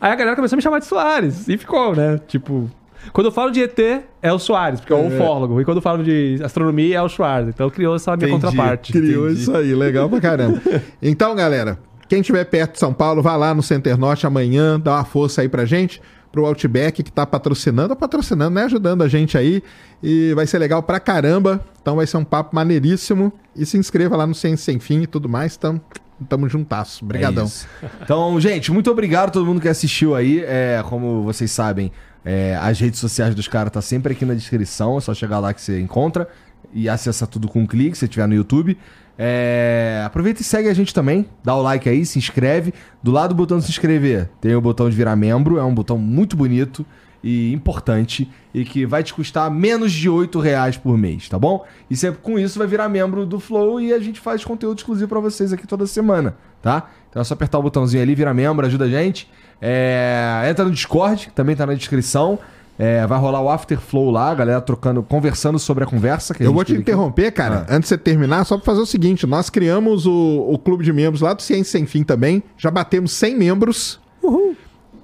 [0.00, 1.48] Aí a galera começou a me chamar de Soares.
[1.48, 2.20] E ficou, né?
[2.28, 2.70] Tipo.
[3.12, 3.78] Quando eu falo de ET,
[4.22, 5.60] é o Soares, porque é o ufólogo.
[5.60, 7.50] E quando eu falo de astronomia, é o Schwarza.
[7.50, 8.42] Então criou essa minha Entendi.
[8.42, 8.92] contraparte.
[8.92, 9.42] Criou Entendi.
[9.42, 10.60] isso aí, legal pra caramba.
[11.02, 14.92] Então, galera, quem estiver perto de São Paulo, vá lá no Center Norte amanhã, dá
[14.92, 16.00] uma força aí pra gente,
[16.32, 18.64] pro Outback que tá patrocinando, patrocinando, né?
[18.64, 19.62] Ajudando a gente aí.
[20.02, 21.64] E vai ser legal pra caramba.
[21.80, 23.32] Então vai ser um papo maneiríssimo.
[23.54, 25.56] E se inscreva lá no Ciência Sem Fim e tudo mais.
[25.56, 25.80] Então,
[26.28, 27.04] Tamo juntasso.
[27.04, 27.50] Obrigadão.
[27.82, 30.42] É então, gente, muito obrigado a todo mundo que assistiu aí.
[30.46, 31.90] É, como vocês sabem,
[32.24, 34.96] é, as redes sociais dos caras tá sempre aqui na descrição.
[34.96, 36.28] É só chegar lá que você encontra
[36.72, 38.76] e acessa tudo com um clique, se tiver no YouTube.
[39.16, 41.26] É, aproveita e segue a gente também.
[41.42, 42.72] Dá o like aí, se inscreve.
[43.02, 45.58] Do lado do botão de se inscrever, tem o botão de virar membro.
[45.58, 46.84] É um botão muito bonito
[47.22, 51.64] e importante e que vai te custar menos de 8 reais por mês, tá bom?
[51.88, 55.08] E você, com isso vai virar membro do Flow e a gente faz conteúdo exclusivo
[55.08, 56.90] pra vocês aqui toda semana, tá?
[57.08, 59.30] Então é só apertar o botãozinho ali, virar membro, ajuda a gente.
[59.60, 62.38] É, entra no Discord, que também tá na descrição.
[62.76, 66.34] É, vai rolar o After Flow lá, a galera trocando, conversando sobre a conversa.
[66.34, 66.90] Que a Eu gente vou te teve aqui.
[66.90, 70.58] interromper, cara, antes de você terminar, só pra fazer o seguinte: nós criamos o, o
[70.58, 72.42] clube de membros lá do Ciência Sem Fim também.
[72.58, 74.00] Já batemos 100 membros.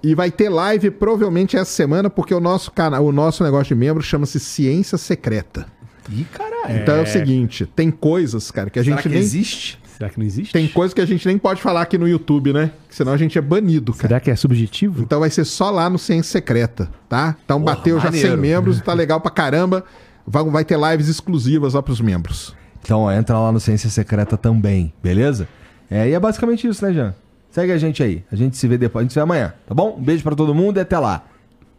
[0.03, 3.75] E vai ter live provavelmente essa semana, porque o nosso canal, o nosso negócio de
[3.75, 5.67] membro chama-se Ciência Secreta.
[6.11, 6.81] Ih, caralho.
[6.83, 9.19] Então é o seguinte: tem coisas, cara, que a Será gente que nem.
[9.19, 9.80] existe?
[10.01, 10.55] Será que não existe?
[10.55, 12.71] Tem coisas que a gente nem pode falar aqui no YouTube, né?
[12.89, 14.09] Senão a gente é banido, cara.
[14.09, 15.03] Será que é subjetivo?
[15.03, 17.37] Então vai ser só lá no Ciência Secreta, tá?
[17.45, 18.29] Então Porra, bateu já maneiro.
[18.29, 19.85] 100 membros e tá legal pra caramba.
[20.27, 22.57] Vai, vai ter lives exclusivas lá pros membros.
[22.83, 25.47] Então, ó, entra lá no Ciência Secreta também, beleza?
[25.91, 27.15] É, e é basicamente isso, né, Jean?
[27.51, 28.25] Segue a gente aí.
[28.33, 29.03] A gente se vê depois.
[29.03, 29.99] A gente se vê amanhã, tá bom?
[29.99, 31.25] Um beijo pra todo mundo e até lá.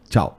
[0.08, 0.38] Tchau.